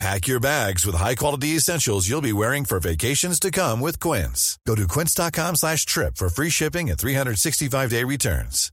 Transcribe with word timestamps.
Pack 0.00 0.26
your 0.26 0.40
bags 0.40 0.84
with 0.84 0.96
high-quality 0.96 1.56
essentials 1.56 2.08
you'll 2.08 2.20
be 2.20 2.32
wearing 2.32 2.64
for 2.64 2.80
vacations 2.80 3.38
to 3.40 3.50
come 3.50 3.80
with 3.80 4.00
Quince. 4.00 4.58
Go 4.66 4.74
to 4.74 4.88
quince.com 4.88 5.54
slash 5.56 5.86
trip 5.86 6.16
for 6.16 6.28
free 6.28 6.50
shipping 6.50 6.90
and 6.90 6.98
365-day 6.98 8.02
returns. 8.04 8.70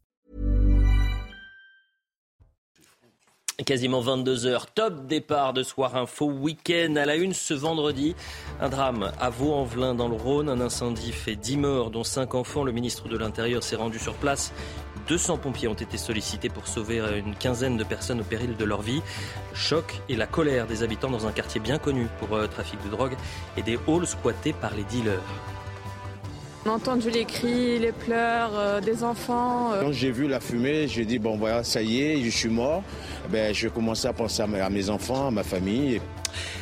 Quasiment 3.65 4.01
22 4.01 4.47
heures, 4.47 4.65
top 4.73 5.05
départ 5.05 5.53
de 5.53 5.61
Soir 5.61 5.95
Info, 5.95 6.25
week-end 6.25 6.95
à 6.95 7.05
la 7.05 7.15
une 7.15 7.33
ce 7.33 7.53
vendredi. 7.53 8.15
Un 8.59 8.69
drame 8.69 9.11
à 9.19 9.29
Vaux-en-Velin 9.29 9.93
dans 9.93 10.07
le 10.07 10.15
Rhône, 10.15 10.49
un 10.49 10.59
incendie 10.59 11.11
fait 11.11 11.35
10 11.35 11.57
morts 11.57 11.91
dont 11.91 12.03
5 12.03 12.33
enfants. 12.33 12.63
Le 12.63 12.71
ministre 12.71 13.07
de 13.07 13.17
l'Intérieur 13.17 13.61
s'est 13.61 13.75
rendu 13.75 13.99
sur 13.99 14.15
place 14.15 14.51
200 15.07 15.37
pompiers 15.37 15.67
ont 15.67 15.73
été 15.73 15.97
sollicités 15.97 16.49
pour 16.49 16.67
sauver 16.67 17.01
une 17.25 17.35
quinzaine 17.35 17.77
de 17.77 17.83
personnes 17.83 18.21
au 18.21 18.23
péril 18.23 18.55
de 18.57 18.65
leur 18.65 18.81
vie. 18.81 19.01
Le 19.51 19.57
choc 19.57 19.99
et 20.09 20.15
la 20.15 20.27
colère 20.27 20.67
des 20.67 20.83
habitants 20.83 21.09
dans 21.09 21.27
un 21.27 21.31
quartier 21.31 21.59
bien 21.61 21.77
connu 21.77 22.07
pour 22.19 22.35
euh, 22.35 22.47
trafic 22.47 22.83
de 22.83 22.89
drogue 22.89 23.13
et 23.57 23.61
des 23.61 23.77
halls 23.87 24.07
squattés 24.07 24.53
par 24.53 24.73
les 24.75 24.83
dealers. 24.83 25.19
On 26.65 26.69
a 26.69 26.73
entendu 26.73 27.09
les 27.09 27.25
cris, 27.25 27.79
les 27.79 27.91
pleurs 27.91 28.51
euh, 28.55 28.81
des 28.81 29.03
enfants. 29.03 29.71
euh. 29.73 29.81
Quand 29.81 29.91
j'ai 29.91 30.11
vu 30.11 30.27
la 30.27 30.39
fumée, 30.39 30.87
j'ai 30.87 31.05
dit 31.05 31.17
bon 31.17 31.35
voilà, 31.37 31.63
ça 31.63 31.81
y 31.81 32.01
est, 32.01 32.21
je 32.21 32.29
suis 32.29 32.49
mort. 32.49 32.83
Ben, 33.29 33.53
je 33.53 33.67
commençais 33.67 34.07
à 34.07 34.13
penser 34.13 34.43
à 34.43 34.47
mes- 34.47 34.59
à 34.61 34.69
mes 34.69 34.89
enfants, 34.89 35.27
à 35.27 35.31
ma 35.31 35.43
famille. 35.43 35.99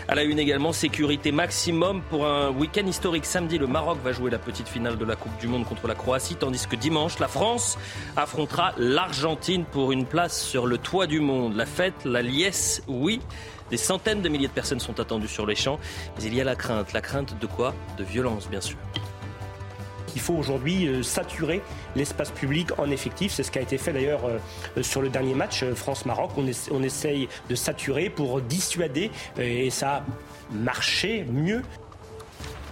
À 0.09 0.15
la 0.15 0.23
une 0.23 0.39
également, 0.39 0.73
sécurité 0.73 1.31
maximum 1.31 2.01
pour 2.09 2.25
un 2.25 2.49
week-end 2.49 2.87
historique. 2.87 3.25
Samedi, 3.25 3.59
le 3.59 3.67
Maroc 3.67 3.99
va 4.03 4.11
jouer 4.11 4.31
la 4.31 4.39
petite 4.39 4.67
finale 4.67 4.97
de 4.97 5.05
la 5.05 5.15
Coupe 5.15 5.37
du 5.37 5.47
Monde 5.47 5.65
contre 5.65 5.85
la 5.85 5.93
Croatie, 5.93 6.33
tandis 6.33 6.65
que 6.65 6.75
dimanche, 6.75 7.19
la 7.19 7.27
France 7.27 7.77
affrontera 8.17 8.73
l'Argentine 8.79 9.65
pour 9.65 9.91
une 9.91 10.07
place 10.07 10.41
sur 10.41 10.65
le 10.65 10.79
toit 10.79 11.05
du 11.05 11.19
monde. 11.19 11.55
La 11.55 11.67
fête, 11.67 12.05
la 12.05 12.23
liesse, 12.23 12.81
oui. 12.87 13.21
Des 13.69 13.77
centaines 13.77 14.23
de 14.23 14.29
milliers 14.29 14.47
de 14.47 14.51
personnes 14.51 14.79
sont 14.79 14.99
attendues 14.99 15.27
sur 15.27 15.45
les 15.45 15.53
champs, 15.53 15.79
mais 16.17 16.23
il 16.23 16.33
y 16.33 16.41
a 16.41 16.43
la 16.43 16.55
crainte. 16.55 16.91
La 16.91 17.01
crainte 17.01 17.39
de 17.39 17.45
quoi? 17.45 17.75
De 17.99 18.03
violence, 18.03 18.49
bien 18.49 18.61
sûr. 18.61 18.77
Il 20.15 20.21
faut 20.21 20.33
aujourd'hui 20.33 20.87
euh, 20.87 21.03
saturer 21.03 21.61
l'espace 21.95 22.31
public 22.31 22.77
en 22.79 22.89
effectif. 22.91 23.31
C'est 23.33 23.43
ce 23.43 23.51
qui 23.51 23.59
a 23.59 23.61
été 23.61 23.77
fait 23.77 23.93
d'ailleurs 23.93 24.21
euh, 24.25 24.81
sur 24.83 25.01
le 25.01 25.09
dernier 25.09 25.33
match 25.33 25.63
euh, 25.63 25.75
France-Maroc. 25.75 26.31
On, 26.37 26.45
essa- 26.47 26.71
on 26.71 26.83
essaye 26.83 27.27
de 27.49 27.55
saturer 27.55 28.09
pour 28.09 28.41
dissuader 28.41 29.11
euh, 29.37 29.41
et 29.65 29.69
ça 29.69 29.97
a 29.97 30.03
marché 30.53 31.25
mieux. 31.31 31.61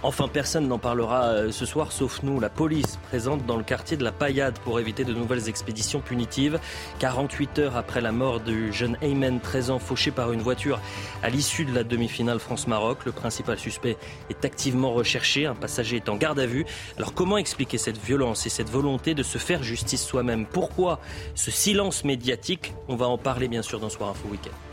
Enfin, 0.04 0.28
personne 0.28 0.68
n'en 0.68 0.78
parlera 0.78 1.24
euh, 1.24 1.50
ce 1.50 1.66
soir 1.66 1.90
sauf 1.90 2.22
nous. 2.22 2.38
La 2.38 2.48
police 2.48 3.00
présente 3.08 3.44
dans 3.46 3.56
le 3.56 3.64
quartier 3.64 3.96
de 3.96 4.04
la 4.04 4.12
Paillade 4.12 4.56
pour 4.60 4.78
éviter 4.78 5.04
de 5.04 5.12
nouvelles 5.12 5.48
expéditions 5.48 6.00
punitives. 6.00 6.60
48 7.00 7.58
heures 7.58 7.76
après 7.76 8.00
la 8.00 8.12
mort 8.12 8.38
du 8.38 8.72
jeune 8.72 8.96
Ayman, 9.02 9.40
13 9.40 9.72
ans, 9.72 9.80
fauché 9.80 10.12
par 10.12 10.30
une 10.30 10.40
voiture 10.40 10.80
à 11.24 11.30
l'issue 11.30 11.64
de 11.64 11.74
la 11.74 11.82
demi-finale 11.82 12.38
France-Maroc, 12.38 13.06
le 13.06 13.12
principal 13.12 13.58
suspect 13.58 13.96
est 14.30 14.44
activement 14.44 14.92
recherché. 14.92 15.46
Un 15.46 15.56
passager 15.56 15.96
est 15.96 16.08
en 16.08 16.16
garde 16.16 16.38
à 16.38 16.46
vue. 16.46 16.64
Alors, 16.96 17.12
comment 17.12 17.36
expliquer 17.36 17.78
cette 17.78 17.98
violence 17.98 18.46
et 18.46 18.50
cette 18.50 18.70
volonté 18.70 19.14
de 19.14 19.24
se 19.24 19.38
faire 19.38 19.64
justice 19.64 20.04
soi-même? 20.04 20.46
Pourquoi 20.46 21.00
ce 21.34 21.50
silence 21.50 22.04
médiatique? 22.04 22.72
On 22.86 22.94
va 22.94 23.08
en 23.08 23.18
parler 23.18 23.48
bien 23.48 23.62
sûr 23.62 23.80
dans 23.80 23.88
Soir 23.88 24.10
Info 24.10 24.28
Week-end. 24.28 24.67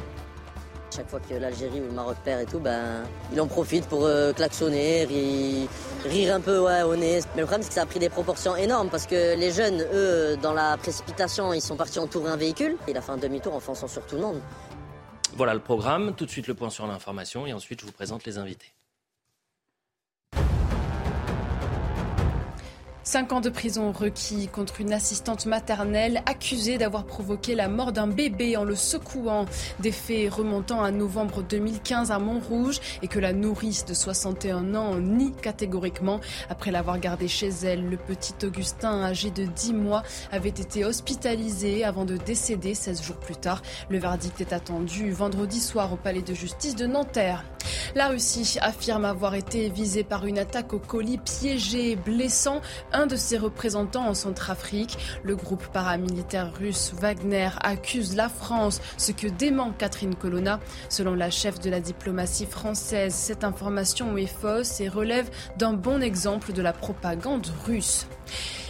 Chaque 0.96 1.10
fois 1.10 1.20
que 1.20 1.34
l'Algérie 1.36 1.82
ou 1.82 1.86
le 1.86 1.92
Maroc 1.92 2.16
perd 2.24 2.42
et 2.44 2.46
tout, 2.46 2.60
ben, 2.60 3.04
il 3.34 3.42
en 3.42 3.48
profite 3.48 3.86
pour 3.88 4.06
euh, 4.06 4.32
klaxonner, 4.32 5.04
ri- 5.06 5.68
rire 6.06 6.36
un 6.36 6.40
peu 6.40 6.58
au 6.58 6.96
nez. 6.96 7.20
Mais 7.36 7.42
le 7.42 7.46
problème, 7.48 7.64
c'est 7.64 7.68
que 7.70 7.74
ça 7.74 7.82
a 7.82 7.86
pris 7.86 8.00
des 8.00 8.08
proportions 8.10 8.56
énormes 8.56 8.90
parce 8.90 9.06
que 9.06 9.36
les 9.36 9.52
jeunes, 9.52 9.82
eux, 9.94 10.38
dans 10.42 10.54
la 10.54 10.78
précipitation, 10.78 11.52
ils 11.54 11.62
sont 11.62 11.76
partis 11.76 12.00
entourer 12.00 12.30
un 12.32 12.38
véhicule. 12.38 12.78
Il 12.88 12.96
a 12.96 13.02
fait 13.02 13.12
un 13.12 13.18
demi-tour 13.18 13.54
en 13.54 13.60
fonçant 13.60 13.88
sur 13.90 14.06
tout 14.06 14.16
le 14.16 14.22
monde. 14.22 14.40
Voilà 15.36 15.54
le 15.54 15.60
programme. 15.60 16.14
Tout 16.16 16.26
de 16.26 16.32
suite 16.32 16.48
le 16.48 16.54
point 16.54 16.70
sur 16.70 16.88
l'information 16.88 17.46
et 17.46 17.52
ensuite 17.52 17.82
je 17.82 17.86
vous 17.86 17.92
présente 17.92 18.24
les 18.26 18.38
invités. 18.38 18.72
Cinq 23.08 23.34
ans 23.34 23.40
de 23.40 23.52
prison 23.52 23.92
requis 23.92 24.48
contre 24.48 24.82
une 24.82 24.92
assistante 24.92 25.46
maternelle 25.46 26.24
accusée 26.26 26.80
d'avoir 26.80 27.06
provoqué 27.06 27.54
la 27.54 27.68
mort 27.68 27.92
d'un 27.92 28.08
bébé 28.08 28.58
en 28.58 28.64
le 28.64 28.74
secouant. 28.74 29.46
Des 29.80 29.92
faits 29.92 30.34
remontant 30.34 30.82
à 30.82 30.90
novembre 30.90 31.44
2015 31.44 32.10
à 32.10 32.18
Montrouge 32.18 32.80
et 33.04 33.08
que 33.08 33.20
la 33.20 33.32
nourrice 33.32 33.86
de 33.86 33.94
61 33.94 34.74
ans 34.74 34.96
nie 34.96 35.34
catégoriquement. 35.34 36.20
Après 36.50 36.72
l'avoir 36.72 37.00
gardé 37.00 37.28
chez 37.28 37.50
elle, 37.64 37.88
le 37.88 37.98
petit 37.98 38.34
Augustin, 38.44 39.04
âgé 39.04 39.30
de 39.30 39.46
10 39.46 39.74
mois, 39.74 40.02
avait 40.32 40.50
été 40.50 40.84
hospitalisé 40.84 41.84
avant 41.84 42.06
de 42.06 42.18
décéder 42.18 42.74
16 42.74 43.04
jours 43.04 43.18
plus 43.18 43.36
tard. 43.36 43.62
Le 43.88 44.00
verdict 44.00 44.42
est 44.42 44.52
attendu 44.52 45.12
vendredi 45.12 45.60
soir 45.60 45.94
au 45.94 45.96
palais 45.96 46.24
de 46.24 46.34
justice 46.34 46.76
de 46.76 46.88
Nanterre. 46.88 47.46
La 47.94 48.08
Russie 48.08 48.58
affirme 48.62 49.06
avoir 49.06 49.36
été 49.36 49.70
visée 49.70 50.04
par 50.04 50.26
une 50.26 50.40
attaque 50.40 50.74
au 50.74 50.80
colis 50.80 51.18
piégé, 51.18 51.96
blessant 51.96 52.62
un 52.96 53.08
de 53.08 53.16
ses 53.16 53.38
représentants 53.38 54.08
en 54.08 54.14
Centrafrique. 54.14 54.98
Le 55.24 55.36
groupe 55.36 55.68
paramilitaire 55.68 56.54
russe 56.54 56.94
Wagner 57.00 57.50
accuse 57.62 58.16
la 58.16 58.30
France, 58.30 58.82
ce 58.98 59.12
que 59.12 59.28
dément 59.28 59.74
Catherine 59.78 60.16
Colonna. 60.16 60.60
Selon 60.90 61.14
la 61.14 61.30
chef 61.30 61.60
de 61.60 61.70
la 61.70 61.82
diplomatie 61.82 62.46
française, 62.46 63.14
cette 63.14 63.44
information 63.44 64.18
est 64.18 64.26
fausse 64.26 64.80
et 64.80 64.88
relève 64.88 65.30
d'un 65.58 65.74
bon 65.74 66.02
exemple 66.02 66.54
de 66.54 66.62
la 66.62 66.74
propagande 66.74 67.48
russe. 67.66 68.08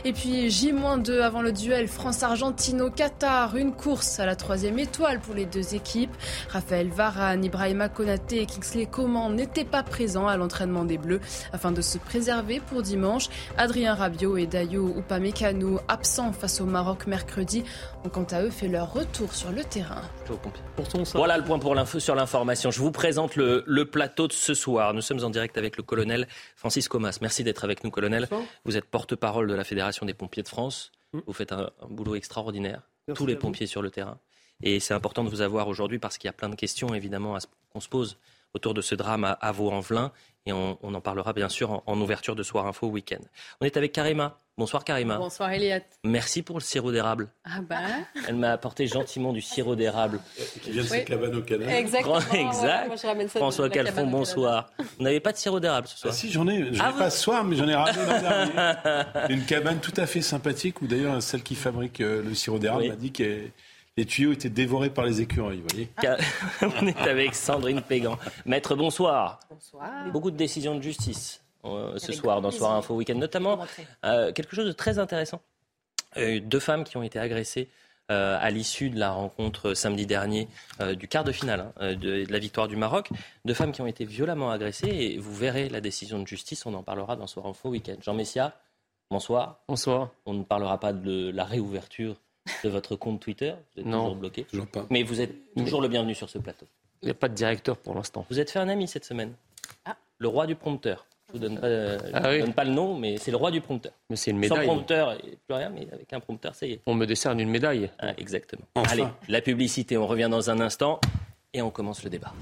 Et 0.04 0.14
puis 0.14 0.50
J-2 0.52 1.22
avant 1.22 1.42
le 1.42 1.52
duel 1.52 1.88
France-Argentine 1.88 2.82
au 2.82 2.90
Qatar. 2.90 3.56
Une 3.56 3.72
course 3.72 4.20
à 4.20 4.26
la 4.26 4.36
troisième 4.36 4.78
étoile 4.78 5.20
pour 5.20 5.34
les 5.34 5.46
deux 5.46 5.74
équipes. 5.74 6.16
Raphaël 6.50 6.90
Varane, 6.90 7.44
Ibrahima 7.44 7.90
Konaté 7.90 8.42
et 8.42 8.46
Kingsley 8.46 8.86
Coman 8.86 9.34
n'étaient 9.34 9.66
pas 9.66 9.84
présents 9.84 10.28
à 10.28 10.38
l'entraînement 10.38 10.86
des 10.86 10.98
Bleus 10.98 11.22
afin 11.54 11.72
de 11.72 11.82
se 11.82 11.98
préserver 11.98 12.60
pour 12.60 12.82
dimanche. 12.82 13.30
Adrien 13.58 13.96
Rabiot 13.96 14.38
et 14.38 14.46
Dayo 14.46 14.96
Upamecano, 14.98 15.80
absents 15.88 16.34
face 16.34 16.62
au 16.62 16.66
Maroc 16.66 17.08
mercredi, 17.08 17.64
ont 18.06 18.10
quant 18.10 18.24
à 18.32 18.42
eux 18.44 18.50
fait 18.50 18.68
leur 18.68 18.94
retour 18.94 19.34
sur 19.34 19.52
le 19.52 19.64
terrain. 19.64 20.02
Voilà 21.14 21.38
le 21.38 21.44
point 21.44 21.60
pour 21.60 21.76
l'info 21.76 22.00
sur 22.00 22.16
l'information. 22.16 22.72
Je 22.72 22.80
vous 22.80 22.92
présente 22.92 23.36
le, 23.36 23.64
le 23.66 23.86
plateau 23.86 24.28
de 24.28 24.34
ce 24.34 24.54
soir. 24.54 24.94
Nous 24.94 25.02
sommes 25.02 25.24
en 25.24 25.30
direct 25.30 25.58
avec 25.58 25.78
le 25.78 25.84
colonel 25.84 26.28
Francis 26.56 26.88
Comas. 26.88 27.18
Merci 27.22 27.44
d'être 27.44 27.64
avec 27.64 27.84
nous, 27.84 27.92
colonel. 27.92 28.28
Vous 28.66 28.78
êtes 28.78 28.86
porte-parole 28.86 29.48
de 29.48 29.54
la 29.54 29.64
Fédération 29.64 30.06
des 30.06 30.14
pompiers 30.14 30.44
de 30.44 30.48
France. 30.48 30.92
Vous 31.26 31.34
faites 31.34 31.52
un, 31.52 31.70
un 31.82 31.88
boulot 31.90 32.16
extraordinaire. 32.16 32.82
Merci 33.08 33.18
Tous 33.18 33.28
les 33.28 33.34
vous. 33.36 33.40
pompiers 33.42 33.68
sur 33.68 33.82
le 33.82 33.90
terrain. 33.90 34.20
Et 34.62 34.80
c'est 34.80 34.94
important 34.94 35.24
de 35.24 35.30
vous 35.30 35.42
avoir 35.42 35.68
aujourd'hui 35.68 36.00
parce 36.00 36.18
qu'il 36.18 36.28
y 36.28 36.30
a 36.30 36.34
plein 36.34 36.50
de 36.50 36.56
questions, 36.56 36.94
évidemment, 36.94 37.38
qu'on 37.74 37.80
se 37.80 37.90
pose 37.90 38.18
autour 38.54 38.74
de 38.74 38.82
ce 38.82 38.96
drame 38.96 39.24
à, 39.26 39.32
à 39.32 39.52
Vaux-en-Velin. 39.52 40.12
Et 40.46 40.54
on, 40.54 40.78
on 40.82 40.94
en 40.94 41.02
parlera 41.02 41.34
bien 41.34 41.50
sûr 41.50 41.72
en, 41.72 41.84
en 41.86 42.00
ouverture 42.00 42.36
de 42.36 42.44
Soir 42.44 42.68
Info 42.68 42.88
Week-end. 42.88 43.20
On 43.62 43.66
est 43.66 43.78
avec 43.78 43.92
Karima. 43.94 44.40
Bonsoir 44.58 44.86
Karima. 44.86 45.18
Bonsoir 45.18 45.52
Eliott. 45.52 45.84
Merci 46.06 46.42
pour 46.42 46.58
le 46.58 46.64
sirop 46.64 46.90
d'érable. 46.94 47.28
Ah 47.44 47.60
bah. 47.62 47.76
Elle 48.26 48.36
m'a 48.36 48.52
apporté 48.54 48.88
gentiment 48.88 49.34
du 49.34 49.42
sirop 49.42 49.76
d'érable. 49.76 50.22
Qui 50.64 50.72
vient 50.72 50.82
de 50.84 50.88
Oui. 50.90 50.98
ses 51.00 51.04
cabanes 51.04 51.36
au 51.36 51.42
canal. 51.42 51.70
Exactement. 51.70 52.20
Grand- 52.20 52.34
exact. 52.52 52.88
Moi, 52.88 52.96
je 52.96 53.06
ramène 53.08 53.28
ça 53.28 53.40
François 53.40 53.70
Calfon, 53.70 53.96
Canada. 53.96 54.12
bonsoir. 54.18 54.70
Vous 54.98 55.04
n'avez 55.04 55.20
pas 55.20 55.34
de 55.34 55.38
sirop 55.38 55.60
d'érable 55.60 55.88
ce 55.90 55.96
Ah 55.96 56.02
soir 56.04 56.14
si, 56.14 56.32
j'en 56.32 56.48
ai. 56.48 56.74
Je 56.74 56.82
Ah, 56.82 56.92
vous- 56.92 57.00
pas 57.00 57.10
ce 57.10 57.22
soir, 57.22 57.44
mais 57.44 57.58
j'en 57.58 57.68
ai 57.68 57.76
ramené 57.76 57.98
l'an 58.06 58.22
dernier. 58.22 59.04
Une 59.34 59.46
cabane 59.46 59.80
tout 59.82 59.94
à 59.98 60.06
fait 60.06 60.22
sympathique 60.22 60.82
où 60.82 60.88
d'ailleurs 60.88 61.22
celle 61.22 61.44
qui 61.44 61.56
fabrique 61.56 62.00
euh, 62.00 62.24
le 62.24 62.34
sirop 62.34 62.58
d'érable 62.58 62.84
Oui. 62.84 62.90
m'a 62.90 62.96
dit 62.96 63.12
que 63.12 63.42
les 63.98 64.06
tuyaux 64.06 64.32
étaient 64.32 64.50
dévorés 64.50 64.90
par 64.90 65.04
les 65.04 65.20
écureuils. 65.20 65.62
Vous 65.62 65.68
voyez 65.70 65.90
On 66.82 66.88
est 66.88 66.98
avec 67.02 67.36
Sandrine 67.36 67.82
Pégan. 67.82 68.18
Maître, 68.46 68.74
bonsoir. 68.76 69.42
Bonsoir. 69.50 69.90
Beaucoup 70.14 70.32
de 70.32 70.38
décisions 70.38 70.76
de 70.76 70.82
justice 70.82 71.42
euh, 71.42 71.45
ce 71.66 72.06
Avec 72.06 72.16
soir 72.18 72.42
dans 72.42 72.52
Soir. 72.52 72.74
Info 72.74 72.96
Week-end, 72.96 73.16
notamment 73.16 73.60
euh, 74.06 74.32
quelque 74.32 74.56
chose 74.56 74.66
de 74.68 74.72
très 74.72 75.00
intéressant. 75.00 75.42
Euh, 76.18 76.40
deux 76.40 76.60
femmes 76.60 76.84
qui 76.86 76.96
ont 76.98 77.04
été 77.04 77.20
agressées 77.20 77.70
euh, 78.12 78.38
à 78.40 78.52
l'issue 78.52 78.90
de 78.90 79.00
la 79.00 79.12
rencontre 79.12 79.70
euh, 79.70 79.76
samedi 79.76 80.06
dernier 80.06 80.48
euh, 80.80 80.94
du 80.96 81.08
quart 81.08 81.24
de 81.24 81.32
finale 81.32 81.60
hein, 81.62 81.74
euh, 81.82 81.96
de, 81.96 82.24
de 82.26 82.32
la 82.32 82.40
victoire 82.40 82.68
du 82.68 82.76
Maroc. 82.76 83.10
Deux 83.46 83.54
femmes 83.56 83.72
qui 83.72 83.82
ont 83.82 83.88
été 83.88 84.06
violemment 84.06 84.52
agressées 84.52 84.88
et 84.90 85.18
vous 85.18 85.34
verrez 85.34 85.68
la 85.70 85.82
décision 85.82 86.20
de 86.20 86.28
justice. 86.28 86.66
On 86.68 86.74
en 86.76 86.84
parlera 86.84 87.16
dans 87.16 87.28
Soir 87.28 87.48
Info 87.48 87.70
Week-end. 87.70 87.96
Jean 88.02 88.14
Messia, 88.14 88.54
bonsoir. 89.10 89.60
Bonsoir. 89.68 90.12
On 90.28 90.34
ne 90.34 90.44
parlera 90.44 90.80
pas 90.80 90.94
de 90.94 91.32
la 91.32 91.44
réouverture 91.46 92.16
de 92.64 92.70
votre 92.70 92.96
compte 92.96 93.20
Twitter. 93.20 93.56
Vous 93.76 93.82
êtes 93.82 93.88
Non. 93.88 94.04
toujours 94.04 94.16
bloqué. 94.18 94.44
Toujours 94.44 94.68
pas. 94.68 94.86
Mais 94.92 95.02
vous 95.02 95.20
êtes 95.20 95.34
toujours 95.58 95.82
le 95.82 95.88
bienvenu 95.88 96.14
sur 96.14 96.30
ce 96.30 96.38
plateau. 96.38 96.68
Il 97.02 97.06
n'y 97.08 97.12
a 97.12 97.16
pas 97.16 97.28
de 97.28 97.34
directeur 97.34 97.76
pour 97.76 97.96
l'instant. 97.96 98.26
Vous 98.30 98.40
êtes 98.40 98.52
fait 98.52 98.60
un 98.60 98.70
ami 98.70 98.88
cette 98.88 99.06
semaine. 99.06 99.34
Ah. 99.84 99.98
Le 100.20 100.28
roi 100.28 100.46
du 100.46 100.56
prompteur. 100.56 101.08
Je 101.34 101.40
ne 101.40 101.50
vous 101.50 101.56
ah 102.14 102.38
donne, 102.38 102.54
pas, 102.54 102.64
le 102.64 102.72
nom, 102.72 102.98
mais 102.98 103.18
c'est 103.18 103.32
le 103.32 103.38
roi 103.38 103.52
du 103.52 103.60
prompteur. 103.60 103.92
Mais 104.10 104.16
c'est 104.16 104.32
une 104.32 104.38
médaille. 104.38 104.66
Sans 104.66 104.74
prompteur, 104.74 105.18
plus 105.18 105.56
rien, 105.56 105.70
mais 105.70 105.88
avec 105.92 106.14
un 106.14 106.20
prompteur, 106.20 106.56
ça 106.56 106.66
y 106.66 106.74
est. 106.74 106.82
On 106.86 106.94
me 106.94 107.06
décerne 107.06 107.40
une 107.40 107.50
médaille. 107.50 107.90
Ah, 108.00 108.14
exactement. 108.18 108.64
Allez, 108.76 109.06
la 109.28 109.42
publicité, 109.42 109.98
on 109.98 110.08
revient 110.08 110.30
dans 110.30 110.50
un 110.50 110.60
instant 110.60 111.00
et 111.54 111.62
on 111.62 111.72
commence 111.72 112.04
le 112.04 112.10
débat. 112.10 112.34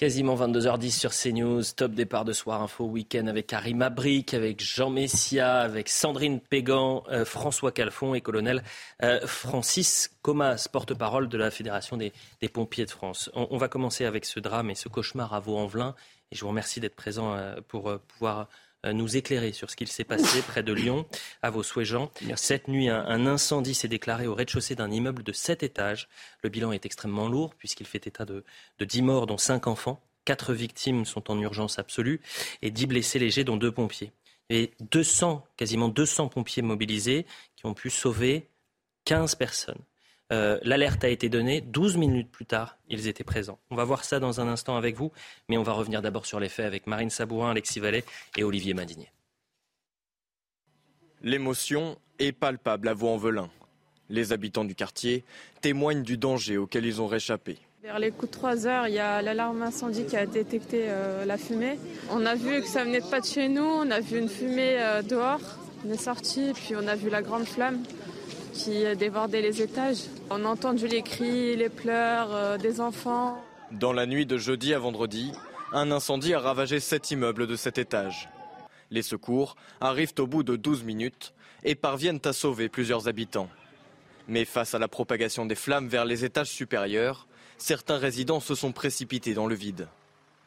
Quasiment 0.00 0.34
22h10 0.34 0.98
sur 0.98 1.10
CNews, 1.10 1.62
top 1.76 1.92
départ 1.92 2.24
de 2.24 2.32
Soir 2.32 2.62
Info 2.62 2.86
Week-end 2.86 3.26
avec 3.26 3.48
Karim 3.48 3.82
Abric, 3.82 4.32
avec 4.32 4.58
Jean 4.58 4.88
Messia, 4.88 5.60
avec 5.60 5.90
Sandrine 5.90 6.40
Pégan, 6.40 7.04
euh, 7.10 7.26
François 7.26 7.70
Calfon 7.70 8.14
et 8.14 8.22
colonel 8.22 8.62
euh, 9.02 9.20
Francis 9.26 10.10
Comas, 10.22 10.68
porte-parole 10.72 11.28
de 11.28 11.36
la 11.36 11.50
Fédération 11.50 11.98
des, 11.98 12.14
pompiers 12.48 12.86
de 12.86 12.90
France. 12.90 13.30
On, 13.34 13.58
va 13.58 13.68
commencer 13.68 14.06
avec 14.06 14.24
ce 14.24 14.40
drame 14.40 14.70
et 14.70 14.74
ce 14.74 14.88
cauchemar 14.88 15.34
à 15.34 15.40
Vaux-en-Velin 15.40 15.94
et 16.32 16.34
je 16.34 16.40
vous 16.40 16.48
remercie 16.48 16.80
d'être 16.80 16.96
présent 16.96 17.34
euh, 17.34 17.56
pour 17.68 17.92
pouvoir 18.08 18.48
nous 18.84 19.16
éclairer 19.16 19.52
sur 19.52 19.70
ce 19.70 19.76
qu'il 19.76 19.88
s'est 19.88 20.04
passé 20.04 20.42
près 20.42 20.62
de 20.62 20.72
Lyon, 20.72 21.06
à 21.42 21.50
vos 21.50 21.62
souhaits, 21.62 21.86
Jean. 21.86 22.10
Cette 22.36 22.68
nuit, 22.68 22.88
un, 22.88 23.26
incendie 23.26 23.74
s'est 23.74 23.88
déclaré 23.88 24.26
au 24.26 24.34
rez-de-chaussée 24.34 24.74
d'un 24.74 24.90
immeuble 24.90 25.22
de 25.22 25.32
7 25.32 25.62
étages. 25.62 26.08
Le 26.42 26.48
bilan 26.48 26.72
est 26.72 26.86
extrêmement 26.86 27.28
lourd 27.28 27.54
puisqu'il 27.54 27.86
fait 27.86 28.06
état 28.06 28.24
de, 28.24 28.44
de 28.78 28.84
10 28.84 29.02
morts, 29.02 29.26
dont 29.26 29.38
5 29.38 29.66
enfants. 29.66 30.00
Quatre 30.24 30.52
victimes 30.52 31.04
sont 31.04 31.30
en 31.30 31.38
urgence 31.40 31.78
absolue 31.78 32.20
et 32.62 32.70
10 32.70 32.86
blessés 32.86 33.18
légers, 33.18 33.44
dont 33.44 33.56
deux 33.56 33.72
pompiers. 33.72 34.12
Et 34.48 34.72
200, 34.90 35.46
quasiment 35.56 35.88
200 35.88 36.28
pompiers 36.28 36.62
mobilisés 36.62 37.26
qui 37.56 37.66
ont 37.66 37.74
pu 37.74 37.90
sauver 37.90 38.48
15 39.04 39.34
personnes. 39.36 39.78
Euh, 40.32 40.58
l'alerte 40.62 41.02
a 41.04 41.08
été 41.08 41.28
donnée. 41.28 41.60
12 41.60 41.96
minutes 41.96 42.30
plus 42.30 42.46
tard, 42.46 42.76
ils 42.88 43.08
étaient 43.08 43.24
présents. 43.24 43.58
On 43.70 43.76
va 43.76 43.84
voir 43.84 44.04
ça 44.04 44.20
dans 44.20 44.40
un 44.40 44.48
instant 44.48 44.76
avec 44.76 44.96
vous, 44.96 45.10
mais 45.48 45.58
on 45.58 45.62
va 45.62 45.72
revenir 45.72 46.02
d'abord 46.02 46.26
sur 46.26 46.38
les 46.38 46.48
faits 46.48 46.66
avec 46.66 46.86
Marine 46.86 47.10
Sabourin, 47.10 47.50
Alexis 47.50 47.80
Vallet 47.80 48.04
et 48.36 48.44
Olivier 48.44 48.74
Madinier. 48.74 49.10
L'émotion 51.22 51.98
est 52.18 52.32
palpable 52.32 52.88
à 52.88 52.94
Vaux-en-Velin. 52.94 53.50
Les 54.08 54.32
habitants 54.32 54.64
du 54.64 54.74
quartier 54.74 55.24
témoignent 55.60 56.02
du 56.02 56.16
danger 56.16 56.58
auquel 56.58 56.86
ils 56.86 57.00
ont 57.00 57.06
réchappé. 57.06 57.58
Vers 57.82 57.98
les 57.98 58.10
coups 58.10 58.30
de 58.30 58.36
3 58.36 58.66
heures, 58.66 58.88
il 58.88 58.94
y 58.94 58.98
a 58.98 59.22
l'alarme 59.22 59.62
incendie 59.62 60.04
qui 60.04 60.16
a 60.16 60.26
détecté 60.26 60.84
euh, 60.88 61.24
la 61.24 61.38
fumée. 61.38 61.78
On 62.10 62.24
a 62.26 62.34
vu 62.34 62.60
que 62.60 62.66
ça 62.66 62.84
venait 62.84 63.00
pas 63.00 63.20
de 63.20 63.26
chez 63.26 63.48
nous, 63.48 63.64
on 63.64 63.90
a 63.90 64.00
vu 64.00 64.18
une 64.18 64.28
fumée 64.28 64.76
euh, 64.78 65.02
dehors. 65.02 65.40
On 65.86 65.90
est 65.90 66.00
sorti, 66.00 66.52
puis 66.54 66.74
on 66.76 66.86
a 66.86 66.94
vu 66.94 67.08
la 67.08 67.22
grande 67.22 67.46
flamme 67.46 67.82
qui 68.52 68.84
débordait 68.96 69.42
les 69.42 69.62
étages. 69.62 70.04
On 70.30 70.44
a 70.44 70.48
entendu 70.48 70.86
les 70.86 71.02
cris, 71.02 71.56
les 71.56 71.68
pleurs 71.68 72.34
euh, 72.34 72.58
des 72.58 72.80
enfants. 72.80 73.42
Dans 73.70 73.92
la 73.92 74.06
nuit 74.06 74.26
de 74.26 74.36
jeudi 74.36 74.74
à 74.74 74.78
vendredi, 74.78 75.32
un 75.72 75.90
incendie 75.90 76.34
a 76.34 76.40
ravagé 76.40 76.80
sept 76.80 77.10
immeubles 77.10 77.46
de 77.46 77.56
cet 77.56 77.78
étage. 77.78 78.28
Les 78.90 79.02
secours 79.02 79.56
arrivent 79.80 80.14
au 80.18 80.26
bout 80.26 80.42
de 80.42 80.56
12 80.56 80.82
minutes 80.82 81.32
et 81.62 81.74
parviennent 81.74 82.20
à 82.24 82.32
sauver 82.32 82.68
plusieurs 82.68 83.06
habitants. 83.08 83.48
Mais 84.26 84.44
face 84.44 84.74
à 84.74 84.78
la 84.78 84.88
propagation 84.88 85.46
des 85.46 85.54
flammes 85.54 85.88
vers 85.88 86.04
les 86.04 86.24
étages 86.24 86.50
supérieurs, 86.50 87.28
certains 87.58 87.98
résidents 87.98 88.40
se 88.40 88.54
sont 88.54 88.72
précipités 88.72 89.34
dans 89.34 89.46
le 89.46 89.54
vide. 89.54 89.88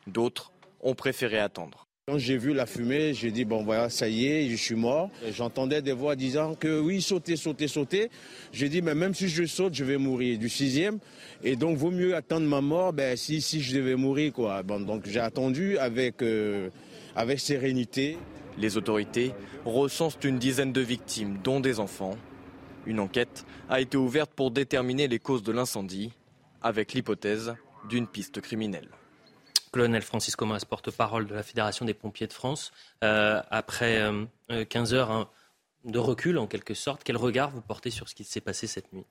D'autres 0.07 0.51
ont 0.81 0.95
préféré 0.95 1.39
attendre. 1.39 1.87
Quand 2.05 2.17
j'ai 2.17 2.37
vu 2.37 2.53
la 2.53 2.65
fumée, 2.65 3.13
j'ai 3.13 3.31
dit, 3.31 3.45
bon 3.45 3.63
voilà, 3.63 3.89
ça 3.89 4.09
y 4.09 4.27
est, 4.27 4.49
je 4.49 4.57
suis 4.57 4.75
mort. 4.75 5.09
J'entendais 5.31 5.81
des 5.81 5.93
voix 5.93 6.17
disant 6.17 6.53
que 6.53 6.81
oui, 6.81 7.01
sautez, 7.01 7.37
sautez, 7.37 7.69
sautez. 7.69 8.09
J'ai 8.51 8.67
dit, 8.67 8.81
mais 8.81 8.93
même 8.93 9.13
si 9.13 9.29
je 9.29 9.45
saute, 9.45 9.73
je 9.73 9.85
vais 9.85 9.95
mourir 9.95 10.37
du 10.37 10.49
sixième. 10.49 10.99
Et 11.45 11.55
donc, 11.55 11.77
vaut 11.77 11.91
mieux 11.91 12.13
attendre 12.13 12.45
ma 12.45 12.59
mort 12.59 12.91
ben, 12.91 13.15
si, 13.15 13.41
si 13.41 13.61
je 13.61 13.73
devais 13.73 13.95
mourir. 13.95 14.33
Quoi. 14.33 14.63
Bon, 14.63 14.81
donc, 14.81 15.07
j'ai 15.07 15.21
attendu 15.21 15.77
avec, 15.77 16.21
euh, 16.21 16.69
avec 17.15 17.39
sérénité. 17.39 18.17
Les 18.57 18.75
autorités 18.75 19.31
recensent 19.63 20.19
une 20.25 20.39
dizaine 20.39 20.73
de 20.73 20.81
victimes, 20.81 21.37
dont 21.41 21.61
des 21.61 21.79
enfants. 21.79 22.17
Une 22.85 22.99
enquête 22.99 23.45
a 23.69 23.79
été 23.79 23.95
ouverte 23.95 24.31
pour 24.35 24.51
déterminer 24.51 25.07
les 25.07 25.19
causes 25.19 25.43
de 25.43 25.53
l'incendie 25.53 26.11
avec 26.61 26.91
l'hypothèse 26.91 27.55
d'une 27.89 28.07
piste 28.07 28.41
criminelle. 28.41 28.89
Colonel 29.73 30.03
Francis 30.03 30.35
Comas, 30.35 30.63
porte-parole 30.69 31.25
de 31.25 31.33
la 31.33 31.41
Fédération 31.41 31.83
des 31.83 31.95
pompiers 31.95 32.27
de 32.27 32.33
France, 32.33 32.71
euh, 33.03 33.41
après 33.49 34.07
15 34.69 34.93
euh, 34.93 34.97
heures 34.97 35.11
hein, 35.11 35.29
de 35.83 35.97
recul 35.97 36.37
en 36.37 36.45
quelque 36.45 36.75
sorte, 36.75 37.01
quel 37.03 37.17
regard 37.17 37.49
vous 37.49 37.59
portez 37.59 37.89
sur 37.89 38.07
ce 38.07 38.13
qui 38.13 38.23
s'est 38.23 38.39
passé 38.39 38.67
cette 38.67 38.93
nuit? 38.93 39.05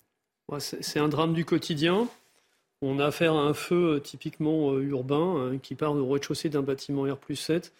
C'est 0.58 1.00
un 1.00 1.08
drame 1.08 1.34
du 1.34 1.44
quotidien. 1.44 2.08
On 2.80 3.00
a 3.00 3.06
affaire 3.06 3.34
à 3.34 3.40
un 3.40 3.54
feu 3.54 3.96
euh, 3.96 3.98
typiquement 3.98 4.78
urbain 4.78 5.50
hein, 5.52 5.58
qui 5.58 5.74
part 5.74 5.96
au 5.96 6.08
rez-de-chaussée 6.08 6.48
d'un 6.48 6.62
bâtiment 6.62 7.02
R 7.02 7.18
7. 7.34 7.72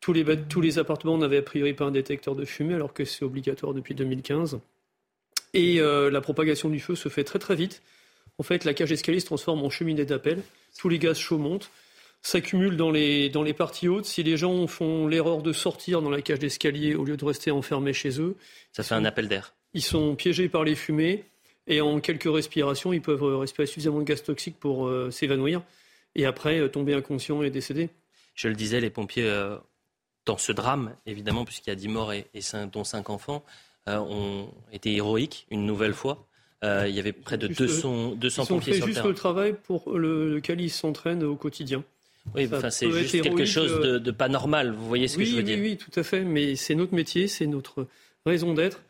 Tous 0.00 0.14
les, 0.14 0.24
tous 0.48 0.62
les 0.62 0.78
appartements 0.78 1.18
n'avaient 1.18 1.38
a 1.38 1.42
priori 1.42 1.74
pas 1.74 1.84
un 1.84 1.90
détecteur 1.90 2.34
de 2.34 2.46
fumée 2.46 2.74
alors 2.74 2.94
que 2.94 3.04
c'est 3.04 3.24
obligatoire 3.26 3.74
depuis 3.74 3.94
2015. 3.94 4.58
Et 5.54 5.80
la 5.80 6.20
propagation 6.22 6.70
du 6.70 6.80
feu 6.80 6.96
se 6.96 7.08
fait 7.08 7.22
très 7.22 7.38
très 7.38 7.54
vite. 7.54 7.82
En 8.38 8.42
fait, 8.42 8.64
la 8.64 8.74
cage 8.74 8.88
d'escalier 8.88 9.20
se 9.20 9.26
transforme 9.26 9.62
en 9.62 9.70
cheminée 9.70 10.04
d'appel. 10.04 10.42
Tous 10.76 10.88
les 10.88 10.98
gaz 10.98 11.18
chauds 11.18 11.38
montent, 11.38 11.70
s'accumulent 12.22 12.76
dans 12.76 12.90
les, 12.90 13.28
dans 13.28 13.42
les 13.42 13.52
parties 13.52 13.88
hautes. 13.88 14.04
Si 14.04 14.22
les 14.22 14.36
gens 14.36 14.66
font 14.66 15.06
l'erreur 15.06 15.42
de 15.42 15.52
sortir 15.52 16.02
dans 16.02 16.10
la 16.10 16.22
cage 16.22 16.38
d'escalier 16.38 16.94
au 16.94 17.04
lieu 17.04 17.16
de 17.16 17.24
rester 17.24 17.50
enfermés 17.50 17.92
chez 17.92 18.20
eux, 18.20 18.36
ça 18.72 18.82
fait 18.82 18.94
un 18.94 19.04
appel 19.04 19.28
d'air. 19.28 19.54
Ils 19.74 19.82
sont 19.82 20.14
piégés 20.14 20.48
par 20.48 20.64
les 20.64 20.74
fumées 20.74 21.24
et 21.66 21.80
en 21.80 22.00
quelques 22.00 22.32
respirations, 22.32 22.92
ils 22.92 23.02
peuvent 23.02 23.22
respirer 23.22 23.66
suffisamment 23.66 23.98
de 23.98 24.04
gaz 24.04 24.22
toxique 24.22 24.56
pour 24.58 24.86
euh, 24.86 25.10
s'évanouir 25.10 25.62
et 26.14 26.26
après 26.26 26.58
euh, 26.58 26.68
tomber 26.68 26.94
inconscient 26.94 27.42
et 27.42 27.50
décéder. 27.50 27.90
Je 28.34 28.48
le 28.48 28.54
disais, 28.54 28.80
les 28.80 28.90
pompiers, 28.90 29.28
euh, 29.28 29.56
dans 30.24 30.38
ce 30.38 30.52
drame, 30.52 30.94
évidemment, 31.06 31.44
puisqu'il 31.44 31.70
y 31.70 31.72
a 31.72 31.76
10 31.76 31.88
morts 31.88 32.12
et, 32.12 32.26
dont 32.72 32.84
5 32.84 33.10
enfants, 33.10 33.44
ont 33.88 34.48
été 34.72 34.94
héroïques 34.94 35.46
une 35.50 35.66
nouvelle 35.66 35.92
fois. 35.92 36.28
Euh, 36.64 36.86
il 36.88 36.94
y 36.94 37.00
avait 37.00 37.12
près 37.12 37.38
de 37.38 37.48
200, 37.48 38.12
200 38.12 38.46
pompiers 38.46 38.74
sur 38.74 38.86
le 38.86 38.92
juste 38.92 39.04
le 39.04 39.14
travail 39.14 39.54
pour 39.64 39.98
lequel 39.98 40.60
ils 40.60 40.70
s'entraînent 40.70 41.24
au 41.24 41.34
quotidien. 41.34 41.82
Oui, 42.34 42.48
enfin, 42.52 42.70
c'est 42.70 42.90
juste 42.90 43.20
quelque 43.22 43.44
chose 43.44 43.80
de, 43.80 43.98
de, 43.98 44.10
pas 44.10 44.28
normal. 44.28 44.72
Vous 44.72 44.86
voyez 44.86 45.08
ce 45.08 45.18
que 45.18 45.24
je 45.24 45.36
veux 45.36 45.42
dire 45.42 45.58
Oui, 45.58 45.70
oui, 45.70 45.76
tout 45.76 45.98
à 45.98 46.02
fait. 46.02 46.22
Mais 46.22 46.56
c'est 46.56 46.74
notre 46.74 46.94
métier, 46.94 47.28
c'est 47.28 47.46
notre 47.46 47.86
raison 48.24 48.54
d'être. 48.54 48.82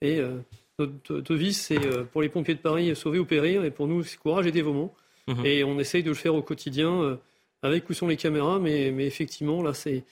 Et 0.00 0.18
euh, 0.18 0.38
notre 0.78 1.20
devise, 1.20 1.58
c'est 1.60 1.84
euh, 1.84 2.04
pour 2.04 2.22
les 2.22 2.28
pompiers 2.28 2.54
de 2.54 2.60
Paris, 2.60 2.94
sauver 2.94 3.18
ou 3.18 3.24
périr. 3.24 3.64
Et 3.64 3.70
pour 3.70 3.86
nous, 3.86 4.02
c'est 4.02 4.16
courage 4.16 4.46
et 4.46 4.52
dévouement. 4.52 4.94
Mhm. 5.26 5.44
Et 5.44 5.64
on 5.64 5.78
essaye 5.78 6.02
de 6.02 6.10
le 6.10 6.14
faire 6.14 6.34
au 6.34 6.42
quotidien, 6.42 7.18
avec 7.62 7.90
ou 7.90 7.94
sans 7.94 8.06
les 8.06 8.16
caméras. 8.16 8.58
Mais, 8.58 8.92
mais 8.92 9.06
effectivement, 9.06 9.62
là, 9.62 9.74
c'est. 9.74 10.04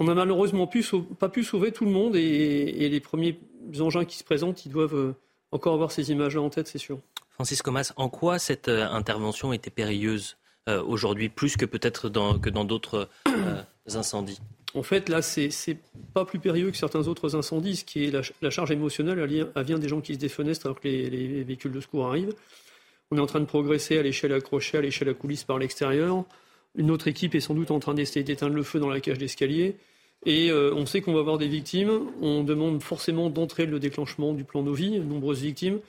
On 0.00 0.04
n'a 0.04 0.14
malheureusement 0.14 0.68
pu, 0.68 0.84
pas 1.18 1.28
pu 1.28 1.42
sauver 1.42 1.72
tout 1.72 1.84
le 1.84 1.90
monde. 1.90 2.14
Et, 2.14 2.20
et, 2.20 2.88
les 2.88 3.00
premiers 3.00 3.40
engins 3.80 4.04
qui 4.04 4.16
se 4.16 4.22
présentent, 4.22 4.64
ils 4.64 4.70
doivent 4.70 5.14
encore 5.50 5.74
avoir 5.74 5.90
ces 5.90 6.10
images-là 6.10 6.42
en 6.42 6.50
tête, 6.50 6.68
c'est 6.68 6.78
sûr. 6.78 7.00
Francis 7.30 7.62
Comas, 7.62 7.92
en 7.96 8.08
quoi 8.08 8.38
cette 8.38 8.68
euh, 8.68 8.88
intervention 8.88 9.52
était 9.52 9.70
périlleuse? 9.70 10.36
Euh, 10.68 10.82
aujourd'hui, 10.82 11.28
plus 11.28 11.56
que 11.56 11.64
peut-être 11.64 12.08
que 12.08 12.50
dans 12.50 12.64
d'autres 12.64 13.08
euh, 13.28 13.62
incendies 13.94 14.38
En 14.74 14.82
fait, 14.82 15.08
là, 15.08 15.22
c'est 15.22 15.50
pas 16.12 16.24
plus 16.24 16.38
périlleux 16.38 16.70
que 16.70 16.76
certains 16.76 17.08
autres 17.08 17.36
incendies. 17.36 17.76
Ce 17.76 17.84
qui 17.84 18.04
est 18.04 18.10
la, 18.10 18.50
charge 18.50 18.70
émotionnelle, 18.70 19.18
elle, 19.18 19.64
vient 19.64 19.78
des 19.78 19.88
gens 19.88 20.00
qui 20.00 20.14
se 20.14 20.18
défenestrent 20.18 20.66
alors 20.66 20.80
que 20.80 20.88
les, 20.88 21.42
véhicules 21.42 21.72
de 21.72 21.80
secours 21.80 22.06
arrivent. 22.06 22.34
On 23.10 23.16
est 23.16 23.20
en 23.20 23.26
train 23.26 23.40
de 23.40 23.46
progresser 23.46 23.98
à 23.98 24.02
l'échelle 24.02 24.32
accrochée, 24.32 24.78
à 24.78 24.82
l'échelle 24.82 25.08
à 25.08 25.14
coulisses 25.14 25.44
par 25.44 25.58
l'extérieur. 25.58 26.24
Une 26.76 26.90
autre 26.90 27.08
équipe 27.08 27.34
est 27.34 27.40
sans 27.40 27.54
doute 27.54 27.70
en 27.70 27.78
train 27.78 27.94
d'essayer 27.94 28.22
d'éteindre 28.22 28.54
le 28.54 28.62
feu 28.62 28.78
dans 28.78 28.90
la 28.90 29.00
cage 29.00 29.18
d'escalier. 29.18 29.76
Et 30.26 30.50
euh, 30.50 30.74
on 30.74 30.84
sait 30.84 31.00
qu'on 31.00 31.14
va 31.14 31.20
avoir 31.20 31.38
des 31.38 31.48
victimes. 31.48 32.02
On 32.20 32.42
demande 32.42 32.82
forcément 32.82 33.30
d'entrer 33.30 33.64
le 33.64 33.78
déclenchement 33.78 34.34
du 34.34 34.44
plan 34.44 34.62
Novi, 34.62 34.98
nombreuses 35.00 35.40
victimes. 35.40 35.80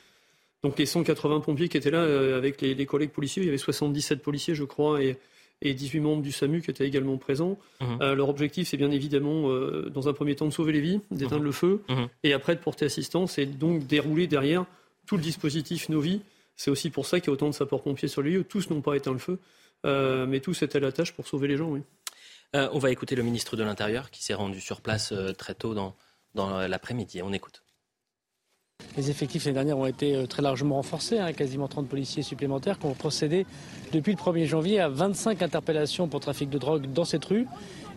Donc 0.63 0.78
les 0.78 0.86
180 0.86 1.39
pompiers 1.39 1.70
qui 1.70 1.78
étaient 1.78 1.92
là 1.92 2.00
euh, 2.00 2.38
avec 2.38 2.62
les, 2.62 2.86
collègues 2.86 3.12
policiers, 3.12 3.44
il 3.44 3.46
y 3.46 3.50
avait 3.50 3.58
77 3.58 4.22
policiers, 4.22 4.56
je 4.56 4.63
crois, 4.63 5.01
et, 5.01 5.18
18 5.62 6.00
membres 6.00 6.22
du 6.22 6.32
SAMU 6.32 6.62
qui 6.62 6.72
étaient 6.72 6.88
également 6.88 7.18
présents. 7.18 7.58
Mmh. 7.82 7.86
Euh, 8.01 8.16
leur 8.16 8.30
objectif, 8.30 8.70
c'est 8.70 8.78
bien 8.78 8.92
évidemment, 8.92 9.50
dans 9.89 10.08
un 10.08 10.13
premier 10.13 10.36
temps, 10.36 10.46
de 10.46 10.54
sauver 10.54 10.72
les 10.72 10.80
vies, 10.80 11.01
d'éteindre 11.12 11.42
mmh. 11.42 11.46
le 11.46 11.51
feu, 11.51 11.82
mmh. 11.89 12.04
et 12.24 12.34
après 12.34 12.56
de 12.56 12.62
porter 12.62 12.86
assistance 12.86 13.38
et 13.38 13.46
donc 13.46 13.86
dérouler 13.86 14.28
derrière 14.28 14.66
tout 15.06 15.18
le 15.18 15.22
dispositif 15.22 15.89
Novi. 15.89 16.22
C'est 16.56 16.72
aussi 16.72 16.89
pour 16.89 17.06
ça 17.06 17.20
qu'il 17.20 17.28
y 17.28 17.32
a 17.32 17.34
autant 17.34 17.48
de 17.48 17.54
sapeurs-pompiers 17.54 18.08
sur 18.08 18.22
les 18.22 18.32
lieux. 18.32 18.44
Tous 18.44 18.70
n'ont 18.70 18.82
pas 18.82 18.96
éteint 18.96 19.13
le 19.13 19.20
feu, 19.20 19.39
mais 19.84 20.39
tous 20.39 20.62
étaient 20.62 20.78
à 20.78 20.82
la 20.82 20.92
tâche 20.94 21.12
pour 21.12 21.28
sauver 21.28 21.50
les 21.50 21.58
gens, 21.58 21.70
oui. 21.70 21.82
Euh, 22.56 22.68
on 22.74 22.80
va 22.80 22.92
écouter 22.92 23.16
le 23.16 23.24
ministre 23.24 23.56
de 23.56 23.63
l'Intérieur 23.63 24.10
qui 24.10 24.24
s'est 24.24 24.34
rendu 24.34 24.60
sur 24.60 24.82
place 24.82 25.12
euh, 25.12 25.34
très 25.34 25.54
tôt 25.54 25.74
dans, 25.74 25.96
dans 26.34 26.68
l'après-midi. 26.68 27.22
On 27.22 27.32
écoute. 27.32 27.62
Les 29.00 29.09
effectifs 29.09 29.45
l'année 29.45 29.55
dernière 29.55 29.77
ont 29.77 29.86
été 29.86 30.13
euh, 30.13 30.25
très 30.25 30.41
largement 30.41 30.75
renforcés, 30.75 31.19
hein, 31.19 31.31
quasiment 31.31 31.69
30 31.69 31.88
policiers 31.88 32.21
supplémentaires 32.21 32.77
qui 32.77 32.86
ont 32.86 32.93
procédé 32.93 33.45
depuis 33.93 34.12
le 34.12 34.17
1er 34.17 34.45
janvier 34.45 34.81
à 34.81 34.89
25 34.89 35.41
interpellations 35.41 36.09
pour 36.09 36.19
trafic 36.19 36.50
de 36.50 36.57
drogue 36.57 36.91
dans 36.91 37.05
cette 37.05 37.24
rue. 37.24 37.48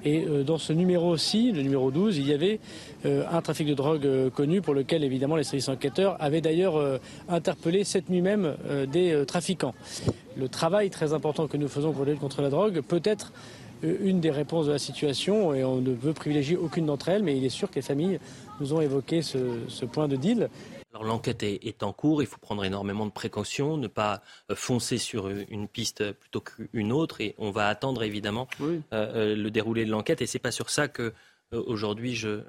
Et 0.05 0.25
dans 0.45 0.59
ce 0.59 0.73
numéro 0.73 1.09
aussi, 1.09 1.51
le 1.51 1.63
numéro 1.63 1.93
12, 1.93 2.19
il 2.19 2.27
y 2.27 2.33
avait 2.33 2.59
un 3.05 3.41
trafic 3.41 3.69
de 3.69 3.75
drogue 3.75 4.31
connu 4.35 4.61
pour 4.61 4.75
lequel 4.75 5.05
évidemment 5.05 5.37
les 5.37 5.45
services 5.45 5.69
enquêteurs 5.69 6.17
avaient 6.19 6.41
d'ailleurs 6.41 6.99
interpellé 7.29 7.85
cette 7.85 8.11
nuit 8.11 8.21
même 8.21 8.57
des 8.91 9.23
trafiquants. 9.29 9.75
Le 10.37 10.49
travail 10.49 10.91
très 10.91 11.13
important 11.13 11.47
que 11.47 11.57
nous 11.57 11.69
faisons 11.69 11.93
pour 11.93 12.05
lutter 12.05 12.19
contre 12.19 12.43
la 12.43 12.51
drogue 12.51 12.81
peut 12.81 13.03
être 13.05 13.33
une 13.85 14.19
des 14.19 14.31
réponses 14.31 14.67
de 14.67 14.73
la 14.73 14.79
situation 14.79 15.55
et 15.55 15.63
on 15.63 15.81
ne 15.81 15.93
veut 15.93 16.13
privilégier 16.13 16.57
aucune 16.57 16.87
d'entre 16.87 17.09
elles, 17.09 17.23
mais 17.23 17.37
il 17.37 17.45
est 17.45 17.49
sûr 17.49 17.71
que 17.71 17.77
les 17.77 17.83
familles 17.83 18.19
nous 18.61 18.75
ont 18.75 18.81
évoqué 18.81 19.23
ce, 19.23 19.85
point 19.85 20.09
de 20.09 20.17
deal. 20.17 20.49
Alors 20.93 21.05
l'enquête 21.05 21.43
est, 21.43 21.83
en 21.83 21.93
cours, 21.93 22.23
il 22.23 22.27
faut 22.27 22.39
prendre 22.39 22.65
énormément 22.65 23.07
de 23.07 23.11
précautions, 23.11 23.77
ne 23.77 23.89
pas 23.89 24.23
euh, 24.51 24.55
foncer 24.55 24.99
sur 24.99 25.29
une 25.29 25.67
piste 25.67 26.13
plutôt 26.13 26.41
qu'une 26.41 26.93
autre, 26.93 27.21
et 27.21 27.35
on 27.39 27.51
va 27.51 27.69
attendre 27.69 28.03
évidemment 28.03 28.47
euh, 28.61 28.81
euh, 28.93 29.35
le 29.35 29.51
déroulé 29.51 29.87
de 29.87 29.91
l'enquête. 29.91 30.21
Et 30.21 30.27
c'est 30.27 30.39
pas 30.39 30.51
sur 30.51 30.69
ça 30.69 30.89
que 30.89 31.15
aujourd'hui 31.53 32.15
je, 32.15 32.41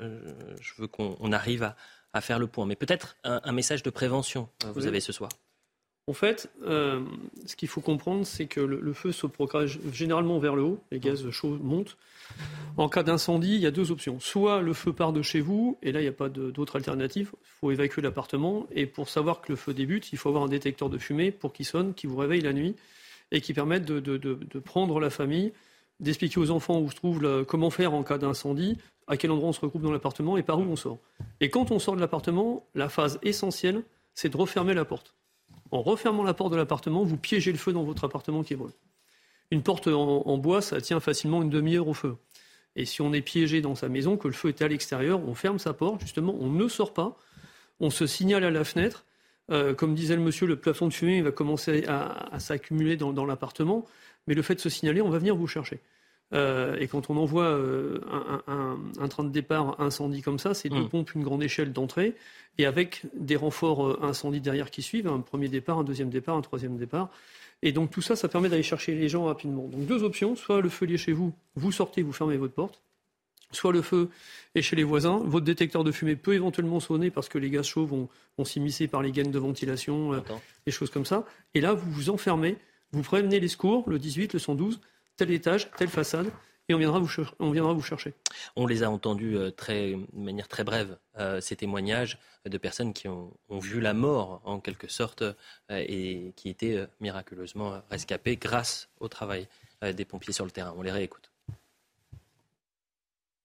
veux 0.77 0.87
qu'on 0.87 1.31
arrive 1.31 1.73
à, 2.13 2.21
faire 2.21 2.39
le 2.39 2.47
point. 2.47 2.65
Mais 2.65 2.75
peut-être 2.75 3.17
un, 3.23 3.51
message 3.51 3.81
de 3.83 3.89
prévention 3.89 4.49
vous 4.75 4.87
avez 4.87 4.99
ce 4.99 5.11
soir. 5.11 5.29
En 6.07 6.13
fait, 6.13 6.49
euh, 6.63 7.01
ce 7.45 7.55
qu'il 7.55 7.69
faut 7.69 7.79
comprendre, 7.79 8.25
c'est 8.25 8.45
que 8.45 8.59
le, 8.59 8.93
feu 8.93 9.13
se 9.13 9.25
propage 9.25 9.79
généralement 9.93 10.37
vers 10.37 10.55
le 10.55 10.63
haut, 10.63 10.83
les 10.91 10.99
gaz 10.99 11.29
chauds 11.29 11.57
montent. 11.61 11.97
En 12.75 12.89
cas 12.89 13.03
d'incendie, 13.03 13.53
il 13.53 13.61
y 13.61 13.67
a 13.67 13.71
deux 13.71 13.91
options. 13.91 14.19
Soit 14.19 14.61
le 14.61 14.73
feu 14.73 14.93
part 14.93 15.13
de 15.13 15.21
chez 15.21 15.41
vous, 15.41 15.77
et 15.83 15.91
là, 15.91 15.99
il 15.99 16.03
n'y 16.03 16.09
a 16.09 16.13
pas 16.13 16.29
d'autre 16.29 16.75
alternative. 16.75 17.31
Il 17.33 17.59
faut 17.59 17.71
évacuer 17.71 18.01
l'appartement. 18.01 18.65
Et 18.71 18.87
pour 18.87 19.09
savoir 19.09 19.41
que 19.41 19.51
le 19.51 19.55
feu 19.55 19.73
débute, 19.73 20.11
il 20.11 20.17
faut 20.17 20.29
avoir 20.29 20.43
un 20.43 20.47
détecteur 20.47 20.89
de 20.89 20.97
fumée 20.97 21.31
pour 21.31 21.53
qu'il 21.53 21.65
sonne, 21.65 21.93
qui 21.93 22.07
vous 22.07 22.17
réveille 22.17 22.41
la 22.41 22.53
nuit, 22.53 22.75
et 23.31 23.41
qui 23.41 23.53
permette 23.53 23.85
de, 23.85 24.59
prendre 24.59 24.99
la 24.99 25.11
famille, 25.11 25.53
d'expliquer 25.99 26.39
aux 26.39 26.49
enfants 26.49 26.79
où 26.79 26.89
se 26.89 26.95
trouve 26.95 27.45
comment 27.45 27.69
faire 27.69 27.93
en 27.93 28.01
cas 28.03 28.17
d'incendie, 28.17 28.77
à 29.07 29.17
quel 29.17 29.31
endroit 29.31 29.49
on 29.49 29.53
se 29.53 29.61
regroupe 29.61 29.83
dans 29.83 29.91
l'appartement 29.91 30.37
et 30.37 30.43
par 30.43 30.59
où 30.59 30.63
on 30.63 30.75
sort. 30.75 30.97
Et 31.41 31.49
quand 31.49 31.71
on 31.71 31.77
sort 31.77 31.95
de 31.95 32.01
l'appartement, 32.01 32.65
la 32.73 32.89
phase 32.89 33.19
essentielle, 33.21 33.83
c'est 34.15 34.29
de 34.29 34.37
refermer 34.37 34.73
la 34.73 34.85
porte. 34.85 35.13
En 35.71 35.81
refermant 35.81 36.23
la 36.23 36.33
porte 36.33 36.51
de 36.51 36.57
l'appartement, 36.57 37.03
vous 37.03 37.17
piégez 37.17 37.51
le 37.51 37.57
feu 37.57 37.73
dans 37.73 37.83
votre 37.83 38.03
appartement 38.03 38.43
qui 38.43 38.55
brûle. 38.55 38.71
Une 39.53 39.61
porte 39.61 39.87
en, 39.87 40.37
bois, 40.39 40.63
ça 40.63 40.81
tient 40.81 40.99
facilement 40.99 41.43
une 41.43 41.51
demi-heure 41.51 41.87
au 41.87 41.93
feu. 41.93 42.15
Et 42.75 42.85
si 42.85 43.01
on 43.01 43.13
est 43.13 43.21
piégé 43.21 43.61
dans 43.61 43.75
sa 43.75 43.87
maison, 43.87 44.17
que 44.17 44.27
le 44.27 44.33
feu 44.33 44.49
est 44.49 44.63
à 44.63 44.67
l'extérieur, 44.67 45.21
on 45.27 45.35
ferme 45.35 45.59
sa 45.59 45.73
porte, 45.73 46.01
justement, 46.01 46.35
on 46.39 46.49
ne 46.49 46.67
sort 46.67 46.91
pas, 46.91 47.15
on 47.79 47.91
se 47.91 48.07
signale 48.07 48.43
à 48.45 48.49
la 48.49 48.63
fenêtre. 48.63 49.05
Euh, 49.51 49.75
comme 49.75 49.93
disait 49.93 50.15
le 50.15 50.23
monsieur, 50.23 50.47
le 50.47 50.55
plafond 50.55 50.87
de 50.87 50.93
fumée 50.93 51.21
va 51.21 51.31
commencer 51.31 51.85
à, 51.87 52.39
s'accumuler 52.39 52.97
dans 52.97 53.25
l'appartement, 53.25 53.85
mais 54.25 54.33
le 54.33 54.41
fait 54.41 54.55
de 54.55 54.59
se 54.59 54.69
signaler, 54.69 55.01
on 55.01 55.09
va 55.09 55.19
venir 55.19 55.35
vous 55.35 55.45
chercher. 55.45 55.81
Euh, 56.33 56.75
et 56.79 56.87
quand 56.87 57.09
on 57.09 57.17
envoie 57.17 57.45
euh, 57.45 57.99
un, 58.47 59.07
train 59.07 59.23
de 59.23 59.29
départ 59.29 59.79
incendie 59.79 60.21
comme 60.21 60.39
ça, 60.39 60.53
c'est 60.53 60.69
deux 60.69 60.83
mm. 60.83 60.89
pompes, 60.89 61.13
une 61.13 61.23
grande 61.23 61.43
échelle 61.43 61.71
d'entrée, 61.73 62.15
et 62.57 62.65
avec 62.65 63.03
des 63.13 63.35
renforts 63.35 63.85
euh, 63.85 63.99
incendie 64.01 64.41
derrière 64.41 64.71
qui 64.71 64.81
suivent, 64.81 65.07
un 65.07 65.19
premier 65.19 65.47
départ, 65.47 65.79
un 65.79 65.83
deuxième 65.83 66.09
départ, 66.09 66.35
un 66.35 66.41
troisième 66.41 66.77
départ. 66.77 67.09
Et 67.65 67.71
donc 67.71 67.91
tout 67.91 68.01
ça, 68.01 68.17
ça 68.17 68.27
permet 68.27 68.49
d'aller 68.49 68.61
chercher 68.61 68.93
les 68.93 69.07
gens 69.07 69.23
rapidement. 69.23 69.67
Donc 69.69 69.85
deux 69.85 70.03
options, 70.03 70.35
soit 70.35 70.59
le 70.59 70.67
feu 70.67 70.89
est 70.91 70.97
chez 70.97 71.13
vous, 71.13 71.33
vous 71.55 71.71
sortez, 71.71 72.01
vous 72.01 72.11
fermez 72.11 72.35
votre 72.35 72.53
porte, 72.53 72.81
soit 73.51 73.71
le 73.71 73.81
feu 73.81 74.09
est 74.53 74.61
chez 74.61 74.75
les 74.75 74.83
voisins, 74.83 75.21
votre 75.23 75.45
détecteur 75.45 75.85
de 75.85 75.91
fumée 75.93 76.17
peut 76.17 76.33
éventuellement 76.33 76.81
sonner 76.81 77.09
parce 77.09 77.29
que 77.29 77.37
les 77.37 77.49
gaz 77.49 77.65
chauds 77.65 77.85
vont, 77.85 78.09
s'immiscer 78.43 78.87
par 78.87 79.01
les 79.01 79.11
gaines 79.13 79.31
de 79.31 79.39
ventilation, 79.39 80.21
des 80.65 80.71
choses 80.73 80.89
comme 80.89 81.05
ça. 81.05 81.25
Et 81.53 81.61
là, 81.61 81.73
vous 81.73 81.89
vous 81.89 82.09
enfermez, 82.09 82.57
vous 82.91 83.01
prévenez 83.01 83.39
les 83.39 83.47
secours, 83.47 83.89
le 83.89 83.97
18, 83.97 84.33
le 84.33 84.39
112, 84.39 84.81
tel 85.15 85.31
étage, 85.31 85.71
telle 85.77 85.87
façade, 85.87 86.29
et 86.69 86.73
on 86.73 86.77
viendra 86.77 86.99
vous, 86.99 87.09
on 87.39 87.51
viendra 87.51 87.73
vous 87.73 87.81
chercher. 87.81 88.13
On 88.55 88.65
les 88.65 88.83
a 88.83 88.89
entendus 88.89 89.37
euh, 89.37 89.51
très, 89.51 89.91
de 89.91 90.19
manière 90.19 90.47
très 90.47 90.63
brève, 90.63 90.97
euh, 91.19 91.41
ces 91.41 91.55
témoignages 91.55 92.17
de 92.45 92.57
personnes 92.57 92.93
qui 92.93 93.07
ont, 93.07 93.33
vu 93.49 93.81
la 93.81 93.93
mort, 93.93 94.41
en 94.45 94.59
quelque 94.59 94.87
sorte, 94.87 95.21
euh, 95.21 95.33
et 95.69 96.33
qui 96.35 96.49
étaient 96.49 96.85
miraculeusement 96.99 97.81
rescapées 97.89 98.37
grâce 98.37 98.89
au 98.99 99.07
travail 99.07 99.47
des 99.81 100.05
pompiers 100.05 100.33
sur 100.33 100.45
le 100.45 100.51
terrain. 100.51 100.73
On 100.77 100.81
les 100.81 100.91
réécoute. 100.91 101.29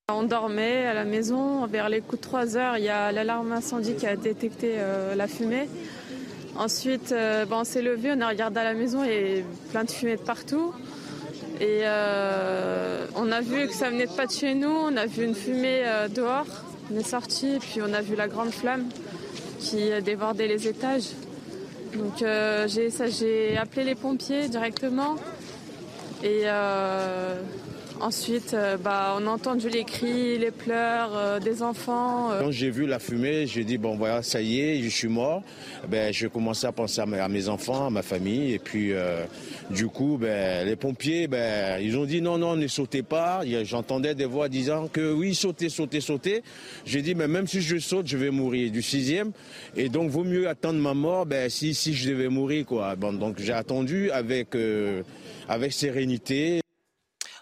On 0.08 0.22
dormait 0.22 0.86
à 0.86 0.94
la 0.94 1.04
maison, 1.04 1.66
vers 1.66 1.88
les 1.88 2.00
coups 2.00 2.22
de 2.22 2.26
3 2.26 2.56
heures, 2.56 2.78
il 2.78 2.84
y 2.84 2.88
a 2.88 3.12
l'alarme 3.12 3.52
incendie 3.52 3.96
qui 3.96 4.06
a 4.06 4.16
détecté 4.16 4.76
la 5.16 5.28
fumée. 5.28 5.68
Ensuite, 6.56 7.12
on 7.12 7.64
s'est 7.64 7.82
levé, 7.82 8.12
on 8.16 8.20
a 8.20 8.28
regardé 8.28 8.60
à 8.60 8.64
la 8.64 8.74
maison 8.74 9.04
et 9.04 9.44
plein 9.70 9.84
de 9.84 9.90
fumée 9.90 10.16
de 10.16 10.22
partout. 10.22 10.72
Et 11.60 11.80
euh, 11.82 12.87
on 13.18 13.32
a 13.32 13.40
vu 13.40 13.66
que 13.66 13.74
ça 13.74 13.90
venait 13.90 14.06
pas 14.06 14.26
de 14.26 14.32
chez 14.32 14.54
nous, 14.54 14.70
on 14.70 14.96
a 14.96 15.06
vu 15.06 15.24
une 15.24 15.34
fumée 15.34 15.82
euh, 15.84 16.08
dehors, 16.08 16.46
on 16.92 16.98
est 16.98 17.06
sorti, 17.06 17.58
puis 17.60 17.80
on 17.82 17.92
a 17.92 18.00
vu 18.00 18.14
la 18.14 18.28
grande 18.28 18.52
flamme 18.52 18.88
qui 19.58 19.90
débordait 20.02 20.46
les 20.46 20.68
étages. 20.68 21.10
Donc 21.94 22.22
euh, 22.22 22.68
j'ai 22.68 23.56
appelé 23.56 23.84
les 23.84 23.94
pompiers 23.94 24.48
directement 24.48 25.16
et 26.22 26.44
Ensuite, 28.00 28.54
euh, 28.54 28.76
bah, 28.76 29.16
on 29.18 29.26
a 29.26 29.30
entendu 29.30 29.68
les 29.68 29.82
cris, 29.82 30.38
les 30.38 30.52
pleurs 30.52 31.10
euh, 31.16 31.40
des 31.40 31.64
enfants. 31.64 32.30
Euh. 32.30 32.42
Quand 32.42 32.50
j'ai 32.52 32.70
vu 32.70 32.86
la 32.86 33.00
fumée, 33.00 33.46
j'ai 33.46 33.64
dit, 33.64 33.76
bon 33.76 33.96
voilà, 33.96 34.22
ça 34.22 34.40
y 34.40 34.60
est, 34.60 34.82
je 34.82 34.88
suis 34.88 35.08
mort. 35.08 35.42
Ben, 35.88 36.12
j'ai 36.12 36.28
commencé 36.28 36.66
à 36.66 36.70
penser 36.70 37.00
à 37.00 37.06
mes, 37.06 37.48
enfants, 37.48 37.86
à 37.86 37.90
ma 37.90 38.02
famille. 38.02 38.52
Et 38.52 38.60
puis, 38.60 38.92
du 39.70 39.88
coup, 39.88 40.16
ben, 40.20 40.66
les 40.66 40.76
pompiers, 40.76 41.26
ben, 41.26 41.80
ils 41.80 41.96
ont 41.96 42.04
dit, 42.04 42.20
non, 42.20 42.38
non, 42.38 42.54
ne 42.54 42.68
sautez 42.68 43.02
pas. 43.02 43.40
J'entendais 43.64 44.14
des 44.14 44.26
voix 44.26 44.48
disant 44.48 44.88
que 44.88 45.12
oui, 45.12 45.34
sautez, 45.34 45.68
sautez, 45.68 46.00
sautez. 46.00 46.42
J'ai 46.84 47.02
dit, 47.02 47.14
mais 47.14 47.26
même 47.26 47.48
si 47.48 47.60
je 47.60 47.78
saute, 47.78 48.06
je 48.06 48.16
vais 48.16 48.30
mourir 48.30 48.70
du 48.70 48.82
sixième. 48.82 49.32
Et 49.76 49.88
donc, 49.88 50.10
vaut 50.10 50.24
mieux 50.24 50.48
attendre 50.48 50.78
ma 50.78 50.94
mort 50.94 51.26
ben, 51.26 51.50
si, 51.50 51.74
si 51.74 51.94
je 51.94 52.10
devais 52.10 52.28
mourir. 52.28 52.64
Quoi. 52.64 52.94
Bon, 52.94 53.12
donc, 53.12 53.40
j'ai 53.40 53.52
attendu 53.52 54.10
avec, 54.12 54.56
avec 55.48 55.72
sérénité. 55.72 56.60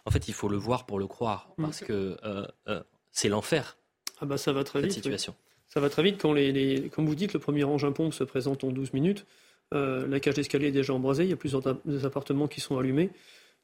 En 0.06 0.10
fait, 0.10 0.28
il 0.28 0.34
faut 0.34 0.48
le 0.48 0.56
voir 0.56 0.86
pour 0.86 0.98
le 0.98 1.06
croire, 1.06 1.50
mm. 1.58 1.62
parce 1.62 1.80
que 1.80 2.16
euh, 2.24 2.46
euh, 2.68 2.82
c'est 3.12 3.28
l'enfer. 3.28 3.76
Ah 4.20 4.26
bah 4.26 4.38
ça 4.38 4.52
va 4.52 4.64
très 4.64 4.80
cette 4.80 4.86
vite. 4.86 4.94
situation. 4.94 5.34
Ça 5.68 5.80
va 5.80 5.90
très 5.90 6.02
vite 6.02 6.18
quand 6.22 6.32
les, 6.32 6.88
comme 6.94 7.06
vous 7.06 7.16
dites, 7.16 7.34
le 7.34 7.40
premier 7.40 7.64
engin 7.64 7.92
pompe 7.92 8.14
se 8.14 8.24
présente 8.24 8.64
en 8.64 8.70
12 8.70 8.94
minutes. 8.94 9.26
Euh, 9.74 10.06
la 10.06 10.20
cage 10.20 10.34
d'escalier 10.34 10.68
est 10.68 10.72
déjà 10.72 10.94
embrasée, 10.94 11.24
il 11.24 11.30
y 11.30 11.32
a 11.32 11.36
plusieurs 11.36 11.62
appartements 12.04 12.46
qui 12.46 12.60
sont 12.60 12.78
allumés. 12.78 13.10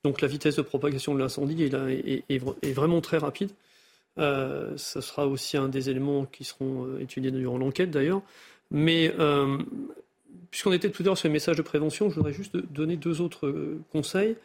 Donc 0.05 0.21
la 0.21 0.27
vitesse 0.27 0.57
de 0.57 0.63
propagation 0.63 1.15
de 1.15 1.21
l'incendie 1.21 1.63
est, 1.63 2.75
vraiment 2.75 3.01
très 3.01 3.19
rapide. 3.19 3.51
ce 4.17 4.75
sera 4.77 5.29
aussi 5.29 5.57
un 5.57 5.69
des 5.69 5.91
éléments 5.91 6.27
qui 6.27 6.43
seront 6.43 6.99
étudiés 6.99 7.31
durant 7.31 7.57
l'enquête 7.57 7.93
d'ailleurs. 7.93 8.21
Mais 8.73 9.15
puisqu'on 10.51 10.73
était 10.73 10.91
tout 10.91 11.05
à 11.05 11.07
l'heure 11.07 11.19
sur 11.19 11.29
les 11.29 11.33
messages 11.33 11.57
de 11.57 11.63
prévention, 11.63 12.11
je 12.11 12.17
voudrais 12.17 12.33
juste 12.33 12.57
donner 12.57 12.97
deux 12.97 13.21
autres 13.21 13.55
conseils. 13.93 14.37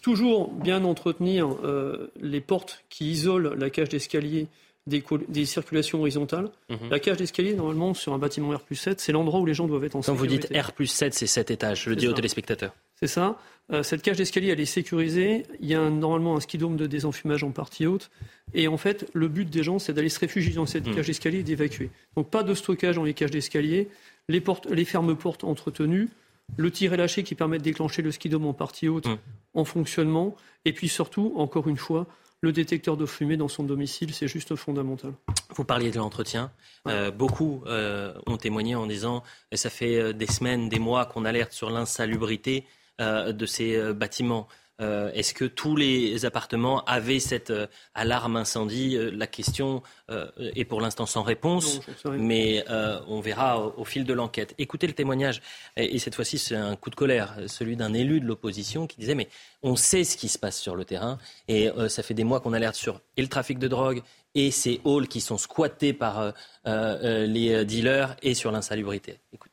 Toujours 0.00 0.50
bien 0.50 0.84
entretenir 0.84 1.48
euh, 1.64 2.10
les 2.20 2.40
portes 2.40 2.84
qui 2.88 3.10
isolent 3.10 3.54
la 3.58 3.70
cage 3.70 3.88
d'escalier 3.90 4.48
des, 4.86 5.44
circulations 5.44 6.00
horizontales. 6.00 6.50
Mhm. 6.68 6.90
La 6.90 6.98
cage 6.98 7.18
d'escalier, 7.18 7.54
normalement, 7.54 7.94
sur 7.94 8.12
un 8.12 8.18
bâtiment 8.18 8.50
R 8.50 8.62
7, 8.72 9.00
c'est 9.00 9.12
l'endroit 9.12 9.40
où 9.40 9.46
les 9.46 9.54
gens 9.54 9.66
doivent 9.66 9.84
être 9.84 9.96
en 9.96 10.00
Quand 10.00 10.14
vous 10.14 10.26
dites 10.26 10.48
R 10.54 10.72
7, 10.84 11.14
c'est 11.14 11.26
7 11.26 11.50
étages, 11.50 11.84
je 11.84 11.90
le 11.90 11.96
dis 11.96 12.08
aux 12.08 12.12
téléspectateurs. 12.12 12.74
C'est 12.96 13.06
ça. 13.06 13.38
Euh, 13.72 13.82
cette 13.82 14.02
cage 14.02 14.16
d'escalier, 14.16 14.48
elle 14.48 14.60
est 14.60 14.66
sécurisée. 14.66 15.44
Il 15.60 15.68
y 15.68 15.74
a 15.74 15.88
normalement 15.88 16.36
un 16.36 16.40
skidome 16.40 16.76
de 16.76 16.86
désenfumage 16.86 17.44
en 17.44 17.50
partie 17.50 17.86
haute. 17.86 18.10
Et 18.52 18.68
en 18.68 18.76
fait, 18.76 19.08
le 19.12 19.28
but 19.28 19.48
des 19.48 19.62
gens, 19.62 19.78
c'est 19.78 19.92
d'aller 19.92 20.08
se 20.08 20.18
réfugier 20.18 20.54
dans 20.54 20.66
cette 20.66 20.86
mhm. 20.86 20.96
cage 20.96 21.06
d'escalier 21.06 21.40
et 21.40 21.44
d'évacuer. 21.44 21.90
Donc 22.16 22.30
pas 22.30 22.42
de 22.42 22.54
stockage 22.54 22.96
dans 22.96 23.04
les 23.04 23.14
cages 23.14 23.30
d'escalier. 23.30 23.88
Les, 24.28 24.40
portes, 24.40 24.66
les 24.70 24.84
fermes 24.84 25.16
portes 25.16 25.44
entretenues 25.44 26.08
le 26.56 26.70
tir 26.70 26.92
et 26.92 26.96
lâcher 26.96 27.22
qui 27.22 27.34
permet 27.34 27.58
de 27.58 27.62
déclencher 27.62 28.02
le 28.02 28.10
skidome 28.10 28.46
en 28.46 28.52
partie 28.52 28.88
haute 28.88 29.06
mm. 29.06 29.18
En 29.54 29.64
fonctionnement, 29.64 30.36
et 30.64 30.72
puis 30.72 30.88
surtout, 30.88 31.34
encore 31.36 31.68
une 31.68 31.76
fois, 31.76 32.06
le 32.42 32.52
détecteur 32.52 32.96
de 32.96 33.04
fumée 33.04 33.36
dans 33.36 33.48
son 33.48 33.64
domicile, 33.64 34.14
c'est 34.14 34.28
juste 34.28 34.56
fondamental. 34.56 35.12
Vous 35.54 35.64
parliez 35.64 35.90
de 35.90 35.98
l'entretien. 35.98 36.50
Euh, 36.88 37.10
beaucoup 37.10 37.62
euh, 37.66 38.14
ont 38.26 38.38
témoigné 38.38 38.74
en 38.74 38.86
disant 38.86 39.22
ça 39.52 39.68
fait 39.68 39.96
euh, 39.96 40.12
des 40.12 40.26
semaines, 40.26 40.68
des 40.68 40.78
mois 40.78 41.04
qu'on 41.04 41.24
alerte 41.24 41.52
sur 41.52 41.70
l'insalubrité 41.70 42.66
de 42.98 43.46
ces 43.46 43.94
bâtiments. 43.94 44.46
Euh, 44.80 45.10
est-ce 45.12 45.34
que 45.34 45.44
tous 45.44 45.76
les 45.76 46.24
appartements 46.24 46.84
avaient 46.84 47.20
cette 47.20 47.50
euh, 47.50 47.66
alarme 47.94 48.36
incendie? 48.36 48.96
Euh, 48.96 49.10
La 49.10 49.26
question 49.26 49.82
est 50.08 50.64
pour 50.64 50.80
l'instant 50.80 51.06
sans 51.06 51.22
réponse, 51.22 51.80
mais 52.04 52.64
on 53.06 53.20
verra 53.20 53.60
au, 53.60 53.84
fil 53.84 54.04
de 54.04 54.12
l'enquête. 54.12 54.54
Écoutez 54.58 54.88
le 54.88 54.92
témoignage, 54.92 55.40
et, 55.76 55.98
cette 56.00 56.16
fois-ci 56.16 56.36
c'est 56.38 56.56
un 56.56 56.74
coup 56.74 56.90
de 56.90 56.96
colère, 56.96 57.36
celui 57.46 57.76
d'un 57.76 57.94
élu 57.94 58.20
de 58.20 58.26
l'opposition 58.26 58.88
qui 58.88 58.98
disait 58.98 59.14
mais 59.14 59.28
on 59.62 59.76
sait 59.76 60.02
ce 60.02 60.16
qui 60.16 60.28
se 60.28 60.38
passe 60.38 60.58
sur 60.58 60.74
le 60.74 60.84
terrain, 60.84 61.18
et 61.46 61.68
ça 61.88 62.02
fait 62.02 62.14
des 62.14 62.24
mois 62.24 62.40
qu'on 62.40 62.52
alerte 62.52 62.74
sur 62.74 63.00
et 63.16 63.22
le 63.22 63.28
trafic 63.28 63.58
de 63.58 63.68
drogue 63.68 64.02
et 64.34 64.50
ces 64.50 64.80
halls 64.84 65.06
qui 65.06 65.20
sont 65.20 65.38
squattés 65.38 65.92
par 65.92 66.32
les 66.64 67.64
dealers 67.64 68.16
et 68.22 68.34
sur 68.34 68.50
l'insalubrité. 68.50 69.20
Écoutez. 69.32 69.49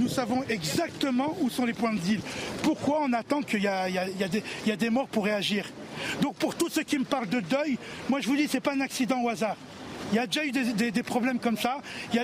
Nous 0.00 0.08
savons 0.08 0.42
exactement 0.48 1.36
où 1.40 1.50
sont 1.50 1.64
les 1.64 1.74
points 1.74 1.92
de 1.92 2.00
deal. 2.00 2.20
Pourquoi 2.62 3.02
on 3.02 3.12
attend 3.12 3.42
qu'il 3.42 3.62
y, 3.62 3.68
a 3.68 4.76
des 4.76 4.90
morts 4.90 5.08
pour 5.08 5.24
réagir? 5.24 5.66
Donc 6.22 6.36
pour 6.36 6.54
tous 6.54 6.70
ceux 6.70 6.82
qui 6.82 6.98
me 6.98 7.04
parlent 7.04 7.28
de 7.28 7.40
deuil, 7.40 7.78
moi 8.08 8.20
je 8.20 8.26
vous 8.26 8.36
dis, 8.36 8.48
c'est 8.48 8.60
pas 8.60 8.72
un 8.72 8.80
accident 8.80 9.22
au 9.22 9.28
hasard. 9.28 9.56
Il 10.12 10.16
y 10.16 10.18
a 10.18 10.26
déjà 10.26 10.44
eu 10.44 10.50
des, 10.50 11.02
problèmes 11.04 11.38
comme 11.38 11.56
ça. 11.56 11.80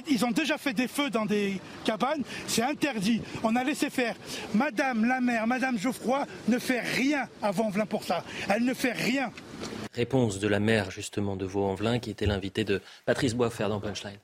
ils 0.08 0.24
ont 0.24 0.32
déjà 0.32 0.58
fait 0.58 0.72
des 0.72 0.88
feux 0.88 1.08
dans 1.08 1.24
des 1.24 1.60
cabanes. 1.84 2.22
C'est 2.48 2.62
interdit. 2.62 3.22
On 3.44 3.54
a 3.54 3.62
laissé 3.62 3.90
faire. 3.90 4.16
Madame 4.54 5.04
la 5.04 5.20
maire, 5.20 5.46
Madame 5.46 5.78
Geoffroy 5.78 6.26
ne 6.48 6.58
fait 6.58 6.80
rien 6.80 7.28
à 7.42 7.52
Vaux-en-Velin 7.52 7.86
pour 7.86 8.02
ça. 8.02 8.24
Elle 8.48 8.64
ne 8.64 8.74
fait 8.74 8.92
rien. 8.92 9.30
Réponse 9.94 10.40
de 10.40 10.48
la 10.48 10.58
maire 10.58 10.90
justement 10.90 11.36
de 11.36 11.44
Vaux-en-Velin 11.44 12.00
qui 12.00 12.10
était 12.10 12.26
l'invité 12.26 12.64
de 12.64 12.82
Patrice 13.04 13.34
Boisfer 13.34 13.68
dans 13.68 13.78
Punchline. 13.78 14.18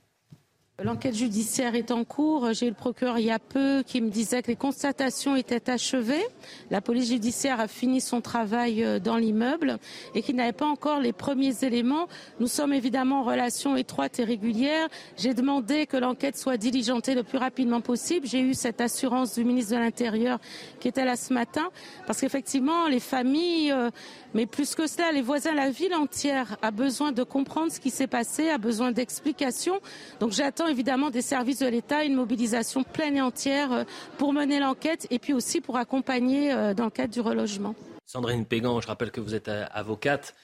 L'enquête 0.80 1.14
judiciaire 1.14 1.74
est 1.74 1.90
en 1.90 2.02
cours. 2.02 2.54
J'ai 2.54 2.66
eu 2.66 2.70
le 2.70 2.74
procureur 2.74 3.18
il 3.18 3.26
y 3.26 3.30
a 3.30 3.38
peu 3.38 3.84
qui 3.86 4.00
me 4.00 4.08
disait 4.08 4.42
que 4.42 4.48
les 4.48 4.56
constatations 4.56 5.36
étaient 5.36 5.70
achevées. 5.70 6.24
La 6.70 6.80
police 6.80 7.08
judiciaire 7.08 7.60
a 7.60 7.68
fini 7.68 8.00
son 8.00 8.22
travail 8.22 8.82
euh, 8.82 8.98
dans 8.98 9.18
l'immeuble 9.18 9.78
et 10.14 10.22
qu'il 10.22 10.34
n'avait 10.34 10.52
pas 10.52 10.66
encore 10.66 10.98
les 10.98 11.12
premiers 11.12 11.62
éléments. 11.62 12.08
Nous 12.40 12.46
sommes 12.46 12.72
évidemment 12.72 13.20
en 13.20 13.22
relation 13.22 13.76
étroite 13.76 14.18
et 14.18 14.24
régulière. 14.24 14.88
J'ai 15.18 15.34
demandé 15.34 15.86
que 15.86 15.98
l'enquête 15.98 16.38
soit 16.38 16.56
diligentée 16.56 17.14
le 17.14 17.22
plus 17.22 17.38
rapidement 17.38 17.82
possible. 17.82 18.26
J'ai 18.26 18.40
eu 18.40 18.54
cette 18.54 18.80
assurance 18.80 19.34
du 19.34 19.44
ministre 19.44 19.74
de 19.74 19.78
l'Intérieur 19.78 20.40
qui 20.80 20.88
était 20.88 21.04
là 21.04 21.16
ce 21.16 21.34
matin 21.34 21.68
parce 22.06 22.18
qu'effectivement, 22.18 22.88
les 22.88 23.00
familles, 23.00 23.72
euh, 23.72 23.90
mais 24.32 24.46
plus 24.46 24.74
que 24.74 24.86
cela, 24.86 25.12
les 25.12 25.22
voisins, 25.22 25.54
la 25.54 25.68
ville 25.68 25.94
entière 25.94 26.56
a 26.62 26.70
besoin 26.70 27.12
de 27.12 27.22
comprendre 27.22 27.70
ce 27.70 27.78
qui 27.78 27.90
s'est 27.90 28.06
passé, 28.06 28.48
a 28.48 28.56
besoin 28.56 28.90
d'explications. 28.90 29.78
Donc 30.18 30.32
j'attends 30.32 30.61
évidemment 30.66 31.10
des 31.10 31.22
services 31.22 31.60
de 31.60 31.66
l'État 31.66 32.04
une 32.04 32.14
mobilisation 32.14 32.82
pleine 32.82 33.16
et 33.16 33.22
entière 33.22 33.72
euh, 33.72 33.84
pour 34.18 34.32
mener 34.32 34.60
l'enquête 34.60 35.06
et 35.10 35.18
puis 35.18 35.32
aussi 35.32 35.60
pour 35.60 35.76
accompagner 35.76 36.52
euh, 36.52 36.74
dans 36.74 36.84
le 36.84 36.90
cadre 36.90 37.12
du 37.12 37.20
relogement. 37.20 37.74
Sandrine 38.06 38.44
Pégan, 38.44 38.80
je 38.80 38.86
rappelle 38.86 39.10
que 39.10 39.20
vous 39.20 39.34
êtes 39.34 39.48
euh, 39.48 39.64
avocate. 39.72 40.34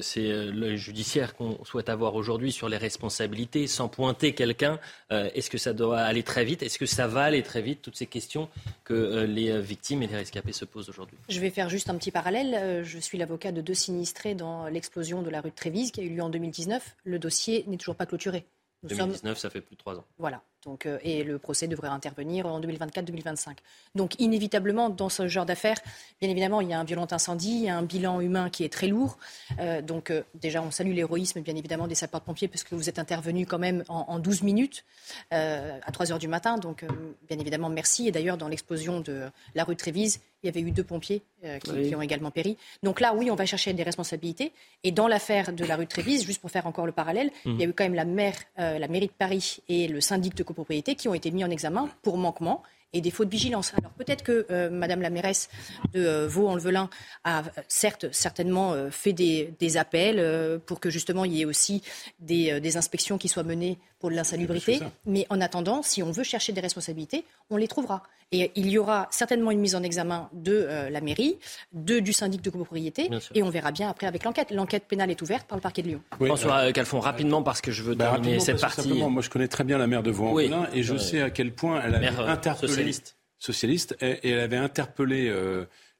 c'est 0.00 0.28
le 0.64 0.76
judiciaire 0.76 1.34
qu'on 1.34 1.62
souhaite 1.64 1.88
avoir 1.88 2.14
aujourd'hui 2.14 2.52
sur 2.52 2.68
les 2.68 2.78
responsabilités, 2.78 3.66
sans 3.66 3.88
pointer 3.88 4.32
quelqu'un. 4.32 4.78
Est-ce 5.10 5.50
que 5.50 5.58
ça 5.58 5.72
doit 5.72 5.98
aller 5.98 6.22
très 6.22 6.44
vite? 6.44 6.62
Est-ce 6.62 6.78
que 6.78 6.86
ça 6.86 7.06
va 7.06 7.24
aller 7.24 7.42
très 7.42 7.60
vite? 7.60 7.82
Toutes 7.82 7.96
ces 7.96 8.06
questions 8.06 8.48
que 8.84 9.24
les 9.24 9.60
victimes 9.60 10.02
et 10.04 10.06
les 10.06 10.16
rescapés 10.16 10.52
se 10.52 10.64
posent 10.64 10.88
aujourd'hui. 10.88 11.18
Je 11.28 11.40
vais 11.40 11.50
faire 11.50 11.68
juste 11.68 11.90
un 11.90 11.96
petit 11.98 12.12
parallèle. 12.12 12.84
Je 12.84 12.98
suis 12.98 13.18
l'avocat 13.18 13.52
de 13.52 13.60
deux 13.60 13.74
sinistrés 13.74 14.34
dans 14.34 14.68
l'explosion 14.68 15.22
de 15.22 15.28
la 15.28 15.40
rue 15.40 15.50
de 15.50 15.56
Trévise 15.56 15.90
qui 15.90 16.00
a 16.00 16.04
eu 16.04 16.10
lieu 16.10 16.22
en 16.22 16.30
2019. 16.30 16.96
Le 17.04 17.18
dossier 17.18 17.64
n'est 17.66 17.78
toujours 17.78 17.96
pas 17.96 18.06
clôturé. 18.06 18.46
2019, 18.84 19.38
ça 19.38 19.50
fait 19.50 19.60
plus 19.60 19.74
de 19.74 19.80
trois 19.80 19.96
ans. 19.96 20.04
Voilà. 20.18 20.42
Donc, 20.64 20.86
euh, 20.86 20.98
et 21.02 21.24
le 21.24 21.38
procès 21.38 21.66
devrait 21.66 21.88
intervenir 21.88 22.46
en 22.46 22.60
2024-2025. 22.60 23.56
Donc, 23.94 24.18
inévitablement, 24.20 24.90
dans 24.90 25.08
ce 25.08 25.26
genre 25.28 25.46
d'affaires, 25.46 25.78
bien 26.20 26.30
évidemment, 26.30 26.60
il 26.60 26.68
y 26.68 26.74
a 26.74 26.80
un 26.80 26.84
violent 26.84 27.06
incendie, 27.10 27.50
il 27.50 27.64
y 27.64 27.68
a 27.68 27.76
un 27.76 27.82
bilan 27.82 28.20
humain 28.20 28.50
qui 28.50 28.64
est 28.64 28.72
très 28.72 28.88
lourd. 28.88 29.18
Euh, 29.60 29.82
donc, 29.82 30.10
euh, 30.10 30.22
déjà, 30.34 30.62
on 30.62 30.70
salue 30.70 30.92
l'héroïsme, 30.92 31.40
bien 31.40 31.56
évidemment, 31.56 31.86
des 31.86 31.94
sapeurs-pompiers, 31.94 32.48
parce 32.48 32.64
que 32.64 32.74
vous 32.74 32.88
êtes 32.88 32.98
intervenus 32.98 33.46
quand 33.48 33.58
même 33.58 33.84
en, 33.88 34.18
12 34.18 34.42
minutes, 34.42 34.84
à 35.30 35.92
3 35.92 36.12
heures 36.12 36.18
du 36.18 36.28
matin. 36.28 36.58
Donc, 36.58 36.84
bien 37.28 37.38
évidemment, 37.38 37.68
merci. 37.68 38.08
Et 38.08 38.12
d'ailleurs, 38.12 38.36
dans 38.36 38.48
l'explosion 38.48 39.00
de 39.00 39.28
la 39.54 39.64
rue 39.64 39.74
de 39.74 39.80
Trévise, 39.80 40.20
il 40.42 40.46
y 40.46 40.48
avait 40.48 40.60
eu 40.60 40.70
deux 40.70 40.84
pompiers 40.84 41.22
qui, 41.62 41.94
ont 41.94 42.02
également 42.02 42.30
péri. 42.30 42.56
Donc 42.82 43.00
là, 43.00 43.14
oui, 43.14 43.30
on 43.30 43.34
va 43.34 43.46
chercher 43.46 43.72
des 43.72 43.82
responsabilités. 43.82 44.52
Et 44.84 44.92
dans 44.92 45.08
l'affaire 45.08 45.52
de 45.52 45.64
la 45.64 45.76
rue 45.76 45.84
de 45.84 45.90
Trévise, 45.90 46.24
juste 46.24 46.40
pour 46.40 46.50
faire 46.50 46.66
encore 46.66 46.86
le 46.86 46.92
parallèle, 46.92 47.30
mmh. 47.44 47.50
il 47.50 47.60
y 47.60 47.64
a 47.64 47.66
eu 47.66 47.72
quand 47.72 47.84
même 47.84 47.94
la, 47.94 48.04
maire, 48.04 48.36
la 48.56 48.88
mairie 48.88 49.06
de 49.06 49.12
Paris 49.12 49.58
et 49.68 49.88
le 49.88 50.00
syndic 50.00 50.34
de 50.34 50.42
copropriété 50.42 50.94
qui 50.94 51.08
ont 51.08 51.14
été 51.14 51.30
mis 51.30 51.44
en 51.44 51.50
examen 51.50 51.88
pour 52.02 52.16
manquement 52.18 52.62
et 52.92 53.00
des 53.00 53.10
fautes 53.10 53.28
de 53.28 53.32
vigilance. 53.32 53.72
Alors 53.76 53.90
peut-être 53.92 54.22
que 54.22 54.46
euh, 54.50 54.70
Madame 54.70 55.02
la 55.02 55.10
mairesse 55.10 55.48
de 55.92 56.04
euh, 56.04 56.26
Vaux-en-Velin 56.26 56.88
a 57.24 57.42
certes 57.68 58.06
certainement 58.12 58.72
euh, 58.72 58.90
fait 58.90 59.12
des, 59.12 59.76
appels 59.76 60.60
pour 60.64 60.80
que 60.80 60.88
justement 60.88 61.26
il 61.26 61.34
y 61.34 61.42
ait 61.42 61.44
aussi 61.44 61.82
des, 62.20 62.58
des 62.58 62.76
inspections 62.78 63.18
qui 63.18 63.28
soient 63.28 63.42
menées 63.42 63.78
pour 63.98 64.10
l'insalubrité. 64.10 64.80
Mais 65.06 65.26
en 65.30 65.40
attendant, 65.40 65.82
si 65.82 66.02
on 66.02 66.10
veut 66.10 66.22
chercher 66.22 66.52
des 66.52 66.60
responsabilités, 66.60 67.24
on 67.50 67.56
les 67.56 67.68
trouvera. 67.68 68.02
Et 68.30 68.52
il 68.56 68.68
y 68.68 68.78
aura 68.78 69.08
certainement 69.10 69.50
une 69.50 69.60
mise 69.60 69.74
en 69.74 69.82
examen 69.82 70.28
de 70.32 70.52
euh, 70.52 70.90
la 70.90 71.00
mairie, 71.00 71.38
de, 71.72 71.98
du 71.98 72.12
syndic 72.12 72.42
de 72.42 72.50
copropriété, 72.50 73.10
et 73.34 73.42
on 73.42 73.48
verra 73.48 73.72
bien 73.72 73.88
après 73.88 74.06
avec 74.06 74.24
l'enquête. 74.24 74.50
L'enquête 74.50 74.84
pénale 74.86 75.10
est 75.10 75.22
ouverte 75.22 75.46
par 75.46 75.56
le 75.56 75.62
parquet 75.62 75.82
de 75.82 75.88
Lyon. 75.88 76.02
François 76.20 76.68
euh, 76.68 76.72
Calfon, 76.72 77.00
rapidement, 77.00 77.42
parce 77.42 77.60
que 77.60 77.72
je 77.72 77.82
veux 77.82 77.94
bah, 77.94 78.10
terminer 78.12 78.40
cette 78.40 78.60
partie. 78.60 78.92
moi 78.92 79.22
je 79.22 79.30
connais 79.30 79.48
très 79.48 79.64
bien 79.64 79.78
la 79.78 79.86
maire 79.86 80.02
de 80.02 80.10
vaux 80.10 80.38
et 80.38 80.82
je 80.82 80.96
sais 80.96 81.22
à 81.22 81.30
quel 81.30 81.52
point 81.52 81.80
elle 81.84 81.94
avait 81.94 82.08
interpellé... 82.08 82.68
Socialiste. 82.68 83.16
Socialiste, 83.38 83.96
et, 84.00 84.30
elle 84.30 84.40
avait 84.40 84.56
interpellé... 84.56 85.32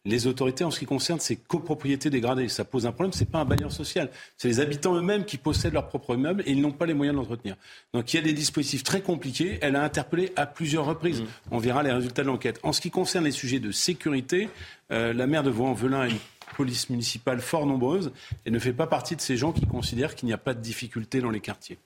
Les 0.04 0.26
autorités 0.26 0.64
en 0.64 0.70
ce 0.70 0.78
qui 0.78 0.86
concerne 0.86 1.20
ces 1.20 1.36
copropriétés 1.36 2.08
dégradées. 2.08 2.48
Ça 2.48 2.64
pose 2.64 2.86
un 2.86 2.92
problème, 2.92 3.12
ce 3.12 3.20
n'est 3.20 3.26
pas 3.26 3.40
un 3.40 3.44
bailleur 3.44 3.72
social. 3.72 4.10
C'est 4.36 4.48
les 4.48 4.60
habitants 4.60 4.94
eux-mêmes 4.94 5.24
qui 5.24 5.36
possèdent 5.36 5.74
leur 5.74 5.88
propre 5.88 6.14
immeuble 6.14 6.42
et 6.46 6.52
ils 6.52 6.60
n'ont 6.60 6.72
pas 6.72 6.86
les 6.86 6.94
moyens 6.94 7.16
de 7.16 7.20
l'entretenir. 7.20 7.56
Donc 7.92 8.12
il 8.12 8.16
y 8.16 8.20
a 8.20 8.22
des 8.22 8.32
dispositifs 8.32 8.84
très 8.84 9.02
compliqués. 9.02 9.58
Elle 9.60 9.76
a 9.76 9.82
interpellé 9.82 10.32
à 10.36 10.46
plusieurs 10.46 10.84
reprises. 10.84 11.22
Mmh. 11.22 11.26
On 11.50 11.58
verra 11.58 11.82
les 11.82 11.92
résultats 11.92 12.22
de 12.22 12.28
l'enquête. 12.28 12.60
En 12.62 12.72
ce 12.72 12.80
qui 12.80 12.90
concerne 12.90 13.24
les 13.24 13.32
sujets 13.32 13.60
de 13.60 13.70
sécurité, 13.70 14.48
euh, 14.92 15.12
la 15.12 15.26
maire 15.26 15.42
de 15.42 15.50
Vaux-en-Velin 15.50 16.00
a 16.00 16.08
une 16.08 16.18
police 16.56 16.90
municipale 16.90 17.40
fort 17.40 17.66
nombreuse 17.66 18.12
et 18.46 18.50
ne 18.50 18.58
fait 18.58 18.72
pas 18.72 18.86
partie 18.86 19.16
de 19.16 19.20
ces 19.20 19.36
gens 19.36 19.52
qui 19.52 19.66
considèrent 19.66 20.14
qu'il 20.14 20.26
n'y 20.26 20.32
a 20.32 20.38
pas 20.38 20.54
de 20.54 20.60
difficultés 20.60 21.20
dans 21.20 21.30
les 21.30 21.40
quartiers. 21.40 21.78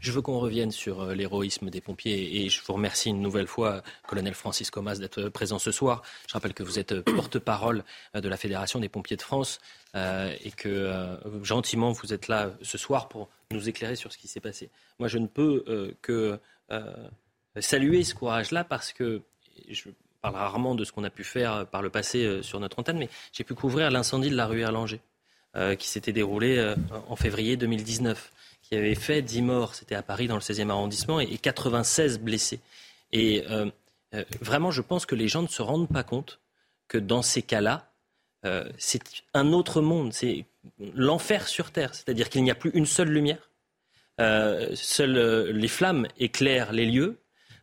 Je 0.00 0.12
veux 0.12 0.22
qu'on 0.22 0.38
revienne 0.38 0.70
sur 0.70 1.02
euh, 1.02 1.14
l'héroïsme 1.14 1.70
des 1.70 1.80
pompiers 1.80 2.42
et 2.42 2.48
je 2.48 2.60
vous 2.64 2.72
remercie 2.72 3.10
une 3.10 3.20
nouvelle 3.20 3.46
fois, 3.46 3.82
colonel 4.06 4.34
Francis 4.34 4.70
Comas, 4.70 4.96
d'être 4.96 5.18
euh, 5.18 5.30
présent 5.30 5.58
ce 5.58 5.72
soir. 5.72 6.02
Je 6.28 6.34
rappelle 6.34 6.54
que 6.54 6.62
vous 6.62 6.78
êtes 6.78 6.92
euh, 6.92 7.02
porte-parole 7.16 7.84
de 8.14 8.28
la 8.28 8.36
Fédération 8.36 8.80
des 8.80 8.88
pompiers 8.88 9.16
de 9.16 9.22
France 9.22 9.60
et 9.94 10.50
que 10.50 11.18
gentiment 11.42 11.90
vous 11.90 12.12
êtes 12.12 12.28
là 12.28 12.50
ce 12.60 12.76
soir 12.76 13.08
pour 13.08 13.30
nous 13.50 13.66
éclairer 13.66 13.96
sur 13.96 14.12
ce 14.12 14.18
qui 14.18 14.28
s'est 14.28 14.40
passé. 14.40 14.68
Moi, 14.98 15.08
je 15.08 15.16
ne 15.16 15.26
peux 15.26 15.94
que 16.02 16.38
saluer 17.58 18.04
ce 18.04 18.14
courage-là 18.14 18.64
parce 18.64 18.92
que 18.92 19.22
je 19.70 19.88
parle 20.20 20.34
rarement 20.34 20.74
de 20.74 20.84
ce 20.84 20.92
qu'on 20.92 21.04
a 21.04 21.08
pu 21.10 21.24
faire 21.24 21.66
par 21.66 21.80
le 21.80 21.88
passé 21.88 22.42
sur 22.42 22.60
notre 22.60 22.78
antenne, 22.78 22.98
mais 22.98 23.08
j'ai 23.32 23.44
pu 23.44 23.54
couvrir 23.54 23.90
l'incendie 23.90 24.28
de 24.28 24.36
la 24.36 24.46
rue 24.46 24.60
Erlanger 24.60 25.00
qui 25.78 25.88
s'était 25.88 26.12
déroulé 26.12 26.74
en 27.08 27.16
février 27.16 27.56
2019 27.56 28.32
qui 28.68 28.74
avait 28.74 28.94
fait 28.96 29.22
10 29.22 29.42
morts, 29.42 29.74
c'était 29.74 29.94
à 29.94 30.02
Paris 30.02 30.26
dans 30.26 30.34
le 30.34 30.40
16e 30.40 30.70
arrondissement, 30.70 31.20
et 31.20 31.38
96 31.38 32.18
blessés. 32.18 32.60
Et 33.12 33.44
euh, 33.48 33.70
euh, 34.14 34.24
vraiment, 34.40 34.70
je 34.70 34.82
pense 34.82 35.06
que 35.06 35.14
les 35.14 35.28
gens 35.28 35.42
ne 35.42 35.48
se 35.48 35.62
rendent 35.62 35.88
pas 35.88 36.02
compte 36.02 36.40
que 36.88 36.98
dans 36.98 37.22
ces 37.22 37.42
cas-là, 37.42 37.92
euh, 38.44 38.68
c'est 38.76 39.02
un 39.34 39.52
autre 39.52 39.80
monde, 39.80 40.12
c'est 40.12 40.46
l'enfer 40.94 41.46
sur 41.46 41.70
Terre, 41.70 41.94
c'est-à-dire 41.94 42.28
qu'il 42.28 42.42
n'y 42.42 42.50
a 42.50 42.56
plus 42.56 42.70
une 42.74 42.86
seule 42.86 43.08
lumière, 43.08 43.50
seules 44.18 45.50
les 45.50 45.68
flammes 45.68 46.08
éclairent 46.18 46.72
les 46.72 46.86
lieux, 46.86 47.18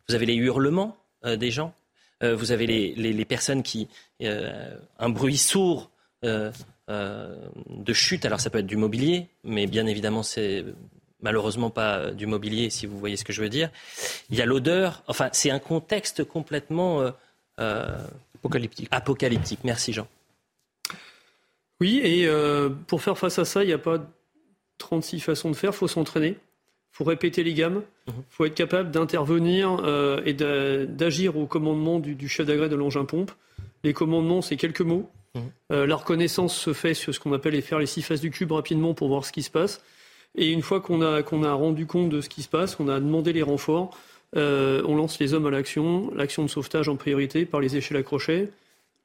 vous 0.08 0.14
avez 0.14 0.24
les 0.24 0.34
hurlements 0.34 0.96
des 1.24 1.50
gens, 1.50 1.74
vous 2.22 2.52
avez 2.52 2.66
les, 2.66 2.94
les 2.94 3.24
personnes 3.24 3.62
qui... 3.64 3.88
un 4.20 5.08
bruit 5.08 5.36
sourd 5.36 5.90
de 6.88 7.92
chute, 7.92 8.26
alors 8.26 8.40
ça 8.40 8.50
peut 8.50 8.58
être 8.58 8.66
du 8.66 8.76
mobilier, 8.76 9.28
mais 9.42 9.66
bien 9.66 9.86
évidemment 9.86 10.22
c'est 10.22 10.64
malheureusement 11.24 11.70
pas 11.70 12.12
du 12.12 12.26
mobilier, 12.26 12.70
si 12.70 12.86
vous 12.86 12.98
voyez 12.98 13.16
ce 13.16 13.24
que 13.24 13.32
je 13.32 13.40
veux 13.42 13.48
dire. 13.48 13.70
Il 14.30 14.36
y 14.36 14.42
a 14.42 14.46
l'odeur. 14.46 15.02
Enfin, 15.08 15.30
c'est 15.32 15.50
un 15.50 15.58
contexte 15.58 16.22
complètement 16.22 17.00
euh, 17.00 17.10
euh, 17.58 17.96
apocalyptique. 18.36 18.88
Apocalyptique. 18.92 19.60
Merci 19.64 19.92
Jean. 19.92 20.06
Oui, 21.80 22.00
et 22.04 22.26
euh, 22.26 22.68
pour 22.68 23.02
faire 23.02 23.18
face 23.18 23.38
à 23.38 23.44
ça, 23.44 23.64
il 23.64 23.66
n'y 23.66 23.72
a 23.72 23.78
pas 23.78 23.98
36 24.78 25.20
façons 25.20 25.50
de 25.50 25.56
faire. 25.56 25.70
Il 25.70 25.76
faut 25.76 25.88
s'entraîner. 25.88 26.28
Il 26.28 26.96
faut 26.98 27.04
répéter 27.04 27.42
les 27.42 27.54
gammes. 27.54 27.82
Il 28.06 28.12
mhm. 28.12 28.22
faut 28.28 28.44
être 28.44 28.54
capable 28.54 28.90
d'intervenir 28.92 29.82
et 30.24 30.34
d'agir 30.34 31.36
au 31.36 31.46
commandement 31.46 31.98
du, 31.98 32.28
chef 32.28 32.46
d'agrès 32.46 32.68
de 32.68 32.76
l'engin 32.76 33.04
pompe. 33.04 33.32
Les 33.82 33.94
commandements, 33.94 34.42
c'est 34.42 34.56
quelques 34.56 34.82
mots. 34.82 35.10
Mhm. 35.34 35.84
la 35.84 35.96
reconnaissance 35.96 36.56
se 36.56 36.72
fait 36.72 36.94
sur 36.94 37.14
ce 37.14 37.18
qu'on 37.20 37.32
appelle 37.32 37.60
faire 37.62 37.78
les 37.78 37.86
six 37.86 38.02
faces 38.02 38.20
du 38.20 38.30
cube 38.30 38.52
rapidement 38.52 38.94
pour 38.94 39.08
voir 39.08 39.24
ce 39.24 39.32
qui 39.32 39.42
se 39.42 39.50
passe. 39.50 39.82
Et 40.36 40.50
une 40.50 40.62
fois 40.62 40.80
qu'on 40.80 41.00
a, 41.02 41.22
qu'on 41.22 41.42
a 41.44 41.52
rendu 41.52 41.86
compte 41.86 42.08
de 42.08 42.20
ce 42.20 42.28
qui 42.28 42.42
se 42.42 42.48
passe, 42.48 42.74
qu'on 42.74 42.88
a 42.88 42.98
demandé 42.98 43.32
les 43.32 43.42
renforts, 43.42 43.96
euh, 44.36 44.82
on 44.86 44.96
lance 44.96 45.18
les 45.20 45.32
hommes 45.32 45.46
à 45.46 45.50
l'action, 45.50 46.12
l'action 46.14 46.42
de 46.42 46.48
sauvetage 46.48 46.88
en 46.88 46.96
priorité 46.96 47.44
par 47.44 47.60
les 47.60 47.76
échelles 47.76 47.98
à 47.98 48.02
crochet, 48.02 48.50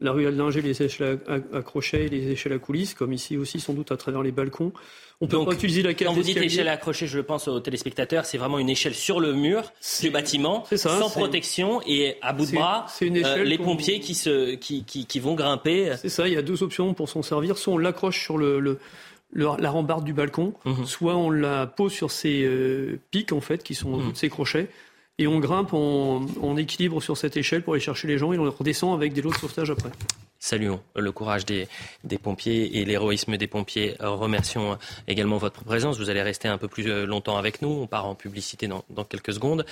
la 0.01 0.11
rue 0.11 0.29
Linger, 0.31 0.61
les 0.61 0.81
échelles 0.81 1.19
à, 1.27 1.61
crochet 1.61 2.07
les 2.07 2.31
échelles 2.31 2.53
à 2.53 2.59
coulisses, 2.59 2.93
comme 2.93 3.13
ici 3.13 3.37
aussi 3.37 3.59
sans 3.59 3.73
doute 3.73 3.91
à 3.91 3.97
travers 3.97 4.21
les 4.21 4.31
balcons. 4.31 4.71
On 5.21 5.27
peut 5.27 5.43
pas 5.43 5.51
utiliser 5.51 5.81
la 5.81 5.93
Quand 5.93 6.13
vous 6.13 6.21
dites 6.21 6.37
échelle 6.37 6.69
à 6.69 6.77
crochet, 6.77 7.05
je 7.05 7.19
pense 7.19 7.49
aux 7.49 7.59
téléspectateurs, 7.59 8.25
c'est 8.25 8.37
vraiment 8.37 8.59
une 8.59 8.69
échelle 8.69 8.95
sur 8.95 9.19
le 9.19 9.33
mur 9.33 9.73
du 10.01 10.09
bâtiment, 10.09 10.65
sans 10.75 11.09
protection 11.09 11.81
et 11.85 12.15
à 12.21 12.31
bout 12.31 12.45
de 12.45 12.53
bras, 12.53 12.85
euh, 13.01 13.43
les 13.43 13.57
pompiers 13.57 13.99
qui, 13.99 14.15
se, 14.15 14.55
qui, 14.55 14.85
qui, 14.85 15.05
qui 15.05 15.19
vont 15.19 15.35
grimper. 15.35 15.93
C'est 15.97 16.09
ça, 16.09 16.27
il 16.27 16.33
y 16.33 16.37
a 16.37 16.41
deux 16.41 16.63
options 16.63 16.93
pour 16.93 17.09
s'en 17.09 17.21
servir. 17.21 17.57
Soit 17.57 17.73
on 17.73 17.77
l'accroche 17.77 18.23
sur 18.23 18.37
le, 18.37 18.59
le 18.59 18.79
la 19.33 19.69
rambarde 19.69 20.05
du 20.05 20.13
balcon, 20.13 20.53
mhm. 20.65 20.85
soit 20.85 21.15
on 21.15 21.29
la 21.29 21.67
pose 21.67 21.91
sur 21.91 22.09
ces 22.09 22.43
euh, 22.43 22.99
pics 23.11 23.31
en 23.31 23.41
fait 23.41 23.61
qui 23.61 23.75
sont 23.75 23.97
mmh. 23.97 24.15
ces 24.15 24.29
crochets. 24.29 24.69
Et 25.19 25.27
on 25.27 25.39
grimpe, 25.39 25.73
on, 25.73 26.57
équilibre 26.57 27.01
sur 27.01 27.17
cette 27.17 27.35
échelle 27.35 27.61
pour 27.61 27.73
aller 27.73 27.81
chercher 27.81 28.07
les 28.07 28.17
gens 28.17 28.31
et 28.31 28.39
on 28.39 28.49
redescend 28.49 28.93
avec 28.93 29.11
des 29.11 29.21
lots 29.21 29.31
de 29.31 29.35
sauvetage 29.35 29.69
après. 29.69 29.91
Saluons 30.39 30.79
le 30.95 31.11
courage 31.11 31.45
des, 31.45 31.67
pompiers 32.23 32.79
et 32.79 32.85
l'héroïsme 32.85 33.35
des 33.35 33.47
pompiers. 33.47 33.95
Remercions 33.99 34.77
également 35.09 35.37
votre 35.37 35.65
présence. 35.65 35.99
Vous 35.99 36.09
allez 36.09 36.21
rester 36.21 36.47
un 36.47 36.57
peu 36.57 36.69
plus 36.69 37.05
longtemps 37.05 37.35
avec 37.35 37.61
nous. 37.61 37.69
On 37.69 37.85
part 37.85 38.05
en 38.05 38.15
publicité 38.15 38.67
dans, 38.67 38.85
dans 38.89 39.03
quelques 39.03 39.33
secondes. 39.33 39.65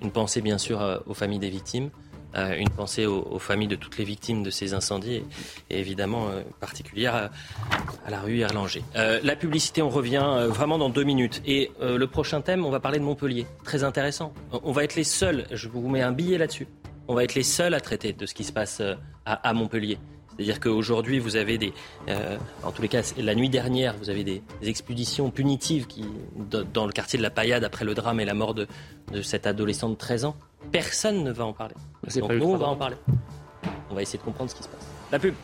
Une 0.00 0.12
pensée 0.12 0.40
bien 0.40 0.58
sûr 0.58 1.02
aux 1.06 1.14
familles 1.14 1.40
des 1.40 1.50
victimes. 1.50 1.90
Euh, 2.36 2.56
une 2.56 2.70
pensée 2.70 3.06
aux, 3.06 3.38
familles 3.38 3.68
de 3.68 3.76
toutes 3.76 3.96
les 3.96 4.04
victimes 4.04 4.42
de 4.42 4.50
ces 4.50 4.74
incendies 4.74 5.22
et, 5.70 5.78
évidemment 5.78 6.28
euh, 6.28 6.42
particulière 6.58 7.14
à, 7.14 8.10
la 8.10 8.20
rue 8.20 8.40
Erlanger. 8.40 8.82
Euh, 8.96 9.20
la 9.22 9.36
publicité, 9.36 9.82
on 9.82 9.88
revient 9.88 10.46
vraiment 10.48 10.76
dans 10.76 10.88
deux 10.88 11.04
minutes. 11.04 11.42
Et 11.46 11.70
le 11.80 12.06
prochain 12.06 12.40
thème, 12.40 12.64
on 12.64 12.70
va 12.70 12.80
parler 12.80 12.98
de 12.98 13.04
Montpellier. 13.04 13.46
Très 13.62 13.84
intéressant. 13.84 14.32
On 14.50 14.72
va 14.72 14.84
être 14.84 14.96
les 14.96 15.04
seuls, 15.04 15.46
je 15.52 15.68
vous 15.68 15.88
mets 15.88 16.02
un 16.02 16.12
billet 16.12 16.38
là-dessus, 16.38 16.66
on 17.06 17.14
va 17.14 17.24
être 17.24 17.34
les 17.34 17.42
seuls 17.42 17.74
à 17.74 17.80
traiter 17.80 18.12
de 18.12 18.26
ce 18.26 18.34
qui 18.34 18.44
se 18.44 18.52
passe 18.52 18.82
à, 19.26 19.52
Montpellier. 19.52 19.98
C'est-à-dire 20.30 20.58
qu'aujourd'hui, 20.58 21.20
vous 21.20 21.36
avez 21.36 21.58
des, 21.58 21.72
en 22.64 22.72
tous 22.72 22.82
les 22.82 22.88
cas, 22.88 23.02
la 23.16 23.34
nuit 23.34 23.48
dernière, 23.48 23.96
vous 23.96 24.10
avez 24.10 24.24
des, 24.24 24.42
expéditions 24.62 25.30
punitives 25.30 25.86
dans 26.72 26.86
le 26.86 26.92
quartier 26.92 27.16
de 27.16 27.22
la 27.22 27.30
Paillade 27.30 27.64
après 27.64 27.84
le 27.84 27.94
drame 27.94 28.20
et 28.20 28.24
la 28.24 28.34
mort 28.34 28.54
de 28.54 28.66
cette 29.22 29.46
adolescente 29.46 29.92
de 29.92 29.98
13 29.98 30.24
ans. 30.24 30.36
Personne 30.72 31.22
ne 31.22 31.32
va 31.32 31.44
en 31.44 31.52
parler. 31.52 31.74
Donc 32.16 32.32
nous, 32.32 32.46
on 32.46 32.56
va 32.56 32.66
en 32.66 32.76
parler. 32.76 32.96
On 33.90 33.94
va 33.94 34.02
essayer 34.02 34.18
de 34.18 34.24
comprendre 34.24 34.50
ce 34.50 34.56
qui 34.56 34.62
se 34.62 34.68
passe. 34.68 34.86
La 35.12 35.18
pub. 35.18 35.34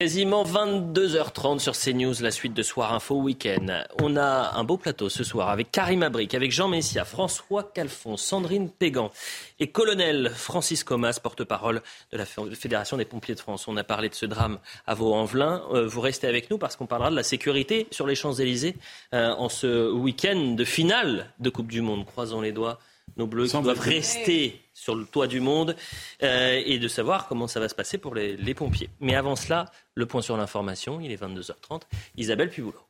Quasiment 0.00 0.44
22h30 0.44 1.58
sur 1.58 1.76
CNews, 1.76 2.14
la 2.20 2.30
suite 2.30 2.54
de 2.54 2.62
Soir 2.62 2.94
Info 2.94 3.16
Week-end. 3.16 3.82
On 4.00 4.16
a 4.16 4.52
un 4.54 4.62
beau 4.62 4.76
plateau 4.76 5.08
ce 5.08 5.24
soir 5.24 5.48
avec 5.48 5.72
Karim 5.72 6.04
Abric, 6.04 6.34
avec 6.34 6.52
Jean 6.52 6.68
Messia, 6.68 7.04
François 7.04 7.64
Calfon, 7.64 8.16
Sandrine 8.16 8.70
Pégan 8.70 9.10
et 9.58 9.72
colonel 9.72 10.30
Francis 10.32 10.84
Comas, 10.84 11.18
porte-parole 11.20 11.82
de 12.12 12.16
la 12.16 12.26
Fédération 12.26 12.96
des 12.96 13.06
pompiers 13.06 13.34
de 13.34 13.40
France. 13.40 13.66
On 13.66 13.76
a 13.76 13.82
parlé 13.82 14.08
de 14.08 14.14
ce 14.14 14.24
drame 14.24 14.60
à 14.86 14.94
Vaux-en-Velin. 14.94 15.64
Euh, 15.72 15.88
vous 15.88 16.00
restez 16.00 16.28
avec 16.28 16.48
nous 16.48 16.58
parce 16.58 16.76
qu'on 16.76 16.86
parlera 16.86 17.10
de 17.10 17.16
la 17.16 17.24
sécurité 17.24 17.88
sur 17.90 18.06
les 18.06 18.14
Champs-Élysées 18.14 18.76
euh, 19.14 19.32
en 19.32 19.48
ce 19.48 19.90
week-end 19.90 20.54
de 20.56 20.64
finale 20.64 21.32
de 21.40 21.50
Coupe 21.50 21.72
du 21.72 21.80
Monde. 21.80 22.06
Croisons 22.06 22.40
les 22.40 22.52
doigts 22.52 22.78
nos 23.16 23.26
bleus 23.26 23.48
doivent 23.48 23.80
rester 23.80 24.60
sur 24.78 24.94
le 24.94 25.04
toit 25.04 25.26
du 25.26 25.40
monde 25.40 25.74
euh, 26.22 26.62
et 26.64 26.78
de 26.78 26.88
savoir 26.88 27.26
comment 27.26 27.48
ça 27.48 27.60
va 27.60 27.68
se 27.68 27.74
passer 27.74 27.98
pour 27.98 28.14
les, 28.14 28.36
les 28.36 28.54
pompiers. 28.54 28.90
Mais 29.00 29.14
avant 29.14 29.36
cela, 29.36 29.66
le 29.94 30.06
point 30.06 30.22
sur 30.22 30.36
l'information, 30.36 31.00
il 31.00 31.10
est 31.10 31.20
22h30. 31.20 31.82
Isabelle 32.16 32.50
Piboulot. 32.50 32.87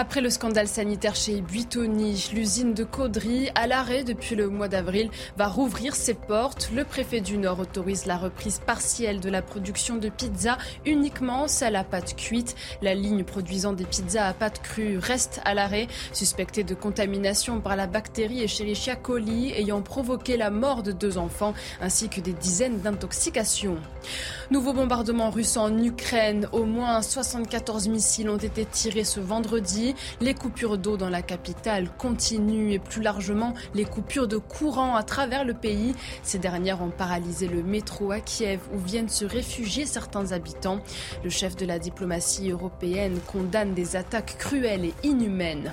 Après 0.00 0.20
le 0.20 0.30
scandale 0.30 0.68
sanitaire 0.68 1.16
chez 1.16 1.40
Buitoni, 1.40 2.30
l'usine 2.32 2.72
de 2.72 2.84
Caudry, 2.84 3.50
à 3.56 3.66
l'arrêt 3.66 4.04
depuis 4.04 4.36
le 4.36 4.48
mois 4.48 4.68
d'avril, 4.68 5.10
va 5.36 5.48
rouvrir 5.48 5.96
ses 5.96 6.14
portes. 6.14 6.70
Le 6.72 6.84
préfet 6.84 7.20
du 7.20 7.36
Nord 7.36 7.58
autorise 7.58 8.06
la 8.06 8.16
reprise 8.16 8.60
partielle 8.64 9.18
de 9.18 9.28
la 9.28 9.42
production 9.42 9.96
de 9.96 10.08
pizzas 10.08 10.56
uniquement 10.86 11.48
celle 11.48 11.74
à 11.74 11.82
pâte 11.82 12.14
cuite. 12.14 12.54
La 12.80 12.94
ligne 12.94 13.24
produisant 13.24 13.72
des 13.72 13.86
pizzas 13.86 14.28
à 14.28 14.34
pâte 14.34 14.62
crue 14.62 14.98
reste 14.98 15.40
à 15.44 15.52
l'arrêt, 15.52 15.88
suspectée 16.12 16.62
de 16.62 16.76
contamination 16.76 17.60
par 17.60 17.74
la 17.74 17.88
bactérie 17.88 18.44
Escherichia 18.44 18.94
coli 18.94 19.50
ayant 19.50 19.82
provoqué 19.82 20.36
la 20.36 20.50
mort 20.50 20.84
de 20.84 20.92
deux 20.92 21.18
enfants 21.18 21.54
ainsi 21.80 22.08
que 22.08 22.20
des 22.20 22.34
dizaines 22.34 22.78
d'intoxications. 22.82 23.78
Nouveau 24.52 24.74
bombardement 24.74 25.30
russe 25.30 25.56
en 25.56 25.76
Ukraine. 25.76 26.48
Au 26.52 26.64
moins 26.64 27.02
74 27.02 27.88
missiles 27.88 28.30
ont 28.30 28.36
été 28.36 28.64
tirés 28.64 29.02
ce 29.02 29.18
vendredi. 29.18 29.87
Les 30.20 30.34
coupures 30.34 30.78
d'eau 30.78 30.96
dans 30.96 31.08
la 31.08 31.22
capitale 31.22 31.90
continuent 31.96 32.72
et 32.72 32.78
plus 32.78 33.02
largement 33.02 33.54
les 33.74 33.84
coupures 33.84 34.28
de 34.28 34.36
courant 34.36 34.96
à 34.96 35.02
travers 35.02 35.44
le 35.44 35.54
pays. 35.54 35.94
Ces 36.22 36.38
dernières 36.38 36.82
ont 36.82 36.90
paralysé 36.90 37.48
le 37.48 37.62
métro 37.62 38.10
à 38.12 38.20
Kiev 38.20 38.60
où 38.72 38.78
viennent 38.78 39.08
se 39.08 39.24
réfugier 39.24 39.86
certains 39.86 40.32
habitants. 40.32 40.80
Le 41.24 41.30
chef 41.30 41.56
de 41.56 41.66
la 41.66 41.78
diplomatie 41.78 42.50
européenne 42.50 43.18
condamne 43.26 43.74
des 43.74 43.96
attaques 43.96 44.36
cruelles 44.38 44.84
et 44.84 44.94
inhumaines. 45.02 45.72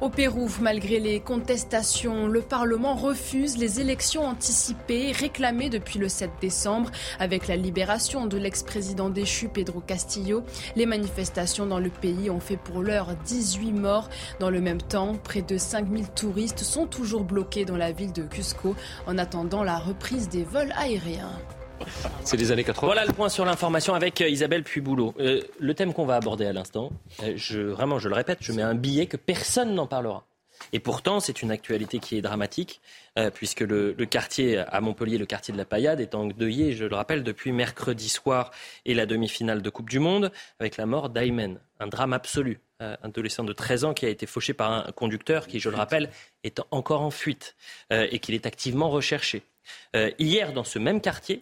Au 0.00 0.08
Pérou, 0.08 0.48
malgré 0.60 1.00
les 1.00 1.20
contestations, 1.20 2.26
le 2.26 2.42
Parlement 2.42 2.94
refuse 2.94 3.56
les 3.56 3.80
élections 3.80 4.26
anticipées 4.26 5.12
réclamées 5.12 5.70
depuis 5.70 5.98
le 5.98 6.08
7 6.08 6.30
décembre. 6.40 6.90
Avec 7.18 7.48
la 7.48 7.56
libération 7.56 8.26
de 8.26 8.36
l'ex-président 8.36 9.08
déchu 9.08 9.48
Pedro 9.48 9.80
Castillo, 9.80 10.42
les 10.76 10.86
manifestations 10.86 11.66
dans 11.66 11.78
le 11.78 11.90
pays 11.90 12.30
ont 12.30 12.40
fait 12.40 12.56
pour 12.56 12.82
l'heure 12.82 13.14
18 13.24 13.72
morts. 13.72 14.08
Dans 14.40 14.50
le 14.50 14.60
même 14.60 14.82
temps, 14.82 15.14
près 15.14 15.42
de 15.42 15.56
5000 15.56 16.10
touristes 16.10 16.60
sont 16.60 16.86
toujours 16.86 17.24
bloqués 17.24 17.64
dans 17.64 17.76
la 17.76 17.92
ville 17.92 18.12
de 18.12 18.22
Cusco 18.22 18.74
en 19.06 19.18
attendant 19.18 19.62
la 19.62 19.78
reprise 19.78 20.28
des 20.28 20.44
vols 20.44 20.72
aériens. 20.76 21.38
C'est 22.24 22.36
les 22.36 22.52
années 22.52 22.64
80. 22.64 22.86
Voilà 22.86 23.04
le 23.04 23.12
point 23.12 23.28
sur 23.28 23.44
l'information 23.44 23.94
avec 23.94 24.20
euh, 24.20 24.28
Isabelle 24.28 24.64
Puboulot. 24.64 25.14
Euh, 25.20 25.42
le 25.58 25.74
thème 25.74 25.92
qu'on 25.92 26.06
va 26.06 26.16
aborder 26.16 26.46
à 26.46 26.52
l'instant, 26.52 26.90
euh, 27.22 27.34
je, 27.36 27.60
vraiment, 27.60 27.98
je 27.98 28.08
le 28.08 28.14
répète, 28.14 28.38
je 28.40 28.52
mets 28.52 28.62
un 28.62 28.74
billet 28.74 29.06
que 29.06 29.16
personne 29.16 29.74
n'en 29.74 29.86
parlera. 29.86 30.24
Et 30.72 30.78
pourtant, 30.78 31.20
c'est 31.20 31.42
une 31.42 31.50
actualité 31.50 31.98
qui 31.98 32.16
est 32.16 32.22
dramatique, 32.22 32.80
puisque 33.34 33.60
le, 33.60 33.92
quartier 34.06 34.58
à 34.58 34.80
Montpellier, 34.80 35.18
le 35.18 35.26
quartier 35.26 35.52
de 35.52 35.58
la 35.58 35.64
Paillade, 35.64 36.00
est 36.00 36.14
endeuillé, 36.14 36.72
je 36.72 36.84
le 36.84 36.94
rappelle, 36.94 37.24
depuis 37.24 37.50
mercredi 37.50 38.08
soir 38.08 38.52
et 38.86 38.94
la 38.94 39.04
demi-finale 39.04 39.62
de 39.62 39.70
Coupe 39.70 39.90
du 39.90 39.98
Monde, 39.98 40.30
avec 40.60 40.76
la 40.76 40.86
mort 40.86 41.10
d'Aymen. 41.10 41.58
Un 41.80 41.88
drame 41.88 42.12
absolu. 42.12 42.60
un 42.78 42.96
adolescent 43.02 43.42
de 43.42 43.52
13 43.52 43.84
ans 43.84 43.94
qui 43.94 44.06
a 44.06 44.08
été 44.08 44.26
fauché 44.26 44.54
par 44.54 44.70
un 44.70 44.92
conducteur 44.92 45.48
qui, 45.48 45.58
je 45.58 45.68
le 45.68 45.76
rappelle, 45.76 46.08
est 46.44 46.60
encore 46.70 47.02
en 47.02 47.10
fuite 47.10 47.56
et 47.90 48.20
qu'il 48.20 48.36
est 48.36 48.46
activement 48.46 48.90
recherché. 48.90 49.42
hier, 50.18 50.52
dans 50.52 50.64
ce 50.64 50.78
même 50.78 51.00
quartier, 51.00 51.40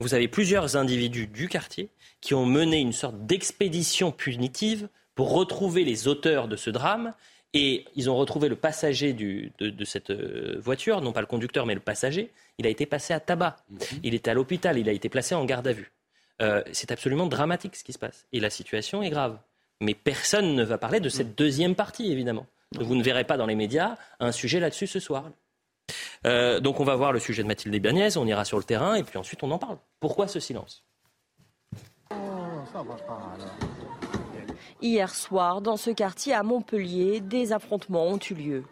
vous 0.00 0.14
avez 0.14 0.28
plusieurs 0.28 0.76
individus 0.76 1.26
du 1.26 1.48
quartier 1.48 1.90
qui 2.20 2.34
ont 2.34 2.46
mené 2.46 2.78
une 2.78 2.92
sorte 2.92 3.26
d'expédition 3.26 4.12
punitive 4.12 4.88
pour 5.14 5.32
retrouver 5.32 5.84
les 5.84 6.08
auteurs 6.08 6.48
de 6.48 6.56
ce 6.56 6.70
drame. 6.70 7.12
Et 7.52 7.84
ils 7.96 8.08
ont 8.08 8.16
retrouvé 8.16 8.48
le 8.48 8.56
passager 8.56 9.12
de, 9.12 9.84
cette 9.84 10.10
euh, 10.10 10.58
voiture, 10.60 11.00
non 11.00 11.12
pas 11.12 11.20
le 11.20 11.26
conducteur, 11.26 11.66
mais 11.66 11.74
le 11.74 11.80
passager. 11.80 12.30
Il 12.58 12.66
a 12.66 12.70
été 12.70 12.86
passé 12.86 13.12
à 13.12 13.20
tabac. 13.20 13.56
Mhm. 13.68 13.78
Il 14.04 14.14
était 14.14 14.30
à 14.30 14.34
l'hôpital. 14.34 14.78
Il 14.78 14.88
a 14.88 14.92
été 14.92 15.08
placé 15.08 15.34
en 15.34 15.44
garde 15.44 15.66
à 15.66 15.72
vue. 15.72 15.92
Euh, 16.40 16.62
c'est 16.72 16.92
absolument 16.92 17.26
dramatique 17.26 17.76
ce 17.76 17.84
qui 17.84 17.92
se 17.92 17.98
passe. 17.98 18.26
Et 18.32 18.40
la 18.40 18.50
situation 18.50 19.02
est 19.02 19.10
grave. 19.10 19.38
Mais 19.80 19.94
personne 19.94 20.54
ne 20.54 20.62
va 20.62 20.78
parler 20.78 21.00
de 21.00 21.08
cette 21.08 21.36
deuxième 21.36 21.74
partie, 21.74 22.12
évidemment. 22.12 22.46
Vous 22.78 22.94
ne 22.94 23.02
verrez 23.02 23.24
pas 23.24 23.36
dans 23.36 23.46
les 23.46 23.56
médias 23.56 23.96
un 24.20 24.30
sujet 24.30 24.60
là-dessus 24.60 24.86
ce 24.86 25.00
soir. 25.00 25.30
Euh, 26.26 26.60
donc 26.60 26.80
on 26.80 26.84
va 26.84 26.96
voir 26.96 27.12
le 27.12 27.18
sujet 27.18 27.42
de 27.42 27.48
Mathilde 27.48 27.74
Ibanez, 27.74 28.16
on 28.16 28.26
ira 28.26 28.44
sur 28.44 28.58
le 28.58 28.64
terrain 28.64 28.94
et 28.94 29.02
puis 29.02 29.18
ensuite 29.18 29.42
on 29.42 29.50
en 29.50 29.58
parle. 29.58 29.78
Pourquoi 30.00 30.28
ce 30.28 30.40
silence? 30.40 30.84
Hier 34.82 35.14
soir, 35.14 35.60
dans 35.60 35.76
ce 35.76 35.90
quartier 35.90 36.34
à 36.34 36.42
Montpellier, 36.42 37.20
des 37.20 37.52
affrontements 37.52 38.06
ont 38.06 38.18
eu 38.30 38.34
lieu. 38.34 38.64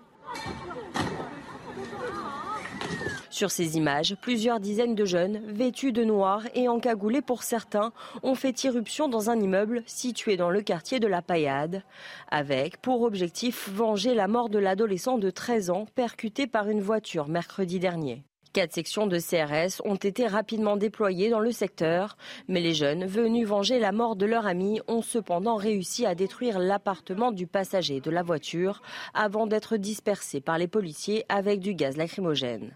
Sur 3.38 3.52
ces 3.52 3.76
images, 3.76 4.16
plusieurs 4.20 4.58
dizaines 4.58 4.96
de 4.96 5.04
jeunes, 5.04 5.40
vêtus 5.46 5.92
de 5.92 6.02
noir 6.02 6.42
et 6.56 6.66
encagoulés 6.66 7.22
pour 7.22 7.44
certains, 7.44 7.92
ont 8.24 8.34
fait 8.34 8.64
irruption 8.64 9.06
dans 9.06 9.30
un 9.30 9.38
immeuble 9.38 9.84
situé 9.86 10.36
dans 10.36 10.50
le 10.50 10.60
quartier 10.60 10.98
de 10.98 11.06
la 11.06 11.22
Paillade, 11.22 11.84
avec 12.32 12.78
pour 12.78 13.02
objectif 13.02 13.68
venger 13.68 14.16
la 14.16 14.26
mort 14.26 14.48
de 14.48 14.58
l'adolescent 14.58 15.18
de 15.18 15.30
13 15.30 15.70
ans 15.70 15.86
percuté 15.94 16.48
par 16.48 16.68
une 16.68 16.80
voiture 16.80 17.28
mercredi 17.28 17.78
dernier. 17.78 18.24
Quatre 18.52 18.74
sections 18.74 19.06
de 19.06 19.20
CRS 19.20 19.82
ont 19.84 19.94
été 19.94 20.26
rapidement 20.26 20.76
déployées 20.76 21.30
dans 21.30 21.38
le 21.38 21.52
secteur, 21.52 22.16
mais 22.48 22.60
les 22.60 22.74
jeunes 22.74 23.06
venus 23.06 23.46
venger 23.46 23.78
la 23.78 23.92
mort 23.92 24.16
de 24.16 24.26
leur 24.26 24.48
ami 24.48 24.80
ont 24.88 25.02
cependant 25.02 25.54
réussi 25.54 26.06
à 26.06 26.16
détruire 26.16 26.58
l'appartement 26.58 27.30
du 27.30 27.46
passager 27.46 28.00
de 28.00 28.10
la 28.10 28.24
voiture 28.24 28.82
avant 29.14 29.46
d'être 29.46 29.76
dispersés 29.76 30.40
par 30.40 30.58
les 30.58 30.66
policiers 30.66 31.24
avec 31.28 31.60
du 31.60 31.74
gaz 31.74 31.96
lacrymogène. 31.96 32.72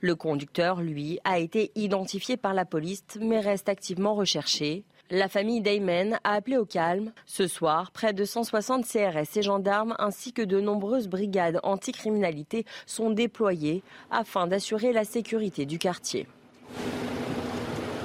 Le 0.00 0.14
conducteur, 0.14 0.80
lui, 0.80 1.18
a 1.24 1.38
été 1.38 1.72
identifié 1.74 2.36
par 2.36 2.54
la 2.54 2.64
police 2.64 3.04
mais 3.20 3.40
reste 3.40 3.68
activement 3.68 4.14
recherché. 4.14 4.84
La 5.10 5.28
famille 5.28 5.60
Damon 5.60 6.16
a 6.24 6.32
appelé 6.32 6.56
au 6.56 6.64
calme. 6.64 7.12
Ce 7.26 7.46
soir, 7.46 7.92
près 7.92 8.12
de 8.12 8.24
160 8.24 8.84
CRS 8.84 9.36
et 9.36 9.42
gendarmes 9.42 9.94
ainsi 10.00 10.32
que 10.32 10.42
de 10.42 10.60
nombreuses 10.60 11.06
brigades 11.06 11.60
anticriminalité 11.62 12.64
sont 12.86 13.10
déployées 13.10 13.84
afin 14.10 14.48
d'assurer 14.48 14.92
la 14.92 15.04
sécurité 15.04 15.64
du 15.64 15.78
quartier. 15.78 16.26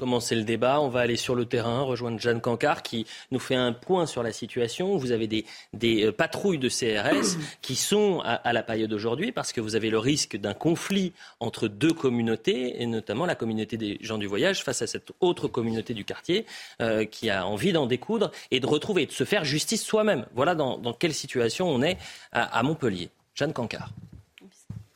Commencer 0.01 0.33
le 0.33 0.41
débat. 0.41 0.81
On 0.81 0.89
va 0.89 1.01
aller 1.01 1.15
sur 1.15 1.35
le 1.35 1.45
terrain, 1.45 1.83
rejoindre 1.83 2.19
Jeanne 2.19 2.41
Cancard 2.41 2.81
qui 2.81 3.05
nous 3.29 3.37
fait 3.37 3.53
un 3.53 3.71
point 3.71 4.07
sur 4.07 4.23
la 4.23 4.31
situation. 4.31 4.97
Vous 4.97 5.11
avez 5.11 5.27
des, 5.27 5.45
des 5.73 6.07
euh, 6.07 6.11
patrouilles 6.11 6.57
de 6.57 6.69
CRS 6.69 7.37
qui 7.61 7.75
sont 7.75 8.19
à, 8.25 8.51
la 8.51 8.63
période 8.63 8.89
d'aujourd'hui 8.89 9.31
parce 9.31 9.53
que 9.53 9.61
vous 9.61 9.75
avez 9.75 9.91
le 9.91 9.99
risque 9.99 10.37
d'un 10.37 10.55
conflit 10.55 11.13
entre 11.39 11.67
deux 11.67 11.93
communautés 11.93 12.81
et 12.81 12.87
notamment 12.87 13.27
la 13.27 13.35
communauté 13.35 13.77
des 13.77 13.99
gens 14.01 14.17
du 14.17 14.25
voyage 14.25 14.63
face 14.63 14.81
à 14.81 14.87
cette 14.87 15.11
autre 15.19 15.47
communauté 15.47 15.93
du 15.93 16.03
quartier 16.03 16.47
euh, 16.81 17.05
qui 17.05 17.29
a 17.29 17.45
envie 17.45 17.71
d'en 17.71 17.85
découdre 17.85 18.31
et 18.49 18.59
de 18.59 18.65
retrouver, 18.65 19.05
de 19.05 19.11
se 19.11 19.23
faire 19.23 19.45
justice 19.45 19.83
soi-même. 19.83 20.25
Voilà 20.33 20.55
dans, 20.55 20.93
quelle 20.93 21.13
situation 21.13 21.69
on 21.69 21.83
est 21.83 21.99
à, 22.31 22.57
à 22.57 22.63
Montpellier. 22.63 23.11
Jeanne 23.35 23.53
Cancard. 23.53 23.91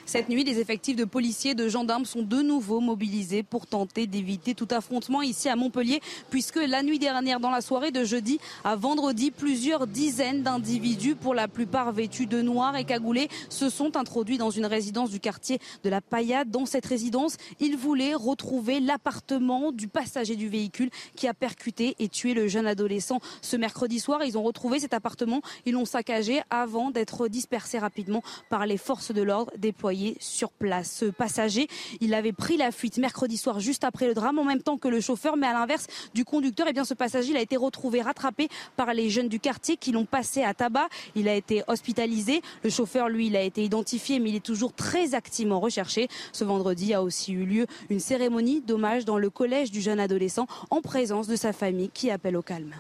Cette 0.06 0.30
nuit, 0.30 0.44
des 0.44 0.60
effectifs 0.60 0.96
de 0.96 1.04
policiers 1.04 1.52
et 1.52 1.56
de 1.56 1.68
gendarmes 1.68 2.06
sont 2.06 2.22
de 2.22 2.44
nouveau 2.44 2.80
mobilisés 2.80 3.42
pour 3.42 3.66
tenter 3.66 4.06
d'éviter 4.06 4.54
tout 4.54 4.68
affrontement 4.70 5.24
ici 5.24 5.50
à 5.50 5.56
Montpellier, 5.56 6.00
puisque 6.30 6.58
la 6.58 6.84
nuit 6.84 7.00
dernière, 7.00 7.40
dans 7.40 7.50
la 7.50 7.62
soirée 7.62 7.90
de 7.90 8.04
jeudi 8.04 8.40
à 8.64 8.76
vendredi, 8.76 9.32
plusieurs 9.32 9.88
dizaines 9.88 10.44
d'individus, 10.44 11.16
pour 11.16 11.34
la 11.34 11.48
plupart 11.48 11.92
vêtus 11.92 12.28
de 12.28 12.44
noir 12.44 12.76
et 12.76 12.84
cagoulés, 12.84 13.30
se 13.50 13.68
sont 13.68 13.98
introduits 13.98 14.38
dans 14.38 14.52
une 14.52 14.68
résidence 14.68 15.10
du 15.10 15.20
quartier 15.20 15.58
de 15.84 15.90
la 15.90 16.02
Paillade. 16.02 16.52
Dans 16.52 16.68
cette 16.68 16.86
résidence, 16.86 17.38
ils 17.60 17.76
voulaient 17.76 18.14
retrouver 18.14 18.80
l'appartement 18.80 19.72
du 19.72 19.88
passager 19.88 20.36
du 20.36 20.50
véhicule 20.50 20.92
qui 21.16 21.28
a 21.28 21.34
percuté 21.34 21.96
et 21.98 22.10
tué 22.10 22.36
le 22.36 22.48
jeune 22.48 22.68
adolescent 22.68 23.22
ce 23.42 23.58
mercredi 23.58 24.00
soir. 24.00 24.24
Ils 24.24 24.38
ont 24.38 24.44
retrouvé 24.44 24.80
cet 24.80 24.94
appartement, 24.94 25.42
ils 25.66 25.74
l'ont 25.74 25.86
saccagé 25.86 26.44
avant 26.52 26.92
d'être 26.92 27.28
dispersés 27.28 27.80
rapidement 27.80 28.22
par 28.52 28.68
les 28.68 28.78
forces 28.78 29.12
de 29.12 29.24
l'ordre 29.24 29.52
déployées 29.58 29.95
sur 30.20 30.52
place. 30.52 30.92
Ce 30.92 31.06
passager, 31.06 31.68
il 32.02 32.14
avait 32.14 32.34
pris 32.34 32.58
la 32.58 32.72
fuite 32.72 32.98
mercredi 32.98 33.38
soir 33.38 33.60
juste 33.60 33.84
après 33.84 34.08
le 34.08 34.14
drame 34.14 34.40
en 34.40 34.44
même 34.44 34.62
temps 34.62 34.78
que 34.78 34.88
le 34.88 35.02
chauffeur, 35.02 35.38
mais 35.38 35.48
à 35.48 35.54
l'inverse 35.54 35.88
du 36.14 36.26
conducteur, 36.26 36.68
et 36.68 36.72
eh 36.72 36.74
bien 36.74 36.86
ce 36.86 36.94
passager, 36.94 37.32
il 37.32 37.38
a 37.38 37.42
été 37.42 37.58
retrouvé 37.58 38.02
rattrapé 38.02 38.50
par 38.76 38.94
les 38.94 39.10
jeunes 39.10 39.30
du 39.30 39.40
quartier 39.40 39.78
qui 39.78 39.92
l'ont 39.92 40.06
passé 40.06 40.44
à 40.44 40.54
tabac. 40.54 40.88
Il 41.16 41.28
a 41.28 41.36
été 41.36 41.64
hospitalisé. 41.68 42.42
Le 42.64 42.70
chauffeur, 42.70 43.10
lui, 43.10 43.28
il 43.28 43.36
a 43.36 43.42
été 43.42 43.64
identifié, 43.64 44.20
mais 44.20 44.30
il 44.30 44.36
est 44.36 44.46
toujours 44.46 44.74
très 44.74 45.16
activement 45.16 45.60
recherché. 45.60 46.08
Ce 46.32 46.44
vendredi 46.44 46.94
a 46.94 47.02
aussi 47.02 47.34
eu 47.34 47.46
lieu 47.46 47.68
une 47.90 48.00
cérémonie 48.00 48.62
d'hommage 48.62 49.06
dans 49.06 49.18
le 49.18 49.30
collège 49.30 49.72
du 49.72 49.82
jeune 49.82 50.00
adolescent 50.00 50.48
en 50.70 50.82
présence 50.82 51.28
de 51.28 51.36
sa 51.36 51.54
famille 51.54 51.90
qui 51.94 52.10
appelle 52.12 52.38
au 52.38 52.42
calme. 52.42 52.76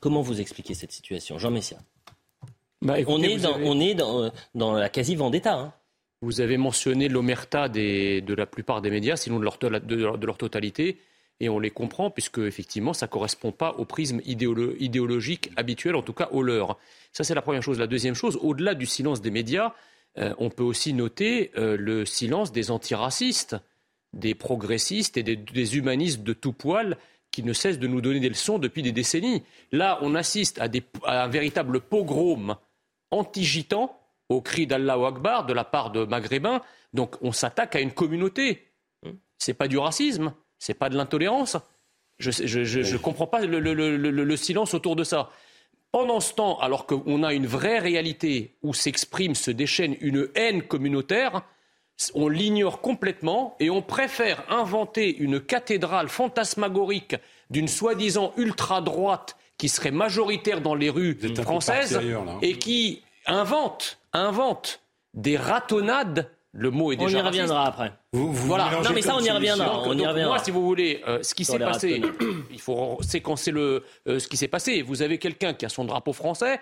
Comment 0.00 0.22
vous 0.22 0.40
expliquez 0.40 0.74
cette 0.74 0.92
situation, 0.92 1.38
Jean 1.38 1.50
Messia? 1.50 1.78
Bah, 2.82 2.96
on, 3.06 3.22
est 3.22 3.36
dans, 3.38 3.56
on 3.60 3.80
est 3.80 3.94
dans, 3.94 4.30
dans 4.54 4.72
la 4.74 4.88
quasi-vendetta. 4.88 5.54
Hein. 5.54 5.72
Vous 6.22 6.40
avez 6.40 6.56
mentionné 6.56 7.08
l'omerta 7.08 7.68
de 7.68 8.34
la 8.34 8.46
plupart 8.46 8.80
des 8.80 8.90
médias, 8.90 9.16
sinon 9.16 9.38
de 9.38 9.44
leur, 9.44 9.58
de 9.58 10.32
totalité, 10.32 10.98
et 11.40 11.48
on 11.48 11.58
les 11.58 11.70
comprend, 11.70 12.10
puisque 12.10 12.38
effectivement, 12.38 12.94
ça 12.94 13.06
ne 13.06 13.10
correspond 13.10 13.52
pas 13.52 13.72
au 13.72 13.84
prisme 13.84 14.20
idéologique 14.24 15.50
habituel, 15.56 15.94
en 15.94 16.02
tout 16.02 16.14
cas 16.14 16.28
au 16.32 16.42
leur. 16.42 16.78
Ça, 17.12 17.24
c'est 17.24 17.34
la 17.34 17.42
première 17.42 17.62
chose. 17.62 17.78
La 17.78 17.86
deuxième 17.86 18.14
chose, 18.14 18.38
au-delà 18.40 18.74
du 18.74 18.86
silence 18.86 19.20
des 19.20 19.30
médias, 19.30 19.74
euh, 20.18 20.34
on 20.38 20.48
peut 20.48 20.62
aussi 20.62 20.94
noter 20.94 21.50
euh, 21.58 21.76
le 21.78 22.06
silence 22.06 22.52
des 22.52 22.70
antiracistes, 22.70 23.56
des 24.14 24.34
progressistes 24.34 25.18
et 25.18 25.22
des, 25.22 25.76
humanistes 25.76 26.22
de 26.22 26.32
tout 26.32 26.54
poil 26.54 26.96
qui 27.30 27.42
ne 27.42 27.52
cessent 27.52 27.78
de 27.78 27.86
nous 27.86 28.00
donner 28.00 28.20
des 28.20 28.30
leçons 28.30 28.58
depuis 28.58 28.82
des 28.82 28.92
décennies. 28.92 29.42
Là, 29.72 29.98
on 30.00 30.14
assiste 30.14 30.58
à, 30.58 30.68
à 31.04 31.24
un 31.24 31.28
véritable 31.28 31.80
pogrom 31.80 32.56
anti-gitan 33.10 33.94
au 34.28 34.40
cri 34.40 34.66
d'Allah 34.66 34.98
Akbar 35.06 35.46
de 35.46 35.52
la 35.52 35.64
part 35.64 35.90
de 35.90 36.04
maghrébins. 36.04 36.62
Donc 36.92 37.16
on 37.22 37.32
s'attaque 37.32 37.76
à 37.76 37.80
une 37.80 37.92
communauté. 37.92 38.66
C'est 39.38 39.54
pas 39.54 39.68
du 39.68 39.78
racisme, 39.78 40.32
c'est 40.58 40.74
pas 40.74 40.88
de 40.88 40.96
l'intolérance. 40.96 41.56
Je 42.18 42.30
ne 42.30 42.96
comprends 42.98 43.26
pas 43.26 43.40
le, 43.42 44.36
silence 44.36 44.74
autour 44.74 44.96
de 44.96 45.04
ça. 45.04 45.30
Pendant 45.92 46.20
ce 46.20 46.34
temps, 46.34 46.58
alors 46.58 46.86
qu'on 46.86 47.22
a 47.22 47.32
une 47.32 47.46
vraie 47.46 47.78
réalité 47.78 48.56
où 48.62 48.74
s'exprime, 48.74 49.34
se 49.34 49.50
déchaîne 49.50 49.96
une 50.00 50.28
haine 50.34 50.62
communautaire, 50.62 51.42
on 52.14 52.28
l'ignore 52.28 52.80
complètement 52.80 53.56
et 53.60 53.70
on 53.70 53.82
préfère 53.82 54.44
inventer 54.50 55.16
une 55.16 55.40
cathédrale 55.40 56.08
fantasmagorique 56.08 57.16
d'une 57.50 57.68
soi-disant 57.68 58.32
ultra-droite 58.36 59.36
qui 59.56 59.68
serait 59.68 59.90
majoritaire 59.90 60.60
dans 60.60 60.74
les 60.74 60.90
rues 60.90 61.18
françaises 61.42 61.98
et 62.42 62.58
qui 62.58 63.02
invente 63.26 63.98
invente 64.16 64.80
des 65.14 65.36
ratonnades 65.36 66.30
le 66.56 66.70
mot 66.70 66.90
est 66.90 66.96
déjà. 66.96 67.18
On 67.18 67.20
y 67.20 67.26
reviendra 67.26 67.66
après. 67.66 67.92
voilà. 68.12 68.70
Non, 68.82 68.90
mais 68.94 69.02
ça, 69.02 69.14
on 69.14 69.20
y 69.20 69.30
reviendra. 69.30 69.82
on 69.86 69.96
y 69.96 70.06
reviendra. 70.06 70.36
Moi, 70.36 70.38
si 70.38 70.50
vous 70.50 70.64
voulez, 70.64 71.02
euh, 71.06 71.22
ce 71.22 71.34
qui 71.34 71.44
s'est 71.44 71.58
passé, 71.58 72.00
il 72.50 72.60
faut 72.60 72.98
séquencer 73.02 73.50
le, 73.50 73.84
euh, 74.08 74.18
ce 74.18 74.26
qui 74.26 74.36
s'est 74.36 74.48
passé. 74.48 74.82
Vous 74.82 75.02
avez 75.02 75.18
quelqu'un 75.18 75.52
qui 75.52 75.66
a 75.66 75.68
son 75.68 75.84
drapeau 75.84 76.14
français, 76.14 76.60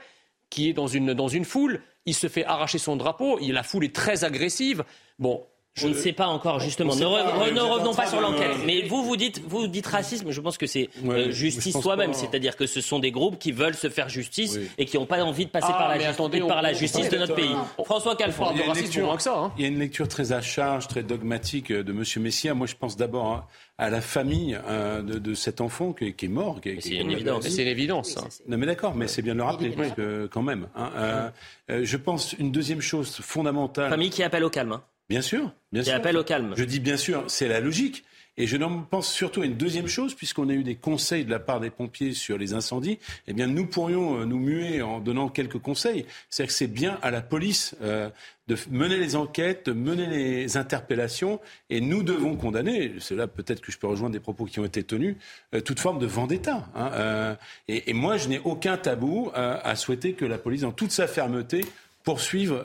qui 0.50 0.70
est 0.70 0.72
dans 0.72 0.88
une, 0.88 1.14
dans 1.14 1.28
une 1.28 1.44
foule, 1.44 1.80
il 2.06 2.14
se 2.14 2.26
fait 2.26 2.44
arracher 2.44 2.78
son 2.78 2.96
drapeau, 2.96 3.38
la 3.40 3.62
foule 3.62 3.84
est 3.84 3.94
très 3.94 4.24
agressive. 4.24 4.84
Bon, 5.18 5.46
je... 5.74 5.86
On 5.86 5.90
ne 5.90 5.94
sait 5.94 6.12
pas 6.12 6.26
encore, 6.26 6.60
justement. 6.60 6.94
Ne, 6.94 7.04
revenons 7.04 7.94
pas 7.94 8.06
sur 8.06 8.20
l'enquête. 8.20 8.58
Mais 8.64 8.82
vous, 8.82 9.04
vous 9.04 9.16
dites, 9.16 9.42
vous 9.46 9.66
dites 9.66 9.86
racisme. 9.86 10.30
Je 10.30 10.40
pense 10.40 10.56
que 10.56 10.66
c'est 10.66 10.88
euh, 11.04 11.30
justice 11.30 11.78
soi-même. 11.78 12.14
C'est-à-dire 12.14 12.56
que 12.56 12.66
ce 12.66 12.80
sont 12.80 13.00
des 13.00 13.10
groupes 13.10 13.38
qui 13.38 13.52
veulent 13.52 13.74
se 13.74 13.88
faire 13.88 14.08
justice 14.08 14.58
et 14.78 14.84
qui 14.84 14.96
n'ont 14.96 15.06
pas 15.06 15.22
envie 15.22 15.46
de 15.46 15.50
passer 15.50 15.68
ah, 15.70 15.78
par, 15.78 15.96
la, 15.96 16.08
attendez, 16.08 16.40
par 16.40 16.62
la 16.62 16.72
justice 16.72 17.08
de 17.08 17.18
notre 17.18 17.34
pays. 17.34 17.54
François 17.84 18.14
Calfon. 18.16 18.52
Il, 18.54 18.60
hein. 18.62 19.52
il 19.56 19.62
y 19.62 19.64
a 19.64 19.68
une 19.68 19.78
lecture 19.78 20.08
très 20.08 20.32
à 20.32 20.40
charge, 20.40 20.86
très 20.88 21.02
dogmatique 21.02 21.72
de 21.72 21.92
M. 21.92 22.04
Messia. 22.22 22.54
Moi, 22.54 22.66
je 22.66 22.74
pense 22.74 22.96
d'abord 22.96 23.32
hein, 23.32 23.44
à 23.78 23.90
la 23.90 24.00
famille 24.00 24.54
hein, 24.54 25.02
de, 25.02 25.34
cet 25.34 25.60
enfant 25.60 25.92
qui, 25.92 26.04
est 26.06 26.28
mort. 26.28 26.60
C'est 26.62 26.90
une, 26.90 27.10
évidence. 27.10 27.48
C'est 27.48 27.62
une 27.62 27.68
évidence. 27.68 28.16
Non, 28.46 28.56
mais 28.58 28.66
d'accord, 28.66 28.94
mais 28.94 29.08
c'est 29.08 29.22
bien 29.22 29.34
de 29.34 29.38
le 29.38 29.44
rappeler, 29.44 29.70
parce 29.70 29.92
que, 29.92 30.28
quand 30.30 30.42
même. 30.42 30.68
Euh, 30.76 31.28
euh, 31.70 31.80
je 31.82 31.96
pense 31.96 32.34
une 32.34 32.52
deuxième 32.52 32.80
chose 32.80 33.16
fondamentale. 33.16 33.90
Famille 33.90 34.10
qui 34.10 34.22
appelle 34.22 34.44
au 34.44 34.50
calme. 34.50 34.78
Bien 35.08 35.20
sûr, 35.20 35.52
bien 35.72 35.82
sûr. 35.82 35.94
appel 35.94 36.16
au 36.16 36.24
calme. 36.24 36.54
Je 36.56 36.64
dis 36.64 36.80
bien 36.80 36.96
sûr, 36.96 37.24
c'est 37.28 37.48
la 37.48 37.60
logique. 37.60 38.04
Et 38.36 38.48
je 38.48 38.56
pense 38.90 39.12
surtout 39.12 39.42
à 39.42 39.46
une 39.46 39.56
deuxième 39.56 39.86
chose, 39.86 40.14
puisqu'on 40.14 40.48
a 40.48 40.54
eu 40.54 40.64
des 40.64 40.74
conseils 40.74 41.24
de 41.24 41.30
la 41.30 41.38
part 41.38 41.60
des 41.60 41.70
pompiers 41.70 42.12
sur 42.14 42.36
les 42.36 42.52
incendies. 42.52 42.98
Eh 43.28 43.32
bien, 43.32 43.46
nous 43.46 43.66
pourrions 43.66 44.20
euh, 44.20 44.24
nous 44.24 44.40
muer 44.40 44.82
en 44.82 44.98
donnant 44.98 45.28
quelques 45.28 45.58
conseils. 45.58 46.04
C'est-à-dire 46.28 46.52
que 46.52 46.58
c'est 46.58 46.66
bien 46.66 46.98
à 47.02 47.12
la 47.12 47.20
police 47.20 47.76
euh, 47.80 48.10
de 48.48 48.56
mener 48.70 48.96
les 48.96 49.14
enquêtes, 49.14 49.66
de 49.66 49.72
mener 49.72 50.06
les 50.06 50.56
interpellations, 50.56 51.40
et 51.70 51.80
nous 51.80 52.02
devons 52.02 52.34
condamner. 52.34 52.94
C'est 52.98 53.14
là 53.14 53.28
peut-être 53.28 53.60
que 53.60 53.70
je 53.70 53.78
peux 53.78 53.86
rejoindre 53.86 54.14
des 54.14 54.20
propos 54.20 54.46
qui 54.46 54.58
ont 54.58 54.64
été 54.64 54.82
tenus, 54.82 55.14
euh, 55.54 55.60
toute 55.60 55.78
forme 55.78 56.00
de 56.00 56.06
vendetta. 56.06 56.66
Hein, 56.74 57.36
et, 57.68 57.90
et, 57.90 57.92
moi, 57.92 58.16
je 58.16 58.28
n'ai 58.28 58.40
aucun 58.40 58.76
tabou 58.76 59.30
à 59.34 59.76
souhaiter 59.76 60.14
que 60.14 60.24
la 60.24 60.38
police, 60.38 60.62
dans 60.62 60.72
toute 60.72 60.90
sa 60.90 61.06
fermeté, 61.06 61.64
poursuive 62.02 62.60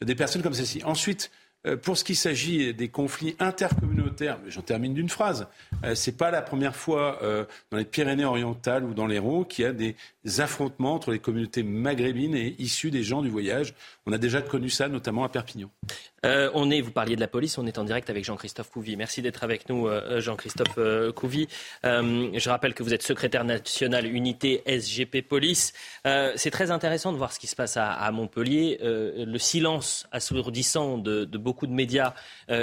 des 0.00 0.14
personnes 0.14 0.42
comme 0.42 0.54
celle-ci. 0.54 0.82
Ensuite. 0.84 1.30
Euh, 1.66 1.76
pour 1.76 1.96
ce 1.96 2.04
qui 2.04 2.14
s'agit 2.14 2.74
des 2.74 2.88
conflits 2.88 3.36
intercommunautaires, 3.38 4.38
j'en 4.48 4.62
termine 4.62 4.94
d'une 4.94 5.08
phrase, 5.08 5.46
euh, 5.84 5.94
ce 5.94 6.10
n'est 6.10 6.16
pas 6.16 6.30
la 6.30 6.42
première 6.42 6.74
fois 6.74 7.20
euh, 7.22 7.44
dans 7.70 7.78
les 7.78 7.84
Pyrénées-Orientales 7.84 8.84
ou 8.84 8.94
dans 8.94 9.06
l'Hérault 9.06 9.44
qu'il 9.44 9.64
y 9.64 9.68
a 9.68 9.72
des 9.72 9.94
affrontements 10.38 10.94
entre 10.94 11.12
les 11.12 11.20
communautés 11.20 11.62
maghrébines 11.62 12.34
et 12.34 12.56
issues 12.58 12.90
des 12.90 13.04
gens 13.04 13.22
du 13.22 13.30
voyage. 13.30 13.74
On 14.06 14.12
a 14.12 14.18
déjà 14.18 14.42
connu 14.42 14.70
ça, 14.70 14.88
notamment 14.88 15.24
à 15.24 15.28
Perpignan. 15.28 15.70
Euh, 16.24 16.50
on 16.54 16.70
est, 16.70 16.80
vous 16.80 16.92
parliez 16.92 17.16
de 17.16 17.20
la 17.20 17.26
police, 17.26 17.58
on 17.58 17.66
est 17.66 17.78
en 17.78 17.84
direct 17.84 18.08
avec 18.08 18.24
Jean-Christophe 18.24 18.70
Couvi. 18.70 18.96
Merci 18.96 19.22
d'être 19.22 19.42
avec 19.42 19.68
nous, 19.68 19.88
euh, 19.88 20.20
Jean-Christophe 20.20 20.78
euh, 20.78 21.12
je 21.82 22.48
rappelle 22.48 22.74
que 22.74 22.82
vous 22.82 22.94
êtes 22.94 23.02
secrétaire 23.02 23.44
national 23.44 24.06
unité 24.06 24.62
SGP 24.66 25.22
Police. 25.22 25.72
c'est 26.04 26.50
très 26.50 26.70
intéressant 26.70 27.12
de 27.12 27.16
voir 27.16 27.32
ce 27.32 27.38
qui 27.38 27.46
se 27.46 27.56
passe 27.56 27.76
à, 27.76 28.10
Montpellier. 28.12 28.78
le 28.82 29.38
silence 29.38 30.06
assourdissant 30.12 30.98
de, 30.98 31.24
de, 31.24 31.38
beaucoup 31.38 31.66
de 31.66 31.72
médias 31.72 32.14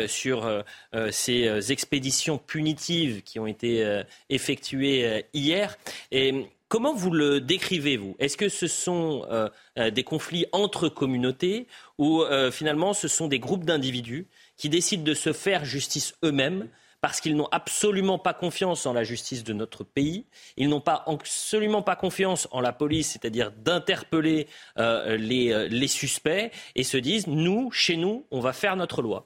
sur 0.08 0.64
ces 1.12 1.72
expéditions 1.72 2.38
punitives 2.38 3.24
qui 3.24 3.40
ont 3.40 3.48
été 3.48 4.04
effectuées 4.30 5.26
hier. 5.34 5.78
Et 6.12 6.48
Comment 6.70 6.94
vous 6.94 7.10
le 7.10 7.42
décrivez, 7.42 7.98
vous? 7.98 8.16
Est-ce 8.20 8.38
que 8.38 8.48
ce 8.48 8.68
sont 8.68 9.26
euh, 9.32 9.50
euh, 9.80 9.90
des 9.90 10.04
conflits 10.04 10.46
entre 10.52 10.88
communautés 10.88 11.66
ou 11.98 12.22
euh, 12.22 12.52
finalement 12.52 12.94
ce 12.94 13.08
sont 13.08 13.28
des 13.28 13.40
groupes 13.40 13.66
d'individus 13.66 14.28
qui 14.56 14.70
décident 14.70 15.04
de 15.04 15.16
se 15.16 15.34
faire 15.34 15.66
justice 15.66 16.14
eux-mêmes 16.24 16.70
parce 17.02 17.22
qu'ils 17.22 17.36
n'ont 17.36 17.48
absolument 17.52 18.20
pas 18.20 18.36
confiance 18.36 18.86
en 18.86 18.94
la 18.94 19.04
justice 19.04 19.44
de 19.44 19.54
notre 19.54 19.84
pays, 19.84 20.28
ils 20.58 20.70
n'ont 20.70 20.82
pas 20.82 21.06
absolument 21.08 21.82
pas 21.82 21.96
confiance 21.96 22.48
en 22.52 22.62
la 22.62 22.74
police, 22.74 23.12
c'est-à-dire 23.14 23.52
d'interpeller 23.52 24.48
les, 24.76 25.70
les 25.70 25.88
suspects, 25.88 26.52
et 26.76 26.84
se 26.84 26.98
disent, 26.98 27.28
nous, 27.28 27.72
chez 27.72 27.96
nous, 27.96 28.26
on 28.32 28.42
va 28.42 28.52
faire 28.52 28.76
notre 28.76 29.02
loi. 29.02 29.26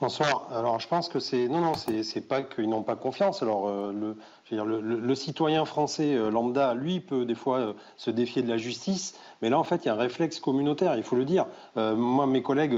Bonsoir. 0.00 0.48
Alors, 0.52 0.80
je 0.80 0.88
pense 0.88 1.08
que 1.08 1.20
c'est 1.20 1.46
non, 1.46 1.60
non, 1.60 1.74
c'est 1.74 2.28
pas 2.28 2.42
qu'ils 2.42 2.68
n'ont 2.68 2.82
pas 2.82 2.96
confiance. 2.96 3.40
Alors, 3.44 3.92
le, 3.92 4.16
le, 4.52 5.14
citoyen 5.14 5.64
français 5.64 6.14
euh, 6.14 6.30
lambda, 6.30 6.74
lui, 6.74 7.00
peut 7.00 7.24
des 7.24 7.34
fois 7.34 7.58
euh, 7.58 7.72
se 7.96 8.10
défier 8.10 8.42
de 8.42 8.48
la 8.48 8.56
justice, 8.56 9.18
mais 9.42 9.50
là, 9.50 9.58
en 9.58 9.64
fait, 9.64 9.84
il 9.84 9.86
y 9.86 9.88
a 9.88 9.94
un 9.94 9.98
réflexe 9.98 10.38
communautaire, 10.38 10.96
il 10.96 11.02
faut 11.02 11.16
le 11.16 11.24
dire. 11.24 11.46
Euh, 11.76 11.96
moi, 11.96 12.26
mes 12.26 12.42
collègues, 12.42 12.74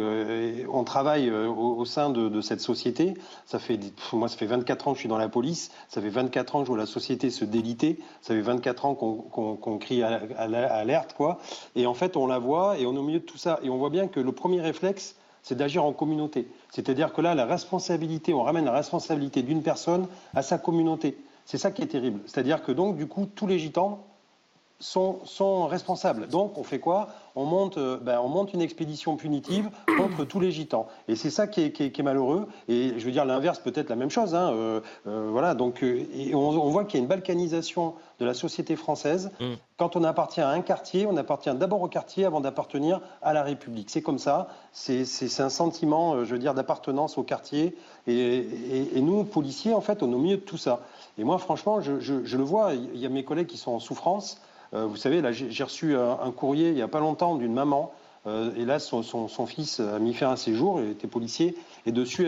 on 0.72 0.84
travaille 0.84 1.30
au, 1.30 1.84
sein 1.84 2.10
de, 2.10 2.40
cette 2.40 2.60
société. 2.60 3.14
Ça 3.46 3.58
fait, 3.58 3.78
moi, 4.12 4.28
ça 4.28 4.36
fait 4.36 4.46
24 4.46 4.88
ans 4.88 4.92
que 4.92 4.96
je 4.96 5.00
suis 5.00 5.08
dans 5.08 5.18
la 5.18 5.28
police, 5.28 5.70
ça 5.88 6.00
fait 6.00 6.08
24 6.08 6.56
ans 6.56 6.58
que 6.60 6.64
je 6.64 6.68
vois 6.68 6.78
la 6.78 6.86
société 6.86 7.30
se 7.30 7.44
déliter, 7.44 7.98
ça 8.22 8.34
fait 8.34 8.40
24 8.40 8.86
ans 8.86 8.94
qu'on 8.94 9.78
crie 9.78 10.02
à, 10.02 10.22
alerte, 10.36 11.14
quoi. 11.14 11.38
Et 11.76 11.86
en 11.86 11.94
fait, 11.94 12.16
on 12.16 12.26
la 12.26 12.38
voit 12.38 12.78
et 12.78 12.86
on 12.86 12.94
est 12.94 12.98
au 12.98 13.02
milieu 13.02 13.20
de 13.20 13.24
tout 13.24 13.38
ça. 13.38 13.60
Et 13.62 13.70
on 13.70 13.76
voit 13.76 13.90
bien 13.90 14.08
que 14.08 14.20
le 14.20 14.32
premier 14.32 14.60
réflexe, 14.60 15.16
c'est 15.42 15.54
d'agir 15.54 15.84
en 15.84 15.92
communauté. 15.92 16.48
C'est-à-dire 16.70 17.12
que 17.12 17.20
là, 17.20 17.34
la 17.34 17.46
responsabilité, 17.46 18.34
on 18.34 18.42
ramène 18.42 18.64
la 18.64 18.72
responsabilité 18.72 19.42
d'une 19.42 19.62
personne 19.62 20.06
à 20.34 20.42
sa 20.42 20.58
communauté. 20.58 21.16
C'est 21.50 21.56
ça 21.56 21.70
qui 21.70 21.80
est 21.80 21.86
terrible. 21.86 22.20
C'est-à-dire 22.26 22.62
que 22.62 22.72
donc, 22.72 22.98
du 22.98 23.06
coup, 23.06 23.24
tous 23.24 23.46
les 23.46 23.58
gitans 23.58 24.06
sont, 24.80 25.20
sont 25.24 25.66
responsables. 25.66 26.28
Donc, 26.28 26.56
on 26.56 26.62
fait 26.62 26.78
quoi? 26.78 27.08
On 27.34 27.44
monte, 27.44 27.78
euh, 27.78 27.98
ben, 28.00 28.20
on 28.20 28.28
monte 28.28 28.52
une 28.52 28.60
expédition 28.60 29.16
punitive 29.16 29.70
contre 29.96 30.24
tous 30.24 30.40
les 30.40 30.50
gitans. 30.50 30.88
Et 31.08 31.16
c'est 31.16 31.30
ça 31.30 31.46
qui 31.46 31.62
est, 31.62 32.02
malheureux. 32.02 32.46
Et 32.68 32.94
je 32.96 33.04
veux 33.04 33.10
dire, 33.10 33.24
l'inverse 33.24 33.58
peut 33.58 33.72
être 33.74 33.90
la 33.90 33.96
même 33.96 34.10
chose. 34.10 34.34
Hein. 34.34 34.52
Euh, 34.52 34.80
euh, 35.06 35.28
voilà, 35.30 35.54
donc, 35.54 35.82
et 35.82 36.34
on, 36.34 36.70
voit 36.70 36.84
qu'il 36.84 36.98
y 36.98 37.00
a 37.00 37.02
une 37.02 37.08
balkanisation 37.08 37.94
de 38.20 38.24
la 38.24 38.34
société 38.34 38.76
française. 38.76 39.30
Mm. 39.40 39.54
Quand 39.76 39.96
on 39.96 40.04
appartient 40.04 40.40
à 40.40 40.48
un 40.48 40.60
quartier, 40.60 41.06
on 41.06 41.16
appartient 41.16 41.52
d'abord 41.54 41.82
au 41.82 41.88
quartier 41.88 42.24
avant 42.24 42.40
d'appartenir 42.40 43.00
à 43.22 43.32
la 43.32 43.42
République. 43.42 43.90
C'est 43.90 44.02
comme 44.02 44.18
ça. 44.18 44.48
C'est 44.72 45.40
un 45.40 45.48
sentiment, 45.48 46.24
je 46.24 46.32
veux 46.32 46.40
dire, 46.40 46.54
d'appartenance 46.54 47.18
au 47.18 47.24
quartier. 47.24 47.76
Et, 48.06 49.00
nous, 49.00 49.24
policiers, 49.24 49.74
en 49.74 49.80
fait, 49.80 50.02
on 50.02 50.10
est 50.10 50.14
au 50.14 50.18
milieu 50.18 50.36
de 50.36 50.42
tout 50.42 50.56
ça. 50.56 50.80
Et 51.18 51.24
moi, 51.24 51.38
franchement, 51.38 51.80
je, 51.80 52.36
le 52.36 52.44
vois. 52.44 52.74
Il 52.74 52.98
y 52.98 53.06
a 53.06 53.08
mes 53.08 53.24
collègues 53.24 53.48
qui 53.48 53.58
sont 53.58 53.72
en 53.72 53.80
souffrance. 53.80 54.40
Vous 54.72 54.96
savez, 54.96 55.20
là, 55.20 55.32
j'ai 55.32 55.64
reçu 55.64 55.96
un, 55.96 56.30
courrier 56.30 56.68
il 56.68 56.74
n'y 56.74 56.82
a 56.82 56.88
pas 56.88 57.00
longtemps 57.00 57.36
d'une 57.36 57.54
maman. 57.54 57.92
Euh, 58.28 58.50
et 58.56 58.64
là, 58.64 58.78
son, 58.78 59.02
fils 59.46 59.80
a 59.80 59.98
mis 59.98 60.14
fin 60.14 60.30
à 60.30 60.36
ses 60.36 60.54
jours, 60.54 60.80
il 60.80 60.90
était 60.90 61.06
policier, 61.06 61.56
et 61.86 61.92
dessus, 61.92 62.26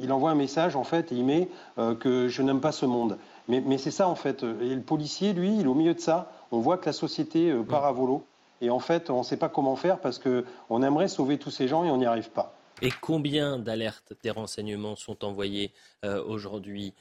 il 0.00 0.12
envoie 0.12 0.30
un 0.30 0.34
message, 0.34 0.76
en 0.76 0.84
fait, 0.84 1.12
et 1.12 1.16
il 1.16 1.24
met 1.24 1.48
euh, 1.78 1.94
que 1.94 2.28
je 2.28 2.42
n'aime 2.42 2.60
pas 2.60 2.72
ce 2.72 2.86
monde. 2.86 3.18
Mais, 3.48 3.78
c'est 3.78 3.90
ça, 3.90 4.08
en 4.08 4.14
fait. 4.14 4.42
Et 4.42 4.74
le 4.74 4.82
policier, 4.82 5.32
lui, 5.32 5.54
il 5.54 5.62
est 5.62 5.66
au 5.66 5.74
milieu 5.74 5.94
de 5.94 6.00
ça. 6.00 6.30
On 6.50 6.60
voit 6.60 6.76
que 6.76 6.86
la 6.86 6.92
société 6.92 7.50
euh, 7.50 7.62
part 7.62 7.84
à 7.84 7.92
volo. 7.92 8.24
Et 8.60 8.70
en 8.70 8.78
fait, 8.78 9.08
on 9.10 9.18
ne 9.18 9.24
sait 9.24 9.36
pas 9.36 9.48
comment 9.48 9.76
faire 9.76 10.00
parce 10.00 10.18
qu'on 10.18 10.82
aimerait 10.82 11.08
sauver 11.08 11.38
tous 11.38 11.50
ces 11.50 11.68
gens 11.68 11.84
et 11.84 11.90
on 11.90 11.96
n'y 11.96 12.06
arrive 12.06 12.30
pas. 12.30 12.54
Et 12.82 12.90
combien 13.00 13.58
d'alertes 13.58 14.12
des 14.22 14.30
renseignements 14.30 14.96
sont 14.96 15.24
envoyées 15.24 15.72
aujourd'hui 16.26 16.92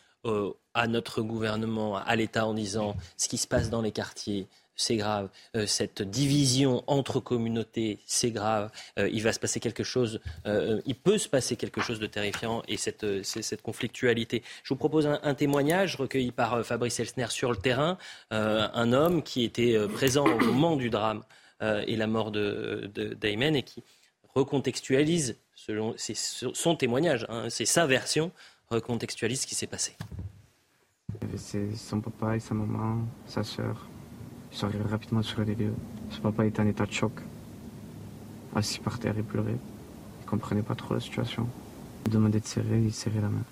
à 0.74 0.88
notre 0.88 1.22
gouvernement, 1.22 1.98
à 1.98 2.16
l'État, 2.16 2.46
en 2.46 2.54
disant 2.54 2.96
ce 3.18 3.28
qui 3.28 3.38
se 3.38 3.48
passe 3.48 3.70
dans 3.70 3.82
les 3.82 3.92
quartiers, 3.92 4.48
c'est 4.78 4.96
grave. 4.96 5.30
Euh, 5.56 5.66
cette 5.66 6.02
division 6.02 6.84
entre 6.88 7.20
communautés, 7.20 8.00
c'est 8.06 8.32
grave. 8.32 8.72
Euh, 8.98 9.10
il 9.12 9.24
va 9.24 9.34
se 9.34 9.40
passer 9.40 9.60
quelque 9.60 9.84
chose, 9.84 10.22
euh, 10.46 10.80
il 10.86 10.96
peut 10.96 11.18
se 11.18 11.28
passer 11.28 11.56
quelque 11.56 11.82
chose 11.82 12.00
de 12.00 12.06
terrifiant 12.06 12.62
et 12.68 12.78
cette, 12.78 13.24
cette 13.24 13.62
conflictualité. 13.62 14.44
Je 14.64 14.70
vous 14.70 14.78
propose 14.78 15.08
un, 15.08 15.34
témoignage 15.34 15.96
recueilli 15.96 16.32
par 16.32 16.66
Fabrice 16.66 17.00
Elsner 17.00 17.28
sur 17.30 17.52
le 17.52 17.58
terrain, 17.58 17.98
un 18.32 18.94
homme 18.94 19.24
qui 19.24 19.44
était 19.44 19.78
présent 19.88 20.26
au 20.26 20.40
moment 20.40 20.76
du 20.76 20.90
drame 20.90 21.24
et 21.62 21.96
la 21.96 22.08
mort 22.08 22.32
de, 22.32 22.90
et 23.22 23.64
qui 23.64 23.84
recontextualise 24.34 25.38
selon 25.56 25.96
son 25.98 26.76
témoignage, 26.76 27.26
hein, 27.30 27.50
c'est 27.50 27.66
sa 27.66 27.86
version, 27.88 28.32
recontextualise 28.70 29.42
ce 29.42 29.48
qui 29.48 29.56
s'est 29.56 29.68
passé. 29.68 29.94
C'est 31.36 31.76
son 31.76 32.02
papa 32.02 32.36
et 32.36 32.40
sa 32.40 32.54
maman, 32.54 33.00
sa 33.28 33.44
sœur, 33.44 33.88
ils 34.52 34.58
sont 34.58 34.68
arrivés 34.68 34.90
rapidement 34.90 35.22
sur 35.22 35.42
les 35.42 35.56
lieux. 35.56 35.74
Son 36.10 36.22
papa 36.22 36.46
était 36.46 36.62
en 36.62 36.68
état 36.68 36.86
de 36.86 36.92
choc, 36.92 37.14
assis 38.56 38.80
par 38.80 39.00
terre 39.00 39.18
et 39.18 39.24
pleurait. 39.24 39.58
Il 40.22 40.26
comprenait 40.26 40.64
pas 40.64 40.76
trop 40.76 40.94
la 40.96 41.00
situation. 41.00 41.48
Il 42.06 42.12
demandait 42.12 42.40
de 42.40 42.46
serrer, 42.46 42.82
il 42.82 42.94
serrait 42.94 43.22
la 43.22 43.30
main. 43.30 43.44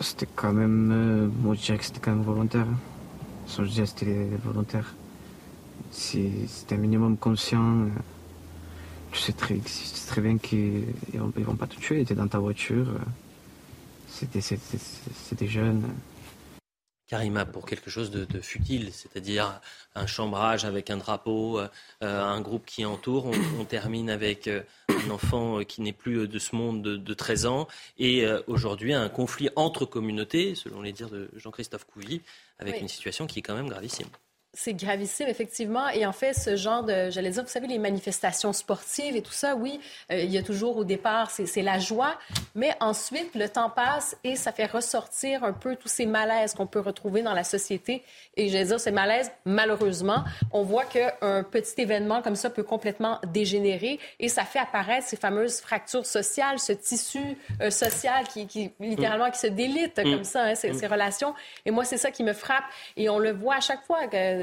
C'était 0.00 0.28
quand 0.34 0.52
même, 0.52 0.90
euh, 0.92 1.28
moi 1.42 1.54
je 1.54 1.62
dirais 1.62 1.78
que 1.78 1.84
c'était 1.84 2.00
quand 2.00 2.12
même 2.12 2.22
volontaire. 2.22 2.66
Son 3.46 3.64
geste 3.64 4.02
était 4.02 4.28
volontaire. 4.44 4.94
Si 5.90 6.30
c'était 6.46 6.76
un 6.76 6.78
minimum 6.78 7.16
conscient, 7.16 7.86
tu 9.12 9.18
sais 9.18 9.32
très, 9.32 9.58
très 10.06 10.20
bien 10.20 10.38
qu'ils 10.38 10.84
ne 11.12 11.44
vont 11.44 11.56
pas 11.56 11.66
te 11.66 11.76
tuer. 11.76 12.06
Ils 12.08 12.16
dans 12.16 12.28
ta 12.28 12.38
voiture. 12.38 12.86
Euh, 14.22 14.40
c'était 14.40 15.48
jeune. 15.48 15.82
Karima, 17.10 17.44
pour 17.44 17.66
quelque 17.66 17.90
chose 17.90 18.12
de, 18.12 18.40
futile, 18.40 18.92
c'est-à-dire 18.92 19.60
un 19.96 20.06
chambrage 20.06 20.64
avec 20.64 20.90
un 20.90 20.96
drapeau, 20.96 21.58
euh, 21.58 21.68
un 22.00 22.40
groupe 22.40 22.64
qui 22.64 22.84
entoure. 22.84 23.26
On, 23.58 23.64
termine 23.64 24.08
avec 24.08 24.46
euh, 24.46 24.62
un 24.88 25.10
enfant 25.10 25.58
euh, 25.58 25.64
qui 25.64 25.82
n'est 25.82 25.92
plus 25.92 26.28
de 26.28 26.38
ce 26.38 26.54
monde 26.54 26.82
de, 26.82 27.14
13 27.14 27.46
ans 27.46 27.66
et 27.98 28.24
aujourd'hui 28.46 28.94
un 28.94 29.08
conflit 29.08 29.48
entre 29.56 29.84
communautés, 29.86 30.54
selon 30.54 30.82
les 30.82 30.92
dires 30.92 31.10
de 31.10 31.28
Jean-Christophe 31.34 31.84
Couvi, 31.84 32.22
avec 32.60 32.80
une 32.80 32.88
situation 32.88 33.26
qui 33.26 33.40
est 33.40 33.42
quand 33.42 33.56
même 33.56 33.68
gravissime. 33.68 34.06
C'est 34.52 34.74
gravissime, 34.74 35.28
effectivement. 35.28 35.88
Et 35.90 36.04
en 36.04 36.12
fait, 36.12 36.32
ce 36.32 36.56
genre 36.56 36.82
de, 36.82 37.08
j'allais 37.10 37.30
dire, 37.30 37.44
vous 37.44 37.48
savez, 37.48 37.68
les 37.68 37.78
manifestations 37.78 38.52
sportives 38.52 39.14
et 39.14 39.22
tout 39.22 39.32
ça, 39.32 39.54
oui, 39.54 39.80
euh, 40.10 40.18
il 40.18 40.30
y 40.30 40.38
a 40.38 40.42
toujours 40.42 40.76
au 40.76 40.82
départ, 40.82 41.30
c'est 41.30 41.62
la 41.62 41.78
joie. 41.78 42.18
Mais 42.56 42.74
ensuite, 42.80 43.36
le 43.36 43.48
temps 43.48 43.70
passe 43.70 44.16
et 44.24 44.34
ça 44.34 44.50
fait 44.50 44.66
ressortir 44.66 45.44
un 45.44 45.52
peu 45.52 45.76
tous 45.76 45.86
ces 45.86 46.04
malaises 46.04 46.54
qu'on 46.54 46.66
peut 46.66 46.80
retrouver 46.80 47.22
dans 47.22 47.32
la 47.32 47.44
société. 47.44 48.02
Et 48.36 48.48
j'allais 48.48 48.64
dire, 48.64 48.80
ces 48.80 48.90
malaises, 48.90 49.30
malheureusement, 49.44 50.24
on 50.50 50.64
voit 50.64 50.84
qu'un 50.84 51.44
petit 51.44 51.82
événement 51.82 52.20
comme 52.20 52.36
ça 52.36 52.50
peut 52.50 52.64
complètement 52.64 53.20
dégénérer 53.28 54.00
et 54.18 54.28
ça 54.28 54.44
fait 54.44 54.58
apparaître 54.58 55.06
ces 55.06 55.16
fameuses 55.16 55.60
fractures 55.60 56.06
sociales, 56.06 56.58
ce 56.58 56.72
tissu 56.72 57.38
euh, 57.60 57.70
social 57.70 58.26
qui, 58.26 58.48
qui, 58.48 58.72
littéralement, 58.80 59.30
qui 59.30 59.38
se 59.38 59.46
délite 59.46 59.98
mm. 59.98 60.02
comme 60.02 60.24
ça, 60.24 60.42
hein, 60.42 60.54
ces, 60.56 60.72
ces, 60.72 60.88
relations. 60.88 61.34
Et 61.66 61.70
moi, 61.70 61.84
c'est 61.84 61.98
ça 61.98 62.10
qui 62.10 62.24
me 62.24 62.32
frappe. 62.32 62.64
Et 62.96 63.08
on 63.08 63.20
le 63.20 63.30
voit 63.30 63.54
à 63.54 63.60
chaque 63.60 63.84
fois. 63.84 64.08
Que, 64.08 64.39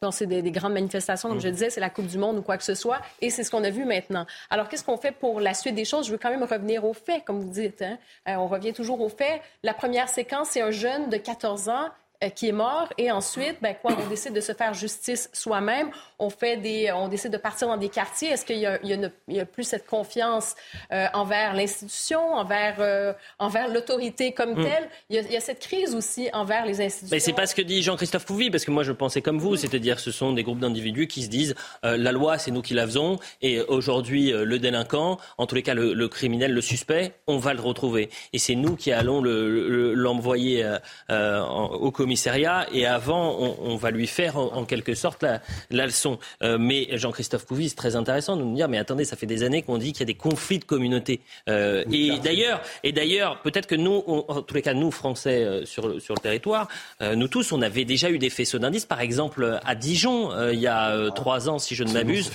quand 0.00 0.10
c'est 0.10 0.26
des, 0.26 0.50
grandes 0.50 0.74
manifestations, 0.74 1.28
comme 1.28 1.40
je 1.40 1.48
mm. 1.48 1.52
disais, 1.52 1.70
c'est 1.70 1.80
la 1.80 1.90
Coupe 1.90 2.06
du 2.06 2.18
Monde 2.18 2.38
ou 2.38 2.42
quoi 2.42 2.56
que 2.56 2.64
ce 2.64 2.74
soit, 2.74 3.00
et 3.20 3.30
c'est 3.30 3.42
ce 3.44 3.50
qu'on 3.50 3.64
a 3.64 3.70
vu 3.70 3.84
maintenant. 3.84 4.26
Alors, 4.50 4.68
qu'est-ce 4.68 4.84
qu'on 4.84 4.96
fait 4.96 5.12
pour 5.12 5.40
la 5.40 5.54
suite 5.54 5.74
des 5.74 5.84
choses? 5.84 6.06
Je 6.06 6.12
veux 6.12 6.18
quand 6.18 6.30
même 6.30 6.44
revenir 6.44 6.84
aux 6.84 6.92
faits, 6.92 7.24
comme 7.24 7.40
vous 7.40 7.50
dites. 7.50 7.82
Hein. 7.82 7.98
Euh, 8.28 8.34
on 8.36 8.46
revient 8.46 8.72
toujours 8.72 9.00
aux 9.00 9.08
faits. 9.08 9.40
La 9.62 9.74
première 9.74 10.08
séquence, 10.08 10.50
c'est 10.50 10.60
un 10.60 10.70
jeune 10.70 11.08
de 11.08 11.16
14 11.16 11.68
ans 11.68 11.72
euh, 11.74 11.88
qui 12.34 12.48
est 12.48 12.52
mort. 12.52 12.88
Et 12.98 13.10
ensuite, 13.10 13.56
ben 13.62 13.74
quoi, 13.80 13.92
on 13.96 14.08
décide 14.08 14.32
de 14.32 14.40
se 14.40 14.52
faire 14.52 14.74
justice 14.74 15.30
soi-même. 15.32 15.90
On 16.18 16.30
fait 16.30 16.56
des, 16.56 16.90
on 16.92 17.06
décide 17.06 17.32
de 17.32 17.36
partir 17.36 17.68
dans 17.68 17.76
des 17.76 17.88
quartiers. 17.88 18.30
Est-ce 18.30 18.44
qu'il 18.44 18.58
y, 18.58 19.32
y, 19.34 19.40
a 19.40 19.46
plus 19.46 19.64
cette 19.64 19.86
confiance 19.86 20.56
euh, 20.92 21.06
envers 21.14 21.54
l'institution, 21.54 22.20
envers, 22.34 22.76
euh, 22.80 23.12
envers 23.38 23.68
l'autorité 23.68 24.32
comme 24.32 24.54
hmm. 24.54 24.64
telle? 24.64 24.88
Il 25.10 25.30
y, 25.30 25.36
a, 25.36 25.40
cette 25.40 25.60
crise 25.60 25.94
aussi 25.94 26.28
envers 26.32 26.66
les 26.66 26.80
institutions. 26.80 27.14
Mais 27.14 27.20
c'est 27.20 27.32
pas 27.32 27.46
ce 27.46 27.54
que 27.54 27.62
dit 27.62 27.82
Jean-Christophe 27.82 28.26
Pouvi, 28.26 28.50
parce 28.50 28.64
que 28.64 28.72
moi 28.72 28.82
je 28.82 28.92
pensais 28.92 29.22
comme 29.22 29.38
vous, 29.38 29.54
c'est-à-dire 29.54 30.00
ce 30.00 30.10
sont 30.10 30.32
des 30.32 30.42
groupes 30.42 30.58
d'individus 30.58 31.06
qui 31.06 31.22
se 31.22 31.28
disent 31.28 31.54
la 31.82 32.12
loi 32.12 32.38
c'est 32.38 32.50
nous 32.50 32.62
qui 32.62 32.74
la 32.74 32.86
faisons 32.86 33.18
et 33.42 33.60
aujourd'hui 33.60 34.32
le 34.32 34.58
délinquant, 34.58 35.18
en 35.38 35.46
tous 35.46 35.54
les 35.54 35.62
cas 35.62 35.74
le, 35.74 36.08
criminel, 36.08 36.52
le 36.52 36.60
suspect, 36.60 37.14
on 37.26 37.38
va 37.38 37.54
le 37.54 37.60
retrouver 37.60 38.10
et 38.32 38.38
c'est 38.38 38.54
nous 38.54 38.76
qui 38.76 38.92
allons 38.92 39.22
l'envoyer 39.22 40.62
le, 41.08 41.42
au 41.48 41.90
comité 41.90 42.07
commissariat 42.08 42.66
et 42.72 42.86
avant, 42.86 43.36
on, 43.38 43.76
va 43.76 43.90
lui 43.90 44.06
faire 44.06 44.38
en, 44.38 44.64
quelque 44.64 44.94
sorte 44.94 45.26
la, 45.70 45.84
leçon. 45.84 46.18
Euh, 46.42 46.56
mais 46.58 46.88
Jean-Christophe 46.92 47.44
Couvis, 47.44 47.68
c'est 47.68 47.76
très 47.76 47.96
intéressant 47.96 48.34
de 48.34 48.42
nous 48.42 48.54
dire, 48.54 48.66
mais 48.66 48.78
attendez, 48.78 49.04
ça 49.04 49.14
fait 49.14 49.26
des 49.26 49.42
années 49.42 49.60
qu'on 49.60 49.76
dit 49.76 49.92
qu'il 49.92 50.00
y 50.00 50.02
a 50.04 50.06
des 50.06 50.14
conflits 50.14 50.58
de 50.58 50.64
communauté. 50.64 51.20
Euh, 51.50 51.84
et 51.92 52.18
d'ailleurs, 52.18 52.62
et 52.82 52.92
d'ailleurs, 52.92 53.42
peut-être 53.42 53.66
que 53.66 53.74
nous, 53.74 54.02
en 54.06 54.40
tous 54.40 54.54
les 54.54 54.62
cas, 54.62 54.72
nous 54.72 54.90
Français 54.90 55.44
euh, 55.44 55.66
sur, 55.66 56.00
sur 56.00 56.14
le 56.14 56.20
territoire, 56.20 56.68
nous 57.02 57.28
tous, 57.28 57.52
on 57.52 57.60
avait 57.60 57.84
déjà 57.84 58.10
eu 58.10 58.18
des 58.18 58.30
faisceaux 58.30 58.58
d'indices. 58.58 58.86
Par 58.86 59.02
exemple, 59.02 59.60
à 59.62 59.74
Dijon, 59.74 60.30
il 60.50 60.60
y 60.60 60.66
a 60.66 61.10
trois 61.10 61.50
ans, 61.50 61.58
si 61.58 61.74
je 61.74 61.84
ne 61.84 61.92
m'abuse, 61.92 62.30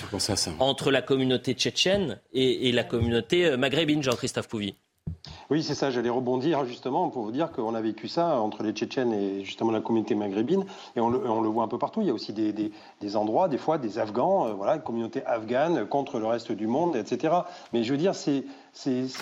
entre 0.60 0.92
la 0.92 1.02
communauté 1.02 1.54
tchétchène 1.54 2.20
et, 2.32 2.68
et 2.68 2.72
la 2.72 2.84
communauté 2.84 3.56
maghrébine, 3.56 4.04
Jean-Christophe 4.04 4.46
Pouvi. 4.46 4.76
Oui, 5.50 5.62
c'est 5.62 5.74
ça. 5.74 5.90
J'allais 5.90 6.10
rebondir 6.10 6.64
justement 6.64 7.08
pour 7.10 7.22
vous 7.22 7.30
dire 7.30 7.52
qu'on 7.52 7.74
a 7.74 7.80
vécu 7.80 8.08
ça 8.08 8.40
entre 8.40 8.62
les 8.62 8.72
Tchétchènes 8.72 9.12
et 9.12 9.44
justement 9.44 9.70
la 9.70 9.80
communauté 9.80 10.14
maghrébine. 10.14 10.64
Et 10.96 11.00
on 11.00 11.10
le, 11.10 11.48
voit 11.48 11.64
un 11.64 11.68
peu 11.68 11.78
partout. 11.78 12.00
Il 12.00 12.06
y 12.06 12.10
a 12.10 12.14
aussi 12.14 12.32
des, 12.32 13.16
endroits, 13.16 13.48
des 13.48 13.58
fois, 13.58 13.78
des 13.78 13.98
Afghans, 13.98 14.46
euh, 14.48 14.52
voilà, 14.52 14.76
une 14.76 14.82
communauté 14.82 15.24
afghane 15.26 15.86
contre 15.86 16.18
le 16.18 16.26
reste 16.26 16.52
du 16.52 16.66
monde, 16.66 16.96
etc. 16.96 17.34
Mais 17.72 17.84
je 17.84 17.92
veux 17.92 17.98
dire, 17.98 18.14
c'est, 18.14 18.44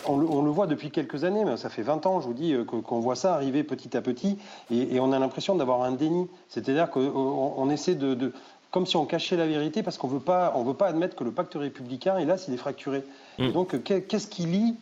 on, 0.06 0.16
le 0.16 0.50
voit 0.50 0.66
depuis 0.66 0.90
quelques 0.90 1.24
années, 1.24 1.44
mais 1.44 1.56
ça 1.56 1.68
fait 1.68 1.82
20 1.82 2.06
ans, 2.06 2.20
je 2.20 2.26
vous 2.26 2.34
dis, 2.34 2.54
euh, 2.54 2.64
qu'on 2.64 3.00
voit 3.00 3.16
ça 3.16 3.34
arriver 3.34 3.64
petit 3.64 3.96
à 3.96 4.00
petit. 4.00 4.38
Et, 4.70 5.00
on 5.00 5.12
a 5.12 5.18
l'impression 5.18 5.54
d'avoir 5.54 5.82
un 5.82 5.92
déni. 5.92 6.28
C'est-à-dire 6.48 6.90
qu'on 6.90 7.68
essaie 7.68 7.94
de, 7.94 8.32
comme 8.70 8.86
si 8.86 8.96
on 8.96 9.04
cachait 9.04 9.36
la 9.36 9.46
vérité 9.46 9.82
parce 9.82 9.98
qu'on 9.98 10.08
ne 10.08 10.14
veut 10.14 10.20
pas 10.20 10.52
admettre 10.86 11.16
que 11.16 11.24
le 11.24 11.32
pacte 11.32 11.54
républicain, 11.54 12.16
hélas, 12.18 12.46
il 12.48 12.54
est 12.54 12.58
fracturé. 12.58 13.02
Mm. 13.38 13.50
donc, 13.50 13.82
qu'est-ce 13.82 14.28
qui 14.28 14.46
lie 14.46 14.76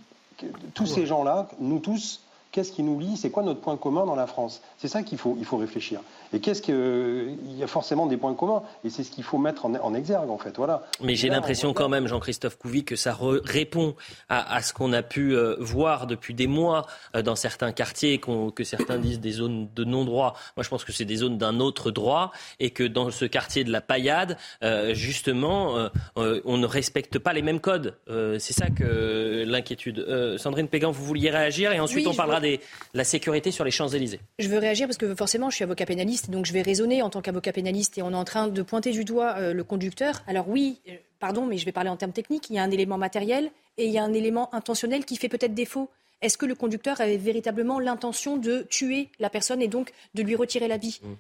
tous 0.75 0.87
ces 0.87 1.07
gens-là, 1.07 1.49
nous 1.59 1.79
tous, 1.79 2.21
Qu'est-ce 2.53 2.73
qui 2.73 2.83
nous 2.83 2.99
lie 2.99 3.17
C'est 3.17 3.31
quoi 3.31 3.45
notre 3.45 3.61
point 3.61 3.77
commun 3.77 4.05
dans 4.07 4.17
la 4.17 4.27
France? 4.27 4.61
C'est 4.79 4.89
ça 4.89 5.03
qu'il 5.03 5.19
faut, 5.19 5.37
il 5.39 5.45
faut 5.45 5.57
réfléchir. 5.57 6.01
Et 6.33 6.41
qu'est-ce 6.41 6.63
que 6.63 7.29
il 7.45 7.57
y 7.57 7.63
a 7.63 7.67
forcément 7.67 8.07
des 8.07 8.17
points 8.17 8.35
communs 8.35 8.63
et 8.85 8.91
c'est 8.91 9.05
ce 9.05 9.11
qu'il 9.11 9.25
faut 9.25 9.39
mettre 9.39 9.67
en, 9.67 9.95
exergue 9.95 10.31
en 10.31 10.39
fait. 10.39 10.57
Voilà. 10.57 10.83
Mais 11.01 11.15
j'ai 11.15 11.29
l'impression 11.29 11.73
quand 11.73 11.89
même, 11.89 12.07
Jean-Christophe 12.07 12.57
Couvi, 12.59 12.85
que 12.85 12.97
ça 12.97 13.17
répond 13.45 13.95
à, 14.29 14.63
ce 14.63 14.73
qu'on 14.73 14.93
a 14.93 15.03
pu 15.03 15.35
euh, 15.35 15.57
voir 15.59 16.07
depuis 16.07 16.35
des 16.35 16.47
mois 16.47 16.87
euh, 17.15 17.23
dans 17.23 17.37
certains 17.37 17.73
quartiers, 17.73 18.21
que 18.21 18.65
certains 18.65 18.99
disent 18.99 19.21
des 19.21 19.33
zones 19.33 19.69
de 19.75 19.85
non-droit. 19.85 20.35
Moi, 20.57 20.65
je 20.65 20.69
pense 20.69 20.85
que 20.85 20.93
c'est 20.93 21.05
des 21.05 21.17
zones 21.17 21.39
d'un 21.39 21.61
autre 21.61 21.91
droit 21.91 22.33
et 22.59 22.71
que 22.71 22.85
dans 22.85 23.11
ce 23.11 23.25
quartier 23.25 23.65
de 23.65 23.71
la 23.71 23.81
Paillade, 23.81 24.37
euh, 24.63 24.95
justement, 24.95 25.91
on 26.17 26.57
ne 26.57 26.67
respecte 26.67 27.19
pas 27.19 27.33
les 27.33 27.43
mêmes 27.43 27.61
codes. 27.61 27.97
c'est 28.09 28.53
ça 28.53 28.71
que 28.71 29.45
l'inquiétude. 29.47 30.37
Sandrine 30.37 30.69
Pégan, 30.69 30.91
vous 30.91 31.05
vouliez 31.05 31.31
réagir 31.31 31.73
et 31.73 31.81
ensuite 31.81 32.07
on 32.07 32.15
parlera 32.15 32.40
de 32.41 32.59
la 32.95 33.05
sécurité 33.05 33.51
sur 33.51 33.65
les 33.65 33.71
Champs-Élysées. 33.71 34.21
Je 34.39 34.49
veux 34.49 34.59
réagir 34.59 34.87
parce 34.87 34.97
que 34.97 35.15
forcément, 35.15 35.51
je 35.51 35.57
suis 35.57 35.65
avocat 35.65 35.87
pénaliste, 35.87 36.31
donc 36.31 36.47
je 36.47 36.53
vais 36.53 36.63
raisonner 36.63 37.03
en 37.03 37.11
tant 37.11 37.23
qu'avocat 37.23 37.53
pénaliste 37.53 37.99
et 37.99 38.03
on 38.03 38.13
est 38.13 38.17
en 38.17 38.25
train 38.25 38.49
de 38.49 38.63
pointer 38.63 38.91
du 38.91 39.05
doigt 39.05 39.35
euh, 39.37 39.53
le 39.53 39.65
conducteur. 39.65 40.23
Alors 40.27 40.49
oui, 40.49 40.81
euh, 40.89 40.95
pardon, 41.19 41.47
mais 41.47 41.59
je 41.59 41.65
vais 41.65 41.73
parler 41.73 41.91
en 41.91 41.97
termes 41.97 42.13
techniques, 42.13 42.51
il 42.51 42.57
y 42.57 42.59
a 42.59 42.63
un 42.63 42.71
élément 42.71 42.99
matériel 42.99 43.51
et 43.79 43.87
il 43.87 43.93
y 43.93 43.99
a 43.99 44.05
un 44.05 44.13
élément 44.13 44.55
intentionnel 44.55 45.05
qui 45.05 45.17
fait 45.17 45.29
peut-être 45.29 45.55
défaut. 45.55 45.91
Est-ce 46.23 46.37
que 46.37 46.47
le 46.47 46.55
conducteur 46.55 47.01
avait 47.01 47.17
véritablement 47.17 47.79
l'intention 47.79 48.37
de 48.37 48.67
tuer 48.69 49.09
la 49.19 49.31
personne 49.31 49.63
et 49.63 49.69
donc 49.69 49.93
de 50.15 50.23
lui 50.23 50.37
retirer 50.37 50.69
la 50.69 50.77
vie? 50.77 51.01
Mmh 51.03 51.15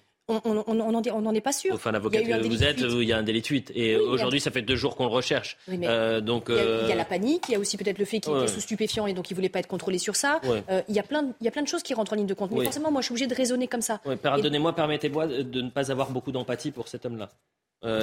on 0.45 1.22
n'en 1.22 1.35
est 1.35 1.41
pas 1.41 1.53
sûr. 1.53 1.74
Enfin, 1.74 1.93
l'avocat 1.93 2.22
que 2.22 2.47
vous 2.47 2.64
êtes, 2.64 2.81
il 2.81 3.05
y 3.05 3.12
a 3.12 3.18
un 3.18 3.22
délit 3.22 3.41
de 3.43 3.47
fuite. 3.47 3.72
Et 3.74 3.97
aujourd'hui, 3.97 4.41
ça 4.41 4.51
fait 4.51 4.62
deux 4.62 4.76
jours 4.76 4.97
qu'on 4.97 5.05
le 5.05 5.11
recherche. 5.11 5.57
Euh, 5.68 6.20
donc, 6.20 6.47
il 6.49 6.55
y, 6.55 6.59
a, 6.59 6.62
euh, 6.62 6.95
la 6.95 7.05
panique, 7.05 7.45
il 7.49 7.53
y 7.53 7.55
a 7.55 7.59
aussi 7.59 7.76
peut-être 7.76 7.99
le 7.99 8.05
fait 8.05 8.20
qu'il 8.20 8.35
était 8.37 8.49
sous 8.49 8.61
stupéfiant 8.61 9.07
et 9.07 9.12
donc 9.12 9.31
il 9.31 9.35
ne 9.35 9.37
voulait 9.37 9.49
pas 9.49 9.61
être 9.61 9.66
contrôlé 9.66 9.99
sur 9.99 10.16
ça. 10.16 10.41
Euh, 10.45 10.83
il, 10.89 10.95
y 10.95 10.99
a 10.99 11.03
plein 11.03 11.22
de, 11.22 11.33
il 11.41 11.45
y 11.45 11.49
a 11.49 11.51
plein 11.51 11.62
de 11.62 11.68
choses 11.68 11.83
qui 11.83 11.95
rentrent 11.95 12.12
en 12.12 12.16
ligne 12.16 12.26
de 12.26 12.35
compte. 12.35 12.51
Mais 12.51 12.64
forcément, 12.64 12.91
moi, 12.91 13.01
je 13.01 13.07
suis 13.07 13.12
obligé 13.12 13.26
de 13.26 13.35
raisonner 13.35 13.68
comme 13.68 13.83
ça. 13.83 14.01
Pardonnez-moi, 14.22 14.74
permettez-moi 14.74 15.26
de 15.26 15.62
ne 15.62 15.70
pas 15.70 15.91
avoir 15.91 16.11
beaucoup 16.11 16.33
d'empathie 16.33 16.70
pour 16.70 16.89
cet 16.89 17.07
homme-là. 17.07 17.31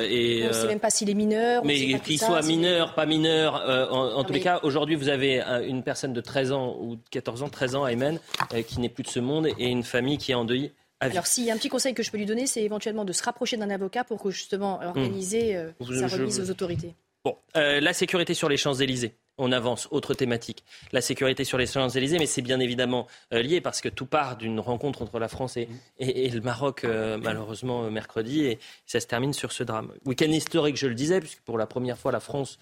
et, 0.04 0.44
on 0.44 0.48
ne 0.48 0.54
sait 0.54 0.68
même 0.68 0.80
pas 0.80 0.90
s'il 0.90 1.10
est 1.10 1.16
mineur. 1.16 1.64
Mais 1.66 2.00
qu'il 2.00 2.20
soit 2.20 2.46
mineur, 2.46 2.94
pas 2.94 3.06
mineur, 3.06 3.64
en, 3.92 4.24
tous 4.24 4.34
les 4.34 4.42
cas, 4.42 4.60
aujourd'hui, 4.64 4.96
vous 4.96 5.10
avez 5.10 5.42
une 5.68 5.84
personne 5.84 6.14
de 6.14 6.22
13 6.22 6.52
ans 6.52 6.78
ou 6.80 6.98
14 7.12 7.44
ans, 7.44 7.50
13 7.50 7.76
ans, 7.76 7.88
Aymen, 7.88 8.20
qui 8.68 8.80
n'est 8.80 8.90
plus 8.90 9.04
de 9.04 9.10
ce 9.10 9.20
monde 9.20 9.48
et 9.58 9.68
une 9.68 9.84
famille 9.84 10.18
qui 10.18 10.32
est 10.32 10.36
en 10.36 10.46
deuil 10.46 10.72
alors, 11.00 11.28
s'il 11.28 11.44
y 11.44 11.52
a 11.52 11.54
un 11.54 11.58
petit 11.58 11.70
conseil 11.70 11.94
que 11.94 12.04
je 12.04 12.12
peux 12.12 12.18
lui 12.18 12.26
donner, 12.26 12.48
c'est 12.48 12.64
éventuellement 12.64 13.06
de 13.06 13.14
se 13.14 13.24
rapprocher 13.24 13.58
d'un 13.58 13.70
avocat 13.70 14.04
pour 14.04 14.22
que 14.22 14.32
justement 14.32 14.80
organiser 14.84 15.56
euh, 15.56 15.72
sa 15.80 16.08
remise 16.08 16.40
aux 16.40 16.50
autorités. 16.50 16.96
Bon, 17.24 17.38
euh, 17.56 17.80
la 17.80 17.94
sécurité 17.94 18.34
sur 18.34 18.50
les 18.50 18.58
Champs-Élysées. 18.58 19.14
On 19.38 19.52
avance, 19.52 19.88
autre 19.92 20.16
thématique. 20.16 20.64
La 20.92 21.02
sécurité 21.02 21.44
sur 21.44 21.60
les 21.60 21.68
Champs-Élysées, 21.68 22.18
mais 22.18 22.26
c'est 22.26 22.42
bien 22.42 22.60
évidemment 22.60 23.06
euh, 23.32 23.44
lié 23.44 23.62
parce 23.62 23.82
que 23.82 23.90
tout 23.90 24.08
part 24.08 24.38
d'une 24.38 24.60
rencontre 24.60 25.04
entre 25.04 25.20
la 25.20 25.28
France 25.28 25.58
et, 25.58 25.68
et, 26.00 26.30
le 26.30 26.42
Maroc, 26.42 26.84
malheureusement, 26.84 27.92
mercredi, 27.92 28.46
et 28.46 28.60
ça 28.88 29.00
se 29.00 29.06
termine 29.06 29.34
sur 29.34 29.52
ce 29.52 29.64
drame. 29.64 29.92
Week-end 30.06 30.32
historique, 30.32 30.78
je 30.78 30.88
le 30.88 30.96
disais, 30.96 31.20
puisque 31.20 31.42
pour 31.42 31.60
la 31.60 31.68
première 31.68 32.00
fois, 32.00 32.12
la 32.12 32.20
France 32.20 32.58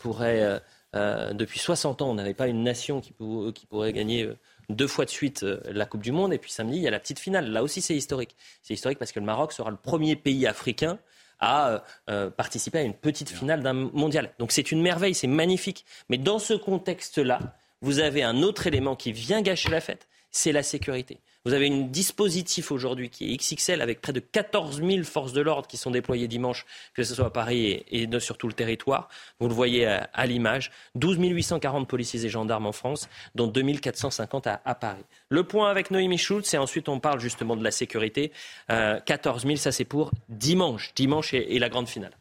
pourrait, 0.00 0.60
depuis 0.94 1.60
60 1.60 2.02
ans, 2.02 2.10
on 2.10 2.14
n'avait 2.14 2.34
pas 2.34 2.48
une 2.48 2.64
nation 2.64 3.00
qui, 3.00 3.12
qui 3.54 3.66
pourrait 3.66 3.92
gagner 3.92 4.28
deux 4.68 4.86
fois 4.86 5.04
de 5.04 5.10
suite 5.10 5.42
euh, 5.42 5.60
la 5.66 5.86
Coupe 5.86 6.02
du 6.02 6.12
Monde. 6.12 6.32
Et 6.32 6.38
puis 6.38 6.50
samedi, 6.50 6.76
il 6.76 6.82
y 6.82 6.88
a 6.88 6.90
la 6.90 7.00
petite 7.00 7.18
finale. 7.18 7.50
Là 7.50 7.62
aussi, 7.62 7.80
c'est 7.80 7.96
historique. 7.96 8.36
C'est 8.62 8.74
historique 8.74 8.98
parce 8.98 9.12
que 9.12 9.20
le 9.20 9.26
Maroc 9.26 9.52
sera 9.52 9.70
le 9.70 9.76
premier 9.76 10.16
pays 10.16 10.46
africain 10.46 10.98
à 11.40 11.68
euh, 11.68 11.78
euh, 12.10 12.30
participer 12.30 12.78
à 12.78 12.82
une 12.82 12.94
petite 12.94 13.30
finale 13.30 13.62
d'un 13.62 13.72
mondial. 13.72 14.32
Donc 14.38 14.52
c'est 14.52 14.72
une 14.72 14.82
merveille, 14.82 15.14
c'est 15.14 15.26
magnifique. 15.26 15.84
Mais 16.08 16.18
dans 16.18 16.38
ce 16.38 16.54
contexte-là, 16.54 17.56
vous 17.80 18.00
avez 18.00 18.22
un 18.22 18.42
autre 18.42 18.66
élément 18.66 18.96
qui 18.96 19.12
vient 19.12 19.40
gâcher 19.40 19.70
la 19.70 19.80
fête, 19.80 20.08
c'est 20.30 20.52
la 20.52 20.62
sécurité. 20.62 21.20
Vous 21.44 21.54
avez 21.54 21.68
un 21.68 21.82
dispositif 21.82 22.72
aujourd'hui 22.72 23.10
qui 23.10 23.32
est 23.32 23.36
XXL 23.36 23.80
avec 23.80 24.00
près 24.00 24.12
de 24.12 24.20
14 24.20 24.82
000 24.82 25.04
forces 25.04 25.32
de 25.32 25.40
l'ordre 25.40 25.66
qui 25.66 25.76
sont 25.76 25.90
déployées 25.90 26.28
dimanche, 26.28 26.66
que 26.94 27.02
ce 27.02 27.14
soit 27.14 27.26
à 27.26 27.30
Paris 27.30 27.84
et, 27.90 28.08
sur 28.20 28.36
tout 28.36 28.48
le 28.48 28.52
territoire. 28.52 29.08
Vous 29.38 29.48
le 29.48 29.54
voyez 29.54 29.86
à, 29.86 30.26
l'image. 30.26 30.70
12 30.96 31.18
840 31.18 31.88
policiers 31.88 32.24
et 32.24 32.28
gendarmes 32.28 32.66
en 32.66 32.72
France, 32.72 33.08
dont 33.34 33.46
2 33.46 33.62
450 33.74 34.46
à, 34.46 34.74
Paris. 34.74 35.04
Le 35.28 35.44
point 35.44 35.70
avec 35.70 35.90
Noémie 35.90 36.18
Schultz 36.18 36.52
et 36.54 36.58
ensuite 36.58 36.88
on 36.88 37.00
parle 37.00 37.20
justement 37.20 37.56
de 37.56 37.64
la 37.64 37.70
sécurité. 37.70 38.32
14 38.68 39.44
euh, 39.44 39.48
000, 39.48 39.56
ça 39.56 39.72
c'est 39.72 39.84
pour 39.84 40.10
dimanche. 40.28 40.92
Dimanche 40.94 41.34
et 41.34 41.58
la 41.58 41.68
grande 41.68 41.88
finale. 41.88 42.12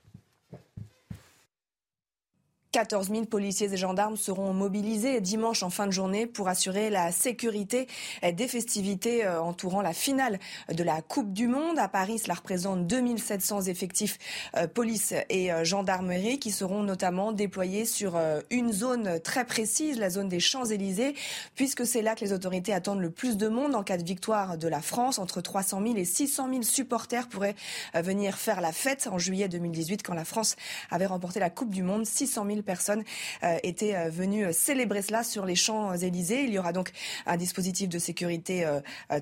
14 2.71 3.09
000 3.09 3.25
policiers 3.25 3.71
et 3.71 3.77
gendarmes 3.77 4.17
seront 4.17 4.53
mobilisés 4.53 5.21
dimanche 5.21 5.63
en 5.63 5.69
fin 5.69 5.87
de 5.87 5.91
journée 5.91 6.27
pour 6.27 6.49
assurer 6.49 6.89
la 6.89 7.11
sécurité 7.11 7.87
des 8.33 8.47
festivités 8.47 9.25
euh, 9.25 9.41
entourant 9.41 9.81
la 9.81 9.93
finale 9.93 10.39
de 10.71 10.83
la 10.83 11.01
Coupe 11.01 11.31
du 11.31 11.47
Monde. 11.47 11.79
À 11.79 11.87
Paris, 11.87 12.19
cela 12.19 12.33
représente 12.33 12.85
2700 12.85 13.63
effectifs 13.63 14.17
euh, 14.57 14.67
police 14.67 15.13
et 15.29 15.51
euh, 15.51 15.63
gendarmerie 15.63 16.39
qui 16.39 16.51
seront 16.51 16.83
notamment 16.83 17.31
déployés 17.31 17.85
sur 17.85 18.19
une 18.49 18.73
zone 18.73 19.19
très 19.21 19.45
précise, 19.45 19.97
la 19.97 20.09
zone 20.09 20.27
des 20.27 20.39
Champs-Élysées, 20.39 21.15
puisque 21.55 21.85
c'est 21.85 22.01
là 22.01 22.15
que 22.15 22.23
les 22.23 22.33
autorités 22.33 22.73
attendent 22.73 23.01
le 23.01 23.09
plus 23.09 23.37
de 23.37 23.47
monde 23.47 23.75
en 23.75 23.83
cas 23.83 23.97
de 23.97 24.03
victoire 24.03 24.57
de 24.57 24.67
la 24.67 24.81
France. 24.81 25.19
Entre 25.19 25.41
300 25.41 25.81
000 25.81 25.97
et 25.97 26.05
600 26.05 26.49
000 26.49 26.61
supporters 26.63 27.27
pourraient 27.27 27.55
venir 27.93 28.37
faire 28.37 28.61
la 28.61 28.71
fête 28.71 29.07
en 29.11 29.17
juillet 29.17 29.47
2018 29.47 30.03
quand 30.03 30.13
la 30.13 30.25
France 30.25 30.55
avait 30.91 31.05
remporté 31.05 31.39
la 31.39 31.49
Coupe 31.49 31.71
du 31.71 31.83
Monde. 31.83 32.05
600 32.05 32.45
000 32.45 32.56
personnes 32.63 33.03
euh, 33.43 33.57
étaient 33.63 33.95
euh, 33.95 34.09
venues 34.09 34.45
euh, 34.45 34.51
célébrer 34.51 35.01
cela 35.01 35.23
sur 35.23 35.45
les 35.45 35.55
Champs-Élysées. 35.55 36.43
Il 36.43 36.51
y 36.51 36.59
aura 36.59 36.73
donc 36.73 36.91
un 37.25 37.37
dispositif 37.37 37.89
de 37.89 37.99
sécurité 37.99 38.65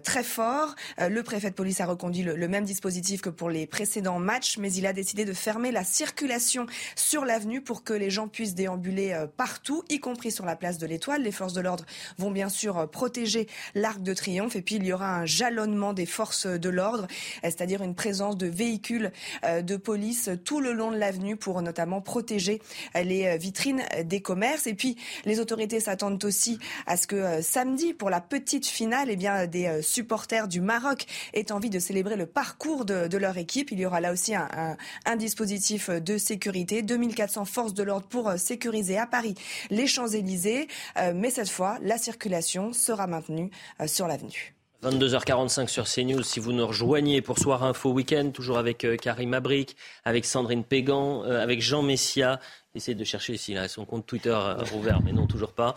très 0.03 0.23
fort. 0.23 0.75
Le 0.99 1.21
préfet 1.23 1.49
de 1.49 1.55
police 1.55 1.81
a 1.81 1.85
reconduit 1.85 2.23
le, 2.23 2.47
même 2.47 2.65
dispositif 2.65 3.21
que 3.21 3.29
pour 3.29 3.49
les 3.49 3.67
précédents 3.67 4.19
matchs, 4.19 4.57
mais 4.57 4.71
il 4.73 4.85
a 4.85 4.93
décidé 4.93 5.25
de 5.25 5.33
fermer 5.33 5.71
la 5.71 5.83
circulation 5.83 6.65
sur 6.95 7.25
l'avenue 7.25 7.61
pour 7.61 7.83
que 7.83 7.93
les 7.93 8.09
gens 8.09 8.27
puissent 8.27 8.55
déambuler 8.55 9.25
partout, 9.37 9.83
y 9.89 9.99
compris 9.99 10.31
sur 10.31 10.45
la 10.45 10.55
place 10.55 10.77
de 10.77 10.85
l'Étoile. 10.85 11.23
Les 11.23 11.31
forces 11.31 11.53
de 11.53 11.61
l'ordre 11.61 11.85
vont 12.17 12.31
bien 12.31 12.49
sûr 12.49 12.89
protéger 12.89 13.47
l'Arc 13.73 14.01
de 14.01 14.13
Triomphe 14.13 14.55
et 14.55 14.61
puis 14.61 14.75
il 14.75 14.85
y 14.85 14.93
aura 14.93 15.15
un 15.15 15.25
jalonnement 15.25 15.93
des 15.93 16.05
forces 16.05 16.47
de 16.47 16.69
l'ordre, 16.69 17.07
c'est-à-dire 17.43 17.81
une 17.81 17.95
présence 17.95 18.37
de 18.37 18.47
véhicules 18.47 19.11
de 19.43 19.75
police 19.77 20.29
tout 20.43 20.59
le 20.59 20.73
long 20.73 20.91
de 20.91 20.97
l'avenue 20.97 21.35
pour 21.35 21.61
notamment 21.61 22.01
protéger 22.01 22.61
les 22.95 23.24
euh, 23.27 23.37
vitrines 23.37 23.83
des 24.03 24.21
commerces. 24.21 24.67
Et 24.67 24.73
puis, 24.73 24.97
les 25.25 25.39
autorités 25.39 25.79
s'attendent 25.79 26.23
aussi 26.23 26.59
à 26.87 26.97
ce 26.97 27.07
que 27.07 27.15
euh, 27.15 27.41
samedi, 27.41 27.93
pour 27.93 28.09
la 28.09 28.21
petite 28.21 28.65
finale, 28.65 29.09
eh 29.09 29.15
bien, 29.15 29.47
des 29.47 29.67
euh, 29.67 29.81
supporters 29.81 30.47
du 30.47 30.61
Maroc 30.61 31.05
aient 31.33 31.51
envie 31.51 31.69
de 31.69 31.79
célébrer 31.79 32.15
le 32.15 32.25
parcours 32.25 32.85
de, 32.85 33.15
leur 33.17 33.37
équipe. 33.37 33.71
Il 33.71 33.79
y 33.79 33.85
aura 33.85 34.01
là 34.01 34.11
aussi 34.11 34.35
un, 34.35 34.75
un 35.05 35.15
dispositif 35.15 35.89
de 35.89 36.17
sécurité. 36.17 36.81
2400 36.81 37.45
forces 37.45 37.73
de 37.73 37.81
l'ordre 37.81 38.07
pour 38.07 38.33
sécuriser 38.33 38.97
à 38.97 39.07
Paris 39.07 39.35
les 39.69 39.87
Champs-Élysées. 39.87 40.67
Mais 41.13 41.29
cette 41.29 41.49
fois, 41.49 41.77
la 41.81 41.97
circulation 41.97 42.73
sera 42.73 43.07
maintenue 43.07 43.51
sur 43.85 44.07
l'avenue. 44.07 44.53
22h45 44.83 45.67
sur 45.67 45.85
CNews. 45.85 46.21
Si 46.21 46.39
vous 46.39 46.51
nous 46.51 46.67
rejoignez 46.67 47.21
pour 47.21 47.39
Soir 47.39 47.63
Info 47.63 47.91
Week-end, 47.91 48.29
toujours 48.31 48.57
avec 48.57 48.85
Karim 49.01 49.33
Abric, 49.33 49.75
avec 50.03 50.25
Sandrine 50.25 50.63
Pégan, 50.63 51.23
avec 51.23 51.61
Jean 51.61 51.81
Messia 51.81 52.39
Essayez 52.75 52.95
de 52.95 53.05
chercher 53.05 53.37
s'il 53.37 53.57
a 53.57 53.69
son 53.69 53.85
compte 53.85 54.05
Twitter 54.05 54.35
euh, 54.35 54.57
ouvert, 54.75 54.99
mais 55.01 55.13
non, 55.13 55.27
toujours 55.27 55.53
pas. 55.53 55.73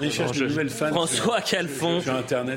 François 0.91 1.41
Calfon 1.41 2.01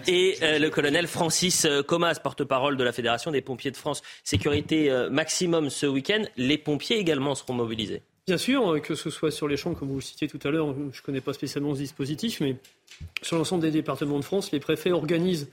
et 0.07 0.35
euh, 0.41 0.57
le 0.57 0.69
colonel 0.71 1.05
Francis 1.05 1.65
euh, 1.65 1.83
Comas, 1.83 2.15
porte-parole 2.15 2.75
de 2.75 2.83
la 2.83 2.91
Fédération 2.91 3.29
des 3.29 3.41
pompiers 3.41 3.69
de 3.69 3.77
France. 3.77 4.01
Sécurité 4.23 4.91
maximum 5.11 5.69
ce 5.69 5.85
week-end. 5.85 6.23
Les 6.37 6.57
pompiers 6.57 6.97
également 6.97 7.35
seront 7.35 7.53
mobilisés. 7.53 8.01
Bien 8.25 8.37
sûr, 8.37 8.81
que 8.81 8.95
ce 8.95 9.11
soit 9.11 9.29
sur 9.29 9.47
les 9.47 9.57
champs, 9.57 9.75
comme 9.75 9.89
vous 9.89 9.95
le 9.95 10.01
citiez 10.01 10.27
tout 10.27 10.39
à 10.43 10.49
l'heure, 10.49 10.73
je 10.73 10.79
ne 10.79 11.05
connais 11.05 11.21
pas 11.21 11.33
spécialement 11.33 11.75
ce 11.75 11.79
dispositif, 11.79 12.39
mais 12.41 12.55
sur 13.21 13.37
l'ensemble 13.37 13.61
des 13.61 13.71
départements 13.71 14.17
de 14.17 14.23
France, 14.23 14.51
les 14.51 14.59
préfets 14.59 14.91
organisent 14.91 15.49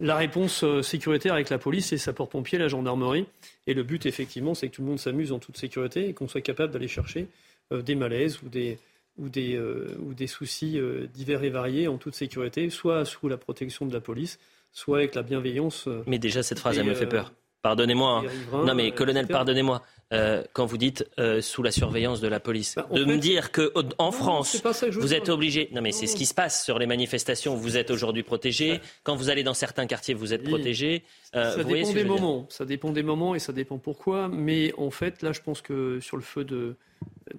la 0.00 0.16
réponse 0.16 0.64
sécuritaire 0.82 1.34
avec 1.34 1.50
la 1.50 1.58
police 1.58 1.92
et 1.92 1.98
sapeurs-pompiers, 1.98 2.58
la 2.58 2.68
gendarmerie. 2.68 3.26
Et 3.68 3.74
le 3.74 3.84
but, 3.84 4.06
effectivement, 4.06 4.54
c'est 4.54 4.68
que 4.68 4.74
tout 4.74 4.82
le 4.82 4.88
monde 4.88 4.98
s'amuse 4.98 5.30
en 5.30 5.38
toute 5.38 5.56
sécurité 5.56 6.08
et 6.08 6.14
qu'on 6.14 6.26
soit 6.26 6.40
capable 6.40 6.72
d'aller 6.72 6.88
chercher 6.88 7.20
euh, 7.20 7.51
des 7.70 7.94
malaises 7.94 8.42
ou 8.42 8.48
des, 8.48 8.78
ou 9.18 9.28
des, 9.28 9.54
euh, 9.56 9.96
ou 10.00 10.14
des 10.14 10.26
soucis 10.26 10.78
euh, 10.78 11.06
divers 11.12 11.44
et 11.44 11.50
variés 11.50 11.88
en 11.88 11.98
toute 11.98 12.14
sécurité, 12.14 12.70
soit 12.70 13.04
sous 13.04 13.28
la 13.28 13.36
protection 13.36 13.86
de 13.86 13.92
la 13.92 14.00
police, 14.00 14.38
soit 14.72 14.98
avec 14.98 15.14
la 15.14 15.22
bienveillance. 15.22 15.88
Mais 16.06 16.18
déjà, 16.18 16.42
cette 16.42 16.58
phrase, 16.58 16.78
elle 16.78 16.86
me 16.86 16.94
fait 16.94 17.06
peur. 17.06 17.32
Pardonnez-moi. 17.62 18.24
Hein. 18.52 18.64
Non, 18.64 18.74
mais 18.74 18.90
colonel, 18.90 19.28
pardonnez-moi. 19.28 19.82
Quand 20.52 20.66
vous 20.66 20.78
dites 20.78 21.08
sous 21.40 21.62
la 21.62 21.70
surveillance 21.70 22.20
de 22.20 22.28
la 22.28 22.40
police, 22.40 22.74
bah, 22.76 22.86
de 22.92 23.04
me 23.04 23.18
dire 23.18 23.52
que 23.52 23.72
en 23.98 24.12
France, 24.12 24.62
vous 24.92 25.14
êtes 25.14 25.28
obligé. 25.28 25.68
Non, 25.72 25.82
mais 25.82 25.92
c'est 25.92 26.06
ce 26.06 26.16
qui 26.16 26.26
se 26.26 26.34
passe 26.34 26.64
sur 26.64 26.78
les 26.78 26.86
manifestations. 26.86 27.54
Vous 27.54 27.76
êtes 27.76 27.90
aujourd'hui 27.90 28.22
protégé. 28.22 28.80
Quand 29.02 29.16
vous 29.16 29.30
allez 29.30 29.42
dans 29.42 29.54
certains 29.54 29.86
quartiers, 29.86 30.14
vous 30.14 30.32
êtes 30.32 30.44
protégé. 30.44 31.02
ça 31.32 31.62
dépend 31.62 31.92
des 31.92 32.04
moments. 32.04 32.46
Ça 32.48 32.64
dépend 32.64 32.90
des 32.90 33.02
moments 33.02 33.34
et 33.34 33.38
ça 33.38 33.52
dépend 33.52 33.78
pourquoi. 33.78 34.28
Mais 34.28 34.72
en 34.76 34.90
fait, 34.90 35.22
là, 35.22 35.32
je 35.32 35.40
pense 35.40 35.60
que 35.60 36.00
sur 36.00 36.16
le 36.16 36.22
feu 36.22 36.44
de 36.44 36.76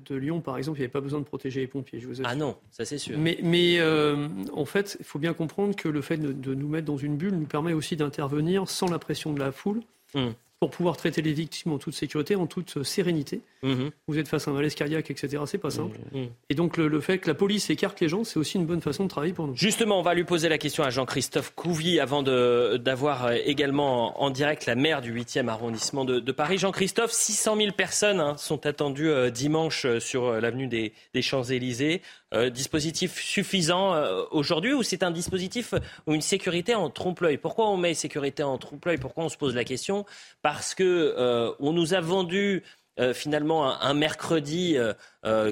de 0.07 0.15
Lyon, 0.15 0.41
par 0.41 0.57
exemple, 0.57 0.77
il 0.77 0.81
n'y 0.81 0.85
avait 0.85 0.91
pas 0.91 1.01
besoin 1.01 1.19
de 1.19 1.25
protéger 1.25 1.61
les 1.61 1.67
pompiers. 1.67 1.99
Je 1.99 2.07
vous 2.07 2.21
ah 2.23 2.35
non, 2.35 2.57
ça 2.71 2.85
c'est 2.85 2.97
sûr. 2.97 3.17
Mais, 3.17 3.37
mais 3.43 3.79
euh, 3.79 4.27
en 4.53 4.65
fait, 4.65 4.97
il 4.99 5.05
faut 5.05 5.19
bien 5.19 5.33
comprendre 5.33 5.75
que 5.75 5.87
le 5.87 6.01
fait 6.01 6.17
de, 6.17 6.55
nous 6.55 6.67
mettre 6.67 6.85
dans 6.85 6.97
une 6.97 7.17
bulle 7.17 7.35
nous 7.35 7.45
permet 7.45 7.73
aussi 7.73 7.95
d'intervenir 7.95 8.69
sans 8.69 8.87
la 8.87 8.99
pression 8.99 9.33
de 9.33 9.39
la 9.39 9.51
foule. 9.51 9.81
Hum 10.15 10.33
pour 10.63 10.69
pouvoir 10.69 10.95
traiter 10.95 11.21
les 11.21 11.33
victimes 11.33 11.73
en 11.73 11.77
toute 11.77 11.93
sécurité, 11.93 12.37
en 12.37 12.47
toute 12.47 12.83
sérénité. 12.83 13.41
Mhm. 13.63 13.91
Vous 14.07 14.17
êtes 14.17 14.29
face 14.29 14.47
à 14.47 14.51
un 14.51 14.53
malaise 14.53 14.75
cardiaque, 14.75 15.11
etc. 15.11 15.43
C'est 15.45 15.57
pas 15.57 15.71
simple. 15.71 15.99
Mhm. 16.13 16.29
Et 16.49 16.55
donc 16.55 16.77
le, 16.77 17.01
fait 17.01 17.17
que 17.17 17.27
la 17.27 17.33
police 17.33 17.69
écarte 17.69 17.99
les 17.99 18.07
gens, 18.07 18.23
c'est 18.23 18.39
aussi 18.39 18.55
une 18.55 18.65
bonne 18.65 18.79
façon 18.79 19.03
de 19.03 19.09
travailler 19.09 19.33
pour 19.33 19.45
nous. 19.45 19.57
Justement, 19.57 19.99
on 19.99 20.03
va 20.03 20.13
lui 20.13 20.23
poser 20.23 20.47
la 20.47 20.57
question 20.57 20.85
à 20.85 20.89
Jean-Christophe 20.89 21.51
Couvy 21.53 21.99
avant 21.99 22.23
d'avoir 22.23 23.25
euh, 23.25 23.35
également 23.43 24.23
en 24.23 24.29
direct 24.29 24.65
la 24.65 24.75
maire 24.75 25.01
du 25.01 25.13
8e 25.13 25.49
arrondissement 25.49 26.05
de, 26.05 26.31
Paris. 26.31 26.59
Jean-Christophe, 26.59 27.11
600 27.11 27.57
000 27.57 27.71
personnes 27.73 28.21
hein, 28.21 28.37
sont 28.37 28.65
attendues 28.65 29.09
euh, 29.09 29.31
dimanche 29.31 29.85
euh, 29.85 29.99
sur 29.99 30.31
l'avenue 30.39 30.67
des, 30.67 30.93
des 31.13 31.21
Champs-Élysées. 31.21 32.01
Euh, 32.33 32.49
dispositif 32.49 33.21
suffisant 33.21 33.93
euh, 33.93 34.23
aujourd'hui 34.31 34.73
ou 34.73 34.81
c'est 34.81 35.03
un 35.03 35.11
dispositif 35.11 35.75
ou 36.07 36.15
une 36.15 36.21
sécurité 36.21 36.73
en 36.73 36.89
trompe-l'œil? 36.89 37.37
Pourquoi 37.37 37.69
on 37.69 37.77
met 37.77 37.93
sécurité 37.93 38.41
en 38.41 38.57
trompe-l'œil? 38.57 38.97
Pourquoi 38.97 39.25
on 39.25 39.29
se 39.29 39.37
pose 39.37 39.53
la 39.53 39.63
question? 39.63 40.05
Parce 40.41 40.73
que 40.73 40.83
euh, 40.83 41.51
on 41.59 41.73
nous 41.73 41.93
a 41.93 42.01
vendu 42.01 42.63
finalement 43.15 43.81
un, 43.81 43.95
mercredi 43.95 44.77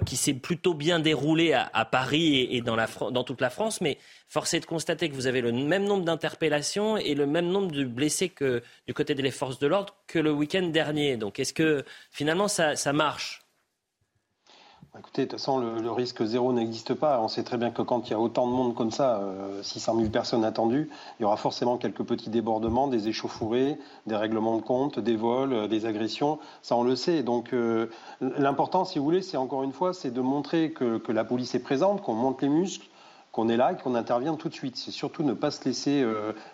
qui 0.05 0.15
s'est 0.15 0.35
plutôt 0.35 0.75
bien 0.75 0.99
déroulé 0.99 1.53
à, 1.53 1.85
Paris 1.85 2.47
et, 2.51 2.61
dans, 2.61 3.23
toute 3.23 3.41
la 3.41 3.49
France, 3.49 3.81
mais 3.81 3.97
force 4.27 4.53
est 4.53 4.59
de 4.59 4.67
constater 4.67 5.09
que 5.09 5.15
vous 5.15 5.25
avez 5.25 5.41
le 5.41 5.51
même 5.51 5.85
nombre 5.85 6.05
d'interpellations 6.05 6.97
et 6.97 7.15
le 7.15 7.25
même 7.25 7.47
nombre 7.47 7.71
de 7.71 7.83
blessés 7.83 8.29
que 8.29 8.61
du 8.85 8.93
côté 8.93 9.15
des 9.15 9.31
forces 9.31 9.57
de 9.57 9.65
l'ordre 9.65 9.95
que 10.05 10.19
le 10.19 10.31
week-end 10.31 10.67
dernier. 10.67 11.17
Donc 11.17 11.39
est-ce 11.39 11.51
que 11.51 11.83
finalement 12.11 12.47
ça 12.47 12.93
marche? 12.93 13.41
Écoutez, 14.99 15.21
de 15.21 15.31
toute 15.31 15.39
façon, 15.39 15.57
le, 15.57 15.89
risque 15.89 16.21
zéro 16.25 16.51
n'existe 16.51 16.93
pas. 16.93 17.21
On 17.21 17.29
sait 17.29 17.43
très 17.43 17.55
bien 17.55 17.71
que 17.71 17.81
quand 17.81 18.09
il 18.09 18.11
y 18.11 18.13
a 18.13 18.19
autant 18.19 18.45
de 18.45 18.51
monde 18.51 18.75
comme 18.75 18.91
ça, 18.91 19.21
600 19.61 19.93
euh, 19.93 19.99
000 19.99 20.11
personnes 20.11 20.43
attendues, 20.43 20.89
il 21.17 21.23
y 21.23 21.25
aura 21.25 21.37
forcément 21.37 21.77
quelques 21.77 22.03
petits 22.03 22.29
débordements, 22.29 22.89
des 22.89 23.07
échauffourées, 23.07 23.77
des 24.05 24.17
règlements 24.17 24.57
de 24.57 24.61
compte, 24.61 24.99
des 24.99 25.15
vols, 25.15 25.53
euh, 25.53 25.67
des 25.69 25.85
agressions. 25.85 26.39
Ça, 26.61 26.75
on 26.75 26.83
le 26.83 26.97
sait. 26.97 27.23
Donc, 27.23 27.53
euh, 27.53 27.89
l'important, 28.19 28.83
si 28.83 28.99
vous 28.99 29.05
voulez, 29.05 29.21
c'est 29.21 29.37
encore 29.37 29.63
une 29.63 29.71
fois, 29.71 29.93
c'est 29.93 30.11
de 30.11 30.19
montrer 30.19 30.71
que, 30.71 30.97
que, 30.97 31.13
la 31.13 31.23
police 31.23 31.55
est 31.55 31.63
présente, 31.63 32.01
qu'on 32.01 32.13
monte 32.13 32.41
les 32.41 32.49
muscles, 32.49 32.87
qu'on 33.31 33.47
est 33.47 33.57
là 33.57 33.71
et 33.71 33.77
qu'on 33.77 33.95
intervient 33.95 34.35
tout 34.35 34.49
de 34.49 34.53
suite. 34.53 34.75
C'est 34.75 34.91
surtout 34.91 35.23
ne 35.23 35.33
pas 35.33 35.51
se 35.51 35.63
laisser, 35.63 36.05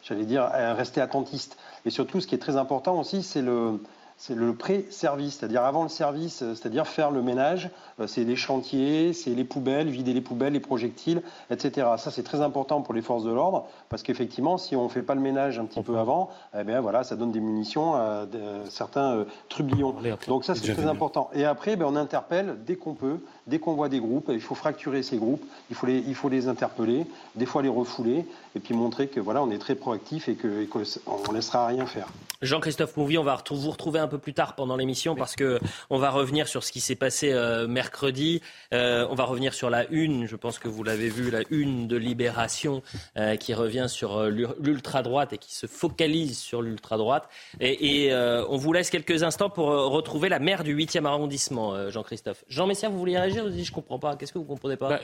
j'allais 0.04 0.26
dire, 0.26 0.44
rester 0.44 1.02
attentiste. 1.02 1.58
Et 1.86 1.90
surtout, 1.90 2.22
ce 2.22 2.28
qui 2.28 2.36
est 2.36 2.38
très 2.38 2.56
important 2.56 3.00
aussi, 3.00 3.24
c'est 3.24 3.42
le 3.42 3.80
c'est 4.18 4.34
le 4.34 4.56
pré-service, 4.56 5.38
c'est-à-dire 5.38 5.64
avant 5.64 5.84
le 5.84 5.90
service, 5.90 6.42
euh, 6.42 6.56
c'est-à-dire 6.56 6.88
faire 6.88 7.12
le 7.12 7.22
ménage, 7.22 7.70
euh, 8.00 8.08
c'est 8.08 8.24
les 8.24 8.36
chantiers, 8.36 9.14
c'est 9.14 9.30
les 9.30 9.44
poubelles, 9.44 9.90
vider 9.90 10.12
les 10.12 10.22
poubelles, 10.22 10.54
les 10.54 10.60
projectiles, 10.60 11.22
etc. 11.52 11.88
Ça, 11.98 12.10
c'est 12.10 12.24
très 12.24 12.42
important 12.42 12.82
pour 12.82 12.96
les 12.96 13.04
forces 13.04 13.24
de 13.24 13.32
l'ordre, 13.32 13.68
parce 13.90 14.02
qu'effectivement, 14.02 14.58
si 14.58 14.76
on 14.76 14.86
ne 14.86 14.90
fait 14.90 15.04
pas 15.04 15.14
le 15.14 15.22
ménage 15.22 15.60
un 15.60 15.66
petit 15.66 15.84
peu 15.84 16.00
avant, 16.00 16.32
eh 16.60 16.64
bien, 16.64 16.82
voilà, 16.82 17.04
ça 17.04 17.16
donne 17.16 17.32
des 17.32 17.40
munitions 17.40 17.94
à 17.94 18.26
certains 18.70 19.18
euh, 19.18 19.26
trublions. 19.50 19.94
Donc 20.28 20.44
ça, 20.44 20.56
c'est 20.56 20.74
très 20.74 20.88
important. 20.88 21.30
Et 21.34 21.46
après, 21.46 21.76
ben, 21.76 21.86
on 21.88 21.96
interpelle 21.96 22.58
dès 22.66 22.76
qu'on 22.76 22.96
peut, 22.96 23.20
dès 23.48 23.60
qu'on 23.60 23.74
voit 23.74 23.90
des 23.90 24.00
groupes, 24.00 24.30
il 24.34 24.42
faut 24.42 24.56
fracturer 24.56 25.04
ces 25.04 25.18
groupes, 25.18 25.44
il 25.70 25.76
faut 25.76 25.88
les, 25.88 26.04
il 26.08 26.16
faut 26.16 26.30
les 26.30 26.48
interpeller, 26.48 27.06
des 27.36 27.46
fois 27.46 27.62
les 27.62 27.70
refouler, 27.70 28.26
et 28.56 28.60
puis 28.60 28.74
montrer 28.74 29.08
que 29.08 29.20
voilà, 29.20 29.42
on 29.42 29.50
est 29.52 29.58
très 29.58 29.76
proactif 29.76 30.30
et 30.30 30.36
qu'on 30.36 30.80
ne 30.80 31.34
laissera 31.34 31.68
rien 31.68 31.86
faire. 31.86 32.08
Jean-Christophe 32.42 32.96
Mouvi, 32.98 33.18
on 33.18 33.24
va 33.24 33.42
vous 33.50 33.72
retrouver 33.72 34.00
un 34.00 34.08
peu 34.08 34.20
plus 34.20 34.34
tard 34.34 34.54
pendant 34.56 34.76
l'émission 34.76 35.16
parce 35.16 35.36
que 35.36 35.60
on 35.90 35.98
va 35.98 36.12
revenir 36.12 36.48
sur 36.48 36.64
ce 36.64 36.72
qui 36.72 36.82
s'est 36.82 36.96
passé 36.96 37.32
euh, 37.32 37.68
mercredi. 37.68 38.42
Euh, 38.76 39.08
on 39.10 39.16
va 39.16 39.24
revenir 39.24 39.56
sur 39.56 39.72
la 39.72 39.88
une, 39.90 40.28
je 40.28 40.36
pense 40.36 40.60
que 40.60 40.68
vous 40.68 40.84
l'avez 40.84 41.10
vu, 41.10 41.32
la 41.32 41.42
une 41.50 41.88
de 41.88 41.98
Libération 41.98 42.84
euh, 43.18 43.38
qui 43.38 43.56
revient 43.56 43.88
sur 43.90 44.26
l'ultra-droite 44.26 45.34
et 45.34 45.40
qui 45.40 45.56
se 45.56 45.66
focalise 45.66 46.38
sur 46.38 46.62
l'ultra-droite. 46.62 47.28
Et, 47.60 48.12
on 48.50 48.58
vous 48.58 48.74
laisse 48.74 48.90
quelques 48.90 49.24
instants 49.24 49.50
pour 49.50 49.68
retrouver 49.68 50.30
la 50.30 50.40
maire 50.40 50.64
du 50.64 50.76
8e 50.76 51.06
arrondissement, 51.06 51.90
Jean-Christophe. 51.90 52.44
Jean 52.50 52.68
Messia, 52.68 52.90
vous 52.90 52.98
vouliez 52.98 53.18
réagir? 53.18 53.37
Vous 53.42 53.50
dites, 53.50 53.66
je 53.66 53.72
comprends 53.72 54.00
pas. 54.00 54.16
Qu'est-ce 54.16 54.34
que 54.34 54.38
vous 54.38 54.46
comprenez 54.46 54.78
pas 54.78 55.00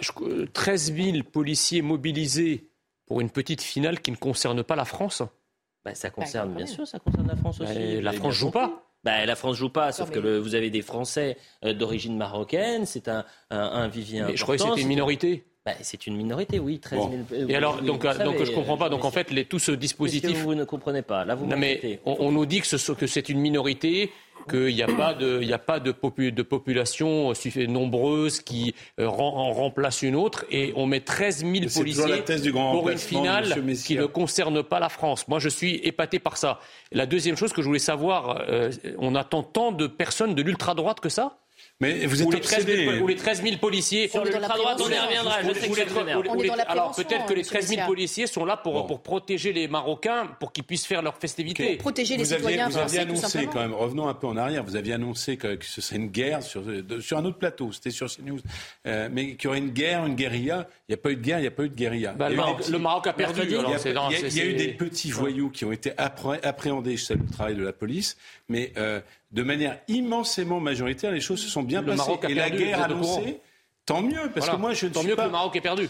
13 0.54 0.92
bah, 0.92 1.04
000 1.04 1.24
policiers 1.24 1.82
mobilisés 1.82 2.70
pour 3.06 3.22
une 3.22 3.30
petite 3.30 3.62
finale 3.62 4.00
qui 4.00 4.12
ne 4.12 4.16
concerne 4.16 4.64
pas 4.64 4.76
la 4.76 4.86
France 4.86 5.24
bah, 5.86 5.94
ça 5.96 6.10
concerne, 6.10 6.54
bien 6.54 6.66
sûr, 6.66 6.88
ça 6.88 6.98
concerne 7.00 7.28
la 7.28 7.36
France 7.36 7.60
aussi. 7.60 8.02
la 8.02 8.14
France 8.14 8.36
joue 8.36 8.52
pas. 8.52 8.90
Bah, 9.04 9.26
la 9.26 9.36
France 9.36 9.58
joue 9.58 9.70
pas, 9.70 9.92
sauf 9.92 10.12
que 10.12 10.38
vous 10.38 10.56
avez 10.56 10.70
des 10.70 10.82
Français 10.82 11.36
euh, 11.66 11.74
d'origine 11.74 12.16
marocaine, 12.16 12.86
c'est 12.86 13.10
un, 13.10 13.26
un, 13.50 13.60
un, 13.60 13.88
vivier 13.90 14.24
Mais 14.24 14.38
je 14.38 14.44
croyais 14.44 14.58
que 14.58 14.64
c'était 14.64 14.82
une 14.82 14.88
minorité. 14.88 15.46
Bah, 15.66 15.74
c'est 15.82 16.08
une 16.08 16.16
minorité, 16.16 16.60
oui, 16.60 16.80
13 16.80 17.00
000. 17.30 17.50
Et 17.50 17.56
alors, 17.56 17.82
donc, 17.82 18.04
donc 18.04 18.44
je 18.44 18.52
comprends 18.52 18.78
pas. 18.78 18.90
Donc 18.90 19.04
en 19.04 19.12
fait, 19.12 19.30
les, 19.32 19.46
tout 19.46 19.60
ce 19.60 19.72
dispositif. 19.72 20.32
Que 20.32 20.44
vous 20.44 20.56
ne 20.56 20.64
comprenez 20.64 21.02
pas? 21.02 21.26
Là, 21.26 21.36
vous 21.36 21.46
non, 21.46 21.58
mais 21.58 22.00
on, 22.06 22.16
on, 22.20 22.32
nous 22.32 22.46
dit 22.46 22.62
que, 22.62 22.68
ce, 22.68 22.92
que 22.92 23.08
c'est 23.08 23.28
une 23.30 23.40
minorité 23.40 24.12
qu'il 24.48 24.76
n'y 24.76 24.84
a 24.84 24.88
pas 24.88 25.14
de, 25.14 25.40
il 25.42 25.54
a 25.54 25.60
pas 25.60 25.80
de, 25.80 25.94
de 26.30 26.42
population 26.42 27.34
nombreuse 27.68 28.40
qui 28.40 28.76
euh, 29.00 29.08
en 29.08 29.52
remplace 29.52 30.02
une 30.02 30.16
autre, 30.16 30.46
et 30.50 30.74
on 30.76 30.86
met 30.86 31.02
13 31.02 31.40
000 31.40 31.54
policiers 31.74 32.24
pour 32.54 32.90
une 32.90 32.98
finale 32.98 33.54
qui 33.76 33.98
ne 33.98 34.06
concerne 34.06 34.64
pas 34.64 34.80
la 34.80 34.90
France. 34.90 35.28
Moi, 35.28 35.40
je 35.40 35.50
suis 35.50 35.76
épaté 35.84 36.20
par 36.20 36.38
ça. 36.38 36.60
La 36.92 37.06
deuxième 37.06 37.38
chose 37.38 37.54
que 37.54 37.62
je 37.62 37.68
voulais 37.68 37.80
savoir, 37.80 38.44
euh, 38.50 38.72
on 38.98 39.16
attend 39.16 39.44
tant 39.44 39.72
de 39.72 39.88
personnes 39.88 40.36
de 40.36 40.42
l'ultra-droite 40.42 41.00
que 41.00 41.10
ça? 41.10 41.38
Mais 41.84 42.06
vous 42.06 42.22
êtes 42.22 42.34
les 42.34 42.40
13 42.40 42.66
000, 42.66 43.08
les 43.08 43.16
13 43.16 43.44
000 43.44 43.58
policiers. 43.58 44.08
Sur 44.08 44.24
l'ultra-droite, 44.24 44.82
on 44.82 44.90
y 44.90 44.98
reviendra. 44.98 45.42
Je 45.44 45.54
sais 45.54 45.70
que 45.70 46.72
Alors 46.72 46.96
peut-être 46.96 47.26
que 47.26 47.34
les 47.34 47.44
13 47.44 47.68
000 47.68 47.88
policiers 47.88 48.28
sont 48.28 48.46
là 48.46 48.58
pour, 48.58 48.88
pour 48.88 49.02
protéger 49.02 49.54
les 49.54 49.68
Marocains, 49.68 50.28
pour 50.40 50.52
qu'ils 50.52 50.64
puissent 50.64 50.86
faire 50.86 51.02
leurs 51.02 51.18
festivités. 51.18 51.76
Protéger 51.78 52.18
les 52.18 52.26
citoyens. 52.26 52.70
Vous 52.70 52.78
aviez 52.78 53.00
annoncé 53.00 53.48
quand 53.52 53.60
même, 53.60 53.74
revenons 53.74 54.08
un 54.08 54.14
peu 54.14 54.28
en 54.28 54.38
arrière, 54.38 54.64
vous 54.64 54.76
aviez 54.76 54.94
annoncé 54.94 55.38
que, 55.38 55.58
ce 55.62 55.82
serait 55.82 55.98
une 55.98 56.08
guerre 56.08 56.42
sur, 56.44 56.64
sur 57.02 57.18
un 57.18 57.26
autre 57.26 57.38
plateau, 57.38 57.72
c'était 57.72 57.92
sur 57.92 58.08
CNews, 58.08 58.40
euh, 58.88 59.10
mais 59.12 59.36
qu'il 59.36 59.46
y 59.46 59.48
aurait 59.48 59.60
une 59.60 59.70
guerre, 59.70 60.06
une 60.06 60.16
guérilla. 60.16 60.68
Il 60.88 60.92
n'y 60.92 60.96
a 60.96 60.98
pas 60.98 61.12
eu 61.12 61.16
de 61.16 61.22
guerre, 61.22 61.40
il 61.40 61.42
n'y 61.42 61.48
a 61.48 61.52
pas 61.52 61.64
eu 61.64 61.70
de 61.70 61.76
guérilla. 61.76 62.14
Bah, 62.14 62.30
le, 62.30 62.80
Maroc, 62.80 63.08
a 63.08 63.14
perdu. 63.14 63.42
Il 63.46 64.38
y, 64.38 64.42
a 64.42 64.46
eu 64.46 64.54
des 64.54 64.70
petits 64.70 65.12
voyous 65.12 65.50
qui 65.50 65.66
ont 65.66 65.72
été 65.72 65.92
appréhendés, 65.98 66.98
je 66.98 67.06
salue 67.06 67.22
le 67.28 67.34
travail 67.34 67.56
de 67.56 67.64
la 67.64 67.74
police, 67.74 68.18
mais 68.50 68.72
euh, 68.78 69.00
de 69.34 69.44
manière 69.44 69.80
immensément 69.88 70.60
majoritaire, 70.60 71.12
les 71.12 71.20
choses 71.20 71.42
se 71.42 71.50
sont 71.50 71.64
bien 71.64 71.84
passées. 71.84 72.12
et 72.30 72.34
la 72.36 72.50
guerre 72.50 72.84
annoncée, 72.84 73.40
tant 73.86 74.02
mieux, 74.02 74.32
parce 74.34 74.50
que 74.50 74.56
moi 74.56 74.74
je 74.74 74.88
tant 74.88 75.04
mieux 75.04 75.16
que 75.16 75.22
le 75.22 75.30
Maroc 75.30 75.56
ait 75.56 75.62
perdu. 75.62 75.90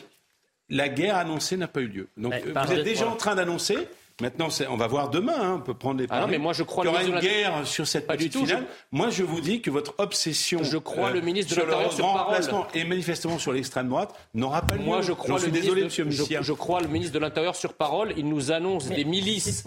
La 0.70 0.90
guerre 0.90 1.18
annoncée 1.18 1.58
n'a 1.58 1.68
pas 1.68 1.82
eu 1.82 1.88
lieu. 1.88 2.10
Donc 2.18 2.34
vous 2.34 2.72
êtes 2.74 2.84
déjà 2.84 3.08
en 3.08 3.16
train 3.16 3.36
d'annoncer 3.36 3.78
Maintenant, 4.22 4.48
on 4.70 4.78
va 4.78 4.88
voir 4.88 5.10
demain, 5.10 5.34
hein, 5.40 5.56
on 5.58 5.62
peut 5.62 5.74
prendre 5.74 6.00
les 6.00 6.08
paris. 6.08 6.22
Ah 6.24 6.28
mais 6.30 6.38
moi 6.38 6.54
je 6.54 6.62
crois 6.62 6.84
Il 6.84 6.88
y 6.88 6.90
aura 6.92 7.04
une 7.04 7.20
guerre 7.20 7.66
sur 7.66 7.88
cette 7.88 8.06
pas 8.06 8.16
petite 8.16 8.38
finale. 8.38 8.66
Moi, 8.92 9.10
je 9.10 9.24
vous 9.24 9.42
dis 9.42 9.62
que 9.62 9.72
votre 9.72 9.96
obsession 9.98 10.64
je 10.64 10.78
crois 10.78 11.10
le 11.10 11.22
ministre 11.22 11.56
de 11.56 11.62
sur 11.62 11.66
le 11.66 11.90
sur 11.90 12.06
remplacement 12.06 12.68
et 12.76 12.84
manifestement 12.84 13.40
sur 13.40 13.54
l'extrême 13.54 13.90
droite 13.90 14.14
n'aura 14.36 14.62
pas 14.62 14.76
lieu. 14.76 14.84
Moi, 14.84 15.02
je 15.02 15.14
crois 15.14 15.40
le 15.40 15.50
désolé, 15.50 15.86
monsieur 15.86 16.06
je, 16.10 16.54
crois 16.54 16.82
le 16.82 16.88
ministre 16.88 17.14
de 17.14 17.20
l'Intérieur 17.20 17.56
sur 17.56 17.74
parole. 17.74 18.14
Il 18.16 18.28
nous 18.28 18.52
annonce 18.52 18.88
des 18.88 19.04
milices 19.04 19.64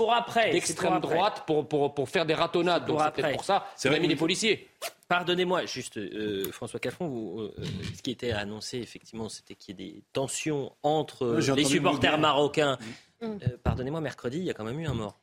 d'extrême 0.52 1.00
droite 1.00 1.42
pour, 1.46 1.66
pour, 1.68 1.94
pour, 1.94 2.08
faire 2.08 2.24
des 2.24 2.34
ratonnades. 2.34 2.86
Donc 2.86 3.00
c'est 3.16 3.32
pour 3.32 3.44
ça 3.44 3.66
C'est 3.76 3.88
a 3.88 3.98
mis 3.98 4.08
les 4.08 4.16
policiers. 4.16 4.68
Pardonnez-moi, 5.08 5.66
juste 5.66 5.98
euh, 5.98 6.50
François 6.50 6.80
Caffon, 6.80 7.06
vous, 7.06 7.40
euh, 7.40 7.54
ce 7.96 8.02
qui 8.02 8.10
était 8.10 8.32
annoncé, 8.32 8.78
effectivement, 8.78 9.28
c'était 9.28 9.54
qu'il 9.54 9.80
y 9.80 9.84
ait 9.84 9.92
des 9.92 10.02
tensions 10.12 10.72
entre 10.82 11.38
les 11.54 11.64
supporters 11.64 12.18
marocains 12.18 12.76
Mm. 13.20 13.26
Euh, 13.26 13.56
pardonnez-moi, 13.62 14.00
mercredi, 14.00 14.38
il 14.38 14.44
y 14.44 14.50
a 14.50 14.54
quand 14.54 14.64
même 14.64 14.78
eu 14.78 14.86
un 14.86 14.94
mort. 14.94 15.20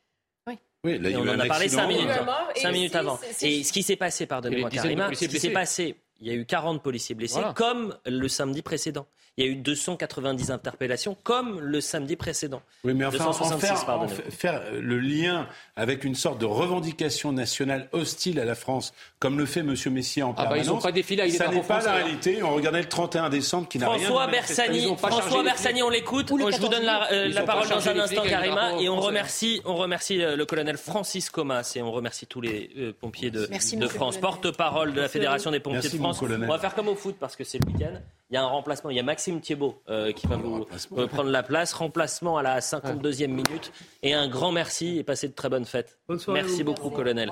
Oui. 0.48 0.58
oui 0.84 1.00
là, 1.00 1.20
on 1.20 1.28
en 1.28 1.40
a 1.40 1.46
parlé 1.46 1.70
cinq 1.70 1.88
minutes, 1.88 2.10
cinq 2.56 2.72
minutes 2.72 2.96
avant. 2.96 3.20
Et 3.42 3.64
ce 3.64 3.72
qui 3.72 3.84
s'est 3.84 3.96
passé, 3.96 4.26
pardonnez-moi, 4.26 4.70
Karima, 4.70 5.14
ce 5.14 5.26
qui 5.26 5.40
s'est 5.40 5.52
passé, 5.52 5.96
il 6.20 6.28
y 6.28 6.32
a 6.32 6.34
eu 6.34 6.46
40 6.46 6.82
policiers 6.82 7.16
blessés, 7.16 7.42
comme 7.56 7.98
le 8.06 8.28
samedi 8.28 8.62
précédent. 8.62 9.08
Il 9.38 9.46
y 9.46 9.48
a 9.48 9.52
eu 9.52 9.56
290 9.56 10.52
interpellations, 10.52 11.18
comme 11.24 11.60
le 11.60 11.82
samedi 11.82 12.16
précédent. 12.16 12.62
Oui, 12.84 12.94
mais 12.94 13.06
enfin, 13.06 13.34
faire, 13.58 14.08
faire, 14.30 14.62
le 14.80 15.00
lien 15.00 15.48
avec 15.76 16.04
une 16.04 16.14
sorte 16.14 16.40
de 16.40 16.46
revendication 16.46 17.32
nationale 17.32 17.90
hostile 17.94 18.40
à 18.40 18.46
la 18.46 18.54
France, 18.54 18.94
comme 19.18 19.40
le 19.40 19.46
fait 19.46 19.62
M. 19.62 19.74
Messier 19.92 20.22
en 20.22 20.34
permanence, 20.34 20.38
ah 20.38 20.50
bah 20.50 20.58
ils 20.58 20.72
ont 20.72 20.80
pas 20.80 20.92
défilé 20.92 21.24
ça 21.32 21.48
n'est 21.48 21.62
pas 21.62 21.82
la 21.82 21.94
réalité. 21.94 22.44
On 22.44 22.54
regardait 22.54 22.82
le 22.82 22.90
31 22.90 23.30
décembre 23.30 23.68
qui 23.68 23.80
n'a 23.80 23.90
rien 23.90 24.06
François 24.06 24.28
Bersani, 24.28 24.96
François 24.98 25.44
Bersani, 25.44 25.84
on 25.84 25.90
l'écoute. 25.90 26.28
Je 26.30 26.62
vous 26.62 26.68
donne 26.68 26.84
la, 26.84 27.12
euh, 27.12 27.30
la 27.30 27.44
parole 27.44 27.68
dans 27.68 27.88
un 27.90 28.00
instant, 28.00 28.24
Karima, 28.24 28.80
et 28.80 28.90
on 28.90 29.00
remercie, 29.00 29.62
on 29.66 29.76
remercie 29.76 30.22
euh, 30.22 30.36
le 30.36 30.46
colonel 30.46 30.78
Francis 30.78 31.30
Comas 31.30 31.74
et 31.76 31.82
on 31.82 31.92
remercie 31.92 32.28
tous 32.28 32.42
les 32.42 32.70
euh, 32.78 32.94
pompiers 33.00 33.32
de, 33.32 33.48
de 33.48 33.88
France, 33.88 34.18
porte-parole 34.18 34.94
de 34.94 35.02
la 35.02 35.08
Fédération 35.08 35.52
des 35.52 35.60
pompiers 35.60 35.90
de 35.90 35.98
France. 35.98 36.22
On 36.22 36.28
va 36.28 36.60
faire 36.60 36.76
comme 36.76 36.88
au 36.88 36.96
foot 36.96 37.16
parce 37.20 37.36
que 37.36 37.44
c'est 37.44 37.60
le 37.60 37.72
week-end. 37.72 38.00
Il 38.30 38.36
y 38.36 38.38
a 38.38 38.42
un 38.42 38.48
remplacement. 38.48 38.90
Il 38.90 38.98
y 38.98 39.00
a 39.00 39.04
Maxime 39.24 39.40
Thiebaud 39.40 39.82
euh, 39.88 40.12
qui 40.12 40.28
va 40.28 40.36
vous 40.36 40.66
prendre 41.08 41.30
la 41.30 41.44
place. 41.44 41.72
Remplacement 41.72 42.38
à 42.38 42.44
la 42.44 42.60
52e 42.60 43.28
minute. 43.28 43.72
Et 44.02 44.14
un 44.14 44.28
grand 44.28 44.52
merci 44.52 44.98
et 44.98 45.04
passez 45.04 45.30
de 45.30 45.34
très 45.34 45.48
bonnes 45.48 45.64
fêtes. 45.64 45.98
merci 46.28 46.62
beaucoup, 46.66 46.90
colonel. 46.90 47.32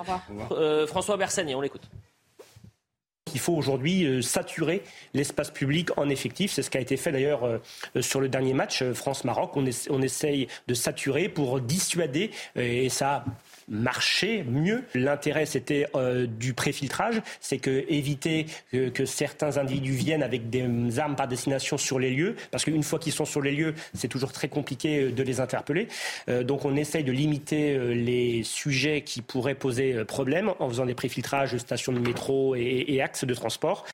Euh, 0.52 0.86
François 0.86 1.18
Bersani, 1.18 1.54
on 1.54 1.60
l'écoute. 1.60 1.82
qu'il 3.26 3.40
faut 3.40 3.52
aujourd'hui 3.52 4.22
saturer 4.22 4.82
l'espace 5.12 5.50
public 5.50 5.90
en 5.98 6.08
effectif. 6.08 6.52
C'est 6.52 6.62
ce 6.62 6.70
qui 6.70 6.78
a 6.78 6.80
été 6.80 6.96
fait 6.96 7.12
d'ailleurs 7.12 7.60
sur 8.00 8.22
le 8.22 8.30
dernier 8.30 8.54
match 8.54 8.82
France-Maroc. 8.94 9.54
On, 9.56 9.64
on 9.90 10.00
essaye 10.00 10.48
de 10.68 10.74
saturer 10.74 11.28
pour 11.28 11.60
dissuader, 11.60 12.30
et 12.56 12.88
ça 12.88 13.22
marcher 13.68 14.44
mieux. 14.44 14.84
L'intérêt, 14.94 15.46
c'était 15.46 15.86
euh, 15.94 16.26
du 16.26 16.54
préfiltrage, 16.54 17.22
c'est 17.40 17.58
que 17.58 17.84
éviter 17.88 18.46
que, 18.72 19.04
certains 19.04 19.58
individus 19.58 19.92
viennent 19.92 20.22
avec 20.22 20.50
des 20.50 20.98
armes 20.98 21.16
par 21.16 21.28
destination 21.28 21.76
sur 21.76 21.98
les 21.98 22.10
lieux, 22.10 22.36
parce 22.50 22.64
qu'une 22.64 22.82
fois 22.82 22.98
qu'ils 22.98 23.12
sont 23.12 23.24
sur 23.24 23.42
les 23.42 23.52
lieux, 23.52 23.74
c'est 23.94 24.08
toujours 24.08 24.32
très 24.32 24.48
compliqué 24.48 25.04
euh, 25.04 25.12
de 25.12 25.22
les 25.22 25.40
interpeller. 25.40 25.88
Euh, 26.28 26.42
donc 26.42 26.64
on 26.64 26.76
essaye 26.76 27.04
de 27.04 27.12
limiter 27.12 27.78
les 27.94 28.42
sujets 28.44 29.02
qui 29.02 29.22
pourraient 29.22 29.54
poser 29.54 30.04
problème 30.04 30.52
en 30.58 30.68
faisant 30.68 30.86
des 30.86 30.94
préfiltrages, 30.94 31.56
stations 31.56 31.92
de 31.92 31.98
métro 31.98 32.54
et, 32.54 32.84
et 32.88 33.02
axes 33.02 33.24
de 33.24 33.34
transport. 33.34 33.86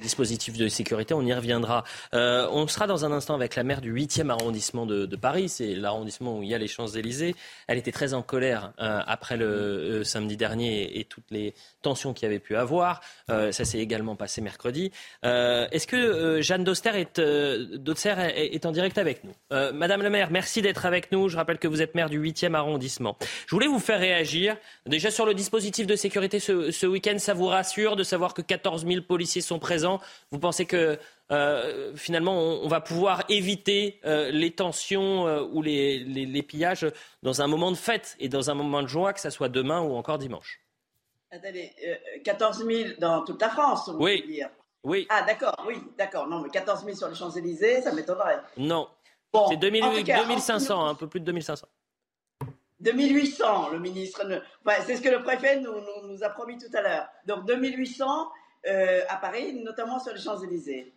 Dispositif 0.00 0.56
de 0.56 0.68
sécurité, 0.68 1.12
on 1.12 1.22
y 1.22 1.32
reviendra. 1.32 1.82
Euh, 2.14 2.46
on 2.52 2.68
sera 2.68 2.86
dans 2.86 3.04
un 3.04 3.10
instant 3.10 3.34
avec 3.34 3.56
la 3.56 3.64
maire 3.64 3.80
du 3.80 3.92
8e 3.92 4.30
arrondissement 4.30 4.86
de, 4.86 5.16
Paris, 5.16 5.48
c'est 5.48 5.74
l'arrondissement 5.74 6.38
où 6.38 6.42
il 6.44 6.48
y 6.48 6.54
a 6.54 6.58
les 6.58 6.68
Champs-Élysées. 6.68 7.34
Elle 7.66 7.78
était 7.78 7.90
très 7.90 8.14
en 8.14 8.22
colère 8.22 8.72
euh, 8.78 9.00
après 9.06 9.36
le 9.36 9.46
euh, 9.46 10.04
samedi 10.04 10.36
dernier 10.36 11.00
et, 11.00 11.04
toutes 11.04 11.30
les 11.30 11.54
tensions 11.82 12.12
qu'il 12.12 12.24
y 12.24 12.26
avait 12.26 12.38
pu 12.38 12.54
avoir. 12.54 13.00
ça 13.28 13.64
s'est 13.64 13.78
également 13.78 14.14
passé 14.14 14.40
mercredi. 14.40 14.92
Est-ce 15.22 15.86
que 15.86 16.42
Jeanne 16.42 16.64
Doster 16.64 16.92
est, 16.94 18.66
en 18.66 18.72
direct 18.72 18.98
avec 18.98 19.24
nous? 19.24 19.32
Madame 19.72 20.02
la 20.02 20.10
maire, 20.10 20.30
merci 20.30 20.60
d'être 20.60 20.84
avec 20.84 21.10
nous. 21.12 21.28
Je 21.28 21.36
rappelle 21.36 21.58
que 21.58 21.66
vous 21.66 21.80
êtes 21.80 21.94
maire 21.94 22.10
du 22.10 22.20
8e 22.20 22.54
arrondissement. 22.54 23.16
Je 23.46 23.54
voulais 23.54 23.66
vous 23.66 23.78
faire 23.78 23.98
réagir 23.98 24.56
déjà 24.86 25.10
sur 25.10 25.24
le 25.24 25.34
dispositif 25.34 25.86
de 25.86 25.96
sécurité 25.96 26.40
ce, 26.40 26.70
ce 26.70 26.86
week-end. 26.86 27.18
Ça 27.18 27.32
vous 27.32 27.46
rassure 27.46 27.96
de 27.96 28.02
savoir 28.02 28.34
que 28.34 28.42
14 28.42 28.86
000 28.86 29.02
policiers 29.02 29.40
sont 29.40 29.58
présents? 29.58 29.87
Vous 30.30 30.38
pensez 30.38 30.66
que 30.66 30.98
euh, 31.30 31.94
finalement, 31.94 32.38
on, 32.38 32.68
va 32.68 32.80
pouvoir 32.80 33.24
éviter 33.28 34.00
euh, 34.04 34.30
les 34.30 34.50
tensions 34.50 35.26
euh, 35.26 35.42
ou 35.42 35.60
les, 35.60 36.42
pillages 36.42 36.86
dans 37.22 37.42
un 37.42 37.46
moment 37.46 37.70
de 37.70 37.76
fête 37.76 38.16
et 38.18 38.28
dans 38.28 38.50
un 38.50 38.54
moment 38.54 38.82
de 38.82 38.88
joie, 38.88 39.12
que 39.12 39.20
ce 39.20 39.30
soit 39.30 39.50
demain 39.50 39.80
ou 39.80 39.94
encore 39.94 40.18
dimanche? 40.18 40.60
Attendez, 41.30 41.72
14 42.24 42.64
000 42.64 42.88
dans 42.98 43.22
toute 43.22 43.40
la 43.42 43.50
France, 43.50 43.90
vous 43.90 44.02
oui. 44.02 44.24
dire? 44.26 44.48
Oui. 44.82 45.06
Ah, 45.10 45.22
d'accord, 45.22 45.54
oui, 45.66 45.76
d'accord. 45.98 46.26
Non, 46.26 46.40
mais 46.40 46.48
14 46.48 46.84
000 46.84 46.96
sur 46.96 47.08
les 47.08 47.14
Champs-Élysées, 47.14 47.82
ça 47.82 47.92
m'étonnerait. 47.92 48.40
Non. 48.56 48.88
C'est 49.50 49.58
2500, 49.58 50.86
un 50.86 50.94
peu 50.94 51.06
plus 51.06 51.20
de 51.20 51.26
2500. 51.26 51.66
2800, 52.80 53.70
le 53.72 53.80
ministre. 53.80 54.22
c'est 54.86 54.96
ce 54.96 55.02
que 55.02 55.08
le 55.10 55.22
préfet 55.22 55.60
nous, 55.60 55.74
nous 56.04 56.22
a 56.22 56.30
promis 56.30 56.56
tout 56.56 56.74
à 56.74 56.80
l'heure. 56.80 57.08
Donc 57.26 57.44
2800 57.44 58.30
euh, 58.66 59.02
à 59.08 59.16
Paris, 59.16 59.52
notamment 59.62 59.98
sur 59.98 60.12
les 60.12 60.20
Champs-Élysées. 60.20 60.92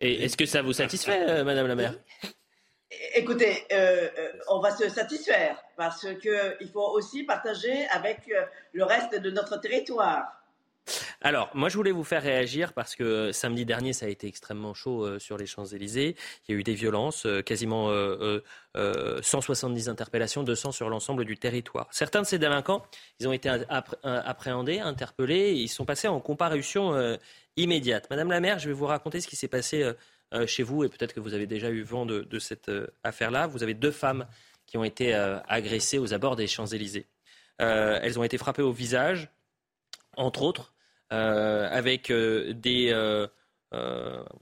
Et 0.00 0.24
est-ce 0.24 0.36
que 0.36 0.46
ça 0.46 0.62
vous 0.62 0.72
satisfait, 0.72 1.24
euh, 1.28 1.44
Madame 1.44 1.66
la 1.66 1.74
maire? 1.74 1.94
Écoutez, 3.14 3.64
euh, 3.72 4.08
on 4.48 4.60
va 4.60 4.76
se 4.76 4.88
satisfaire 4.88 5.62
parce 5.76 6.06
qu'il 6.20 6.70
faut 6.72 6.90
aussi 6.92 7.22
partager 7.24 7.86
avec 7.88 8.30
le 8.72 8.84
reste 8.84 9.14
de 9.14 9.30
notre 9.30 9.58
territoire. 9.58 10.41
Alors, 11.20 11.50
moi, 11.54 11.68
je 11.68 11.76
voulais 11.76 11.92
vous 11.92 12.04
faire 12.04 12.22
réagir 12.22 12.72
parce 12.72 12.96
que 12.96 13.30
samedi 13.32 13.64
dernier, 13.64 13.92
ça 13.92 14.06
a 14.06 14.08
été 14.08 14.26
extrêmement 14.26 14.74
chaud 14.74 15.04
euh, 15.04 15.18
sur 15.18 15.36
les 15.36 15.46
Champs-Élysées. 15.46 16.16
Il 16.48 16.52
y 16.52 16.56
a 16.56 16.58
eu 16.58 16.64
des 16.64 16.74
violences, 16.74 17.26
euh, 17.26 17.42
quasiment 17.42 17.88
170 18.74 19.88
euh, 19.88 19.92
interpellations, 19.92 20.42
200 20.42 20.72
sur 20.72 20.88
l'ensemble 20.88 21.24
du 21.24 21.36
territoire. 21.36 21.88
Certains 21.92 22.22
de 22.22 22.26
ces 22.26 22.38
délinquants, 22.38 22.84
ils 23.20 23.28
ont 23.28 23.32
été 23.32 23.48
appréhendés, 24.02 24.80
interpellés, 24.80 25.52
ils 25.52 25.68
sont 25.68 25.84
passés 25.84 26.08
en 26.08 26.20
comparution 26.20 27.18
immédiate. 27.56 28.08
Madame 28.10 28.30
la 28.30 28.40
maire, 28.40 28.58
je 28.58 28.68
vais 28.68 28.74
vous 28.74 28.86
raconter 28.86 29.20
ce 29.20 29.28
qui 29.28 29.36
s'est 29.36 29.48
passé 29.48 29.92
chez 30.46 30.62
vous 30.62 30.84
et 30.84 30.88
peut-être 30.88 31.12
que 31.12 31.20
vous 31.20 31.34
avez 31.34 31.46
déjà 31.46 31.70
eu 31.70 31.82
vent 31.82 32.06
de, 32.06 32.22
de 32.22 32.38
cette 32.38 32.70
affaire-là. 33.04 33.46
Vous 33.46 33.62
avez 33.62 33.74
deux 33.74 33.90
femmes 33.90 34.26
qui 34.66 34.78
ont 34.78 34.84
été 34.84 35.14
agressées 35.14 35.98
aux 35.98 36.14
abords 36.14 36.36
des 36.36 36.46
Champs-Élysées. 36.46 37.06
elles 37.58 38.18
ont 38.18 38.24
été 38.24 38.38
frappées 38.38 38.62
au 38.62 38.72
visage, 38.72 39.28
entre 40.16 40.42
autres, 40.42 40.72
euh, 41.12 41.68
avec 41.70 42.10
euh, 42.10 42.52
des... 42.52 42.90
Euh, 42.92 43.26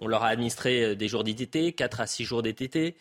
on 0.01 0.09
leur 0.09 0.25
a 0.25 0.29
administré 0.29 0.97
des 0.97 1.07
jours 1.07 1.23
d'ITT, 1.23 1.77
4 1.77 2.01
à 2.01 2.07
6 2.09 2.25
jours 2.25 2.43
d'ITT, 2.43 2.97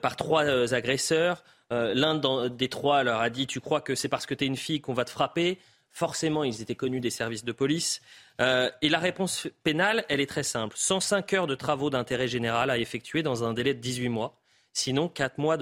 par 0.00 0.16
trois 0.16 0.72
agresseurs. 0.72 1.44
L'un 1.70 2.48
des 2.48 2.68
trois 2.70 3.02
leur 3.02 3.20
a 3.20 3.28
dit 3.28 3.46
Tu 3.46 3.60
crois 3.60 3.82
que 3.82 3.94
c'est 3.94 4.08
parce 4.08 4.24
que 4.24 4.32
tu 4.32 4.44
es 4.44 4.46
une 4.46 4.56
fille 4.56 4.80
qu'on 4.80 4.94
va 4.94 5.04
te 5.04 5.10
frapper? 5.10 5.58
Forcément, 5.90 6.42
ils 6.42 6.62
étaient 6.62 6.74
connus 6.74 7.00
des 7.00 7.10
services 7.10 7.44
de 7.44 7.52
police. 7.52 8.00
et 8.40 8.88
la 8.88 8.98
réponse 8.98 9.46
pénale, 9.62 10.06
elle 10.08 10.22
est 10.22 10.26
très 10.26 10.42
simple 10.42 10.74
105 10.74 11.30
heures 11.34 11.46
de 11.46 11.54
travaux 11.54 11.90
d'intérêt 11.90 12.28
général 12.28 12.70
à 12.70 12.78
effectuer 12.78 13.22
dans 13.22 13.44
un 13.44 13.52
délai 13.52 13.74
de 13.74 13.80
18 13.80 14.08
mois, 14.08 14.40
sinon 14.72 15.10
4 15.10 15.36
mois 15.36 15.58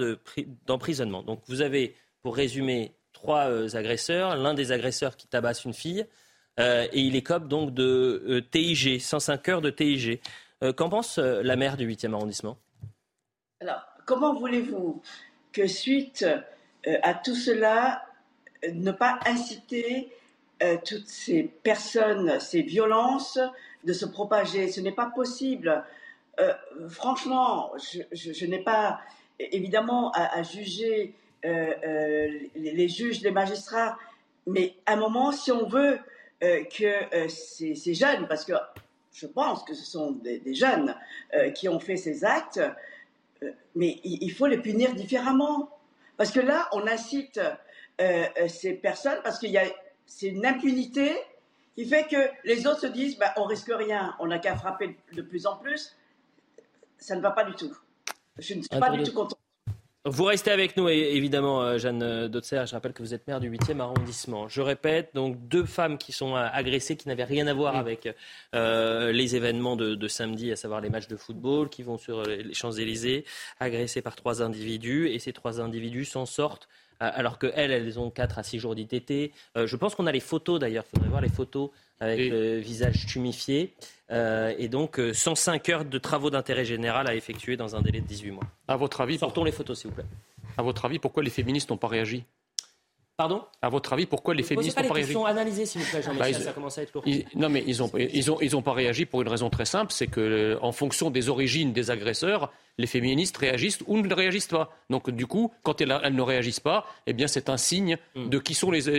d'emprisonnement. 0.65 1.21
Donc 1.21 1.41
vous 1.47 1.59
avez, 1.59 1.97
pour 2.21 2.37
résumer, 2.37 2.93
trois 3.11 3.75
agresseurs. 3.75 4.37
L'un 4.37 4.53
des 4.53 4.71
agresseurs 4.71 5.17
qui 5.17 5.27
tabasse 5.27 5.65
une 5.65 5.73
fille, 5.73 6.05
et 6.57 6.99
il 6.99 7.15
écope 7.15 7.47
donc 7.47 7.73
de 7.73 8.23
euh, 8.27 8.41
TIG, 8.41 8.99
105 8.99 9.49
heures 9.49 9.61
de 9.61 9.69
TIG. 9.69 10.19
Euh, 10.63 10.71
qu'en 10.71 10.89
pense 10.89 11.17
la 11.17 11.55
maire 11.55 11.77
du 11.77 11.87
8e 11.87 12.13
arrondissement? 12.13 12.57
Alors, 13.59 13.81
comment 14.05 14.33
voulez-vous 14.33 15.01
que 15.51 15.67
suite 15.67 16.25
à 16.85 17.13
tout 17.13 17.35
cela, 17.35 18.05
ne 18.73 18.91
pas 18.91 19.19
inciter 19.25 20.09
toutes 20.85 21.07
ces 21.07 21.43
personnes, 21.43 22.39
ces 22.39 22.61
violences, 22.61 23.39
de 23.83 23.93
se 23.93 24.05
propager? 24.05 24.69
Ce 24.69 24.79
n'est 24.81 24.93
pas 24.93 25.07
possible. 25.07 25.83
franchement, 26.89 27.71
je, 28.11 28.45
n'ai 28.45 28.63
pas 28.63 29.01
évidemment 29.39 30.11
à, 30.11 30.43
juger 30.43 31.13
les, 31.43 32.51
les, 32.55 32.89
juges, 32.89 33.21
les 33.21 33.31
magistrats, 33.31 33.97
mais 34.47 34.75
à 34.85 34.93
un 34.93 34.97
moment, 34.97 35.31
si 35.31 35.51
on 35.51 35.67
veut 35.67 35.99
euh, 35.99 35.99
que 36.65 37.15
euh, 37.15 37.27
ces, 37.29 37.93
jeunes, 37.93 38.27
parce 38.27 38.45
que 38.45 38.53
je 39.13 39.27
pense 39.27 39.63
que 39.63 39.73
ce 39.73 39.85
sont 39.85 40.11
des, 40.11 40.53
jeunes 40.53 40.95
euh, 41.33 41.51
qui 41.51 41.69
ont 41.69 41.79
fait 41.79 41.97
ces 41.97 42.25
actes, 42.25 42.61
mais 43.75 43.99
il, 44.03 44.31
faut 44.31 44.47
les 44.47 44.57
punir 44.57 44.95
différemment. 44.95 45.69
Parce 46.17 46.31
que 46.31 46.39
là, 46.39 46.69
on 46.71 46.87
incite 46.87 47.39
ces 48.47 48.73
personnes 48.73 49.19
parce 49.23 49.39
qu'il 49.39 49.51
y 49.51 49.57
a 49.57 49.65
c'est 50.05 50.27
une 50.27 50.45
impunité 50.45 51.11
qui 51.75 51.85
fait 51.85 52.07
que 52.07 52.29
les 52.43 52.67
autres 52.67 52.81
se 52.81 52.87
disent 52.87 53.17
bah, 53.17 53.33
on 53.37 53.45
risque 53.45 53.71
rien, 53.73 54.15
on 54.19 54.27
n'a 54.27 54.39
qu'à 54.39 54.55
frapper 54.55 54.97
de 55.11 55.21
plus 55.21 55.45
en 55.45 55.57
plus. 55.57 55.95
Ça 56.97 57.15
ne 57.15 57.21
va 57.21 57.31
pas 57.31 57.43
du 57.43 57.53
tout. 57.55 57.75
Je 58.37 58.53
ne 58.53 58.61
suis 58.61 58.79
pas 58.79 58.89
du 58.91 59.03
tout 59.03 59.13
content. 59.13 59.37
Vous 60.05 60.25
restez 60.25 60.51
avec 60.51 60.75
nous, 60.75 60.89
évidemment, 60.89 61.61
euh, 61.61 61.77
Jeanne 61.77 62.03
euh, 62.03 62.27
Dotzer. 62.27 62.65
Je 62.65 62.73
rappelle 62.73 62.91
que 62.91 63.01
vous 63.01 63.13
êtes 63.13 63.25
maire 63.25 63.39
du 63.39 63.49
8e 63.49 63.79
arrondissement. 63.79 64.49
Je 64.49 64.59
répète, 64.59 65.11
donc 65.13 65.47
deux 65.47 65.63
femmes 65.63 65.97
qui 65.97 66.11
sont 66.11 66.35
euh, 66.35 66.45
agressées, 66.51 66.97
qui 66.97 67.07
n'avaient 67.07 67.23
rien 67.23 67.47
à 67.47 67.53
voir 67.53 67.77
avec 67.77 68.09
les 68.51 69.35
événements 69.37 69.77
de, 69.77 70.07
samedi, 70.09 70.51
à 70.51 70.57
savoir 70.57 70.81
les 70.81 70.89
matchs 70.89 71.07
de 71.07 71.15
football, 71.15 71.69
qui 71.69 71.83
vont 71.83 71.97
sur 71.97 72.23
les 72.23 72.53
Champs-Élysées, 72.53 73.23
agressées 73.61 74.01
par 74.01 74.17
trois 74.17 74.41
individus. 74.41 75.07
Et 75.09 75.19
ces 75.19 75.31
trois 75.31 75.61
individus 75.61 76.03
s'en 76.03 76.25
sortent 76.25 76.67
alors 77.09 77.39
qu'elles, 77.39 77.71
elles 77.71 77.99
ont 77.99 78.09
4 78.09 78.39
à 78.39 78.43
6 78.43 78.59
jours 78.59 78.75
d'ITT. 78.75 79.31
je 79.55 79.75
pense 79.75 79.95
qu'on 79.95 80.07
a 80.07 80.11
les 80.11 80.19
photos 80.19 80.59
d'ailleurs, 80.59 80.85
il 80.87 80.95
faudrait 80.95 81.09
voir 81.09 81.21
les 81.21 81.29
photos 81.29 81.69
avec 81.99 82.29
le 82.29 82.57
visage 82.57 83.05
tumifié. 83.05 83.73
Euh, 84.11 84.53
et 84.57 84.67
donc 84.67 84.99
105 85.13 85.67
euh, 85.67 85.73
heures 85.73 85.85
de 85.85 85.97
travaux 85.97 86.29
d'intérêt 86.29 86.65
général 86.65 87.07
à 87.07 87.15
effectuer 87.15 87.57
dans 87.57 87.75
un 87.75 87.81
délai 87.81 88.01
de 88.01 88.07
18 88.07 88.31
mois. 88.31 88.43
À 88.67 88.75
votre 88.75 89.01
avis, 89.01 89.17
sortons 89.17 89.43
les 89.43 89.51
photos, 89.51 89.79
s'il 89.79 89.89
vous 89.89 89.95
plaît. 89.95 90.05
À 90.57 90.61
votre 90.61 90.85
avis, 90.85 90.99
pourquoi 90.99 91.23
les 91.23 91.29
féministes 91.29 91.69
n'ont 91.69 91.77
pas 91.77 91.87
réagi? 91.87 92.23
Pardon 93.15 93.43
À 93.61 93.69
votre 93.69 93.93
avis, 93.93 94.07
pourquoi 94.07 94.33
les 94.33 94.41
féministes 94.41 94.75
n'ont 94.75 94.87
pas, 94.87 94.93
réagi 94.95 95.15
analysées, 95.15 95.67
s'il 95.67 95.81
vous 95.81 95.89
plaît, 95.91 96.01
Jean-Michel, 96.01 96.33
bah, 96.33 96.39
ça 96.39 96.51
commence 96.51 96.77
à 96.79 96.81
être 96.81 96.93
lourd. 96.93 97.05
non, 97.35 97.47
mais 97.47 97.63
ils 97.67 97.77
n'ont 97.77 97.91
ils 97.95 98.31
ont, 98.31 98.41
ils 98.41 98.55
ont 98.55 98.63
pas 98.63 98.73
réagi 98.73 99.05
pour 99.05 99.21
une 99.21 99.27
raison 99.27 99.51
très 99.51 99.65
simple, 99.65 99.91
c'est 99.91 100.07
que 100.07 100.19
euh, 100.19 100.57
en 100.63 100.71
fonction 100.71 101.11
des 101.11 101.29
origines 101.29 101.73
des 101.73 101.91
agresseurs, 101.91 102.51
les 102.79 102.87
féministes 102.87 103.37
réagissent 103.37 103.79
ou 103.85 103.97
ne 103.97 104.11
réagissent 104.11 104.47
pas. 104.47 104.75
Donc, 104.89 105.11
du 105.11 105.27
coup, 105.27 105.51
quand 105.61 105.79
elles, 105.79 105.89
ne 105.89 106.21
réagissent 106.23 106.59
pas, 106.59 106.87
eh 107.05 107.13
bien, 107.13 107.27
c'est 107.27 107.49
un 107.49 107.57
signe 107.57 107.97
hmm. 108.15 108.29
de 108.29 108.39
qui 108.39 108.55
sont 108.55 108.71
les, 108.71 108.89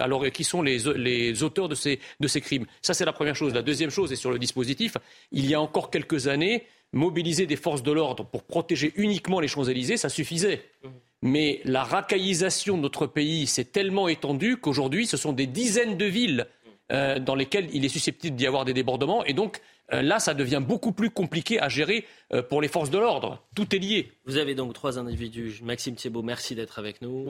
alors, 0.00 0.26
qui 0.30 0.44
sont 0.44 0.60
les, 0.60 0.78
les 0.94 1.42
auteurs 1.42 1.70
de 1.70 1.74
ces, 1.74 1.98
de 2.20 2.28
ces 2.28 2.42
crimes. 2.42 2.66
Ça, 2.82 2.92
c'est 2.92 3.06
la 3.06 3.14
première 3.14 3.36
chose. 3.36 3.54
La 3.54 3.62
deuxième 3.62 3.90
chose, 3.90 4.12
est 4.12 4.16
sur 4.16 4.30
le 4.30 4.38
dispositif. 4.38 4.98
Il 5.32 5.46
y 5.46 5.54
a 5.54 5.60
encore 5.62 5.90
quelques 5.90 6.28
années, 6.28 6.66
mobiliser 6.92 7.46
des 7.46 7.56
forces 7.56 7.82
de 7.82 7.92
l'ordre 7.92 8.26
pour 8.26 8.42
protéger 8.42 8.92
uniquement 8.96 9.40
les 9.40 9.48
Champs-Élysées, 9.48 9.96
ça 9.96 10.10
suffisait. 10.10 10.62
Hmm. 10.84 10.90
Mais 11.22 11.60
la 11.64 11.82
racaillisation 11.82 12.76
de 12.76 12.82
notre 12.82 13.06
pays 13.06 13.46
s'est 13.46 13.64
tellement 13.64 14.08
étendue 14.08 14.56
qu'aujourd'hui, 14.58 15.06
ce 15.06 15.16
sont 15.16 15.32
des 15.32 15.46
dizaines 15.46 15.96
de 15.96 16.04
villes 16.04 16.46
euh, 16.92 17.18
dans 17.18 17.34
lesquelles 17.34 17.68
il 17.72 17.84
est 17.84 17.88
susceptible 17.88 18.36
d'y 18.36 18.46
avoir 18.46 18.64
des 18.64 18.74
débordements. 18.74 19.24
Et 19.24 19.32
donc, 19.32 19.60
euh, 19.92 20.02
là, 20.02 20.18
ça 20.18 20.34
devient 20.34 20.62
beaucoup 20.64 20.92
plus 20.92 21.10
compliqué 21.10 21.60
à 21.60 21.68
gérer 21.68 22.04
euh, 22.32 22.42
pour 22.42 22.60
les 22.60 22.68
forces 22.68 22.90
de 22.90 22.98
l'ordre. 22.98 23.42
Tout 23.54 23.74
est 23.74 23.78
lié. 23.78 24.12
Vous 24.24 24.36
avez 24.36 24.54
donc 24.54 24.72
trois 24.72 24.98
individus. 24.98 25.60
Maxime 25.64 25.96
Thiebaud, 25.96 26.22
merci 26.22 26.54
d'être 26.54 26.78
avec 26.78 27.02
nous. 27.02 27.24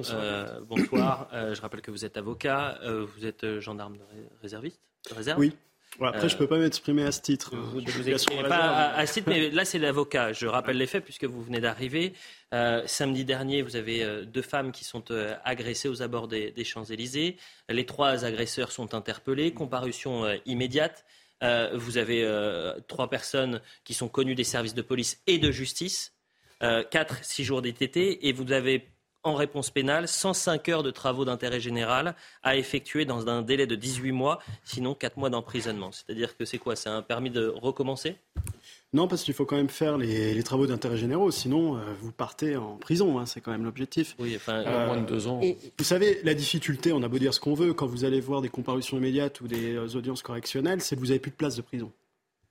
Bonsoir. 0.68 1.28
je 1.32 1.60
rappelle 1.60 1.80
que 1.80 1.90
vous 1.90 2.04
êtes 2.04 2.16
avocat, 2.16 2.78
vous 2.84 3.24
êtes 3.24 3.60
gendarme 3.60 3.96
réserviste 4.42 4.80
réserve? 5.14 5.38
Oui. 5.38 5.52
Après, 6.00 6.28
je 6.28 6.34
ne 6.34 6.38
peux 6.38 6.46
pas 6.46 6.58
m'exprimer 6.58 7.04
à 7.04 7.12
ce 7.12 7.20
titre. 7.20 7.54
Vous 7.56 7.80
ne 7.80 7.90
vous 7.90 8.08
exprimez 8.08 8.42
pas 8.42 8.90
à, 8.90 9.06
ce 9.06 9.14
titre, 9.14 9.28
mais 9.30 9.50
là, 9.50 9.64
c'est 9.64 9.78
l'avocat. 9.78 10.32
Je 10.32 10.46
rappelle 10.46 10.76
les 10.76 10.86
faits 10.86 11.04
puisque 11.04 11.24
vous 11.24 11.42
venez 11.42 11.60
d'arriver. 11.60 12.12
samedi 12.86 13.24
dernier, 13.24 13.62
vous 13.62 13.76
avez 13.76 14.24
deux 14.26 14.42
femmes 14.42 14.72
qui 14.72 14.84
sont 14.84 15.04
agressées 15.44 15.88
aux 15.88 16.02
abords 16.02 16.28
des, 16.28 16.50
des 16.50 16.64
Champs-Élysées. 16.64 17.36
Les 17.68 17.86
trois 17.86 18.24
agresseurs 18.24 18.72
sont 18.72 18.94
interpellés. 18.94 19.52
Comparution 19.52 20.24
immédiate. 20.44 21.04
vous 21.74 21.98
avez 21.98 22.28
trois 22.88 23.08
personnes 23.08 23.60
qui 23.84 23.94
sont 23.94 24.08
connues 24.08 24.34
des 24.34 24.44
services 24.44 24.74
de 24.74 24.82
police 24.82 25.20
et 25.26 25.38
de 25.38 25.50
justice. 25.50 26.12
Quatre, 26.60 27.24
six 27.24 27.44
jours 27.44 27.62
d'ITT. 27.62 27.96
Et 27.96 28.32
vous 28.32 28.52
avez 28.52 28.88
en 29.26 29.34
réponse 29.34 29.70
pénale 29.70 30.06
105 30.06 30.68
heures 30.68 30.82
de 30.84 30.92
travaux 30.92 31.24
d'intérêt 31.24 31.58
général 31.58 32.14
à 32.44 32.56
effectuer 32.56 33.04
dans 33.04 33.28
un 33.28 33.42
délai 33.42 33.66
de 33.66 33.74
18 33.74 34.12
mois, 34.12 34.38
sinon 34.62 34.94
4 34.94 35.16
mois 35.16 35.30
d'emprisonnement. 35.30 35.90
C'est-à-dire 35.90 36.36
que 36.36 36.44
c'est 36.44 36.58
quoi? 36.58 36.76
C'est 36.76 36.88
un 36.88 37.02
permis 37.02 37.30
de 37.30 37.48
recommencer? 37.48 38.16
Non, 38.92 39.08
parce 39.08 39.24
qu'il 39.24 39.34
faut 39.34 39.44
quand 39.44 39.56
même 39.56 39.68
faire 39.68 39.98
les, 39.98 40.42
travaux 40.44 40.66
d'intérêt 40.66 40.96
généraux, 40.96 41.32
sinon 41.32 41.76
euh, 41.76 41.80
vous 42.00 42.12
partez 42.12 42.56
en 42.56 42.76
prison, 42.76 43.18
hein, 43.18 43.26
c'est 43.26 43.40
quand 43.40 43.50
même 43.50 43.64
l'objectif. 43.64 44.14
Oui, 44.20 44.34
enfin, 44.36 44.62
euh, 44.64 44.86
moins 44.86 45.00
de 45.00 45.06
deux 45.06 45.26
ans. 45.26 45.40
Vous 45.76 45.84
savez, 45.84 46.20
la 46.22 46.34
difficulté, 46.34 46.92
on 46.92 47.02
a 47.02 47.08
beau 47.08 47.18
dire 47.18 47.34
ce 47.34 47.40
qu'on 47.40 47.54
veut, 47.54 47.74
quand 47.74 47.86
vous 47.86 48.04
allez 48.04 48.20
voir 48.20 48.42
des 48.42 48.48
comparutions 48.48 48.96
immédiates 48.96 49.40
ou 49.40 49.48
des 49.48 49.74
euh, 49.74 49.96
audiences 49.96 50.22
correctionnelles, 50.22 50.80
c'est 50.80 50.94
que 50.94 51.00
vous 51.00 51.08
n'avez 51.08 51.18
plus 51.18 51.32
de 51.32 51.36
place 51.36 51.56
de 51.56 51.62
prison. 51.62 51.90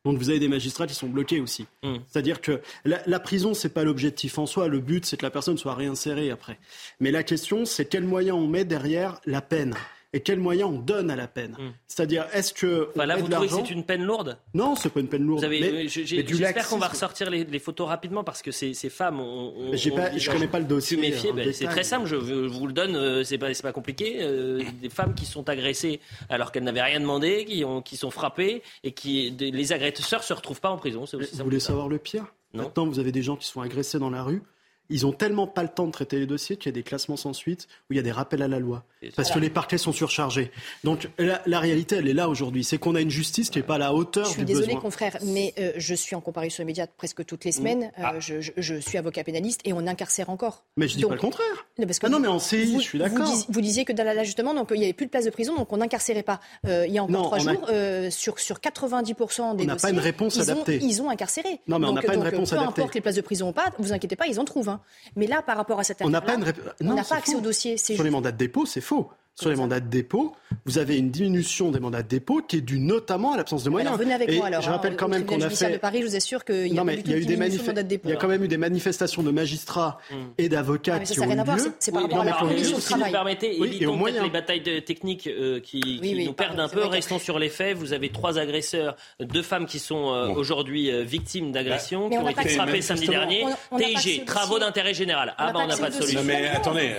Donc 0.06 0.18
vous 0.18 0.30
avez 0.30 0.40
des 0.40 0.48
magistrats 0.48 0.88
qui 0.88 0.94
sont 0.94 1.10
bloqués 1.10 1.42
aussi. 1.42 1.66
Hmm. 1.84 1.98
C'est-à-dire 2.08 2.40
que 2.40 2.62
la, 2.86 3.02
la 3.08 3.20
prison, 3.20 3.54
c'est 3.54 3.74
pas 3.74 3.84
l'objectif 3.84 4.38
en 4.38 4.46
soi. 4.46 4.68
Le 4.68 4.80
but, 4.80 5.06
c'est 5.06 5.18
que 5.18 5.26
la 5.26 5.32
personne 5.32 5.58
soit 5.58 5.74
réinsérée 5.74 6.32
après. 6.32 6.60
Mais 7.00 7.12
la 7.12 7.24
question, 7.24 7.66
c'est 7.66 7.86
quels 7.86 8.06
moyens 8.06 8.38
on 8.38 8.48
met 8.48 8.66
derrière 8.66 9.20
la 9.26 9.42
peine? 9.42 9.74
Et 10.16 10.22
quels 10.22 10.40
moyens 10.40 10.72
on 10.72 10.80
donne 10.80 11.12
à 11.12 11.18
la 11.18 11.28
peine. 11.28 11.58
Hmm. 11.60 11.72
C'est-à-dire, 11.88 12.26
est-ce 12.32 12.54
que. 12.54 12.88
Enfin, 12.96 13.06
là, 13.06 13.18
vous 13.18 13.28
trouvez 13.28 13.48
que 13.48 13.54
c'est 13.54 13.70
une 13.70 13.84
peine 13.84 14.02
lourde 14.02 14.38
Non, 14.54 14.76
c'est 14.76 14.90
pas 14.90 15.02
une 15.02 15.10
peine 15.10 15.24
lourde. 15.28 15.46
J'espère 15.88 16.70
qu'on 16.70 16.78
va 16.78 16.88
ressortir 16.88 17.30
les, 17.30 17.60
photos 17.60 17.88
rapidement 17.88 18.24
parce 18.24 18.42
que 18.42 18.52
ces, 18.52 18.74
ces 18.74 18.90
femmes 18.90 19.20
ont. 19.20 19.54
ont, 19.58 19.76
je 19.76 20.32
connais 20.32 20.48
pas 20.48 20.60
le 20.60 20.66
dossier. 20.66 20.96
Méfier, 20.96 21.34
ben, 21.34 21.52
c'est 21.52 21.66
très 21.66 21.84
simple, 21.84 22.08
je, 22.08 22.16
vous 22.16 22.68
le 22.68 22.74
donne, 22.74 22.96
euh, 22.96 23.24
c'est 23.26 23.38
pas, 23.38 23.52
pas 23.62 23.74
compliqué. 23.74 24.18
Euh, 24.22 24.64
des 24.82 24.90
femmes 24.90 25.14
qui 25.14 25.26
sont 25.26 25.50
agressées 25.50 26.00
alors 26.30 26.54
qu'elles 26.54 26.64
n'avaient 26.64 26.82
rien 26.82 27.02
demandé, 27.02 27.44
qui, 27.44 27.66
ont, 27.66 27.82
qui 27.82 27.98
sont 27.98 28.12
frappées 28.12 28.64
et 28.86 28.94
qui. 28.94 29.32
Les 29.32 29.74
agresseurs 29.74 30.24
se 30.24 30.34
retrouvent 30.34 30.62
pas 30.62 30.70
en 30.70 30.78
prison. 30.78 31.04
Aussi 31.04 31.18
vous 31.18 31.44
voulez 31.44 31.60
savoir 31.60 31.90
le 31.90 31.98
pire? 31.98 32.26
Maintenant, 32.54 32.86
vous 32.86 33.00
avez 33.00 33.12
des 33.12 33.22
gens 33.22 33.36
qui 33.36 33.48
sont 33.48 33.60
agressés 33.60 34.00
dans 34.00 34.10
la 34.10 34.24
rue 34.24 34.42
ils 34.90 35.06
ont 35.06 35.12
tellement 35.12 35.48
pas 35.48 35.64
le 35.64 35.70
temps 35.70 35.88
de 35.88 35.92
traiter 35.92 36.20
les 36.20 36.26
dossiers 36.26 36.58
qu'il 36.58 36.68
y 36.68 36.74
a 36.74 36.76
des 36.76 36.84
classements 36.84 37.18
sans 37.18 37.34
suite 37.34 37.68
où 37.90 37.94
il 37.94 37.98
y 37.98 38.00
a 38.00 38.04
des 38.04 38.12
rappels 38.12 38.42
à 38.42 38.48
la 38.48 38.60
loi. 38.60 38.84
Parce 39.16 39.32
que 39.32 39.40
les 39.40 39.50
parquets 39.50 39.78
sont 39.78 39.92
surchargés. 39.92 40.52
Donc 40.84 41.10
la, 41.18 41.60
réalité, 41.60 41.98
elle 41.98 42.08
est 42.08 42.14
là 42.14 42.30
aujourd'hui. 42.30 42.64
C'est 42.64 42.78
qu'on 42.78 42.96
a 42.96 43.02
une 43.02 43.10
justice 43.10 43.50
qui 43.50 43.60
n'est 43.60 43.64
pas 43.64 43.76
à 43.76 43.80
la 43.80 43.94
hauteur 43.94 44.24
du 44.24 44.30
besoin. 44.30 44.46
Je 44.46 44.46
suis 44.46 44.46
désolée, 44.46 44.82
confrère, 44.82 45.18
mais 45.24 45.54
euh, 45.60 45.74
je 45.78 45.94
suis 45.94 46.16
en 46.16 46.22
comparution 46.22 46.64
immédiate 46.64 46.92
presque 46.98 47.26
toutes 47.26 47.46
les 47.46 47.52
mm. 47.52 47.54
semaines. 47.54 47.92
Euh, 48.00 48.04
ah. 48.04 48.20
je, 48.20 48.80
suis 48.80 48.98
avocat 48.98 49.24
pénaliste 49.24 49.62
et 49.64 49.74
on 49.74 49.86
incarcère 49.88 50.30
encore. 50.30 50.64
Mais 50.78 50.88
je 50.88 50.98
dis 50.98 51.04
pas 51.04 51.14
le 51.14 51.20
contraire. 51.20 51.68
ah 52.04 52.10
non, 52.10 52.20
mais 52.20 52.28
en 52.28 52.40
CI, 52.40 52.78
je 52.78 52.84
suis 52.84 53.00
d'accord. 53.00 53.32
Vous, 53.50 53.62
disiez 53.62 53.86
que 53.86 53.94
dans 53.94 54.04
l'ajustement, 54.04 54.54
donc 54.54 54.70
il 54.74 54.80
n'y 54.80 54.86
avait 54.86 54.94
plus 54.94 55.06
de 55.06 55.12
place 55.12 55.26
de 55.26 55.30
prison, 55.30 55.56
donc 55.56 55.72
on 55.72 55.78
n'incarcérait 55.78 56.24
pas. 56.24 56.40
Euh, 56.68 56.86
il 56.88 56.94
y 56.94 56.98
a 56.98 57.04
encore 57.04 57.26
trois 57.26 57.40
jours, 57.40 57.70
sur, 58.10 58.40
sur 58.40 58.58
90% 58.58 59.56
des 59.56 59.64
on 59.64 59.68
dossiers, 59.68 59.82
pas 59.82 59.90
une 59.92 60.00
réponse 60.00 60.36
ils 60.36 60.42
adaptée. 60.42 60.80
Ont, 60.82 60.88
ils 60.88 61.02
ont 61.02 61.10
incarcéré. 61.10 61.60
Non, 61.68 61.80
mais 61.80 61.88
on 61.88 61.94
n'a 61.94 62.02
pas 62.02 62.16
une 62.16 62.22
réponse 62.22 62.50
peu 62.50 62.56
adaptée. 62.56 62.76
Peu 62.76 62.82
importe 62.82 62.96
les 62.96 63.02
places 63.02 63.16
de 63.16 63.22
prison 63.22 63.50
ou 63.50 63.54
pas, 63.54 63.72
vous 63.78 63.94
inquiétez 63.94 64.16
pas, 64.16 64.28
ils 64.28 64.40
en 64.40 64.46
trouvent. 64.46 64.70
Hein. 64.70 64.75
Mais 65.16 65.28
là, 65.28 65.42
par 65.42 65.58
rapport 65.58 65.80
à 65.80 65.84
cette 65.84 65.98
affaire, 65.98 66.08
on 66.08 66.94
n'a 66.94 67.04
pas 67.04 67.16
accès 67.16 67.36
au 67.36 67.42
dossier. 67.42 67.78
Sur 67.78 68.04
les 68.04 68.10
mandats 68.10 68.32
de 68.32 68.38
dépôt, 68.38 68.66
c'est 68.66 68.82
faux 68.82 69.10
sur 69.36 69.50
les 69.50 69.58
mandats 69.58 69.82
de 69.82 69.90
dépôt, 69.90 70.34
vous 70.66 70.78
avez 70.78 70.98
une 70.98 71.12
diminution 71.12 71.70
des 71.70 71.80
mandats 71.80 72.02
de 72.02 72.08
dépôt 72.08 72.42
qui 72.42 72.58
est 72.58 72.62
due 72.62 72.80
notamment 72.80 73.34
à 73.34 73.38
l'absence 73.38 73.66
de 73.66 73.70
moyens. 73.70 73.90
Alors 73.90 74.00
venez 74.00 74.14
avec 74.14 74.34
moi 74.38 74.48
alors. 74.48 74.62
Je 74.62 74.70
rappelle 74.70 74.94
hein, 74.94 74.98
quand 74.98 75.10
même 75.10 75.26
qu'on 75.26 75.42
a 75.42 75.50
fait. 75.50 75.74
de 75.74 75.78
Paris, 75.78 76.00
je 76.02 76.08
vous 76.08 76.16
assure 76.16 76.46
qu'il 76.46 76.74
y 76.74 76.80
a, 76.80 76.84
eu 77.18 77.26
des 77.26 77.36
de 77.36 77.82
dépôt. 77.82 78.08
Il 78.08 78.12
y 78.12 78.14
a 78.14 78.16
quand 78.18 78.30
même 78.30 78.44
eu 78.44 78.48
des 78.48 78.58
manifestations 78.58 79.24
de 79.24 79.32
magistrats 79.32 80.00
mm. 80.10 80.16
et 80.38 80.48
d'avocats 80.48 81.00
qui 81.00 81.20
ont 81.20 81.24
eu 81.26 81.36
lieu. 81.36 81.74
C'est 81.80 81.92
par 81.92 82.04
rapport 82.04 82.22
à 82.22 82.26
la 82.26 82.32
condition 82.34 82.78
de 82.78 82.82
travail. 82.82 83.04
Si 83.04 83.08
vous 83.08 83.12
permettez, 83.12 83.62
évitons 83.62 84.00
peut 84.00 84.12
les 84.24 84.30
batailles 84.30 84.84
techniques 84.86 85.28
euh, 85.28 85.60
qui 85.60 86.00
nous 86.26 86.34
perdent 86.34 86.60
un 86.60 86.70
peu. 86.70 86.86
Restons 86.86 87.20
sur 87.20 87.38
les 87.38 87.50
faits. 87.50 87.76
Vous 87.76 87.92
avez 87.92 88.10
trois 88.10 88.40
agresseurs, 88.40 88.96
deux 89.20 89.42
femmes 89.42 89.66
qui 89.66 89.80
sont 89.80 90.14
euh, 90.14 90.28
aujourd'hui 90.30 90.92
euh, 90.92 91.04
victimes 91.04 91.52
d'agressions, 91.52 92.10
qui 92.10 92.18
ont 92.18 92.30
été 92.30 92.50
frappées 92.50 92.82
samedi 92.82 93.08
dernier. 93.08 93.46
TIG, 93.78 94.24
travaux 94.26 94.60
d'intérêt 94.60 94.94
général. 94.94 95.34
Ah 95.38 95.52
ben 95.52 95.62
on 95.66 95.68
n'a 95.68 95.78
pas 95.78 95.90
de 95.90 95.96
solution. 95.96 96.24
Mais 96.24 96.48
attendez, 96.48 96.94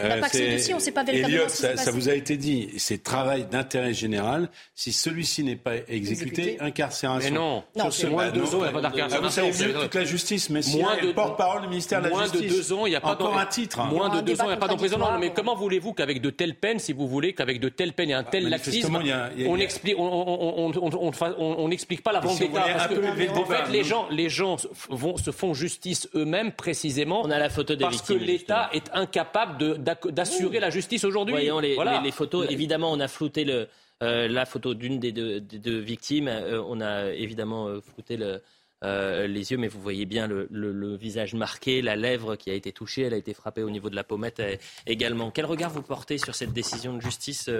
Elliot, 1.08 1.48
ça 1.48 1.90
vous 1.90 2.08
a 2.08 2.14
été 2.14 2.25
dit. 2.32 2.70
C'est 2.78 3.02
travail 3.02 3.46
d'intérêt 3.50 3.94
général. 3.94 4.48
Si 4.74 4.92
celui-ci 4.92 5.44
n'est 5.44 5.56
pas 5.56 5.76
exécuté, 5.88 6.58
incarcération. 6.60 7.30
Mais 7.30 7.36
non, 7.36 7.64
non 7.76 7.90
c'est 7.90 8.08
moins 8.08 8.30
de 8.30 8.40
deux 8.40 8.54
ans, 8.54 8.58
il 8.58 8.62
n'y 8.62 8.68
a 8.68 8.72
pas 8.72 8.80
d'incarcération. 8.80 9.46
Vous 9.46 9.52
savez 9.52 9.72
mieux 9.72 9.80
toute 9.80 9.94
la 9.94 10.04
justice, 10.04 10.50
mais 10.50 10.60
moins 10.76 10.96
de 10.96 11.12
porte-parole 11.12 11.62
du 11.62 11.68
ministère 11.68 12.02
de 12.02 12.08
la 12.08 12.24
Justice. 12.24 12.32
Moins 12.32 12.42
de 12.42 12.48
deux 12.48 12.72
ans, 12.72 12.86
il 12.86 12.90
n'y 12.90 12.96
a 12.96 13.00
pas 13.00 13.12
encore 13.12 13.38
un 13.38 13.46
titre. 13.46 13.84
Moins 13.84 14.08
de 14.08 14.20
deux 14.20 14.40
ans, 14.40 14.44
il 14.44 14.48
n'y 14.48 14.54
a 14.54 14.56
pas 14.56 14.68
d'emprisonnement. 14.68 15.18
Mais 15.18 15.32
comment 15.32 15.54
voulez-vous 15.54 15.92
qu'avec 15.92 16.20
de 16.20 16.30
telles 16.30 16.54
peines, 16.54 16.78
si 16.78 16.92
vous 16.92 17.08
voulez, 17.08 17.32
qu'avec 17.32 17.60
de 17.60 17.68
telles 17.68 17.92
peines 17.92 18.10
et 18.10 18.14
un 18.14 18.24
tel 18.24 18.48
laxisme, 18.48 18.98
on 19.46 19.58
explique, 19.58 19.96
on 19.98 21.68
n'explique 21.68 22.02
pas 22.02 22.12
la 22.12 22.20
vente 22.20 22.38
d'État 22.38 22.64
parce 22.76 22.88
que 22.88 23.38
en 23.38 23.44
fait, 23.44 23.70
les 23.70 23.84
gens, 23.84 24.06
les 24.10 24.28
gens 24.28 24.56
vont 24.88 25.16
se 25.16 25.30
font 25.30 25.54
justice 25.54 26.08
eux-mêmes 26.14 26.52
précisément. 26.52 27.22
On 27.24 27.30
a 27.30 27.38
la 27.38 27.50
photo 27.50 27.74
des 27.74 27.84
parce 27.84 28.02
que 28.02 28.12
l'État 28.12 28.70
est 28.72 28.90
incapable 28.92 29.78
d'assurer 29.82 30.60
la 30.60 30.70
justice 30.70 31.04
aujourd'hui. 31.04 31.34
Voyons 31.34 31.60
les 31.60 32.12
photos. 32.16 32.46
Évidemment, 32.50 32.90
on 32.90 33.00
a 33.00 33.08
flouté 33.08 33.44
le, 33.44 33.68
euh, 34.02 34.28
la 34.28 34.44
photo 34.44 34.74
d'une 34.74 34.98
des, 34.98 35.12
deux, 35.12 35.78
victimes. 35.78 36.28
Euh, 36.28 36.62
on 36.66 36.80
a 36.80 37.12
évidemment 37.12 37.68
euh, 37.68 37.80
flouté 37.80 38.18
les 38.18 39.52
yeux, 39.52 39.56
mais 39.56 39.68
vous 39.68 39.80
voyez 39.80 40.04
bien 40.04 40.26
le, 40.28 40.96
visage 40.96 41.34
marqué, 41.34 41.80
la 41.80 41.96
lèvre 41.96 42.36
qui 42.36 42.50
a 42.50 42.54
été 42.54 42.72
touchée, 42.72 43.02
elle 43.02 43.14
a 43.14 43.16
été 43.16 43.32
frappée 43.32 43.62
au 43.62 43.70
niveau 43.70 43.88
de 43.88 43.96
la 43.96 44.04
pommette 44.04 44.42
également. 44.86 45.30
Quel 45.30 45.46
regard 45.46 45.70
vous 45.70 45.82
portez 45.82 46.18
sur 46.18 46.34
cette 46.34 46.52
décision 46.52 46.94
de 46.94 47.00
justice 47.00 47.50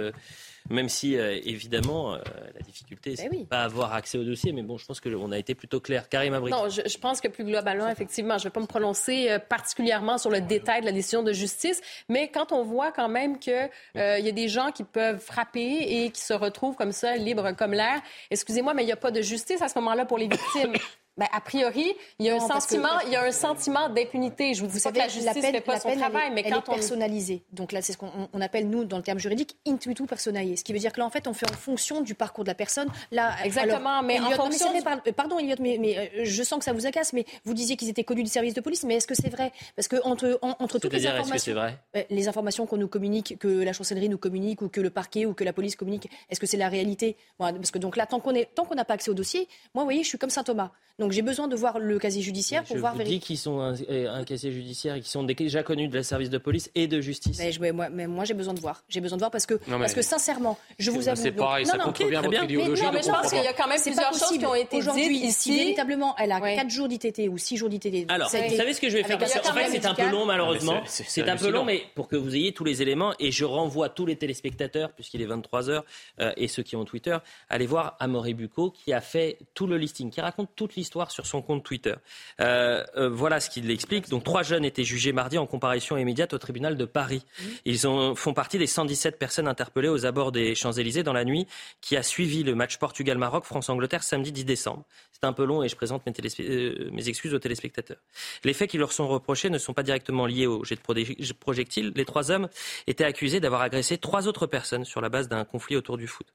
même 0.69 0.89
si, 0.89 1.17
euh, 1.17 1.39
évidemment, 1.43 2.13
euh, 2.13 2.19
la 2.53 2.61
difficulté, 2.61 3.15
c'est 3.15 3.29
ben 3.29 3.45
pas 3.45 3.63
avoir 3.63 3.93
accès 3.93 4.17
au 4.17 4.23
dossier. 4.23 4.51
Mais 4.51 4.63
bon, 4.63 4.77
je 4.77 4.85
pense 4.85 4.99
qu'on 4.99 5.31
a 5.31 5.37
été 5.37 5.55
plutôt 5.55 5.79
clair. 5.79 6.09
Karim 6.09 6.33
Abri. 6.33 6.51
Non, 6.51 6.69
je, 6.69 6.97
pense 6.97 7.21
que 7.21 7.27
plus 7.27 7.43
globalement, 7.43 7.89
effectivement, 7.89 8.37
je 8.37 8.43
ne 8.43 8.49
vais 8.49 8.53
pas 8.53 8.59
me 8.59 8.65
prononcer 8.65 9.29
euh, 9.29 9.39
particulièrement 9.39 10.17
sur 10.17 10.29
le 10.29 10.41
détail 10.41 10.81
de 10.81 10.85
la 10.85 10.91
décision 10.91 11.23
de 11.23 11.33
justice. 11.33 11.81
Mais 12.09 12.29
quand 12.29 12.51
on 12.51 12.63
voit 12.63 12.91
quand 12.91 13.09
même 13.09 13.39
qu'il 13.39 13.69
il 13.95 14.25
y 14.25 14.29
a 14.29 14.31
des 14.31 14.47
gens 14.47 14.71
qui 14.71 14.83
peuvent 14.83 15.19
frapper 15.19 16.03
et 16.03 16.11
qui 16.11 16.21
se 16.21 16.33
retrouvent 16.33 16.75
comme 16.75 16.91
ça, 16.91 17.15
libres 17.15 17.51
comme 17.55 17.73
l'air, 17.73 18.01
excusez-moi, 18.31 18.73
mais 18.73 18.83
il 18.83 18.87
n'y 18.87 18.91
a 18.91 18.97
pas 18.97 19.11
de 19.11 19.21
justice 19.21 19.61
à 19.61 19.67
ce 19.67 19.77
moment-là 19.79 20.05
pour 20.05 20.17
les 20.17 20.27
victimes. 20.27 20.73
Ben, 21.17 21.25
a 21.33 21.41
priori, 21.41 21.95
il 22.19 22.27
y 22.27 22.29
a 22.29 22.35
un 22.35 22.39
sentiment, 22.39 22.99
il 23.07 23.11
y 23.11 23.15
a 23.15 23.23
un 23.23 23.31
sentiment 23.31 23.89
d'impunité. 23.89 24.53
Je 24.53 24.63
vous 24.63 24.67
dis 24.67 24.79
pas 24.79 24.91
que 24.91 24.97
la 24.99 25.07
justice 25.07 25.35
ne 25.35 25.41
fait 25.41 25.61
pas 25.61 25.79
son 25.79 25.95
travail, 25.95 26.29
mais 26.31 26.43
quand 26.43 26.49
elle 26.49 26.57
est 26.57 26.75
personnalisée. 26.75 27.43
Donc 27.51 27.71
là, 27.71 27.81
c'est 27.81 27.93
ce 27.93 27.97
qu'on 27.97 28.29
appelle 28.39 28.69
nous 28.69 28.85
dans 28.85 28.97
le 28.97 29.03
terme 29.03 29.17
juridique 29.17 29.57
intuitu 29.67 30.05
personae. 30.05 30.55
Ce 30.57 30.63
qui 30.63 30.73
veut 30.73 30.79
dire 30.79 30.91
que 30.91 30.99
là, 30.99 31.05
en 31.05 31.09
fait, 31.09 31.27
on 31.27 31.33
fait 31.33 31.49
en 31.49 31.55
fonction 31.55 32.01
du 32.01 32.15
parcours 32.15 32.43
de 32.43 32.49
la 32.49 32.55
personne. 32.55 32.87
Là, 33.11 33.35
exactement. 33.43 34.01
mais 34.03 34.19
en 34.19 34.31
fonction. 34.31 34.67
pardon, 35.15 35.39
Elliot, 35.39 35.55
mais, 35.59 35.77
mais, 35.79 35.97
euh, 35.97 36.25
je 36.25 36.43
sens 36.43 36.59
que 36.59 36.65
ça 36.65 36.73
vous 36.73 36.85
agace. 36.85 37.13
Mais 37.13 37.25
vous 37.45 37.53
disiez 37.53 37.77
qu'ils 37.77 37.89
étaient 37.89 38.03
connus 38.03 38.23
du 38.23 38.29
service 38.29 38.53
de 38.53 38.61
police, 38.61 38.83
mais 38.83 38.95
est-ce 38.95 39.07
que 39.07 39.15
c'est 39.15 39.29
vrai? 39.29 39.51
Parce 39.75 39.87
que 39.87 39.97
entre, 40.03 40.39
entre 40.41 40.79
toutes 40.79 40.93
les 40.93 41.07
informations, 41.07 41.53
vrai? 41.53 41.77
Euh, 41.95 42.03
les 42.09 42.27
informations 42.27 42.65
qu'on 42.65 42.77
nous 42.77 42.87
communique, 42.87 43.37
que 43.39 43.47
la 43.47 43.73
chancellerie 43.73 44.09
nous 44.09 44.17
communique, 44.17 44.61
ou 44.61 44.69
que 44.69 44.81
le 44.81 44.89
parquet 44.89 45.25
ou 45.25 45.33
que 45.33 45.43
la 45.43 45.53
police 45.53 45.75
communique, 45.75 46.09
est-ce 46.29 46.39
que 46.39 46.47
c'est 46.47 46.57
la 46.57 46.69
réalité? 46.69 47.15
Parce 47.37 47.71
que 47.71 47.79
donc 47.79 47.97
là, 47.97 48.05
tant 48.05 48.19
qu'on 48.19 48.35
est, 48.35 48.49
tant 48.53 48.65
qu'on 48.65 48.75
n'a 48.75 48.85
pas 48.85 48.95
accès 48.95 49.11
au 49.11 49.15
dossier, 49.15 49.47
moi, 49.73 49.83
vous 49.83 49.87
voyez, 49.87 50.03
je 50.03 50.09
suis 50.09 50.17
comme 50.17 50.29
saint 50.29 50.43
Thomas. 50.43 50.71
Donc 50.99 51.11
j'ai 51.11 51.21
besoin 51.21 51.47
de 51.47 51.55
voir 51.55 51.77
le 51.77 51.99
casier 51.99 52.23
judiciaire 52.23 52.63
pour 52.63 52.75
voir. 52.77 52.93
Je 52.93 53.03
vous 53.03 53.07
dis 53.07 53.19
qu'ils 53.19 53.37
sont 53.37 53.59
un, 53.59 53.75
un, 53.87 54.23
casier 54.23 54.51
judiciaire 54.51 54.95
et 54.95 54.99
qu'ils 54.99 55.11
sont 55.11 55.21
déjà 55.23 55.61
connus 55.61 55.89
de 55.89 55.95
la 55.95 56.01
service 56.01 56.31
de 56.31 56.39
police 56.39 56.71
et 56.73 56.87
de 56.87 57.01
justice. 57.01 57.39
Mais, 57.59 57.71
moi, 57.71 57.89
mais 57.89 58.07
moi 58.07 58.25
j'ai 58.25 58.33
besoin 58.33 58.55
de 58.55 58.59
voir. 58.59 58.83
J'ai 58.89 58.99
besoin 58.99 59.17
de 59.17 59.21
voir 59.21 59.29
parce 59.29 59.45
que, 59.45 59.55
parce 59.69 59.93
que 59.93 60.01
sincèrement, 60.01 60.46
je 60.79 60.91
vous 60.91 61.07
avoue. 61.07 61.21
C'est 61.21 61.31
pareil, 61.31 61.65
ça 61.65 61.77
contrevient 61.77 62.15
à 62.15 62.21
votre 62.21 62.43
idéologie. 62.43 62.81
Mais, 62.81 62.87
non, 62.87 62.93
mais 62.93 63.03
je 63.03 63.09
pense 63.09 63.29
qu'il 63.29 63.43
y 63.43 63.47
a 63.47 63.53
quand 63.53 63.67
même 63.67 63.81
plusieurs 63.81 64.13
choses 64.13 64.37
qui 64.37 64.45
ont 64.45 64.55
été 64.55 64.79
dites 64.79 65.11
ici. 65.11 65.31
Si 65.31 65.57
véritablement 65.57 66.15
elle 66.17 66.31
a 66.31 66.39
4 66.39 66.69
jours 66.69 66.87
d'ITT 66.87 67.29
ou 67.29 67.37
6 67.37 67.57
jours 67.57 67.69
d'ITT. 67.69 68.09
Alors, 68.09 68.29
vous 68.29 68.55
savez 68.55 68.73
ce 68.73 68.81
que 68.81 68.89
je 68.89 68.97
vais 68.97 69.03
faire 69.03 69.17
qu'en 69.17 69.53
fait, 69.53 69.69
c'est 69.69 69.85
un 69.85 69.93
peu 69.93 70.09
long 70.09 70.25
malheureusement. 70.25 70.81
C'est 70.85 71.27
un 71.27 71.37
peu 71.37 71.49
long, 71.49 71.63
mais 71.63 71.83
pour 71.95 72.07
que 72.07 72.15
vous 72.15 72.35
ayez 72.35 72.53
tous 72.53 72.63
les 72.63 72.81
éléments 72.81 73.13
et 73.19 73.31
je 73.31 73.45
renvoie 73.45 73.89
tous 73.89 74.05
les 74.05 74.15
téléspectateurs, 74.15 74.91
puisqu'il 74.91 75.21
est 75.21 75.27
23h, 75.27 75.83
euh, 76.19 76.31
et 76.37 76.47
ceux 76.47 76.63
qui 76.63 76.75
ont 76.75 76.85
Twitter, 76.85 77.17
allez 77.49 77.65
voir 77.65 77.95
Amaury 77.99 78.33
Bucco 78.33 78.71
qui 78.71 78.93
a 78.93 79.01
fait 79.01 79.37
tout 79.53 79.67
le 79.67 79.77
listing, 79.77 80.09
qui 80.09 80.21
raconte 80.21 80.49
toute 80.55 80.75
l'histoire 80.75 81.11
sur 81.11 81.25
son 81.25 81.41
compte 81.41 81.63
Twitter. 81.63 81.95
Euh, 82.39 82.83
euh, 82.95 83.09
voilà 83.09 83.39
ce 83.39 83.49
qu'il 83.49 83.69
explique. 83.71 84.09
Donc 84.09 84.23
trois 84.23 84.43
jeunes 84.43 84.65
étaient 84.65 84.83
jugés 84.83 85.11
mardi 85.11 85.37
en 85.37 85.45
comparution 85.45 85.97
immédiate 85.97 86.33
au 86.33 86.37
tribunal 86.37 86.77
de 86.77 86.85
Paris. 86.85 87.23
Ils 87.65 87.87
ont, 87.87 88.15
font 88.15 88.33
partie 88.33 88.57
des 88.57 88.67
117 88.67 89.17
personnes 89.19 89.47
interpellées 89.47 89.89
aux 89.89 90.05
abords 90.05 90.26
des 90.31 90.55
Champs-Élysées 90.55 91.03
dans 91.03 91.13
la 91.13 91.25
nuit 91.25 91.47
qui 91.81 91.97
a 91.97 92.03
suivi 92.03 92.43
le 92.43 92.55
match 92.55 92.77
Portugal-Maroc, 92.77 93.45
France-Angleterre 93.45 94.03
samedi 94.03 94.31
10 94.31 94.45
décembre. 94.45 94.85
C'est 95.19 95.25
un 95.25 95.33
peu 95.33 95.45
long 95.45 95.63
et 95.63 95.69
je 95.69 95.75
présente 95.75 96.05
mes, 96.05 96.13
euh, 96.41 96.89
mes, 96.91 97.09
excuses 97.09 97.33
aux 97.33 97.39
téléspectateurs. 97.39 97.97
Les 98.43 98.53
faits 98.53 98.69
qui 98.69 98.77
leur 98.77 98.91
sont 98.91 99.07
reprochés 99.07 99.49
ne 99.49 99.57
sont 99.57 99.73
pas 99.73 99.81
directement 99.81 100.27
liés 100.27 100.45
au 100.45 100.63
jet 100.63 100.75
de 100.75 101.33
projectiles. 101.33 101.91
Les 101.95 102.05
trois 102.05 102.29
hommes 102.29 102.49
étaient 102.85 103.03
accusés 103.03 103.39
d'avoir 103.39 103.61
agressé 103.61 103.97
trois 103.97 104.27
autres 104.27 104.45
personnes 104.45 104.85
sur 104.85 105.01
la 105.01 105.09
base 105.09 105.27
d'un 105.27 105.43
conflit 105.43 105.75
autour 105.75 105.97
du 105.97 106.05
foot. 106.07 106.27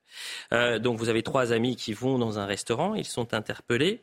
Euh, 0.52 0.80
donc 0.80 0.98
vous 0.98 1.08
avez 1.08 1.22
trois 1.22 1.52
amis 1.52 1.76
qui 1.76 1.92
vont 1.92 2.18
dans 2.18 2.40
un 2.40 2.46
restaurant, 2.46 2.96
ils 2.96 3.04
sont 3.04 3.34
interpellés. 3.34 4.02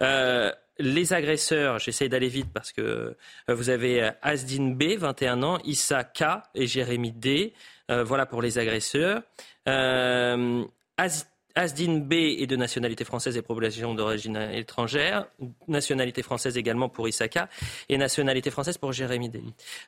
Euh, 0.00 0.52
les 0.78 1.12
agresseurs, 1.12 1.78
j'essaie 1.78 2.08
d'aller 2.08 2.28
vite 2.28 2.52
parce 2.54 2.72
que 2.72 3.16
vous 3.48 3.68
avez 3.68 4.12
Asdin 4.22 4.70
B, 4.70 4.96
21 4.96 5.42
ans, 5.42 5.58
Issa 5.64 6.04
K 6.04 6.24
et 6.54 6.66
Jérémy 6.66 7.12
D. 7.12 7.52
Euh, 7.90 8.04
voilà 8.04 8.26
pour 8.26 8.42
les 8.42 8.58
agresseurs. 8.58 9.22
Asdin 11.56 11.98
B 11.98 12.12
est 12.12 12.46
de 12.46 12.54
nationalité 12.54 13.04
française 13.04 13.36
et 13.36 13.42
population 13.42 13.92
d'origine 13.92 14.36
étrangère. 14.36 15.26
Nationalité 15.66 16.22
française 16.22 16.56
également 16.56 16.88
pour 16.88 17.08
Issaka 17.08 17.48
et 17.88 17.98
nationalité 17.98 18.50
française 18.50 18.78
pour 18.78 18.92
Jérémy 18.92 19.30
D. 19.30 19.42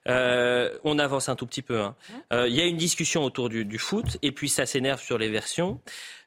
on 0.07 0.99
avance 0.99 1.29
un 1.29 1.37
tout 1.37 1.47
petit 1.47 1.63
peu. 1.63 1.81
Hein. 1.81 1.95
Il 2.33 2.55
y 2.55 2.61
a 2.61 2.65
une 2.65 2.77
discussion 2.77 3.23
autour 3.23 3.49
du, 3.49 3.79
foot 3.79 4.19
et 4.23 4.33
puis 4.33 4.49
ça 4.49 4.67
s'énerve 4.67 5.01
sur 5.01 5.19
les 5.19 5.29
versions. 5.29 5.81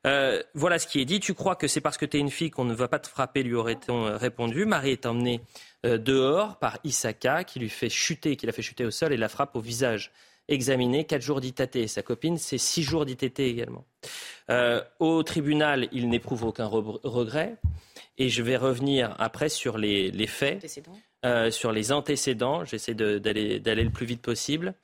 Euh, 0.06 0.42
voilà 0.54 0.78
ce 0.78 0.88
qui 0.88 1.02
est 1.02 1.06
dit. 1.06 1.20
Tu 1.20 1.34
crois 1.34 1.56
que 1.56 1.68
c'est 1.68 1.82
parce 1.82 1.98
que 1.98 2.06
tu 2.06 2.18
es 2.18 2.20
une 2.20 2.30
fille 2.30 2.52
qu'on 2.52 2.66
ne 2.66 2.74
va 2.74 2.88
pas 2.88 3.00
te 3.00 3.08
frapper, 3.08 3.44
lui 3.44 3.56
aurait-on 3.56 4.06
euh, 4.06 4.18
répondu. 4.18 4.66
Marie 4.66 4.92
est 4.92 5.06
emmenée 5.06 5.42
euh, 5.86 5.98
dehors 5.98 6.58
par 6.58 6.78
Isaka 6.84 7.44
qui 7.44 7.60
lui 7.60 7.70
fait 7.70 7.90
chuter, 7.90 8.36
qui 8.36 8.46
l'a 8.46 8.52
fait 8.52 8.62
chuter 8.62 8.86
au 8.86 8.92
sol 8.92 9.14
et 9.14 9.18
la 9.18 9.30
frappe 9.30 9.56
au 9.56 9.62
visage. 9.62 10.12
Examiné, 10.48 11.06
quatre 11.06 11.22
jours 11.22 11.42
d'ITT. 11.42 11.88
Sa 11.88 12.02
copine, 12.02 12.38
c'est 12.38 12.58
six 12.58 12.84
jours 12.84 13.06
d'ITT 13.06 13.40
également. 13.40 13.86
au 15.00 15.24
tribunal, 15.24 15.88
il 15.92 16.10
n'éprouve 16.10 16.44
aucun 16.44 16.68
regret. 16.68 17.56
Et 18.18 18.30
je 18.30 18.44
vais 18.44 18.56
revenir 18.56 19.16
après 19.20 19.50
sur 19.50 19.78
les, 19.78 20.12
les 20.12 20.28
faits, 20.28 20.82
sur 21.50 21.72
les 21.72 21.92
antécédents. 21.92 22.64
J'essaie 22.64 22.94
d'aller 22.94 23.84
le 23.84 23.90
plus 23.90 24.06
vite 24.06 24.22
possible. 24.22 24.76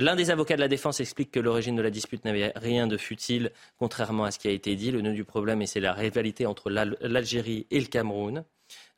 L'un 0.00 0.14
des 0.14 0.30
avocats 0.30 0.54
de 0.54 0.60
la 0.60 0.68
défense 0.68 1.00
explique 1.00 1.32
que 1.32 1.40
l'origine 1.40 1.74
de 1.74 1.82
la 1.82 1.90
dispute 1.90 2.24
n'avait 2.24 2.52
rien 2.54 2.86
de 2.86 2.96
futile, 2.96 3.50
contrairement 3.78 4.24
à 4.24 4.30
ce 4.30 4.38
qui 4.38 4.46
a 4.46 4.52
été 4.52 4.76
dit. 4.76 4.92
Le 4.92 5.00
nœud 5.00 5.12
du 5.12 5.24
problème, 5.24 5.66
c'est 5.66 5.80
la 5.80 5.92
rivalité 5.92 6.46
entre 6.46 6.70
l'Algérie 6.70 7.66
et 7.72 7.80
le 7.80 7.86
Cameroun. 7.86 8.44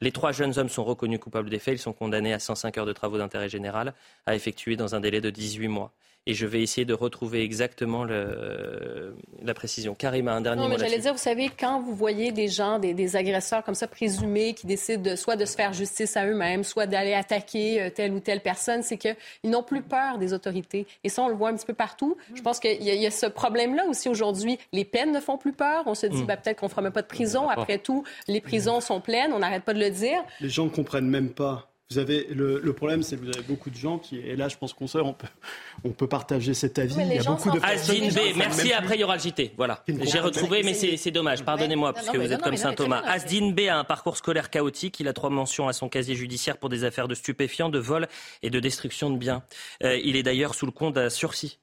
Les 0.00 0.12
trois 0.12 0.32
jeunes 0.32 0.58
hommes 0.58 0.68
sont 0.68 0.84
reconnus 0.84 1.20
coupables 1.20 1.50
des 1.50 1.58
faits. 1.58 1.74
Ils 1.74 1.82
sont 1.82 1.92
condamnés 1.92 2.32
à 2.32 2.38
105 2.38 2.78
heures 2.78 2.86
de 2.86 2.92
travaux 2.92 3.18
d'intérêt 3.18 3.48
général 3.48 3.94
à 4.26 4.34
effectuer 4.34 4.76
dans 4.76 4.94
un 4.94 5.00
délai 5.00 5.20
de 5.20 5.30
18 5.30 5.68
mois 5.68 5.92
et 6.26 6.34
je 6.34 6.46
vais 6.46 6.62
essayer 6.62 6.84
de 6.84 6.92
retrouver 6.92 7.42
exactement 7.42 8.04
le, 8.04 9.16
la 9.42 9.54
précision. 9.54 9.94
Karim 9.94 10.28
a 10.28 10.34
un 10.34 10.42
dernier 10.42 10.62
non, 10.62 10.68
mais 10.68 10.78
J'allais 10.78 10.98
dire, 10.98 11.12
vous 11.12 11.18
savez, 11.18 11.50
quand 11.58 11.80
vous 11.80 11.94
voyez 11.94 12.30
des 12.30 12.48
gens, 12.48 12.78
des, 12.78 13.16
agresseurs 13.16 13.64
comme 13.64 13.74
ça 13.74 13.88
présumés, 13.88 14.52
qui 14.54 14.66
décident 14.66 15.02
de, 15.02 15.16
soit 15.16 15.36
de 15.36 15.46
se 15.46 15.56
faire 15.56 15.72
justice 15.72 16.16
à 16.16 16.26
eux-mêmes, 16.26 16.62
soit 16.62 16.86
d'aller 16.86 17.14
attaquer 17.14 17.82
euh, 17.82 17.90
telle 17.90 18.12
ou 18.12 18.20
telle 18.20 18.40
personne, 18.40 18.82
c'est 18.82 18.98
qu'ils 18.98 19.16
n'ont 19.44 19.62
plus 19.62 19.82
peur 19.82 20.18
des 20.18 20.32
autorités. 20.32 20.86
Et 21.04 21.08
ça, 21.08 21.22
on 21.22 21.28
le 21.28 21.34
voit 21.34 21.48
un 21.48 21.56
petit 21.56 21.66
peu 21.66 21.74
partout. 21.74 22.16
Je 22.34 22.42
pense 22.42 22.60
qu'il 22.60 22.82
y, 22.82 23.06
a 23.06 23.10
ce 23.10 23.26
problème-là 23.26 23.86
aussi 23.88 24.08
aujourd'hui. 24.08 24.58
Les 24.72 24.84
peines 24.84 25.12
ne 25.12 25.20
font 25.20 25.38
plus 25.38 25.52
peur. 25.52 25.82
On 25.86 25.94
se 25.94 26.06
dit, 26.06 26.22
mm. 26.22 26.26
bah, 26.26 26.36
peut-être 26.36 26.60
qu'on 26.60 26.66
ne 26.66 26.70
fera 26.70 26.82
même 26.82 26.92
pas 26.92 27.02
de 27.02 27.08
prison. 27.08 27.48
Après 27.48 27.78
tout, 27.78 28.04
les 28.28 28.40
prisons 28.40 28.80
sont 28.80 29.00
pleines. 29.00 29.32
On 29.32 29.38
n'arrête 29.38 29.64
pas 29.64 29.74
de 29.74 29.80
le 29.80 29.89
dire. 29.90 30.22
Les 30.40 30.48
gens 30.48 30.64
ne 30.64 30.70
comprennent 30.70 31.08
même 31.08 31.30
pas 31.30 31.70
vous 31.90 31.98
avez 31.98 32.28
le, 32.30 32.72
problème, 32.72 33.02
c'est 33.02 33.16
que 33.16 33.22
vous 33.22 33.30
avez 33.30 33.42
beaucoup 33.42 33.68
de 33.68 33.74
gens 33.74 33.98
qui, 33.98 34.18
et 34.18 34.36
là, 34.36 34.48
je 34.48 34.56
pense 34.56 34.72
qu'on 34.72 34.86
on 34.94 35.12
peut, 35.12 35.26
on 35.82 35.90
peut 35.90 36.06
partager 36.06 36.54
cet 36.54 36.78
avis. 36.78 36.94
Il 36.96 37.14
y 37.14 37.18
a 37.18 37.22
beaucoup 37.24 37.50
de 37.50 37.58
Asdin 37.64 38.08
B, 38.10 38.36
merci. 38.36 38.72
Après, 38.72 38.94
il 38.94 39.00
y 39.00 39.04
aura 39.04 39.16
le 39.16 39.20
JT. 39.20 39.54
Voilà. 39.56 39.82
J'ai 40.02 40.20
retrouvé, 40.20 40.62
mais 40.62 40.74
c'est 40.74 41.10
dommage. 41.10 41.44
Pardonnez-moi, 41.44 41.92
puisque 41.92 42.14
vous 42.14 42.32
êtes 42.32 42.42
comme 42.42 42.56
Saint 42.56 42.74
Thomas. 42.74 43.02
Asdin 43.04 43.50
B 43.50 43.62
a 43.68 43.76
un 43.76 43.82
parcours 43.82 44.16
scolaire 44.16 44.50
chaotique. 44.50 45.00
Il 45.00 45.08
a 45.08 45.12
trois 45.12 45.30
mentions 45.30 45.66
à 45.66 45.72
son 45.72 45.88
casier 45.88 46.14
judiciaire 46.14 46.58
pour 46.58 46.68
des 46.68 46.84
affaires 46.84 47.08
de 47.08 47.16
stupéfiants, 47.16 47.70
de 47.70 47.80
vol 47.80 48.06
et 48.42 48.50
de 48.50 48.60
destruction 48.60 49.10
de 49.10 49.18
biens. 49.18 49.42
Euh, 49.82 49.98
il 50.04 50.14
est 50.14 50.22
d'ailleurs 50.22 50.54
sous 50.54 50.66
le 50.66 50.72
compte 50.72 50.94
d'un 50.94 51.10
sursis. 51.10 51.58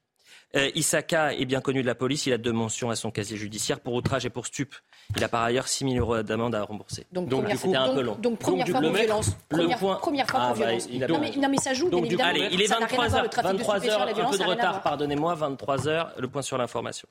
Euh, 0.55 0.69
Isaka 0.75 1.33
est 1.33 1.45
bien 1.45 1.61
connu 1.61 1.81
de 1.81 1.87
la 1.87 1.95
police. 1.95 2.25
Il 2.25 2.33
a 2.33 2.37
deux 2.37 2.51
mentions 2.51 2.89
à 2.89 2.97
son 2.97 3.11
casier 3.11 3.37
judiciaire 3.37 3.79
pour 3.79 3.93
outrage 3.93 4.25
et 4.25 4.29
pour 4.29 4.45
stup. 4.45 4.75
Il 5.15 5.23
a 5.23 5.29
par 5.29 5.43
ailleurs 5.43 5.67
6 5.67 5.89
000 5.89 5.95
euros 6.05 6.21
d'amende 6.21 6.55
à 6.55 6.63
rembourser. 6.63 7.05
Donc, 7.11 7.29
c'était 7.55 7.75
un 7.75 7.93
peu 7.93 8.01
long. 8.01 8.15
Donc, 8.15 8.39
première 8.39 8.67
fois 8.67 8.81
pour 8.81 8.93
violence. 8.93 9.37
Première, 9.49 9.79
fois 9.79 9.99
pour 10.01 10.13
ah, 10.33 10.49
bah, 10.49 10.53
violence. 10.53 10.89
non, 10.89 11.19
mais, 11.19 11.31
non, 11.37 11.49
mais, 11.49 11.57
ça 11.57 11.73
joue, 11.73 11.89
bien 11.89 12.03
évidemment. 12.03 12.29
Allez, 12.29 12.49
il 12.51 12.61
est 12.61 12.67
23 12.67 13.07
h 13.07 13.41
23 13.43 13.79
h 13.79 14.21
un 14.21 14.29
peu 14.29 14.37
de 14.37 14.43
retard, 14.43 14.81
pardonnez-moi, 14.81 15.35
23 15.35 15.77
h 15.77 16.07
le 16.17 16.27
point 16.27 16.41
sur 16.41 16.57
l'information. 16.57 17.07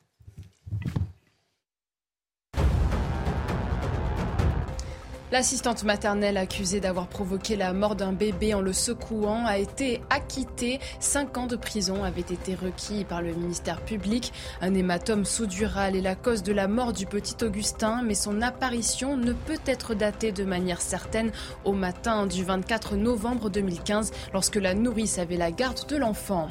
L'assistante 5.33 5.83
maternelle 5.83 6.37
accusée 6.37 6.79
d'avoir 6.79 7.09
provoqué 7.09 7.57
la 7.57 7.73
mort 7.73 7.97
d'un 7.97 8.13
bébé 8.13 8.55
en 8.55 8.61
le 8.61 8.73
secouant 8.73 9.45
a 9.45 9.59
été 9.59 10.01
acquittée. 10.09 10.79
Cinq 11.01 11.37
ans 11.37 11.49
de 11.49 11.57
prison 11.57 12.05
avaient 12.05 12.21
été 12.21 12.55
requis 12.55 13.05
par 13.05 13.23
le 13.23 13.33
ministère 13.33 13.81
public. 13.81 14.33
Un 14.61 14.73
hématome 14.73 15.25
sous-dural 15.25 15.97
est 15.97 16.01
la 16.01 16.15
cause 16.15 16.45
de 16.45 16.53
la 16.53 16.69
mort 16.69 16.93
du 16.93 17.07
petit 17.07 17.45
Augustin, 17.45 18.03
mais 18.05 18.15
son 18.15 18.41
apparition 18.41 19.17
ne 19.17 19.33
peut 19.33 19.59
être 19.67 19.95
datée 19.95 20.31
de 20.31 20.45
manière 20.45 20.81
certaine 20.81 21.33
au 21.65 21.73
matin 21.73 22.29
du 22.29 22.45
24 22.45 22.95
novembre 22.95 23.51
2015, 23.51 24.13
lorsque 24.33 24.55
la 24.55 24.75
nourrice 24.75 25.19
avait 25.19 25.37
la 25.37 25.51
garde 25.51 25.89
de 25.89 25.97
l'enfant. 25.97 26.47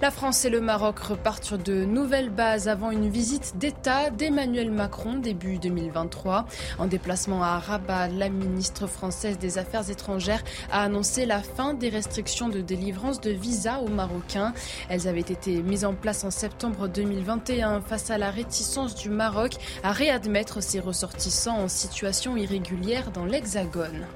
La 0.00 0.10
France 0.10 0.44
et 0.46 0.50
le 0.50 0.62
Maroc 0.62 0.98
repartent 1.00 1.44
sur 1.44 1.58
de 1.58 1.84
nouvelles 1.84 2.30
bases 2.30 2.68
avant 2.68 2.90
une 2.90 3.10
visite 3.10 3.58
d'État 3.58 4.10
d'Emmanuel 4.10 4.70
Macron 4.70 5.18
début 5.18 5.58
2023. 5.58 6.46
En 6.78 6.86
déplacement 6.86 7.42
à 7.42 7.58
Rabat, 7.58 7.97
la 8.06 8.28
ministre 8.28 8.86
française 8.86 9.38
des 9.38 9.58
Affaires 9.58 9.90
étrangères 9.90 10.44
a 10.70 10.84
annoncé 10.84 11.26
la 11.26 11.40
fin 11.40 11.74
des 11.74 11.88
restrictions 11.88 12.48
de 12.48 12.60
délivrance 12.60 13.20
de 13.20 13.30
visas 13.30 13.80
aux 13.80 13.88
Marocains. 13.88 14.52
Elles 14.88 15.08
avaient 15.08 15.20
été 15.20 15.62
mises 15.62 15.84
en 15.84 15.94
place 15.94 16.22
en 16.22 16.30
septembre 16.30 16.86
2021 16.86 17.80
face 17.80 18.10
à 18.10 18.18
la 18.18 18.30
réticence 18.30 18.94
du 18.94 19.10
Maroc 19.10 19.54
à 19.82 19.92
réadmettre 19.92 20.62
ses 20.62 20.78
ressortissants 20.78 21.58
en 21.58 21.68
situation 21.68 22.36
irrégulière 22.36 23.10
dans 23.10 23.24
l'Hexagone. 23.24 24.06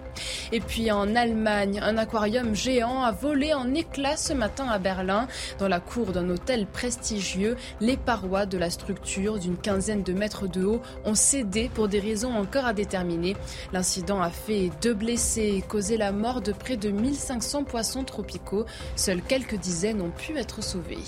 Et 0.52 0.60
puis 0.60 0.90
en 0.90 1.14
Allemagne, 1.14 1.80
un 1.82 1.96
aquarium 1.96 2.54
géant 2.54 3.02
a 3.02 3.12
volé 3.12 3.54
en 3.54 3.74
éclats 3.74 4.16
ce 4.16 4.32
matin 4.32 4.66
à 4.68 4.78
Berlin. 4.78 5.26
Dans 5.58 5.68
la 5.68 5.80
cour 5.80 6.12
d'un 6.12 6.28
hôtel 6.28 6.66
prestigieux, 6.66 7.56
les 7.80 7.96
parois 7.96 8.46
de 8.46 8.58
la 8.58 8.70
structure 8.70 9.38
d'une 9.38 9.56
quinzaine 9.56 10.02
de 10.02 10.12
mètres 10.12 10.48
de 10.48 10.64
haut 10.64 10.82
ont 11.04 11.14
cédé 11.14 11.70
pour 11.72 11.88
des 11.88 12.00
raisons 12.00 12.34
encore 12.34 12.66
à 12.66 12.72
déterminer. 12.72 13.36
L'incident 13.72 14.20
a 14.20 14.30
fait 14.30 14.70
deux 14.82 14.92
blessés 14.92 15.54
et 15.56 15.62
causé 15.62 15.96
la 15.96 16.12
mort 16.12 16.42
de 16.42 16.52
près 16.52 16.76
de 16.76 16.90
1500 16.90 17.64
poissons 17.64 18.04
tropicaux. 18.04 18.66
Seules 18.96 19.22
quelques 19.22 19.56
dizaines 19.56 20.02
ont 20.02 20.10
pu 20.10 20.36
être 20.36 20.62
sauvés. 20.62 20.98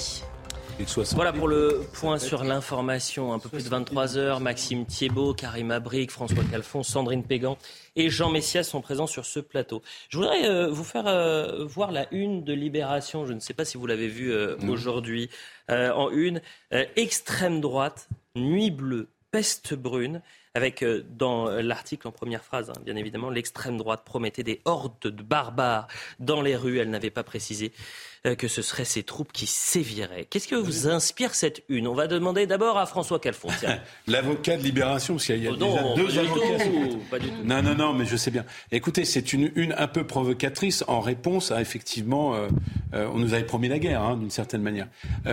Voilà 1.14 1.32
pour 1.32 1.46
le 1.46 1.82
point 1.92 2.18
sur 2.18 2.42
l'information. 2.42 3.32
Un 3.32 3.38
peu 3.38 3.48
plus 3.48 3.64
de 3.64 3.68
23 3.68 4.16
heures. 4.16 4.40
Maxime 4.40 4.86
Thiebaud, 4.86 5.34
Karim 5.34 5.70
Abric, 5.70 6.10
François 6.10 6.42
Calfon, 6.50 6.82
Sandrine 6.82 7.22
Pégan 7.22 7.56
et 7.96 8.10
Jean 8.10 8.30
Messias 8.30 8.64
sont 8.64 8.80
présents 8.80 9.06
sur 9.06 9.24
ce 9.24 9.38
plateau. 9.40 9.82
Je 10.08 10.18
voudrais 10.18 10.48
euh, 10.48 10.68
vous 10.68 10.84
faire 10.84 11.06
euh, 11.06 11.64
voir 11.64 11.92
la 11.92 12.12
une 12.12 12.44
de 12.44 12.52
Libération. 12.52 13.24
Je 13.24 13.32
ne 13.32 13.40
sais 13.40 13.54
pas 13.54 13.64
si 13.64 13.76
vous 13.76 13.86
l'avez 13.86 14.08
vu 14.08 14.32
euh, 14.32 14.56
aujourd'hui. 14.68 15.30
en 15.68 16.10
une, 16.10 16.40
extrême 16.96 17.60
droite, 17.60 18.08
nuit 18.34 18.70
bleue, 18.70 19.08
peste 19.30 19.74
brune 19.74 20.22
avec 20.54 20.84
dans 20.84 21.46
l'article 21.48 22.06
en 22.06 22.12
première 22.12 22.44
phrase, 22.44 22.70
hein, 22.70 22.80
bien 22.84 22.94
évidemment, 22.96 23.28
l'extrême 23.28 23.76
droite 23.76 24.02
promettait 24.04 24.44
des 24.44 24.60
hordes 24.64 24.94
de 25.02 25.22
barbares 25.22 25.88
dans 26.20 26.42
les 26.42 26.54
rues. 26.54 26.78
Elle 26.78 26.90
n'avait 26.90 27.10
pas 27.10 27.24
précisé 27.24 27.72
euh, 27.72 28.13
que 28.38 28.48
ce 28.48 28.62
seraient 28.62 28.86
ces 28.86 29.02
troupes 29.02 29.32
qui 29.32 29.46
séviraient. 29.46 30.26
Qu'est-ce 30.28 30.48
que 30.48 30.54
vous 30.54 30.88
inspire 30.88 31.34
cette 31.34 31.62
une? 31.68 31.86
On 31.86 31.92
va 31.92 32.06
demander 32.06 32.46
d'abord 32.46 32.78
à 32.78 32.86
François 32.86 33.18
Calfon. 33.18 33.48
L'avocat 34.06 34.56
de 34.56 34.62
Libération, 34.62 35.14
parce 35.14 35.26
qu'il 35.26 35.42
y 35.42 35.46
a, 35.46 35.52
oh 35.52 35.56
déjà 35.56 35.82
deux 35.94 36.18
avocats. 36.18 36.64
pas 37.10 37.18
du 37.18 37.28
tout. 37.28 37.44
Non, 37.44 37.62
non, 37.62 37.74
non, 37.74 37.92
mais 37.92 38.06
je 38.06 38.16
sais 38.16 38.30
bien. 38.30 38.46
Écoutez, 38.72 39.04
c'est 39.04 39.34
une 39.34 39.52
une 39.56 39.74
un 39.76 39.88
peu 39.88 40.06
provocatrice 40.06 40.84
en 40.88 41.00
réponse 41.00 41.50
à 41.50 41.60
effectivement, 41.60 42.34
euh, 42.34 42.48
euh, 42.94 43.10
on 43.12 43.18
nous 43.18 43.34
avait 43.34 43.44
promis 43.44 43.68
la 43.68 43.78
guerre, 43.78 44.00
hein, 44.00 44.16
d'une 44.16 44.30
certaine 44.30 44.62
manière. 44.62 44.88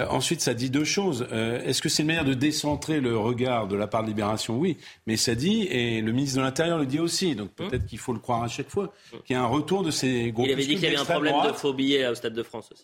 ensuite, 0.09 0.41
ça 0.41 0.53
dit 0.53 0.69
deux 0.69 0.83
choses. 0.83 1.25
Est-ce 1.31 1.81
que 1.81 1.87
c'est 1.87 2.03
une 2.03 2.07
manière 2.07 2.25
de 2.25 2.33
décentrer 2.33 2.99
le 2.99 3.17
regard 3.17 3.67
de 3.67 3.77
la 3.77 3.87
part 3.87 4.03
de 4.03 4.07
Libération? 4.07 4.57
Oui, 4.57 4.77
mais 5.07 5.15
ça 5.15 5.33
dit, 5.33 5.63
et 5.63 6.01
le 6.01 6.11
ministre 6.11 6.39
de 6.39 6.43
l'Intérieur 6.43 6.77
le 6.77 6.85
dit 6.85 6.99
aussi, 6.99 7.35
donc 7.35 7.51
hum. 7.57 7.69
peut-être 7.69 7.85
qu'il 7.85 7.99
faut 7.99 8.11
le 8.11 8.19
croire 8.19 8.43
à 8.43 8.49
chaque 8.49 8.69
fois, 8.69 8.93
qu'il 9.25 9.35
y 9.35 9.39
a 9.39 9.41
un 9.41 9.47
retour 9.47 9.83
de 9.83 9.91
ces 9.91 10.31
groupes. 10.31 10.47
Il 10.47 10.51
avait 10.51 10.65
dit 10.65 10.75
qu'il 10.75 10.83
y 10.83 10.87
avait 10.87 10.97
un 10.97 11.05
problème 11.05 11.35
de 11.47 11.53
faux 11.53 11.73
billets 11.73 12.07
au 12.07 12.15
Stade 12.15 12.33
de 12.33 12.43
France 12.43 12.69
aussi 12.73 12.80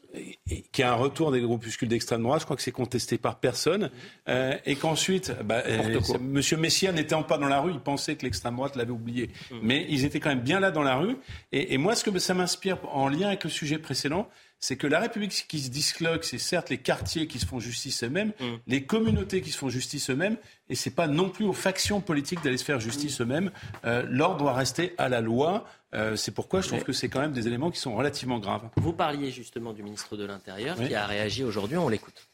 qui 0.72 0.84
a 0.84 0.91
un 0.91 0.95
retour 0.95 1.32
des 1.32 1.41
groupuscules 1.41 1.88
d'extrême 1.88 2.24
droite. 2.24 2.41
Je 2.41 2.45
crois 2.45 2.56
que 2.56 2.62
c'est 2.62 2.72
contesté 2.72 3.18
par 3.18 3.39
personne. 3.39 3.91
Euh, 4.28 4.56
et 4.66 4.76
qu'ensuite, 4.76 5.34
bah, 5.43 5.64
euh, 5.68 6.00
M. 6.20 6.60
Messia 6.60 6.91
n'étant 6.91 7.24
pas 7.24 7.38
dans 7.38 7.48
la 7.48 7.60
rue, 7.60 7.72
il 7.72 7.80
pensait 7.80 8.16
que 8.16 8.24
l'extrême 8.24 8.56
droite 8.56 8.76
l'avait 8.76 8.91
oublié. 8.91 9.30
Mm. 9.52 9.56
Mais 9.62 9.86
ils 9.89 10.06
étaient 10.06 10.20
quand 10.20 10.30
même 10.30 10.41
bien 10.41 10.60
là 10.60 10.72
dans 10.72 10.84
la 10.84 10.95
rue. 10.95 11.18
Et, 11.52 11.78
moi, 11.78 11.95
ce 11.95 12.04
que 12.04 12.18
ça 12.20 12.34
m'inspire 12.34 12.78
en 12.91 13.08
lien 13.08 13.28
avec 13.28 13.43
le 13.43 13.50
sujet 13.50 13.78
précédent, 13.78 14.30
c'est 14.60 14.76
que 14.76 14.88
la 14.88 15.00
République 15.00 15.45
qui 15.48 15.60
se 15.60 15.70
disloque, 15.70 16.24
c'est 16.24 16.39
certes 16.39 16.70
les 16.70 16.80
quartiers 16.80 17.28
qui 17.28 17.38
se 17.38 17.45
font 17.45 17.60
justice 17.60 18.04
eux-mêmes, 18.04 18.34
mm. 18.39 18.56
les 18.66 18.84
communautés 18.84 19.41
qui 19.41 19.52
se 19.52 19.58
font 19.58 19.70
justice 19.70 20.10
eux-mêmes, 20.10 20.38
et 20.70 20.76
c'est 20.76 20.95
pas 20.95 21.08
non 21.08 21.30
plus 21.30 21.45
aux 21.45 21.54
factions 21.54 22.02
politiques 22.02 22.43
d'aller 22.43 22.58
se 22.58 22.66
faire 22.66 22.80
justice 22.80 23.22
eux-mêmes. 23.22 23.52
Euh, 23.86 24.04
l'ordre 24.10 24.38
doit 24.38 24.54
rester 24.54 24.93
à 24.98 25.10
la 25.10 25.22
loi. 25.22 25.66
Euh, 25.94 26.16
c'est 26.16 26.32
pourquoi 26.32 26.62
je 26.62 26.68
trouve 26.68 26.84
que 26.84 26.92
c'est 26.92 27.08
quand 27.08 27.22
même 27.22 27.32
des 27.32 27.48
éléments 27.48 27.72
qui 27.72 27.80
sont 27.80 27.96
relativement 27.96 28.40
graves. 28.40 28.70
Vous 28.76 28.94
parliez 28.94 29.32
justement 29.32 29.74
du 29.74 29.84
ministre 29.84 30.18
de 30.18 30.26
l'Intérieur 30.26 30.76
qui 30.76 30.94
a 30.94 31.06
réagi 31.06 31.44
aujourd'hui, 31.44 31.78
on 31.78 31.90
l'écoute. 31.90 32.26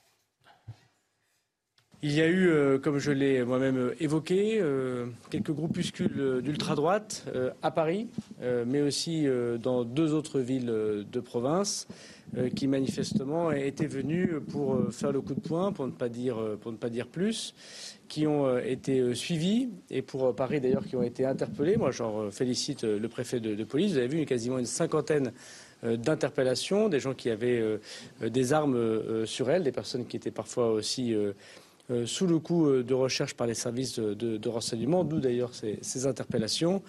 Il 2.06 2.12
y 2.12 2.22
a 2.22 2.28
eu, 2.28 2.50
euh, 2.50 2.80
comme 2.80 3.00
je 3.00 3.12
l'ai 3.12 3.46
moi-même 3.46 3.78
euh, 3.78 3.96
évoqué, 4.02 4.58
euh, 4.60 5.06
quelques 5.30 5.54
groupuscules 5.54 6.42
d'ultra-droite 6.44 7.26
à 7.62 7.72
Paris, 7.72 8.10
mais 8.68 8.82
aussi 8.82 9.26
dans 9.62 9.86
deux 9.86 10.14
autres 10.14 10.40
villes 10.40 10.66
de 10.66 11.20
province, 11.20 11.88
qui 12.56 12.68
manifestement 12.68 13.52
étaient 13.52 13.88
venus 13.88 14.32
pour 14.52 14.92
faire 14.92 15.12
le 15.12 15.22
coup 15.22 15.34
de 15.34 15.40
poing, 15.40 15.72
pour 15.72 15.88
ne 15.88 15.92
pas 15.92 16.10
dire, 16.10 16.38
pour 16.62 16.72
ne 16.72 16.78
pas 16.78 16.90
dire 16.90 17.08
plus, 17.08 17.54
qui 18.10 18.28
ont 18.28 18.58
été 18.58 19.16
suivis 19.16 19.70
et 19.90 20.02
pour 20.02 20.36
Paris 20.36 20.60
d'ailleurs 20.60 20.86
qui 20.86 20.96
ont 20.96 21.04
été 21.04 21.26
interpellés. 21.26 21.78
Moi, 21.78 21.92
j'en 21.92 22.30
félicite 22.32 22.84
le 22.84 23.08
préfet 23.08 23.40
de, 23.40 23.56
de, 23.56 23.64
police. 23.64 23.94
Vous 23.94 23.98
avez 23.98 24.08
vu 24.08 24.26
quasiment 24.26 24.60
une 24.60 24.66
cinquantaine 24.66 25.32
d'interpellations, 25.84 26.90
des 26.90 27.00
gens 27.00 27.14
qui 27.14 27.30
avaient 27.30 27.64
des 28.22 28.54
armes 28.54 29.26
sur 29.26 29.50
elles, 29.50 29.64
des 29.64 29.72
personnes 29.72 30.06
qui 30.06 30.18
étaient 30.18 30.32
parfois 30.32 30.72
aussi 30.72 31.16
sous 32.06 32.28
le 32.28 32.40
coup 32.40 32.68
euh, 32.68 32.84
de 32.84 32.94
recherche 32.94 33.34
par 33.36 33.48
les 33.48 33.54
services 33.54 34.00
de, 34.00 34.50
renseignement, 34.50 35.04
d'où 35.04 35.20
d'ailleurs 35.20 35.52
ces, 35.54 36.08
interpellations. 36.08 36.82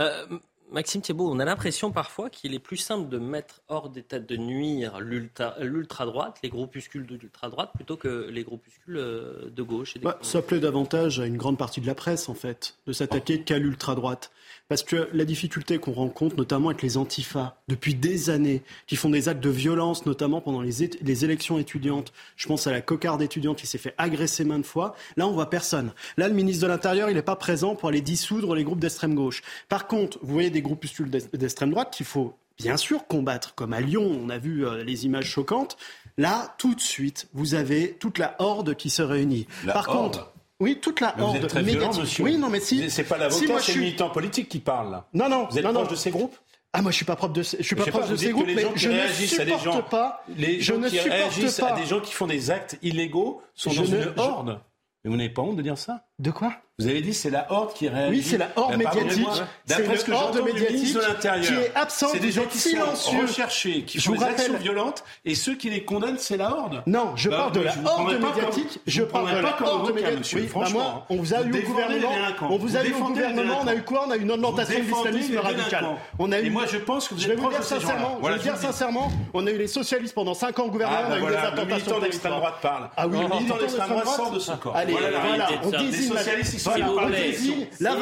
Euh, 0.00 0.26
Maxime 0.70 1.00
Thiebaud, 1.00 1.30
on 1.30 1.38
a 1.38 1.44
l'impression 1.44 1.92
parfois 1.92 2.28
qu'il 2.28 2.52
est 2.52 2.58
plus 2.58 2.76
simple 2.76 3.08
de 3.08 3.18
mettre 3.18 3.62
hors 3.68 3.88
d'état 3.88 4.18
de 4.18 4.36
nuire 4.36 4.98
l'ultra-droite, 5.00 6.38
les 6.42 6.48
groupuscules 6.48 7.06
de 7.06 7.14
l'ultra-droite, 7.14 7.70
plutôt 7.74 7.96
que 7.96 8.28
les 8.28 8.42
groupuscules 8.42 8.96
de 8.96 9.62
gauche. 9.62 9.96
Bah, 9.98 10.18
ça 10.22 10.42
plaît 10.42 10.58
davantage 10.58 11.20
à 11.20 11.26
une 11.26 11.36
grande 11.36 11.56
partie 11.56 11.80
de 11.80 11.86
la 11.86 11.94
presse, 11.94 12.28
en 12.28 12.34
fait, 12.34 12.76
de 12.86 12.92
s'attaquer 12.92 13.42
qu'à 13.42 13.58
l'ultra-droite. 13.58 14.32
Parce 14.68 14.82
que 14.82 15.08
la 15.12 15.24
difficulté 15.24 15.78
qu'on 15.78 15.92
rencontre, 15.92 16.36
notamment 16.36 16.70
avec 16.70 16.82
les 16.82 16.96
antifas, 16.96 17.56
depuis 17.68 17.94
des 17.94 18.30
années, 18.30 18.62
qui 18.86 18.96
font 18.96 19.10
des 19.10 19.28
actes 19.28 19.42
de 19.42 19.50
violence, 19.50 20.06
notamment 20.06 20.40
pendant 20.40 20.60
les, 20.60 20.82
élections 21.24 21.58
étudiantes. 21.58 22.12
Je 22.36 22.48
pense 22.48 22.66
à 22.66 22.72
la 22.72 22.80
cocarde 22.80 23.22
étudiante 23.22 23.58
qui 23.58 23.66
s'est 23.66 23.78
fait 23.78 23.94
agresser 23.96 24.44
maintes 24.44 24.66
fois. 24.66 24.96
Là, 25.16 25.28
on 25.28 25.32
voit 25.32 25.50
personne. 25.50 25.92
Là, 26.16 26.28
le 26.28 26.34
ministre 26.34 26.62
de 26.62 26.68
l'Intérieur, 26.68 27.10
il 27.10 27.14
n'est 27.14 27.22
pas 27.22 27.36
présent 27.36 27.76
pour 27.76 27.88
aller 27.88 28.00
dissoudre 28.00 28.54
les 28.54 28.64
groupes 28.64 28.80
d'extrême 28.80 29.14
gauche. 29.14 29.42
Par 29.68 29.86
contre, 29.86 30.18
vous 30.22 30.32
voyez 30.32 30.50
des 30.50 30.62
groupuscules 30.62 31.10
d'extrême 31.10 31.70
droite 31.70 31.92
qu'il 31.92 32.06
faut 32.06 32.34
bien 32.58 32.76
sûr 32.76 33.06
combattre, 33.06 33.54
comme 33.54 33.72
à 33.72 33.80
Lyon, 33.80 34.18
on 34.24 34.30
a 34.30 34.38
vu 34.38 34.66
euh, 34.66 34.82
les 34.82 35.04
images 35.04 35.26
choquantes. 35.26 35.76
Là, 36.18 36.54
tout 36.58 36.74
de 36.74 36.80
suite, 36.80 37.28
vous 37.34 37.54
avez 37.54 37.92
toute 37.92 38.18
la 38.18 38.34
horde 38.38 38.74
qui 38.74 38.90
se 38.90 39.02
réunit. 39.02 39.46
Par 39.66 39.86
contre, 39.86 40.32
oui, 40.60 40.78
toute 40.80 41.00
la 41.00 41.14
horde 41.20 41.36
vous 41.36 41.44
êtes 41.44 41.50
très 41.50 41.62
violent, 41.62 41.94
monsieur. 41.94 42.24
Oui, 42.24 42.38
non, 42.38 42.48
mais 42.48 42.60
si. 42.60 42.90
C'est 42.90 43.04
pas 43.04 43.18
l'avocat, 43.18 43.60
c'est 43.60 43.74
le 43.74 43.80
militant 43.80 44.10
politique 44.10 44.48
qui 44.48 44.58
parle. 44.58 44.90
Là. 44.90 45.06
Non, 45.12 45.28
non. 45.28 45.48
Vous 45.50 45.58
êtes 45.58 45.64
non, 45.64 45.72
proche 45.72 45.88
de 45.88 45.96
ces 45.96 46.10
groupes? 46.10 46.36
Ah 46.72 46.82
moi 46.82 46.90
je 46.90 46.96
suis 46.96 47.06
pas 47.06 47.16
propre 47.16 47.32
de 47.32 47.42
je 47.42 47.62
suis 47.62 47.74
pas 47.74 47.86
proche 47.86 48.10
de 48.10 48.16
ces 48.16 48.32
groupes 48.32 48.48
mais 48.54 48.66
je 48.74 48.90
ne 48.90 49.08
supporte 49.08 49.88
pas 49.88 50.22
les 50.28 50.60
gens 50.60 50.78
qui 50.82 51.00
réagissent 51.00 51.60
à 51.60 51.72
des 51.72 51.86
gens 51.86 52.00
qui 52.00 52.12
font 52.12 52.26
des 52.26 52.50
actes 52.50 52.76
illégaux 52.82 53.40
sont 53.54 53.72
dans 53.72 53.84
une 53.86 54.12
horde. 54.18 54.60
Mais 55.02 55.10
vous 55.10 55.16
n'avez 55.16 55.30
pas 55.30 55.40
honte 55.40 55.56
de 55.56 55.62
dire 55.62 55.78
ça? 55.78 56.04
De 56.18 56.30
quoi? 56.30 56.52
Vous 56.78 56.88
avez 56.88 57.00
dit 57.00 57.14
c'est 57.14 57.30
la 57.30 57.50
horde 57.50 57.72
qui 57.72 57.88
réagit. 57.88 58.18
Oui, 58.18 58.22
c'est 58.22 58.36
la 58.36 58.50
horde 58.54 58.72
bah, 58.72 58.76
médiatique. 58.76 59.26
D'après 59.66 59.96
ce 59.96 60.04
que 60.04 60.12
horde 60.12 60.44
médiatique 60.44 60.92
de 60.92 61.00
l'Intérieur, 61.00 61.46
qui 61.46 61.54
est 61.54 61.74
absente, 61.74 62.10
c'est 62.12 62.20
des 62.20 62.32
gens 62.32 62.44
qui 62.44 62.58
silencieux. 62.58 63.12
sont 63.16 63.22
recherchés, 63.22 63.82
qui 63.84 63.98
font 63.98 64.12
des 64.12 64.22
actions 64.22 64.58
violentes, 64.58 65.02
et 65.24 65.34
ceux 65.34 65.54
qui 65.54 65.70
les 65.70 65.86
condamnent, 65.86 66.18
c'est 66.18 66.36
la 66.36 66.50
horde. 66.50 66.82
Non, 66.86 67.16
je 67.16 67.30
bah, 67.30 67.36
parle 67.38 67.52
de 67.52 67.60
la 67.60 67.74
horde 67.82 68.20
médiatique. 68.20 68.80
Je 68.86 69.02
parle 69.04 69.34
de 69.34 69.38
la 69.38 69.62
horde 69.62 69.94
médiatique. 69.94 70.36
Oui, 70.38 70.48
franchement, 70.48 71.06
on 71.08 71.16
vous 71.16 71.32
a 71.32 71.40
eu 71.40 71.50
au 71.50 71.66
gouvernement. 71.66 72.12
On 72.42 72.58
vous 72.58 72.76
a 72.76 72.84
eu 72.84 72.92
au 72.92 73.04
gouvernement. 73.04 73.60
On 73.62 73.66
a 73.68 73.74
eu 73.74 73.82
quoi 73.82 74.04
On 74.06 74.10
a 74.10 74.16
eu 74.18 74.20
une 74.20 74.32
augmentation 74.32 74.78
de 74.78 74.84
l'islamisme 74.84 75.38
radical. 75.38 75.86
On 76.18 76.30
a 76.30 76.40
eu. 76.40 76.46
Et 76.46 76.50
moi, 76.50 76.66
je 76.70 76.76
pense 76.76 77.08
que 77.08 77.14
vous 77.14 77.26
êtes 77.26 77.38
proche 77.38 77.56
de 77.56 77.62
sincèrement. 77.62 78.20
Je 78.22 78.32
vais 78.32 78.38
dire 78.38 78.56
sincèrement, 78.58 79.10
on 79.32 79.46
a 79.46 79.50
eu 79.50 79.56
les 79.56 79.66
socialistes 79.66 80.14
pendant 80.14 80.34
5 80.34 80.58
ans 80.58 80.64
au 80.64 80.70
gouvernement. 80.70 81.08
On 81.08 81.12
a 81.12 81.18
eu 81.20 81.26
des 81.26 81.36
attentations 81.36 82.00
d'extrême 82.00 82.34
droite 82.34 82.56
parle. 82.60 82.90
Ah 82.98 83.08
oui, 83.08 83.18
le 83.18 83.34
militant 83.34 83.56
d'extrême 83.56 83.88
droite 83.88 84.08
sort 84.08 84.30
de 84.30 84.38
ce 84.38 84.52
corps. 84.52 84.76
Allez, 84.76 84.92
voilà, 84.92 85.48
on 85.64 85.70
désigne. 85.70 85.86
Les 85.86 86.18
socialistes, 86.18 86.65
ils 86.76 86.84
sont 86.84 87.66
la 87.80 87.96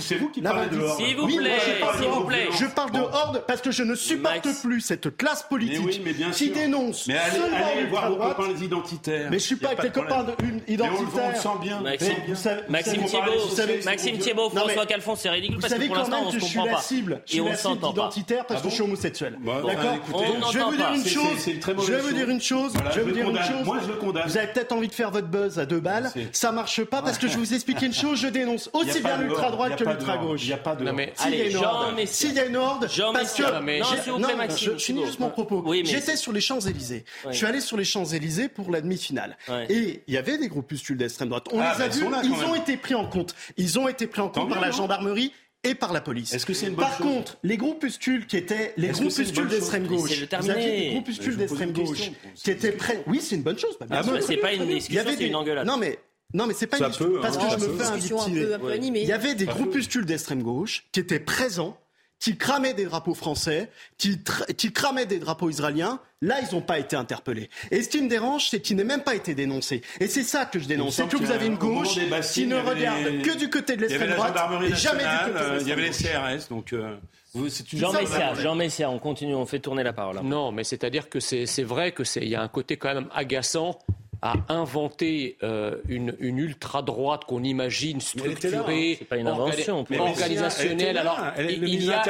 C'est 0.00 0.16
vous 0.16 0.28
qui 0.28 0.42
parlez 0.42 0.68
de 0.68 0.78
horde. 0.80 1.00
S'il 1.00 1.16
vous 1.16 1.26
plaît, 1.26 1.58
s'il 1.98 2.08
vous 2.08 2.24
plaît. 2.24 2.48
Je 2.58 2.66
parle 2.66 2.90
de 2.92 3.00
horde 3.00 3.44
parce 3.46 3.60
que 3.60 3.70
je 3.70 3.82
ne 3.82 3.94
supporte 3.94 4.48
plus 4.62 4.80
cette 4.80 5.16
classe 5.16 5.42
politique 5.42 6.02
qui 6.32 6.50
dénonce 6.50 7.06
mais 7.06 7.16
allez, 7.16 7.38
allez 7.54 7.86
voir 7.86 8.10
vos 8.10 8.16
copains 8.16 8.48
les 8.52 8.64
identitaires. 8.64 9.30
Mais 9.30 9.38
je 9.38 9.44
suis 9.44 9.56
pas 9.56 9.68
avec 9.68 9.82
les 9.82 9.90
copains 9.90 10.26
identitaires. 10.68 11.24
On 11.26 11.30
le 11.30 11.36
sent 11.36 11.48
bien. 11.62 11.82
Maxime 12.68 13.04
Thiebaud, 13.04 13.84
Maxime 13.84 14.18
Thiebaud, 14.18 14.50
François 14.50 14.86
Calfon, 14.86 15.16
c'est 15.16 15.30
ridicule 15.30 15.58
parce 15.60 15.74
que 15.74 15.86
pour 15.86 15.96
l'instant 15.96 16.22
on 16.26 16.30
se 16.30 16.38
comprend 16.38 16.66
pas. 16.66 16.82
Et 17.32 17.40
on 17.40 17.54
s'entend 17.54 17.92
pas. 17.92 18.02
identitaire 18.02 18.46
parce 18.46 18.62
que 18.62 18.68
je 18.68 18.74
suis 18.74 18.82
homosexuel. 18.82 19.38
D'accord. 19.44 19.98
Je 20.52 20.58
vais 20.58 20.64
vous 20.64 20.76
dire 20.76 20.92
une 20.94 21.04
chose. 21.04 21.46
Je 21.46 21.92
vais 21.92 22.00
vous 22.00 22.12
dire 22.12 22.30
une 22.30 22.40
chose. 22.40 22.72
Je 22.94 23.00
vais 23.00 23.04
vous 23.04 23.12
dire 23.12 23.28
une 23.28 23.36
chose. 23.36 23.64
Moi 23.64 23.78
je 23.82 23.88
le 23.88 23.94
condamne. 23.94 24.26
Vous 24.26 24.36
avez 24.36 24.48
peut-être 24.48 24.72
envie 24.72 24.88
de 24.88 24.94
faire 24.94 25.10
votre 25.10 25.28
buzz 25.28 25.58
à 25.58 25.66
deux 25.66 25.80
balles. 25.80 26.10
Ça 26.32 26.52
marche 26.52 26.82
pas 26.84 27.02
parce 27.02 27.18
que 27.18 27.28
je 27.28 27.36
vous 27.36 27.54
expliquer 27.70 27.86
une 27.86 27.94
chose. 27.94 28.20
Je 28.20 28.28
dénonce 28.28 28.70
aussi 28.72 29.00
bien 29.00 29.18
l'ultra-droite 29.18 29.76
que 29.76 29.84
l'ultra-gauche. 29.84 30.40
Il 30.42 30.48
n'y 30.48 30.52
a 30.52 30.58
pas 30.58 30.76
de. 30.76 30.84
Non, 30.84 30.92
mais 30.92 31.12
s'il 31.16 31.34
y 31.34 31.40
a 31.40 31.46
une 31.46 31.56
horde, 31.56 32.06
s'il 32.06 32.34
y 32.34 32.38
a 32.38 32.44
une 32.44 32.56
horde, 32.56 32.88
parce 33.12 33.34
que. 33.34 34.18
Non, 34.18 34.28
je 34.56 34.76
finis 34.76 35.06
juste 35.06 35.20
mon 35.20 35.30
propos. 35.30 35.64
J'étais 35.84 36.16
sur 36.16 36.32
les 36.32 36.40
Champs-Élysées. 36.40 37.04
Je 37.30 37.36
suis 37.36 37.46
allé 37.46 37.60
sur 37.60 37.76
les 37.76 37.84
Champs-Élysées 37.84 38.48
pour 38.48 38.70
la 38.70 38.80
demi-finale. 38.80 39.36
Et 39.68 40.02
il 40.06 40.14
y 40.14 40.18
avait 40.18 40.38
des 40.38 40.48
groupuscules 40.48 40.96
d'extrême 40.96 41.28
droite. 41.28 41.46
On 41.52 41.60
ah, 41.60 41.74
les 41.76 41.84
a 41.84 41.88
vus, 41.88 42.04
ils 42.24 42.44
ont 42.44 42.54
été 42.54 42.76
pris 42.76 42.94
en 42.94 43.06
compte. 43.06 43.34
Ils 43.56 43.78
ont 43.78 43.88
été 43.88 44.06
pris 44.06 44.20
en 44.20 44.28
compte 44.28 44.48
par 44.48 44.60
la 44.60 44.70
gendarmerie 44.70 45.32
et 45.62 45.74
par 45.74 45.92
la 45.92 46.00
police. 46.00 46.32
Est-ce 46.32 46.46
que 46.46 46.54
c'est 46.54 46.66
une 46.66 46.74
bonne 46.74 46.86
Par 46.86 46.98
contre, 46.98 47.36
les 47.42 47.56
groupuscules 47.56 48.26
qui 48.26 48.36
étaient 48.36 48.72
les 48.76 48.88
groupuscules 48.88 49.48
d'extrême 49.48 49.86
gauche, 49.86 50.10
vous 50.40 50.50
aviez 50.50 50.80
des 50.80 50.90
groupuscules 50.90 51.36
d'extrême 51.36 51.72
gauche 51.72 52.10
qui 52.34 52.50
étaient 52.50 52.72
prêts. 52.72 53.02
Oui, 53.06 53.20
c'est 53.20 53.36
une 53.36 53.42
bonne 53.42 53.58
chose. 53.58 53.76
Ah, 53.90 54.02
c'est 54.20 54.36
pas 54.36 54.52
une 54.52 54.66
discussion, 54.66 55.04
c'est 55.06 55.26
une 55.26 55.36
engueulade. 55.36 55.66
Non 55.66 55.76
mais 55.76 55.98
non, 56.34 56.46
mais 56.46 56.54
c'est 56.54 56.66
pas 56.66 56.78
une 56.78 56.92
peut, 56.92 57.20
parce 57.20 57.36
que 57.36 57.44
je 57.50 57.66
me 57.66 57.76
fais 57.76 57.86
un 57.86 58.76
Il 58.76 59.04
y 59.04 59.12
avait 59.12 59.34
des 59.34 59.46
groupuscules 59.46 60.06
d'extrême 60.06 60.42
gauche 60.42 60.84
qui 60.92 61.00
étaient 61.00 61.20
présents, 61.20 61.76
qui 62.18 62.36
cramaient 62.36 62.74
des 62.74 62.84
drapeaux 62.84 63.14
français, 63.14 63.70
qui, 63.98 64.20
qui 64.56 64.72
cramaient 64.72 65.06
des 65.06 65.18
drapeaux 65.18 65.48
israéliens. 65.50 66.00
Là, 66.22 66.36
ils 66.40 66.54
n'ont 66.54 66.60
pas 66.60 66.78
été 66.78 66.94
interpellés. 66.94 67.48
Et 67.70 67.82
ce 67.82 67.88
qui 67.88 68.02
me 68.02 68.08
dérange, 68.08 68.50
c'est 68.50 68.60
qu'ils 68.60 68.76
n'aient 68.76 68.84
même 68.84 69.02
pas 69.02 69.14
été 69.14 69.34
dénoncés. 69.34 69.80
Et 70.00 70.06
c'est 70.06 70.22
ça 70.22 70.44
que 70.44 70.58
je 70.58 70.68
dénonce. 70.68 70.96
C'est 70.96 71.08
que 71.08 71.16
vous 71.16 71.30
avez 71.30 71.46
une 71.46 71.56
gauche 71.56 71.98
qui 72.32 72.46
ne 72.46 72.56
regarde 72.56 73.22
que 73.22 73.38
du 73.38 73.48
côté 73.48 73.76
de 73.76 73.82
l'extrême 73.82 74.10
droite 74.10 74.36
et 74.62 74.74
jamais 74.74 75.04
du 75.04 75.32
côté 75.32 75.54
de 75.56 75.60
Il 75.62 75.68
y 75.68 75.72
avait 75.72 75.82
les 75.82 75.90
CRS, 75.90 76.48
donc. 76.50 76.72
Euh, 76.72 76.96
Jean 77.72 77.92
Messia, 77.92 78.34
Jean 78.34 78.54
Messia, 78.56 78.90
on 78.90 78.98
continue, 78.98 79.36
on 79.36 79.46
fait 79.46 79.60
tourner 79.60 79.84
la 79.84 79.92
parole. 79.92 80.20
Non, 80.22 80.52
mais 80.52 80.64
c'est-à-dire 80.64 81.08
que 81.08 81.20
c'est 81.20 81.62
vrai 81.62 81.92
que 81.92 82.04
c'est 82.04 82.20
il 82.20 82.28
y 82.28 82.34
a 82.34 82.42
un 82.42 82.48
côté 82.48 82.76
quand 82.76 82.92
même 82.92 83.08
agaçant 83.14 83.78
à 84.22 84.34
inventer 84.48 85.38
euh, 85.42 85.76
une, 85.88 86.14
une 86.20 86.38
ultra-droite 86.38 87.24
qu'on 87.24 87.42
imagine 87.42 88.00
structurée, 88.00 88.98
pas 89.08 89.16
une 89.16 89.28
invention, 89.28 89.86
organisationnelle. 89.90 90.98
Alors, 90.98 91.18
il, 91.38 91.84
y 91.84 91.92
a 91.92 92.02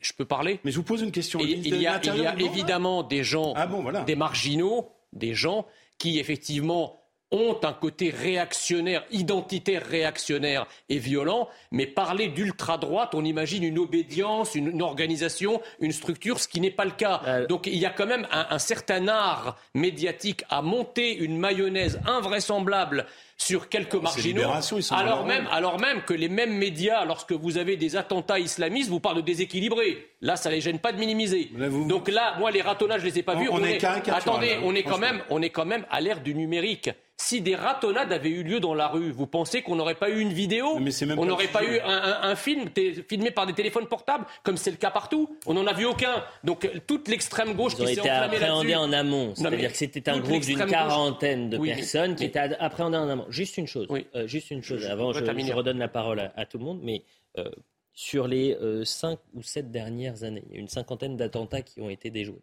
je 0.00 0.12
peux 0.12 0.24
parler? 0.24 0.60
Mais 0.64 0.70
je 0.70 0.76
vous 0.76 0.82
pose 0.82 1.02
une 1.02 1.12
question. 1.12 1.40
Il, 1.40 1.66
y 1.66 1.86
a, 1.86 2.00
il 2.04 2.20
y 2.20 2.26
a 2.26 2.38
évidemment 2.38 3.02
des 3.02 3.24
gens, 3.24 3.54
ah 3.56 3.68
des 4.06 4.16
marginaux, 4.16 4.90
des 5.12 5.34
gens 5.34 5.66
qui 5.98 6.18
effectivement 6.18 6.97
ont 7.30 7.58
un 7.62 7.72
côté 7.72 8.10
réactionnaire, 8.10 9.04
identitaire 9.10 9.84
réactionnaire 9.86 10.66
et 10.88 10.98
violent, 10.98 11.48
mais 11.70 11.86
parler 11.86 12.28
d'ultra-droite, 12.28 13.10
on 13.14 13.24
imagine 13.24 13.64
une 13.64 13.78
obédience, 13.78 14.54
une, 14.54 14.80
organisation, 14.82 15.60
une 15.80 15.92
structure, 15.92 16.40
ce 16.40 16.48
qui 16.48 16.60
n'est 16.60 16.70
pas 16.70 16.84
le 16.84 16.92
cas. 16.92 17.20
Euh, 17.26 17.46
Donc 17.46 17.66
il 17.66 17.76
y 17.76 17.86
a 17.86 17.90
quand 17.90 18.06
même 18.06 18.26
un, 18.30 18.46
un 18.50 18.58
certain 18.58 19.08
art 19.08 19.58
médiatique 19.74 20.44
à 20.48 20.62
monter 20.62 21.14
une 21.16 21.38
mayonnaise 21.38 22.00
invraisemblable 22.06 23.06
sur 23.36 23.68
quelques 23.68 23.94
marginaux, 23.94 24.42
alors 24.90 25.24
même, 25.24 25.46
alors 25.52 25.78
même 25.80 26.02
que 26.02 26.12
les 26.12 26.28
mêmes 26.28 26.56
médias, 26.56 27.04
lorsque 27.04 27.32
vous 27.32 27.56
avez 27.56 27.76
des 27.76 27.94
attentats 27.94 28.40
islamistes, 28.40 28.90
vous 28.90 28.98
parlent 28.98 29.18
de 29.18 29.22
déséquilibrés. 29.22 30.08
Là, 30.20 30.34
ça 30.34 30.50
les 30.50 30.60
gêne 30.60 30.80
pas 30.80 30.90
de 30.90 30.98
minimiser. 30.98 31.50
Donc 31.88 32.08
là, 32.08 32.34
moi, 32.40 32.50
les 32.50 32.62
ratonnages, 32.62 33.02
je 33.02 33.06
les 33.06 33.20
ai 33.20 33.22
pas 33.22 33.36
vus. 33.36 33.48
On, 33.48 33.62
est, 33.62 33.82
attendez, 33.84 34.58
on 34.64 34.74
est 34.74 34.82
quand 34.82 34.98
même, 34.98 35.22
on 35.30 35.40
est 35.40 35.50
quand 35.50 35.66
même 35.66 35.86
à 35.88 36.00
l'ère 36.00 36.20
du 36.20 36.34
numérique. 36.34 36.90
Si 37.20 37.40
des 37.40 37.56
ratonnades 37.56 38.12
avaient 38.12 38.30
eu 38.30 38.44
lieu 38.44 38.60
dans 38.60 38.74
la 38.74 38.86
rue, 38.86 39.10
vous 39.10 39.26
pensez 39.26 39.60
qu'on 39.62 39.74
n'aurait 39.74 39.96
pas 39.96 40.08
eu 40.08 40.20
une 40.20 40.32
vidéo 40.32 40.78
On 41.16 41.24
n'aurait 41.26 41.48
pas, 41.48 41.64
eu 41.64 41.80
un, 41.80 42.36
film 42.36 42.70
filmé 43.08 43.32
par 43.32 43.44
des 43.44 43.54
téléphones 43.54 43.88
portables, 43.88 44.24
comme 44.44 44.56
c'est 44.56 44.70
le 44.70 44.76
cas 44.76 44.92
partout? 44.92 45.36
On 45.44 45.54
n'en 45.54 45.66
a 45.66 45.72
vu 45.72 45.84
aucun. 45.84 46.24
Donc 46.44 46.70
toute 46.86 47.08
l'extrême 47.08 47.54
gauche 47.54 47.74
qui 47.74 47.86
s'est 47.88 48.00
enflammée 48.00 48.38
là-dessus. 48.38 48.74
en 48.76 48.92
amont. 48.92 49.34
C'est-à-dire 49.34 49.72
que 49.72 49.76
c'était 49.76 50.08
un 50.08 50.20
groupe 50.20 50.42
d'une 50.42 50.64
quarantaine 50.64 51.50
de 51.50 51.58
personnes 51.58 52.14
qui 52.14 52.24
étaient 52.24 52.38
appréhendées 52.38 52.98
en 52.98 53.08
amont. 53.08 53.26
Juste 53.30 53.58
une 53.58 53.66
chose. 53.66 53.88
Euh, 54.14 54.28
juste 54.28 54.52
une 54.52 54.62
chose. 54.62 54.86
Avant, 54.86 55.12
je, 55.12 55.24
je, 55.24 55.52
redonne 55.52 55.78
la 55.78 55.88
parole 55.88 56.30
à, 56.36 56.46
tout 56.46 56.58
le 56.58 56.64
monde, 56.64 56.80
mais 56.84 57.02
euh, 57.36 57.50
sur 57.94 58.28
les 58.28 58.54
euh, 58.54 58.84
cinq 58.84 59.18
ou 59.34 59.42
sept 59.42 59.72
dernières 59.72 60.22
années, 60.22 60.44
il 60.48 60.54
y 60.54 60.56
a 60.56 60.60
une 60.60 60.68
cinquantaine 60.68 61.16
d'attentats 61.16 61.62
qui 61.62 61.80
ont 61.80 61.90
été 61.90 62.10
déjoués 62.10 62.42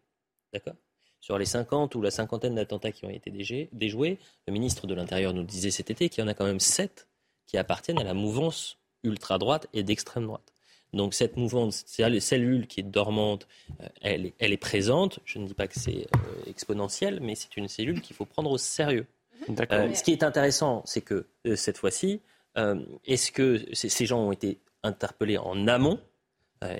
D'accord? 0.52 0.76
Sur 1.26 1.40
les 1.40 1.46
50 1.46 1.96
ou 1.96 2.04
la 2.04 2.12
cinquantaine 2.12 2.54
d'attentats 2.54 2.92
qui 2.92 3.04
ont 3.04 3.10
été 3.10 3.32
déjoués, 3.32 4.20
le 4.46 4.54
ministre 4.54 4.86
de 4.86 4.94
l'Intérieur 4.94 5.34
nous 5.34 5.42
disait 5.42 5.72
cet 5.72 5.90
été 5.90 6.08
qu'il 6.08 6.24
y 6.24 6.24
en 6.24 6.28
a 6.28 6.36
quand 6.36 6.46
même 6.46 6.60
7 6.60 7.08
qui 7.48 7.58
appartiennent 7.58 7.98
à 7.98 8.04
la 8.04 8.14
mouvance 8.14 8.78
ultra-droite 9.02 9.66
et 9.74 9.82
d'extrême 9.82 10.28
droite. 10.28 10.54
Donc 10.94 11.16
cette 11.16 11.36
mouvance, 11.36 11.84
la 11.98 12.20
cellule 12.20 12.68
qui 12.68 12.82
est 12.82 12.84
dormante, 12.84 13.48
euh, 13.82 13.88
elle, 14.04 14.34
est 14.54 14.58
présente. 14.58 15.18
Je 15.26 15.40
ne 15.40 15.48
dis 15.48 15.56
pas 15.56 15.68
que 15.68 15.80
c'est 15.80 16.06
euh, 16.16 16.44
exponentiel, 16.46 17.20
mais 17.24 17.34
c'est 17.34 17.58
une 17.58 17.70
cellule 17.70 18.02
qu'il 18.02 18.16
faut 18.16 18.26
prendre 18.26 18.52
au 18.52 18.60
sérieux. 18.60 19.08
Euh, 19.50 19.94
ce 19.96 20.04
qui 20.04 20.12
est 20.12 20.22
intéressant, 20.22 20.84
c'est 20.86 21.02
que 21.02 21.26
cette 21.56 21.80
fois-ci, 21.80 22.22
est-ce 23.06 23.32
que 23.32 23.66
ces 23.74 24.06
gens 24.06 24.20
ont 24.20 24.32
été 24.32 24.60
interpellés 24.84 25.40
en 25.40 25.68
amont 25.68 26.00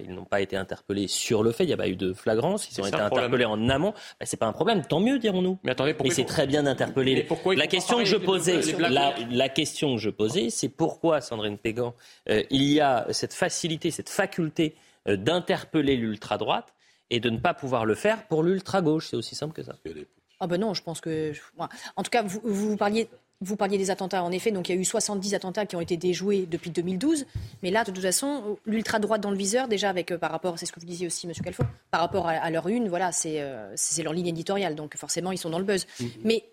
ils 0.04 0.14
n'ont 0.14 0.26
pas 0.26 0.42
été 0.42 0.58
interpellés 0.58 1.08
sur 1.08 1.44
le 1.44 1.52
fait, 1.52 1.64
il 1.64 1.68
n'y 1.68 1.74
a 1.74 1.78
pas 1.78 1.88
eu 1.88 1.96
de 1.96 2.14
flagrance, 2.14 2.70
ils 2.72 2.82
ont 2.82 2.86
été 2.86 2.98
interpellés 2.98 3.46
en 3.46 3.70
amont. 3.70 3.94
Ben, 4.20 4.26
c'est 4.26 4.38
pas 4.38 4.48
un 4.48 4.54
problème, 4.54 4.86
tant 4.86 5.00
mieux, 5.00 5.20
dirons-nous. 5.20 5.60
Mais 5.64 5.72
attendez, 5.72 5.94
pourquoi, 5.94 6.14
c'est 6.14 6.26
très 6.26 6.48
bien 6.48 6.64
d'interpeller. 6.64 7.28
La 7.56 7.68
question 7.68 7.98
que 8.00 8.06
je 8.06 8.18
posais, 8.18 8.62
la, 8.78 9.50
question 9.50 9.96
que 9.96 10.02
je 10.02 10.10
posais, 10.10 10.50
c'est 10.50 10.70
pourquoi, 10.70 11.22
Sandrine 11.22 11.58
Pégan, 11.58 11.94
euh, 12.30 12.44
il 12.50 12.64
y 12.64 12.82
a 12.82 13.06
cette 13.12 13.34
facilité, 13.34 13.92
cette 13.92 14.10
faculté 14.10 14.76
euh, 15.08 15.18
d'interpeller 15.18 15.96
l'ultra-droite 15.96 16.74
et 17.10 17.20
de 17.20 17.30
ne 17.30 17.38
pas 17.38 17.54
pouvoir 17.54 17.86
le 17.86 17.96
faire 17.96 18.28
pour 18.28 18.44
l'ultra-gauche? 18.44 19.08
C'est 19.10 19.18
aussi 19.18 19.36
simple 19.36 19.54
que 19.54 19.64
ça. 19.64 19.76
Ah 20.40 20.48
ben 20.48 20.60
non, 20.60 20.74
je 20.74 20.84
pense 20.84 21.02
que... 21.02 21.34
En 21.96 22.04
tout 22.04 22.10
cas, 22.10 22.24
vous, 22.24 22.42
vous 22.44 22.78
parliez 22.78 23.08
vous 23.42 23.56
parliez 23.58 23.78
des 23.78 23.92
attentats, 23.92 24.24
en 24.24 24.32
effet, 24.32 24.52
donc 24.52 24.70
il 24.70 24.76
y 24.76 24.78
a 24.78 24.82
eu 24.82 24.86
70 24.86 25.34
attentats 25.34 25.66
qui 25.66 25.76
ont 25.76 25.82
été 25.82 25.98
déjoués 25.98 26.46
depuis 26.50 26.70
2012. 26.70 27.26
Mais 27.64 27.72
là, 27.72 27.84
de 27.84 27.92
toute 27.92 28.02
façon, 28.02 28.58
l'ultra-droite 28.66 29.22
dans 29.22 29.32
le 29.32 29.38
viseur, 29.38 29.68
déjà 29.68 29.90
avec 29.90 30.12
euh, 30.12 30.18
par 30.18 30.32
rapport, 30.32 30.58
c'est 30.58 30.66
ce 30.66 30.72
que 30.72 30.80
vous 30.80 30.86
disiez 30.86 31.08
aussi, 31.08 31.28
M. 31.28 31.34
Calfon, 31.44 31.66
par 31.92 32.02
rapport 32.02 32.28
à, 32.28 32.50
leur 32.50 32.68
une, 32.68 32.88
voilà, 32.88 33.12
euh, 33.26 33.74
c'est 33.76 34.04
leur 34.04 34.14
ligne 34.14 34.28
éditoriale. 34.28 34.76
Donc 34.76 34.96
forcément, 34.96 35.32
ils 35.32 35.38
sont 35.38 35.50
dans 35.50 35.60
le 35.60 35.66
buzz. 35.66 35.86
Mm-hmm. 36.00 36.08
Mais 36.24 36.46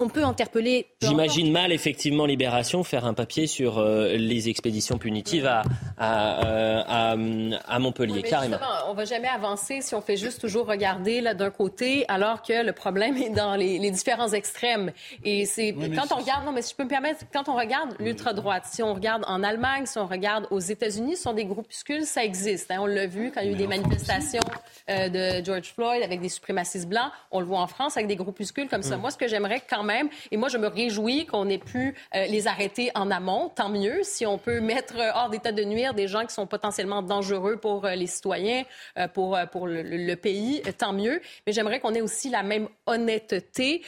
on 0.00 0.08
peut 0.08 0.24
interpeller. 0.24 0.88
J'imagine 1.00 1.52
mal, 1.52 1.70
effectivement, 1.70 2.26
Libération 2.26 2.82
faire 2.82 3.04
un 3.04 3.14
papier 3.14 3.46
sur 3.46 3.78
euh, 3.78 4.16
les 4.16 4.48
expéditions 4.48 4.98
punitives 4.98 5.46
à, 5.46 5.62
à, 5.96 7.12
à, 7.12 7.78
Montpellier, 7.78 8.22
carrément. 8.22 8.56
On 8.88 8.94
va 8.94 9.04
jamais 9.04 9.28
avancer 9.28 9.80
si 9.82 9.94
on 9.94 10.00
fait 10.00 10.16
juste 10.16 10.40
toujours 10.40 10.66
regarder 10.66 11.22
d'un 11.34 11.50
côté, 11.50 12.04
alors 12.08 12.42
que 12.42 12.64
le 12.64 12.72
problème 12.72 13.16
est 13.16 13.30
dans 13.30 13.54
les, 13.54 13.78
les 13.78 13.90
différents 13.92 14.32
extrêmes. 14.32 14.90
Et 15.22 15.46
c'est 15.46 15.72
quand 15.72 16.12
on 16.12 16.20
regarde, 16.20 16.44
non, 16.44 16.50
mais 16.50 16.62
si 16.62 16.72
je 16.72 16.76
peux 16.76 16.84
me 16.84 16.88
permettre, 16.88 17.20
quand 17.32 17.48
on 17.48 17.54
regarde 17.54 17.94
l'ultra-droite, 18.00 18.64
si 18.66 18.82
on 18.82 18.94
regarde 18.94 19.22
en 19.28 19.44
Allemagne, 19.44 19.86
si 19.86 19.98
on 19.98 20.06
regarde 20.06 20.48
aux 20.50 20.58
États-Unis, 20.58 21.16
ce 21.16 21.22
sont 21.22 21.34
des 21.34 21.44
groupuscules, 21.44 22.04
ça 22.04 22.24
existe. 22.24 22.70
Hein, 22.72 22.78
on 22.80 22.86
l'a 22.86 23.06
vu 23.06 23.30
quand 23.32 23.42
il 23.42 23.46
y 23.46 23.50
a 23.50 23.52
eu 23.52 23.56
des 23.56 23.68
manifestations 23.68 24.42
euh, 24.90 25.08
de 25.08 25.44
George 25.44 25.72
Floyd 25.72 26.02
avec 26.02 26.20
des 26.20 26.28
suprémacistes 26.28 26.88
blancs. 26.88 27.12
On 27.30 27.38
le 27.38 27.46
voit 27.46 27.60
en 27.60 27.68
France 27.68 27.96
avec 27.96 28.08
des 28.08 28.16
groupuscules 28.16 28.68
comme 28.68 28.82
ça. 28.82 28.96
Mm. 28.96 29.00
Moi, 29.00 29.10
ce 29.12 29.16
que 29.16 29.28
j'aimerais 29.28 29.62
quand 29.68 29.83
même. 29.84 30.08
Et 30.30 30.36
moi, 30.36 30.48
je 30.48 30.58
me 30.58 30.68
réjouis 30.68 31.26
qu'on 31.26 31.48
ait 31.48 31.58
pu 31.58 31.94
euh, 32.14 32.26
les 32.26 32.46
arrêter 32.46 32.90
en 32.94 33.10
amont. 33.10 33.50
Tant 33.54 33.68
mieux 33.68 34.00
si 34.02 34.26
on 34.26 34.38
peut 34.38 34.60
mettre 34.60 34.94
hors 35.14 35.30
d'état 35.30 35.52
de 35.52 35.64
nuire 35.64 35.94
des 35.94 36.08
gens 36.08 36.24
qui 36.24 36.34
sont 36.34 36.46
potentiellement 36.46 37.02
dangereux 37.02 37.56
pour 37.56 37.84
euh, 37.84 37.94
les 37.94 38.06
citoyens, 38.06 38.64
euh, 38.98 39.08
pour, 39.08 39.38
pour 39.52 39.66
le, 39.66 40.14
pays. 40.14 40.62
Tant 40.78 40.92
mieux. 40.92 41.20
Mais 41.46 41.52
j'aimerais 41.52 41.80
qu'on 41.80 41.94
ait 41.94 42.00
aussi 42.00 42.30
la 42.30 42.42
même 42.42 42.68
honnêteté 42.86 43.82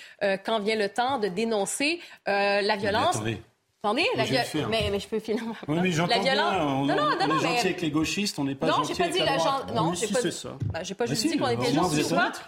quand 0.44 0.58
vient 0.58 0.76
le 0.76 0.88
temps 0.88 1.18
de 1.18 1.28
dénoncer 1.28 2.00
la 2.26 2.76
violence. 2.76 3.18
Attendez, 3.86 4.02
la 4.16 4.24
violence. 4.24 4.48
Mais, 4.68 4.88
mais, 4.90 4.98
je 4.98 5.06
peux 5.06 5.20
finalement. 5.20 5.54
Oui, 5.68 5.78
mais 5.80 5.92
j'entends 5.92 6.16
la 6.16 6.22
violence. 6.22 6.54
Bien, 6.54 6.66
on, 6.66 6.86
non, 6.86 6.96
non, 6.96 7.02
non, 7.04 7.16
on 7.20 7.38
est 7.38 7.42
gentil 7.42 7.66
avec 7.66 7.82
les 7.82 7.90
gauchistes, 7.90 8.36
on 8.40 8.44
n'est 8.44 8.56
pas 8.56 8.66
non, 8.66 8.72
gentil 8.78 9.00
avec 9.00 9.12
pas 9.12 9.18
dit 9.18 9.24
la 9.24 9.36
droite. 9.36 9.74
Non, 9.76 9.94
j'ai 9.94 10.08
pas, 10.08 10.30
ça. 10.32 10.48
Bah, 10.72 10.80
j'ai 10.82 10.94
pas 10.94 11.06
juste 11.06 11.22
dit 11.22 11.38
qu'on 11.38 11.48
était 11.48 11.72
gentils. 11.72 12.02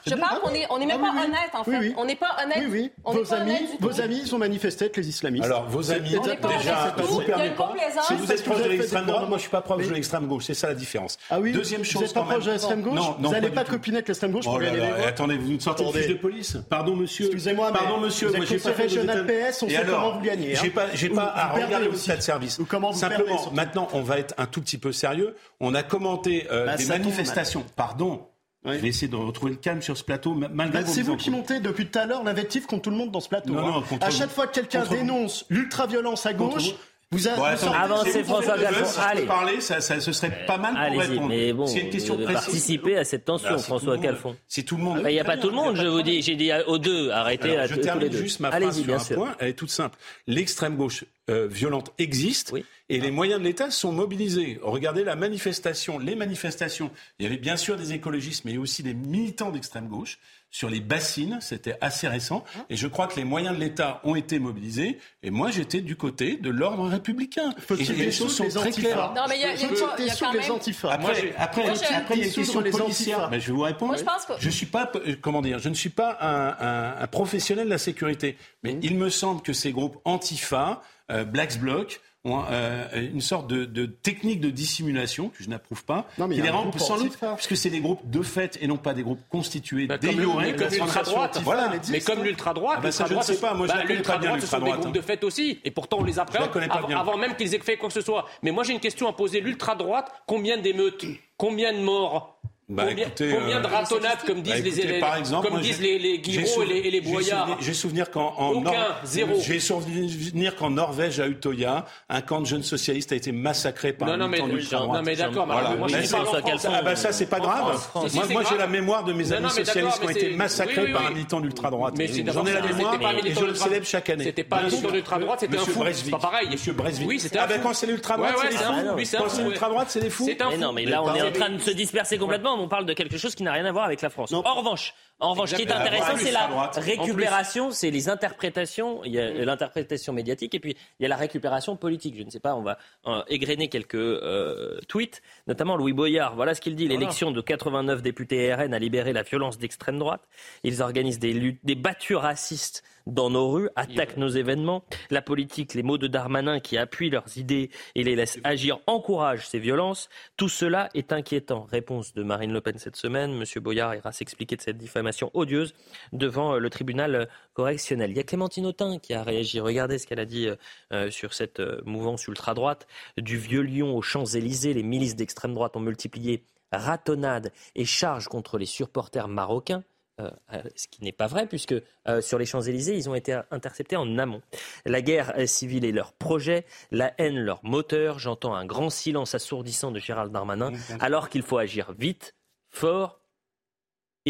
Je 0.04 0.14
parle 0.16 0.40
qu'on 0.40 0.50
est, 0.50 0.66
on 0.68 0.78
n'est 0.78 0.86
même 0.86 1.00
pas 1.00 1.10
honnête 1.12 1.50
en 1.54 1.62
fait. 1.62 1.94
On 1.96 2.04
n'est 2.04 2.16
pas 2.16 2.36
honnête. 2.42 2.64
Oui, 2.68 2.90
oui. 3.06 3.12
Vos 3.14 3.34
amis, 3.34 3.68
vos 3.78 4.00
amis 4.00 4.26
sont 4.26 4.38
manifestés 4.38 4.86
avec 4.86 4.96
les 4.96 5.08
islamistes. 5.08 5.44
Alors, 5.44 5.66
vos 5.68 5.92
amis, 5.92 6.10
déjà, 6.10 6.94
je 6.96 7.02
vous 7.04 7.20
permets 7.20 7.50
pas. 7.50 7.72
Si 8.08 8.14
vous 8.14 8.32
êtes 8.32 8.44
proche 8.44 8.62
de 8.64 8.68
l'extrême 8.68 9.06
droite, 9.06 9.28
moi 9.28 9.38
je 9.38 9.42
suis 9.42 9.50
pas 9.50 9.60
proche 9.60 9.86
de 9.86 9.94
l'extrême 9.94 10.26
gauche. 10.26 10.46
C'est 10.46 10.54
ça 10.54 10.66
la 10.66 10.74
différence. 10.74 11.18
Ah 11.30 11.38
oui. 11.38 11.52
Deuxième 11.52 11.84
chose, 11.84 11.94
vous 11.94 12.00
n'êtes 12.02 12.14
pas 12.14 12.22
proche 12.22 12.46
de 12.46 12.50
l'extrême 12.50 12.82
gauche. 12.82 13.00
Vous 13.20 13.30
n'allez 13.30 13.50
pas 13.50 13.64
copiner 13.64 13.98
avec 13.98 14.08
l'extrême 14.08 14.32
gauche 14.32 14.44
pour 14.44 14.58
gagner 14.58 14.80
les 14.80 14.90
votes. 14.90 15.06
Attendez, 15.06 15.36
vous 15.36 15.52
nous 15.52 15.60
sortez 15.60 16.08
de 16.08 16.14
police. 16.14 16.56
Pardon, 16.68 16.96
monsieur. 16.96 17.26
Excusez-moi, 17.26 17.70
pardon, 17.72 18.00
monsieur. 18.00 18.32
Moi, 18.32 18.44
j'ai 18.44 18.58
pas 18.58 18.72
fait 18.72 18.88
PS. 18.88 19.62
On 19.62 19.68
sait 19.68 19.84
comment 19.86 20.18
vous 20.18 20.24
gagnez. 20.24 20.56
J'ai 20.94 21.10
pas 21.10 21.27
à 21.34 21.52
regarder 21.52 21.88
au 21.88 21.94
stade 21.94 22.22
service. 22.22 22.60
Simplement, 22.92 23.52
maintenant, 23.52 23.88
on 23.92 24.02
va 24.02 24.18
être 24.18 24.34
un 24.38 24.46
tout 24.46 24.60
petit 24.60 24.78
peu 24.78 24.92
sérieux. 24.92 25.36
On 25.60 25.74
a 25.74 25.82
commenté 25.82 26.46
euh, 26.50 26.66
bah, 26.66 26.76
des 26.76 26.86
manifestations. 26.86 27.64
Pardon. 27.76 28.26
Je 28.64 28.72
vais 28.72 28.88
essayer 28.88 29.08
de 29.08 29.16
retrouver 29.16 29.52
le 29.52 29.58
calme 29.58 29.80
sur 29.82 29.96
ce 29.96 30.04
plateau. 30.04 30.34
Malgré 30.34 30.82
bah, 30.82 30.86
c'est 30.86 31.02
vous 31.02 31.16
qui 31.16 31.30
montez 31.30 31.60
depuis 31.60 31.86
tout 31.86 31.98
à 31.98 32.06
l'heure 32.06 32.24
l'invectif 32.24 32.66
contre 32.66 32.82
tout 32.82 32.90
le 32.90 32.96
monde 32.96 33.10
dans 33.10 33.20
ce 33.20 33.28
plateau. 33.28 33.54
Non, 33.54 33.78
hein. 33.78 33.98
à 34.00 34.10
chaque 34.10 34.30
fois 34.30 34.46
que 34.46 34.54
quelqu'un 34.54 34.84
dénonce 34.84 35.46
l'ultra-violence 35.48 36.26
à 36.26 36.34
gauche, 36.34 36.74
vous, 37.10 37.26
avez 37.26 37.40
avancez 37.74 38.22
François 38.22 38.58
Galfond. 38.58 39.00
Allez. 39.00 39.22
parler, 39.22 39.60
ça, 39.62 39.80
ça, 39.80 39.98
ce 39.98 40.12
serait 40.12 40.44
pas 40.46 40.58
mal 40.58 40.74
pour 40.74 41.00
répondre. 41.00 41.28
Mais 41.28 41.54
bon, 41.54 41.66
c'est 41.66 41.80
une 41.80 41.90
question 41.90 42.16
précise. 42.16 42.34
Participer 42.34 42.96
à 42.98 43.04
cette 43.04 43.24
tension, 43.24 43.56
François 43.58 43.96
Calfon. 43.96 44.36
C'est 44.46 44.62
tout 44.62 44.76
le 44.76 44.82
monde. 44.82 45.00
Il 45.04 45.12
n'y 45.12 45.20
a 45.20 45.24
pas 45.24 45.38
tout 45.38 45.48
le 45.48 45.54
monde, 45.54 45.76
je 45.76 45.86
vous 45.86 46.02
dis. 46.02 46.20
J'ai 46.22 46.36
dit 46.36 46.50
aux 46.66 46.78
deux, 46.78 47.10
arrêtez. 47.10 47.56
je 47.68 47.74
termine 47.76 48.12
juste 48.12 48.40
ma 48.40 48.50
phrase 48.50 48.82
sur 48.82 48.94
un 48.94 49.14
point. 49.14 49.36
Elle 49.38 49.48
est 49.48 49.54
toute 49.54 49.70
simple. 49.70 49.98
L'extrême 50.26 50.76
gauche 50.76 51.04
euh, 51.30 51.46
violente 51.46 51.92
existe 51.98 52.54
et 52.88 53.00
les 53.00 53.10
moyens 53.10 53.40
de 53.40 53.44
l'État 53.44 53.70
sont 53.70 53.92
mobilisés. 53.92 54.58
Regardez 54.62 55.04
la 55.04 55.16
manifestation, 55.16 55.98
les 55.98 56.14
manifestations. 56.14 56.90
Il 57.18 57.24
y 57.24 57.26
avait 57.26 57.36
bien 57.36 57.56
sûr 57.56 57.76
des 57.76 57.92
écologistes, 57.92 58.44
mais 58.44 58.56
aussi 58.56 58.82
des 58.82 58.94
militants 58.94 59.50
d'extrême 59.50 59.88
gauche 59.88 60.18
sur 60.50 60.70
les 60.70 60.80
bassines. 60.80 61.38
C'était 61.40 61.76
assez 61.80 62.08
récent. 62.08 62.44
Hein 62.56 62.64
et 62.70 62.76
je 62.76 62.86
crois 62.86 63.06
que 63.06 63.16
les 63.16 63.24
moyens 63.24 63.54
de 63.54 63.60
l'État 63.60 64.00
ont 64.04 64.14
été 64.14 64.38
mobilisés. 64.38 64.98
Et 65.22 65.30
moi, 65.30 65.50
j'étais 65.50 65.80
du 65.80 65.96
côté 65.96 66.36
de 66.36 66.50
l'ordre 66.50 66.86
républicain. 66.88 67.54
et 67.70 67.84
les 67.84 68.12
choses 68.12 68.36
sont 68.36 68.48
très 68.48 68.70
claires. 68.70 69.12
Non, 69.14 69.22
mais 69.28 69.36
il 69.36 69.42
y 69.42 69.44
a, 69.44 69.54
y 69.54 69.64
a, 69.64 70.06
y 70.06 70.10
a 70.10 70.14
quand 70.16 70.32
même... 70.32 70.42
Après, 70.90 71.34
après, 71.36 71.68
après, 71.68 72.16
il 72.16 72.20
y 72.20 72.22
a 72.22 72.26
une 72.26 72.32
question 72.32 72.62
policière. 72.62 73.28
Mais 73.30 73.40
je 73.40 73.48
vais 73.48 73.52
vous 73.52 73.62
répondre. 73.62 73.92
Moi, 73.92 73.96
je, 73.98 74.04
pense 74.04 74.24
que... 74.24 74.32
je 74.38 74.50
suis 74.50 74.66
pas, 74.66 74.90
euh, 74.94 75.16
comment 75.20 75.42
dire, 75.42 75.58
je 75.58 75.68
ne 75.68 75.74
suis 75.74 75.90
pas 75.90 76.16
un, 76.20 76.66
un, 76.66 77.02
un 77.02 77.06
professionnel 77.06 77.66
de 77.66 77.70
la 77.70 77.78
sécurité. 77.78 78.36
Mais 78.62 78.74
mmh. 78.74 78.80
il 78.82 78.96
me 78.96 79.10
semble 79.10 79.42
que 79.42 79.52
ces 79.52 79.72
groupes 79.72 79.98
antifa, 80.04 80.82
euh, 81.10 81.24
Blacks 81.24 81.58
Bloc, 81.58 82.00
ont 82.24 82.42
euh, 82.50 82.88
une 83.12 83.20
sorte 83.20 83.48
de, 83.48 83.64
de, 83.64 83.86
technique 83.86 84.40
de 84.40 84.50
dissimulation 84.50 85.28
que 85.28 85.42
je 85.42 85.48
n'approuve 85.48 85.84
pas, 85.84 86.06
non, 86.18 86.26
mais 86.26 86.36
qui 86.36 86.42
les 86.42 86.50
rend 86.50 86.70
sans 86.76 86.98
doute, 86.98 87.16
puisque 87.36 87.56
c'est 87.56 87.70
des 87.70 87.80
groupes 87.80 88.08
de 88.08 88.22
fait 88.22 88.58
et 88.60 88.66
non 88.66 88.76
pas 88.76 88.94
des 88.94 89.02
groupes 89.02 89.20
constitués 89.28 89.86
bah, 89.86 89.98
comme 89.98 90.18
l'ultra 90.18 91.02
droite. 91.02 91.40
Voilà. 91.42 91.72
Mais 91.90 92.00
comme 92.00 92.24
l'ultra 92.24 92.54
droite, 92.54 92.76
ah 92.78 92.82
bah 92.82 92.92
ça, 92.92 93.06
je 93.06 93.14
ne 93.14 93.22
sais 93.22 93.38
pas. 93.38 93.54
Moi, 93.54 93.66
bah, 93.66 93.80
je 93.82 93.92
l'ultra 93.92 94.18
droite, 94.18 94.40
ce 94.40 94.46
sont 94.46 94.60
des 94.60 94.72
groupes 94.72 94.92
de 94.92 95.00
fait 95.00 95.22
aussi, 95.24 95.60
et 95.64 95.70
pourtant 95.70 95.98
on 96.00 96.04
les 96.04 96.18
appréhende 96.18 96.50
avant 96.96 97.16
même 97.16 97.36
qu'ils 97.36 97.54
aient 97.54 97.60
fait 97.60 97.76
quoi 97.76 97.88
que 97.88 97.94
ce 97.94 98.00
soit. 98.00 98.26
Mais 98.42 98.50
moi 98.50 98.64
j'ai 98.64 98.72
une 98.72 98.80
question 98.80 99.08
à 99.08 99.12
poser. 99.12 99.40
L'ultra 99.40 99.74
droite, 99.74 100.12
combien 100.26 100.58
d'émeutes, 100.58 101.04
combien 101.36 101.72
de 101.72 101.78
morts? 101.78 102.37
Bah, 102.68 102.84
combien, 102.86 103.06
écoutez, 103.06 103.34
combien 103.34 103.60
de 103.62 103.66
euh, 103.66 103.68
ratonnades, 103.68 104.18
comme 104.26 104.42
disent, 104.42 104.52
bah, 104.52 104.58
écoutez, 104.58 104.86
les, 104.86 105.00
par 105.00 105.16
exemple, 105.16 105.48
comme 105.48 105.60
disent 105.62 105.80
les, 105.80 105.98
les 105.98 106.18
Guiraud 106.18 106.62
et 106.64 106.66
les, 106.66 106.76
et 106.80 106.90
les 106.90 107.00
Boyards 107.00 107.56
J'ai 107.60 107.72
souvenir 107.72 108.10
qu'en 108.10 108.34
Aucun, 108.36 108.72
zéro. 109.04 109.40
J'ai 109.40 109.58
souvenir 109.58 110.54
qu'en 110.54 110.68
Norvège, 110.68 111.18
à 111.18 111.28
Utoya, 111.28 111.86
un 112.10 112.20
camp 112.20 112.42
de 112.42 112.46
jeunes 112.46 112.62
socialistes 112.62 113.10
a 113.12 113.16
été 113.16 113.32
massacré 113.32 113.94
par 113.94 114.10
un 114.10 114.28
militant 114.28 114.48
d'ultra-droite. 114.48 114.98
Non, 114.98 115.02
mais 115.02 115.16
d'accord, 115.16 115.46
voilà. 115.46 115.76
moi, 115.76 115.88
je 115.88 115.96
dis 115.96 116.08
pas 116.08 116.24
Ah 116.70 116.82
bah 116.82 116.94
ça, 116.94 117.12
c'est 117.12 117.26
pas 117.26 117.40
grave. 117.40 117.88
Moi, 117.94 118.24
moi 118.30 118.42
j'ai 118.50 118.58
la 118.58 118.66
mémoire 118.66 119.02
de 119.02 119.14
mes 119.14 119.32
amis 119.32 119.48
socialistes 119.48 120.00
qui 120.00 120.06
ont 120.06 120.10
été 120.10 120.36
massacrés 120.36 120.92
par 120.92 121.06
un 121.06 121.10
militant 121.10 121.40
d'ultra-droite. 121.40 121.94
J'en 121.96 122.44
ai 122.44 122.52
la 122.52 122.60
mémoire 122.60 122.98
et 123.24 123.32
je 123.32 123.44
le 123.44 123.54
célèbre 123.54 123.86
chaque 123.86 124.10
année. 124.10 124.24
C'était 124.24 124.44
pas 124.44 124.58
un 124.58 124.64
militant 124.64 124.90
d'ultra-droite, 124.90 125.40
c'était 125.40 125.56
un 125.56 125.60
fou. 125.60 125.84
C'est 125.92 126.10
pas 126.10 126.18
pareil. 126.18 126.48
Monsieur 126.50 126.74
Bresvik. 126.74 127.08
Oui, 127.08 127.18
c'était 127.18 127.38
Ah 127.38 127.46
ben 127.46 127.60
quand 127.62 127.72
c'est 127.72 127.86
l'ultra-droite, 127.86 128.36
c'est 128.42 128.50
les 128.50 128.56
fous. 128.56 129.16
Quand 129.16 129.28
c'est 129.30 129.42
l'ultra-droite, 129.42 129.86
c'est 129.88 130.00
les 130.00 130.10
fous. 130.10 130.28
Non, 130.58 130.74
mais 130.74 130.84
là, 130.84 131.02
on 131.02 131.14
est 131.14 131.22
en 131.22 131.32
train 131.32 131.48
de 131.48 131.58
se 131.58 131.70
disperser 131.70 132.18
complètement. 132.18 132.57
On 132.58 132.68
parle 132.68 132.86
de 132.86 132.92
quelque 132.92 133.18
chose 133.18 133.34
qui 133.34 133.42
n'a 133.42 133.52
rien 133.52 133.64
à 133.64 133.72
voir 133.72 133.84
avec 133.84 134.02
la 134.02 134.10
France. 134.10 134.32
En 134.32 134.42
revanche, 134.42 134.94
en 135.20 135.30
revanche, 135.32 135.50
ce 135.50 135.56
qui 135.56 135.62
est 135.62 135.72
intéressant, 135.72 136.16
c'est 136.16 136.30
la 136.30 136.70
récupération, 136.76 137.70
c'est 137.70 137.90
les 137.90 138.08
interprétations. 138.08 139.02
Il 139.04 139.12
y 139.12 139.20
a 139.20 139.44
l'interprétation 139.44 140.12
médiatique 140.12 140.54
et 140.54 140.60
puis 140.60 140.76
il 140.98 141.02
y 141.02 141.06
a 141.06 141.08
la 141.08 141.16
récupération 141.16 141.76
politique. 141.76 142.16
Je 142.16 142.22
ne 142.22 142.30
sais 142.30 142.40
pas, 142.40 142.54
on 142.54 142.62
va 142.62 142.78
euh, 143.06 143.22
égrener 143.28 143.68
quelques 143.68 143.94
euh, 143.96 144.78
tweets, 144.88 145.22
notamment 145.46 145.76
Louis 145.76 145.92
Boyard. 145.92 146.36
Voilà 146.36 146.54
ce 146.54 146.60
qu'il 146.60 146.76
dit. 146.76 146.86
L'élection 146.86 147.30
de 147.30 147.40
89 147.40 148.02
députés 148.02 148.54
RN 148.54 148.72
a 148.74 148.78
libéré 148.78 149.12
la 149.12 149.22
violence 149.22 149.58
d'extrême 149.58 149.98
droite. 149.98 150.22
Ils 150.62 150.82
organisent 150.82 151.18
des, 151.18 151.32
luttes, 151.32 151.60
des 151.64 151.74
battues 151.74 152.16
racistes 152.16 152.84
dans 153.08 153.30
nos 153.30 153.50
rues, 153.50 153.68
attaquent 153.74 154.16
nos 154.18 154.28
événements. 154.28 154.84
La 155.10 155.22
politique, 155.22 155.74
les 155.74 155.82
mots 155.82 155.98
de 155.98 156.06
Darmanin 156.06 156.60
qui 156.60 156.76
appuient 156.78 157.10
leurs 157.10 157.36
idées 157.36 157.70
et 157.94 158.04
les 158.04 158.14
laissent 158.14 158.38
agir, 158.44 158.78
encouragent 158.86 159.48
ces 159.48 159.58
violences. 159.58 160.08
Tout 160.36 160.48
cela 160.48 160.90
est 160.94 161.12
inquiétant. 161.12 161.66
Réponse 161.70 162.14
de 162.14 162.22
Marine 162.22 162.52
Le 162.52 162.60
Pen 162.60 162.78
cette 162.78 162.96
semaine. 162.96 163.34
Monsieur 163.34 163.60
Boyard 163.60 163.94
ira 163.94 164.12
s'expliquer 164.12 164.56
de 164.56 164.62
cette 164.62 164.78
diffamation 164.78 165.30
odieuse 165.34 165.74
devant 166.12 166.54
euh, 166.54 166.58
le 166.58 166.70
tribunal 166.70 167.14
euh, 167.14 167.24
correctionnel. 167.54 168.10
Il 168.10 168.16
y 168.16 168.20
a 168.20 168.24
Clémentine 168.24 168.66
Autain 168.66 168.98
qui 168.98 169.14
a 169.14 169.22
réagi. 169.22 169.58
Regardez 169.60 169.98
ce 169.98 170.06
qu'elle 170.06 170.20
a 170.20 170.26
dit 170.26 170.48
euh, 170.92 171.10
sur 171.10 171.32
cette 171.32 171.60
mouvance 171.84 172.26
ultra-droite. 172.28 172.86
Du 173.16 173.38
vieux 173.38 173.62
Lyon 173.62 173.96
aux 173.96 174.02
Champs-Élysées, 174.02 174.74
les 174.74 174.82
milices 174.82 175.16
d'extrême 175.16 175.54
droite 175.54 175.76
ont 175.76 175.80
multiplié 175.80 176.44
ratonnades 176.72 177.52
et 177.74 177.84
charges 177.84 178.28
contre 178.28 178.58
les 178.58 178.66
supporters 178.66 179.28
marocains 179.28 179.82
Euh, 180.20 180.30
ce 180.74 180.88
qui 180.88 181.04
n'est 181.04 181.12
pas 181.12 181.26
vrai, 181.26 181.46
puisque 181.46 181.74
euh, 182.08 182.20
sur 182.20 182.38
les 182.38 182.46
Champs-Élysées, 182.46 182.96
ils 182.96 183.08
ont 183.08 183.14
été 183.14 183.40
interceptés 183.50 183.96
en 183.96 184.18
amont. 184.18 184.42
La 184.84 185.00
guerre 185.00 185.34
civile 185.46 185.84
est 185.84 185.92
leur 185.92 186.12
projet, 186.12 186.64
la 186.90 187.12
haine 187.18 187.38
leur 187.38 187.60
moteur. 187.64 188.18
J'entends 188.18 188.54
un 188.54 188.66
grand 188.66 188.90
silence 188.90 189.34
assourdissant 189.34 189.90
de 189.90 190.00
Gérald 190.00 190.32
Darmanin, 190.32 190.72
alors 191.00 191.28
qu'il 191.28 191.42
faut 191.42 191.58
agir 191.58 191.92
vite, 191.96 192.34
fort 192.70 193.17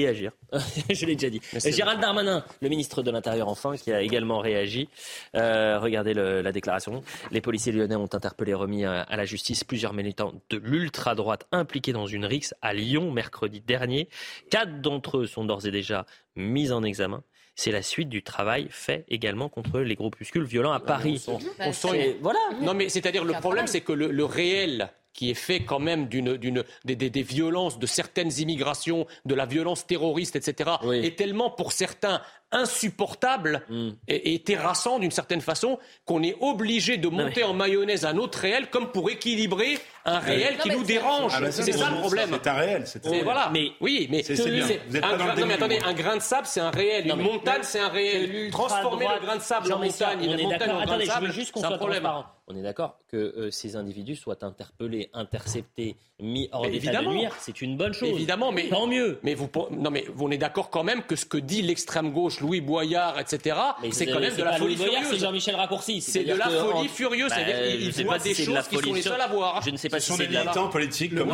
et 0.02 0.08
agir. 0.08 0.32
Je 0.90 1.06
l'ai 1.06 1.14
déjà 1.14 1.30
dit. 1.30 1.40
Gérald 1.70 2.00
Darmanin, 2.00 2.44
le 2.60 2.68
ministre 2.68 3.02
de 3.02 3.10
l'Intérieur 3.10 3.48
enfin, 3.48 3.76
qui 3.76 3.92
a 3.92 4.00
également 4.00 4.38
réagi. 4.38 4.88
Euh, 5.34 5.78
regardez 5.78 6.14
la 6.14 6.52
déclaration. 6.52 7.02
Les 7.30 7.40
policiers 7.40 7.72
lyonnais 7.72 7.96
ont 7.96 8.08
interpellé 8.12 8.52
et 8.52 8.54
remis 8.54 8.84
à, 8.84 9.04
la 9.10 9.24
justice 9.24 9.64
plusieurs 9.64 9.92
militants 9.92 10.32
de 10.50 10.58
l'ultra-droite 10.58 11.46
impliqués 11.52 11.92
dans 11.92 12.06
une 12.06 12.24
rixe 12.24 12.54
à 12.62 12.72
Lyon 12.72 13.10
mercredi 13.12 13.60
dernier. 13.60 14.08
Quatre 14.50 14.80
d'entre 14.80 15.18
eux 15.18 15.26
sont 15.26 15.44
d'ores 15.44 15.66
et 15.66 15.70
déjà 15.70 16.06
mis 16.36 16.72
en 16.72 16.82
examen 16.82 17.22
c'est 17.54 17.72
la 17.72 17.82
suite 17.82 18.08
du 18.08 18.22
travail 18.22 18.68
fait 18.70 19.04
également 19.08 19.48
contre 19.48 19.80
les 19.80 19.96
groupuscules 19.96 20.44
violents 20.44 20.70
à 20.70 20.78
Paris. 20.78 21.26
On, 21.26 21.72
sent, 21.72 22.16
voilà. 22.20 22.38
Non, 22.62 22.72
mais 22.72 22.88
c'est-à-dire 22.88 23.24
le 23.24 23.32
problème, 23.32 23.66
c'est 23.66 23.80
que 23.80 23.92
le 23.92 24.24
réel 24.24 24.92
qui 25.18 25.30
est 25.30 25.34
fait 25.34 25.64
quand 25.64 25.80
même 25.80 26.06
d'une, 26.06 26.36
d'une, 26.36 26.62
des, 26.84 26.94
des, 26.94 27.22
violences, 27.22 27.80
de 27.80 27.86
certaines 27.88 28.30
immigrations, 28.38 29.04
de 29.24 29.34
la 29.34 29.46
violence 29.46 29.84
terroriste, 29.84 30.36
etc., 30.36 30.70
est 30.92 31.18
tellement 31.18 31.50
pour 31.50 31.72
certains 31.72 32.20
insupportable 32.52 33.62
mm. 33.68 33.90
et, 34.08 34.38
terrassant 34.40 34.98
d'une 34.98 35.10
certaine 35.10 35.40
façon 35.40 35.78
qu'on 36.04 36.22
est 36.22 36.36
obligé 36.40 36.96
de 36.96 37.08
monter 37.08 37.44
en 37.44 37.52
mayonnaise 37.52 38.04
un 38.04 38.16
autre 38.16 38.38
réel 38.38 38.70
comme 38.70 38.90
pour 38.90 39.10
équilibrer 39.10 39.78
un 40.04 40.18
réel 40.18 40.56
qui 40.58 40.70
nous 40.70 40.84
dérange. 40.84 41.32
Ah, 41.36 41.50
c'est 41.50 41.72
ça 41.72 41.90
le 41.90 41.98
problème. 41.98 42.30
C'est 42.32 42.48
un 42.48 42.54
réel. 42.54 42.82
C'est 42.86 43.22
voilà. 43.22 43.50
Mais 43.52 43.72
oui, 43.80 44.08
mais, 44.10 44.22
c'est, 44.22 44.40
un, 44.40 45.16
grain, 45.16 45.34
non, 45.34 45.46
mais 45.46 45.54
attendez, 45.54 45.78
un 45.84 45.92
grain 45.92 46.16
de 46.16 46.22
sable, 46.22 46.46
c'est 46.46 46.60
un 46.60 46.70
réel. 46.70 47.06
Une 47.06 47.16
montagne, 47.16 47.62
c'est 47.62 47.80
un 47.80 47.88
réel. 47.88 48.50
Transformer 48.50 49.06
le 49.14 49.26
grain 49.26 49.36
de 49.36 49.42
sable 49.42 49.72
en 49.72 49.78
montagne, 49.78 50.24
une 50.24 50.42
montagne 50.42 50.70
en 50.70 50.84
grain 50.84 50.98
de 50.98 51.04
sable, 51.04 51.32
c'est 51.32 51.64
un 51.64 51.76
problème. 51.76 52.08
On 52.50 52.56
est 52.56 52.62
d'accord 52.62 52.96
que 53.08 53.16
euh, 53.16 53.50
ces 53.50 53.76
individus 53.76 54.16
soient 54.16 54.42
interpellés, 54.42 55.10
interceptés, 55.12 55.96
mis 56.18 56.48
hors 56.50 56.62
d'état 56.62 57.02
de 57.02 57.06
nuire, 57.06 57.36
c'est 57.40 57.60
une 57.60 57.76
bonne 57.76 57.92
chose. 57.92 58.08
Évidemment, 58.08 58.52
mais 58.52 58.68
tant 58.68 58.86
mieux. 58.86 59.18
Mais 59.22 59.34
vous, 59.34 59.50
non, 59.70 59.90
mais 59.90 60.06
on 60.18 60.30
est 60.30 60.38
d'accord 60.38 60.70
quand 60.70 60.82
même 60.82 61.02
que 61.02 61.14
ce 61.14 61.26
que 61.26 61.36
dit 61.36 61.60
l'extrême 61.60 62.10
gauche, 62.10 62.37
Louis 62.40 62.60
Boyard, 62.60 63.18
etc. 63.18 63.56
C'est 63.90 64.06
quand 64.06 64.20
même 64.20 64.34
de 64.34 64.42
la 64.42 64.52
folie 64.56 64.76
furieuse. 64.76 65.06
C'est 65.10 65.18
Jean-Michel 65.18 65.56
Raccourci. 65.56 66.00
C'est 66.00 66.24
de 66.24 66.34
la 66.34 66.48
folie 66.48 66.88
furieuse. 66.88 67.30
Bah, 67.30 67.36
il 67.66 68.04
voit 68.04 68.18
des 68.18 68.34
choses 68.34 68.68
qui 68.68 68.76
sont 68.76 68.92
les 68.92 69.02
seules 69.02 69.20
à 69.20 69.28
voir. 69.28 69.62
Je 69.64 69.70
ne 69.70 69.76
sais 69.76 69.88
pas 69.88 70.00
si 70.00 70.12
c'est 70.12 70.26
des 70.26 70.38
militants 70.38 70.68
politiques. 70.68 71.12
Non, 71.12 71.26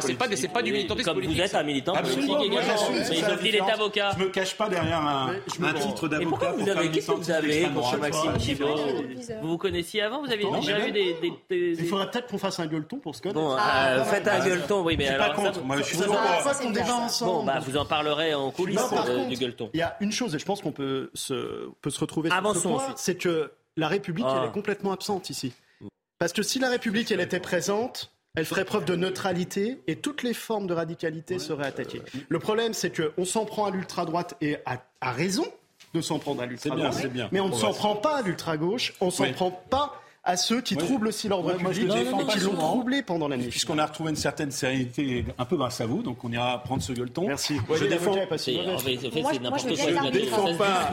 c'est 0.00 0.48
pas 0.48 0.62
du 0.62 0.72
militantisme 0.72 1.12
politique. 1.12 1.24
Comme 1.26 1.34
vous 1.34 1.40
êtes 1.40 1.54
un 1.54 1.62
militant 1.62 1.94
politique 1.94 2.24
également. 2.24 3.40
Il 3.42 3.54
est 3.56 3.60
avocat. 3.60 4.10
Je 4.18 4.24
me 4.24 4.30
cache 4.30 4.54
pas 4.56 4.68
derrière 4.68 5.00
un 5.00 5.30
titre 5.74 6.08
d'avocat. 6.08 6.52
Vous 6.56 6.68
avez 6.68 6.90
qui 6.90 7.00
vous 7.00 7.30
avez, 7.30 7.66
Maxime 8.00 8.36
Thibault 8.38 8.76
Vous 9.42 9.48
vous 9.48 9.58
connaissiez 9.58 10.02
avant 10.02 10.22
Vous 10.22 10.32
avez 10.32 10.44
déjà 10.60 10.78
vu 10.78 10.92
des 10.92 11.16
il 11.50 11.86
faudrait 11.86 12.10
peut-être 12.10 12.28
qu'on 12.28 12.38
fasse 12.38 12.58
un 12.60 12.66
gueuleton 12.66 12.98
pour 12.98 13.14
ce. 13.14 13.28
Bon, 13.28 13.56
euh, 13.56 14.04
faites 14.04 14.26
un 14.26 14.44
gueuleton, 14.44 14.82
oui, 14.82 14.96
mais 14.96 15.08
alors. 15.08 15.28
Pas 15.28 15.34
contre. 15.34 15.62
Moi, 15.62 15.76
je 15.78 15.82
suis 15.82 15.96
qu'on 15.96 16.70
débat 16.70 16.94
ensemble. 16.94 17.32
Bon, 17.32 17.44
bah, 17.44 17.58
vous 17.60 17.76
en 17.76 17.84
parlerez 17.84 18.34
en 18.34 18.50
coulisses 18.50 18.80
du 19.28 19.36
gueuleton. 19.36 19.70
Il 19.74 19.80
y 19.80 19.82
a 19.82 19.96
une 20.00 20.09
chose, 20.12 20.34
et 20.34 20.38
je 20.38 20.44
pense 20.44 20.60
qu'on 20.62 20.72
peut 20.72 21.10
se, 21.14 21.68
peut 21.80 21.90
se 21.90 22.00
retrouver 22.00 22.30
sur 22.30 22.54
ce 22.54 22.60
point, 22.60 22.94
c'est 22.96 23.16
que 23.16 23.52
la 23.76 23.88
République, 23.88 24.26
elle 24.28 24.44
est 24.44 24.48
ah. 24.48 24.52
complètement 24.52 24.92
absente 24.92 25.30
ici. 25.30 25.52
Parce 26.18 26.32
que 26.32 26.42
si 26.42 26.58
la 26.58 26.68
République, 26.68 27.10
elle 27.10 27.20
était 27.20 27.40
présente, 27.40 28.12
elle 28.36 28.44
ferait 28.44 28.64
preuve 28.64 28.84
de 28.84 28.94
neutralité 28.94 29.80
et 29.86 29.96
toutes 29.96 30.22
les 30.22 30.34
formes 30.34 30.66
de 30.66 30.74
radicalité 30.74 31.38
seraient 31.38 31.66
attaquées. 31.66 32.02
Le 32.28 32.38
problème, 32.38 32.74
c'est 32.74 32.94
qu'on 32.94 33.24
s'en 33.24 33.44
prend 33.44 33.66
à 33.66 33.70
l'ultra-droite 33.70 34.36
et 34.40 34.58
à, 34.66 35.12
raison 35.12 35.46
de 35.94 36.00
s'en 36.00 36.18
prendre 36.18 36.42
à 36.42 36.46
l'ultra-droite. 36.46 37.06
Mais 37.32 37.40
on 37.40 37.48
ne 37.48 37.54
s'en 37.54 37.72
prend 37.72 37.96
pas 37.96 38.18
à 38.18 38.22
l'ultra-gauche, 38.22 38.94
on 39.00 39.06
ne 39.06 39.10
s'en 39.10 39.32
prend 39.32 39.50
pas 39.50 39.99
à 40.22 40.36
ceux 40.36 40.60
qui 40.60 40.76
troublent 40.76 41.08
aussi 41.08 41.28
l'ordre 41.28 41.54
public 41.54 41.88
et 41.90 42.26
qui 42.32 42.40
l'ont 42.40 42.54
troublé 42.54 43.02
pendant 43.02 43.28
la 43.28 43.36
nuit. 43.36 43.48
Puisqu'on 43.48 43.78
a 43.78 43.86
retrouvé 43.86 44.10
une 44.10 44.16
certaine 44.16 44.50
sérénité 44.50 45.24
un 45.38 45.44
peu 45.44 45.56
grâce 45.56 45.80
à 45.80 45.86
vous, 45.86 46.02
donc 46.02 46.22
on 46.24 46.30
ira 46.30 46.62
prendre 46.62 46.82
ce 46.82 46.92
gueuleton. 46.92 47.26
Merci. 47.26 47.56
je 47.74 47.84
défends. 47.86 48.14
C'est 48.36 48.52
n'importe 49.40 49.62
quoi. 49.76 50.04
Je 50.04 50.10
défends 50.10 50.56
pas. 50.56 50.92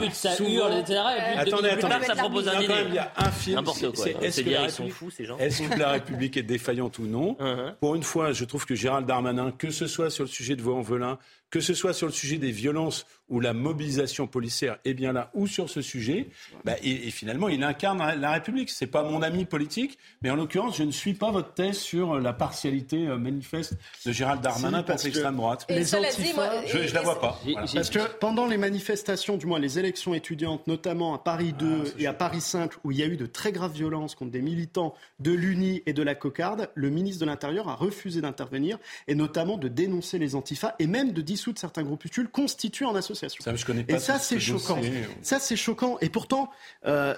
Attendez, 1.38 1.70
attendez. 1.70 2.06
Ça 2.06 2.16
propose 2.16 2.48
un 2.48 2.62
Il 2.62 2.94
y 2.94 2.98
a 2.98 3.12
un 3.18 3.32
film. 3.32 3.56
N'importe 3.58 3.95
quoi. 3.95 4.06
Est-ce 4.08 5.62
que 5.62 5.80
la 5.80 5.91
République 5.91 6.38
est 6.38 6.44
défaillante 6.44 6.99
ou 6.99 7.04
non 7.04 7.36
uh-huh. 7.40 7.74
Pour 7.80 7.95
une 7.95 8.04
fois, 8.04 8.32
je 8.32 8.45
trouve 8.45 8.66
que 8.66 8.76
Gérald 8.76 9.06
Darmanin, 9.06 9.52
que 9.52 9.72
ce 9.72 9.88
soit 9.88 10.10
sur 10.10 10.24
le 10.24 10.30
sujet 10.30 10.56
de 10.56 10.62
Vaux-en-Velin, 10.62 11.18
que 11.49 11.60
ce 11.60 11.74
soit 11.74 11.94
sur 11.94 12.07
le 12.07 12.14
sujet 12.14 12.38
des 12.38 12.52
violences 12.52 13.06
ou 13.30 13.40
la 13.40 13.53
mobilisation 13.53 14.26
policière 14.26 14.78
est 14.86 14.94
bien 14.94 15.11
là, 15.11 15.32
ou 15.34 15.48
sur 15.48 15.69
ce 15.69 15.82
sujet, 15.82 16.30
bah, 16.64 16.74
et, 16.82 17.11
finalement, 17.11 17.49
il 17.49 17.61
incarne 17.64 17.99
la 18.19 18.32
République. 18.32 18.69
C'est 18.69 18.88
pas 18.88 19.03
mon 19.03 19.22
ami 19.22 19.44
politique, 19.44 19.98
mais 20.22 20.30
en 20.30 20.36
l'occurrence, 20.36 20.78
je 20.78 20.84
ne 20.84 20.91
suis 20.91 21.14
pas 21.14 21.32
votre 21.32 21.53
thèse 21.53 21.78
sur 21.78 22.19
la 22.19 22.32
partialité 22.32 23.07
euh, 23.07 23.18
manifeste 23.18 23.74
de 24.06 24.11
Gérald 24.11 24.41
Darmanin 24.41 24.84
contre 24.84 25.03
l'extrême 25.03 25.36
droite. 25.36 25.65
Les 25.69 25.84
je, 25.84 25.98
ne 25.98 26.94
la 26.94 27.02
vois 27.02 27.19
pas. 27.19 27.40
Parce 27.74 27.90
que 27.90 27.99
pendant 28.19 28.45
les 28.45 28.57
manifestations, 28.57 29.36
du 29.36 29.45
moins 29.45 29.60
les 29.60 29.78
élections 29.78 30.14
étudiantes, 30.14 30.65
notamment 30.68 31.14
à 31.14 31.18
Paris 31.18 31.53
2 31.53 31.84
ah, 31.86 31.90
et 31.99 32.07
à 32.07 32.14
Paris 32.14 32.41
5, 32.41 32.72
où 32.84 32.91
il 32.91 32.98
y 32.98 33.03
a 33.03 33.07
eu 33.07 33.18
de 33.18 33.26
très 33.26 33.52
graves 33.52 33.74
violences 33.74 34.15
contre 34.15 34.32
des 34.32 34.41
militants 34.41 34.94
de 35.19 35.32
l'UNI 35.32 35.84
et 35.86 35.94
de 35.94 36.03
la 36.03 36.15
Cocarde, 36.15 36.69
le 36.76 36.90
ministre 36.90 37.22
de 37.22 37.26
l'Intérieur 37.26 37.68
a 37.68 37.76
refusé 37.76 38.22
d'intervenir 38.22 38.78
et 39.07 39.15
notamment 39.15 39.57
de 39.57 39.68
dénoncer 39.68 40.18
les 40.18 40.36
antifas 40.36 40.76
et 40.80 40.88
même 40.88 41.11
de 41.11 41.22
dire 41.22 41.36
de 41.53 41.59
certains 41.59 41.84
groupuscules 41.84 42.27
constitués 42.27 42.85
en 42.85 42.95
association. 42.95 43.43
Ça, 43.43 43.55
je 43.55 43.65
connais 43.65 43.84
pas 43.84 43.95
et 43.95 43.99
ça, 43.99 44.19
c'est 44.19 44.39
choquant. 44.39 44.80
Ça, 45.22 45.39
c'est 45.39 45.55
choquant. 45.55 45.97
Et 46.01 46.09
pourtant, 46.09 46.49
euh, 46.85 47.15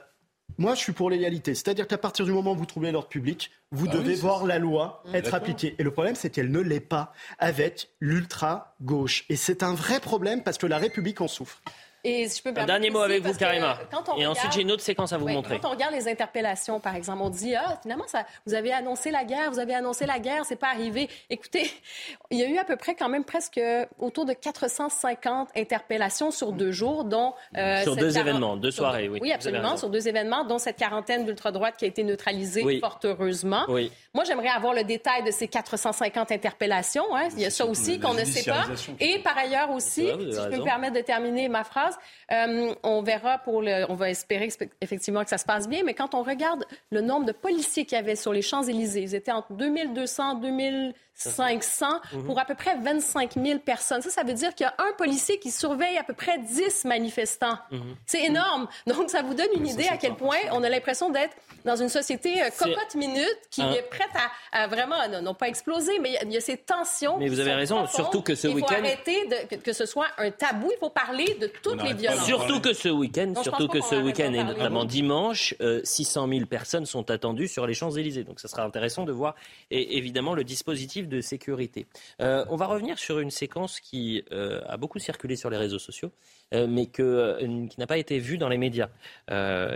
moi, 0.58 0.76
je 0.76 0.80
suis 0.80 0.94
pour 0.94 1.10
l'égalité. 1.10 1.56
C'est-à-dire 1.56 1.88
qu'à 1.88 1.98
partir 1.98 2.26
du 2.26 2.32
moment 2.32 2.52
où 2.52 2.56
vous 2.56 2.66
troublez 2.66 2.92
l'ordre 2.92 3.08
public, 3.08 3.52
vous 3.72 3.88
ah 3.90 3.94
devez 3.94 4.16
voir 4.16 4.46
la 4.46 4.60
loi 4.60 5.04
être 5.14 5.34
appliquée. 5.34 5.76
Et 5.78 5.84
le 5.84 5.92
problème, 5.92 6.16
c'est 6.16 6.30
qu'elle 6.30 6.52
ne 6.52 6.60
l'est 6.60 6.80
pas 6.80 7.14
avec 7.38 7.90
l'ultra-gauche. 8.00 9.26
Et 9.30 9.36
c'est 9.36 9.64
un 9.64 9.74
vrai 9.74 10.00
problème 10.00 10.44
parce 10.44 10.58
que 10.58 10.68
la 10.68 10.78
République 10.78 11.22
en 11.22 11.28
souffre. 11.28 11.62
Et 12.04 12.28
je 12.30 12.42
peux 12.42 12.58
un 12.58 12.66
dernier 12.66 12.90
mot 12.90 13.00
avec 13.00 13.24
vous, 13.24 13.34
Karima. 13.34 13.78
Et 14.18 14.26
ensuite, 14.26 14.52
j'ai 14.54 14.62
une 14.62 14.72
autre 14.72 14.84
séquence 14.84 15.14
à 15.14 15.18
vous 15.18 15.28
montrer. 15.28 15.60
Quand 15.60 15.70
on 15.70 15.72
regarde 15.72 15.94
les 15.94 16.08
interpellations, 16.08 16.80
par 16.80 16.96
exemple, 16.96 17.22
on 17.22 17.30
dit 17.30 17.56
Ah, 17.56 17.78
finalement, 17.82 18.08
ça, 18.08 18.26
vous 18.46 18.54
avez 18.54 18.72
annoncé 18.72 19.12
la 19.12 19.24
guerre, 19.24 19.52
vous 19.52 19.60
avez 19.60 19.74
annoncé 19.74 20.06
la 20.06 20.20
guerre, 20.20 20.46
c'est 20.46 20.56
pas 20.56 20.70
arrivé. 20.70 21.10
Écoutez, 21.30 21.70
il 22.32 22.40
y 22.40 22.44
a 22.44 22.48
eu 22.48 22.58
à 22.58 22.64
peu 22.64 22.76
près, 22.76 22.96
quand 22.96 23.10
même, 23.10 23.24
presque 23.24 23.60
autour 24.00 24.26
de 24.26 24.34
450 24.34 25.50
interpellations 25.56 26.32
sur 26.32 26.52
deux 26.52 26.72
jours, 26.72 27.04
dont. 27.04 27.34
Euh, 27.58 27.84
sur 27.84 27.96
deux 27.96 28.18
événements, 28.18 28.56
deux 28.58 28.72
soirées, 28.72 29.10
oui. 29.10 29.20
Oui, 29.22 29.32
absolument, 29.32 29.78
sur 29.78 29.90
deux 29.90 30.08
événements, 30.08 30.46
dont 30.46 30.58
cette 30.58 30.78
quarantaine 30.78 31.26
d'ultra-droite 31.26 31.76
qui 31.78 31.86
a 31.86 31.88
été 31.88 32.04
neutralisée, 32.04 32.80
fort 32.80 33.00
heureusement. 33.04 33.66
Oui. 33.68 33.92
Moi, 34.16 34.24
j'aimerais 34.24 34.50
avoir 34.50 34.74
le 34.74 34.84
détail 34.84 35.24
de 35.24 35.30
ces 35.30 35.48
450 35.48 36.32
interpellations. 36.32 37.16
Hein. 37.16 37.30
Il 37.34 37.42
y 37.42 37.46
a 37.46 37.52
ça 37.52 37.66
aussi 37.66 38.00
qu'on 38.00 38.16
ne 38.16 38.26
sait 38.26 38.50
pas. 38.50 38.66
Et 39.00 39.20
par 39.20 39.38
ailleurs 39.38 39.70
aussi, 39.70 40.08
si 40.08 40.08
je 40.08 40.50
peux 40.50 40.58
me 40.58 40.64
permettre 40.64 40.96
de 40.96 41.02
terminer 41.02 41.48
ma 41.48 41.64
phrase, 41.64 41.96
euh, 42.32 42.74
on 42.82 43.04
verra 43.04 43.38
pour 43.38 43.62
le, 43.62 43.86
on 43.88 43.94
va 43.94 44.10
espérer 44.10 44.50
effectivement 44.82 45.24
que 45.24 45.30
ça 45.30 45.38
se 45.38 45.46
passe 45.46 45.70
bien, 45.70 45.84
mais 45.86 45.94
quand 45.94 46.16
on 46.16 46.24
regarde 46.24 46.66
le 46.92 47.02
nombre 47.02 47.26
de 47.26 47.32
policiers 47.32 47.86
qu'il 47.86 47.98
y 47.98 48.00
avait 48.00 48.16
sur 48.16 48.34
les 48.34 48.42
Champs-Élysées, 48.42 49.02
ils 49.02 49.16
étaient 49.16 49.32
entre 49.32 49.54
2200, 49.54 50.36
2000 50.36 50.94
500 51.20 51.88
mhm. 52.14 52.26
pour 52.26 52.40
à 52.40 52.46
peu 52.46 52.56
près 52.56 52.76
25 52.78 53.34
000 53.34 53.60
personnes. 53.60 54.02
Ça, 54.02 54.10
ça 54.10 54.24
veut 54.24 54.34
dire 54.34 54.56
qu'il 54.56 54.66
y 54.66 54.68
a 54.68 54.76
un 54.80 54.94
policier 54.98 55.40
qui 55.40 55.52
surveille 55.52 55.98
à 55.98 56.04
peu 56.04 56.14
près 56.14 56.38
10 56.40 56.86
manifestants. 56.86 57.58
Mhm. 57.72 57.96
C'est 58.06 58.24
énorme. 58.24 58.68
Donc, 58.88 59.10
ça 59.10 59.22
vous 59.22 59.34
donne 59.34 59.50
une 59.56 59.68
idée 59.68 59.88
à 59.88 59.98
quel 59.98 60.16
point 60.16 60.38
on 60.52 60.64
a 60.64 60.70
l'impression 60.70 61.10
d'être 61.10 61.36
dans 61.66 61.76
une 61.76 61.90
société 61.90 62.42
euh, 62.42 62.50
cocotte-minute 62.58 63.40
qui 63.52 63.62
est 63.62 63.90
prête 63.90 64.10
à, 64.52 64.68
vraiment, 64.68 64.96
non, 65.22 65.34
pas 65.34 65.48
exploser, 65.48 66.00
mais 66.00 66.18
il 66.24 66.32
y, 66.32 66.38
a 66.38 66.42
ces 66.42 66.58
tensions. 66.58 67.18
Mais 67.18 67.28
vous 67.28 67.40
avez 67.40 67.54
raison, 67.54 67.86
surtout 67.88 68.22
que 68.22 68.36
ce 68.36 68.48
week-end... 68.48 68.68
Il 68.70 68.76
faut 68.76 68.86
arrêter 68.86 69.28
de, 69.28 69.56
que, 69.58 69.74
ce 69.74 69.86
soit 69.86 70.08
un 70.18 70.32
tabou. 70.32 70.72
Il 70.74 70.80
faut 70.80 70.90
parler 70.90 71.38
de 71.40 71.48
toutes 71.62 71.84
les 71.84 71.94
violences. 71.94 72.26
Surtout 72.26 72.62
que 72.62 72.74
ce 72.74 72.90
week-end, 72.90 73.34
surtout 73.42 73.68
que 73.68 73.82
ce 73.82 73.96
week-end, 73.96 74.34
et 74.34 74.44
notamment 74.44 74.86
dimanche, 74.86 75.54
600 75.84 76.28
euh, 76.28 76.34
000 76.34 76.46
personnes 76.46 76.86
sont 76.86 77.12
attendues 77.12 77.48
sur 77.48 77.68
les 77.68 77.74
Champs-Élysées. 77.74 78.24
Donc, 78.24 78.40
ça 78.40 78.48
sera 78.48 78.64
intéressant 78.64 79.04
de 79.04 79.12
voir, 79.12 79.36
et, 79.70 79.98
évidemment, 79.98 80.34
le 80.34 80.44
dispositif 80.44 81.09
de 81.10 81.22
sécurité. 81.22 81.88
Euh, 82.22 82.46
on 82.50 82.56
va 82.56 82.68
revenir 82.68 82.98
sur 82.98 83.20
une 83.20 83.32
séquence 83.32 83.80
qui 83.80 84.24
euh, 84.32 84.62
a 84.68 84.78
beaucoup 84.78 85.00
circulé 85.00 85.36
sur 85.36 85.50
les 85.50 85.58
réseaux 85.58 85.80
sociaux, 85.80 86.12
euh, 86.54 86.68
mais 86.68 86.86
que, 86.86 87.38
qui 87.68 87.80
n'a 87.80 87.88
pas 87.88 87.98
été 87.98 88.20
vue 88.20 88.38
dans 88.38 88.50
les 88.50 88.58
médias. 88.58 88.90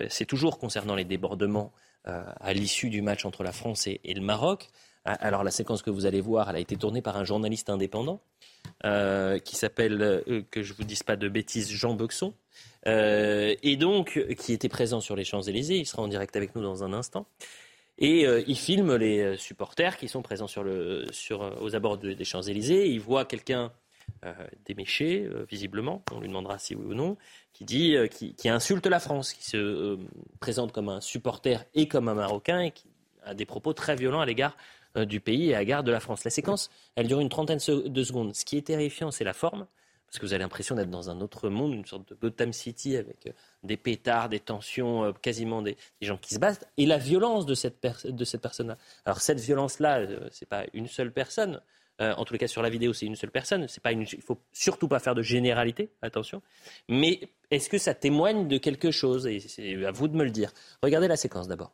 C'est 0.09 0.25
toujours 0.25 0.57
concernant 0.57 0.95
les 0.95 1.05
débordements 1.05 1.71
à 2.05 2.53
l'issue 2.53 2.89
du 2.89 3.01
match 3.01 3.25
entre 3.25 3.43
la 3.43 3.51
France 3.51 3.87
et, 3.87 3.99
le 4.03 4.21
Maroc. 4.21 4.69
Alors 5.05 5.43
la 5.43 5.51
séquence 5.51 5.81
que 5.81 5.89
vous 5.89 6.05
allez 6.05 6.21
voir, 6.21 6.49
elle 6.49 6.55
a 6.55 6.59
été 6.59 6.77
tournée 6.77 7.01
par 7.01 7.17
un 7.17 7.23
journaliste 7.23 7.69
indépendant 7.69 8.21
qui 8.83 9.55
s'appelle, 9.55 10.23
que 10.51 10.63
je 10.63 10.73
vous 10.73 10.83
dise 10.83 11.03
pas 11.03 11.15
de 11.15 11.29
bêtises, 11.29 11.71
Jean 11.71 11.93
Bexon. 11.93 12.33
et 12.85 13.77
donc 13.77 14.21
qui 14.37 14.53
était 14.53 14.69
présent 14.69 15.01
sur 15.01 15.15
les 15.15 15.23
Champs-Élysées. 15.23 15.77
Il 15.77 15.85
sera 15.85 16.01
en 16.01 16.07
direct 16.07 16.35
avec 16.35 16.55
nous 16.55 16.61
dans 16.61 16.83
un 16.83 16.93
instant. 16.93 17.25
Et 17.97 18.25
euh, 18.25 18.43
il 18.47 18.57
filme 18.57 18.95
les 18.95 19.19
euh, 19.19 19.37
supporters 19.37 19.97
qui 19.97 20.07
sont 20.07 20.21
présents 20.21 20.47
euh, 20.57 21.05
aux 21.61 21.75
abords 21.75 21.97
des 21.97 22.23
Champs-Élysées. 22.23 22.89
Il 22.89 22.99
voit 22.99 23.25
quelqu'un 23.25 23.71
déméché, 24.65 25.29
visiblement, 25.49 26.03
on 26.11 26.19
lui 26.19 26.27
demandera 26.27 26.57
si 26.57 26.75
oui 26.75 26.85
ou 26.85 26.93
non, 26.93 27.17
qui 27.53 27.63
dit, 27.63 27.95
qui, 28.11 28.35
qui, 28.35 28.49
insulte 28.49 28.85
la 28.85 28.99
France, 28.99 29.33
qui 29.33 29.45
se 29.45 29.97
présente 30.41 30.73
comme 30.73 30.89
un 30.89 30.99
supporter 30.99 31.65
et 31.73 31.87
comme 31.87 32.09
un 32.09 32.13
Marocain 32.13 32.59
et 32.61 32.71
qui 32.71 32.85
a 33.23 33.33
des 33.33 33.45
propos 33.45 33.73
très 33.73 33.95
violents 33.95 34.19
à 34.19 34.25
l'égard 34.25 34.57
du 34.95 35.21
pays 35.21 35.49
et 35.49 35.55
à 35.55 35.59
l'égard 35.59 35.83
de 35.83 35.91
la 35.91 36.01
France. 36.01 36.23
La 36.25 36.31
séquence, 36.31 36.69
elle 36.95 37.07
dure 37.07 37.21
une 37.21 37.29
trentaine 37.29 37.59
de 37.67 38.03
secondes. 38.03 38.35
Ce 38.35 38.43
qui 38.43 38.57
est 38.57 38.67
terrifiant, 38.67 39.11
c'est 39.11 39.25
la 39.25 39.33
forme 39.33 39.67
parce 40.13 40.19
que 40.19 40.27
vous 40.27 40.33
avez 40.33 40.43
l'impression 40.43 40.75
d'être 40.75 40.91
dans 40.91 41.09
un 41.09 41.21
autre 41.21 41.49
monde, 41.49 41.73
une 41.73 41.87
sorte 41.87 42.07
de 42.07 42.13
Gotham 42.13 42.53
City 42.53 42.97
avec 42.97 43.25
euh, 43.25 43.31
des 43.63 43.77
pétards, 43.77 44.29
des 44.29 44.39
tensions, 44.39 45.05
euh, 45.05 45.11
quasiment 45.11 45.63
des, 45.63 45.75
gens 46.01 46.17
qui 46.17 46.35
se 46.35 46.39
battent, 46.39 46.69
et 46.77 46.85
la 46.85 46.99
violence 46.99 47.47
de 47.47 47.55
cette, 47.55 47.79
personne-là. 47.79 48.77
Alors 49.05 49.21
cette 49.21 49.39
violence-là, 49.39 50.01
euh, 50.01 50.29
ce 50.31 50.45
n'est 50.45 50.47
pas 50.47 50.65
une 50.73 50.85
seule 50.85 51.11
personne. 51.11 51.61
en 51.99 52.25
tous 52.25 52.33
les 52.33 52.39
cas, 52.39 52.47
sur 52.47 52.61
la 52.61 52.69
vidéo, 52.69 52.93
c'est 52.93 53.07
une 53.07 53.15
seule 53.15 53.31
personne. 53.31 53.67
C'est 53.67 53.81
pas. 53.81 53.91
Il 53.91 54.21
faut 54.21 54.39
surtout 54.51 54.87
pas 54.87 54.99
faire 54.99 55.15
de 55.15 55.23
généralité, 55.23 55.89
attention. 56.03 56.43
Mais 56.89 57.21
est-ce 57.49 57.67
que 57.67 57.79
ça 57.79 57.95
témoigne 57.95 58.47
de 58.47 58.59
quelque 58.59 58.91
chose? 58.91 59.25
Et 59.25 59.39
c'est 59.39 59.83
à 59.83 59.91
vous 59.91 60.07
de 60.07 60.15
me 60.15 60.25
le 60.25 60.31
dire. 60.31 60.51
Regardez 60.83 61.07
la 61.07 61.17
séquence 61.17 61.47
d'abord. 61.47 61.71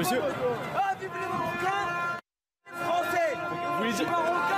Monsieur. 0.00 0.22
Ah, 0.74 0.94
vive 0.98 1.10
les 1.12 1.28
Marocains 1.28 2.16
Français 2.72 3.36
Vous 3.80 3.92
dire. 3.92 4.10
Marocains 4.10 4.56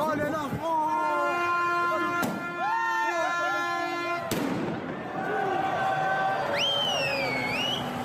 Oh 0.00 0.16
là 0.16 0.30
là 0.30 0.48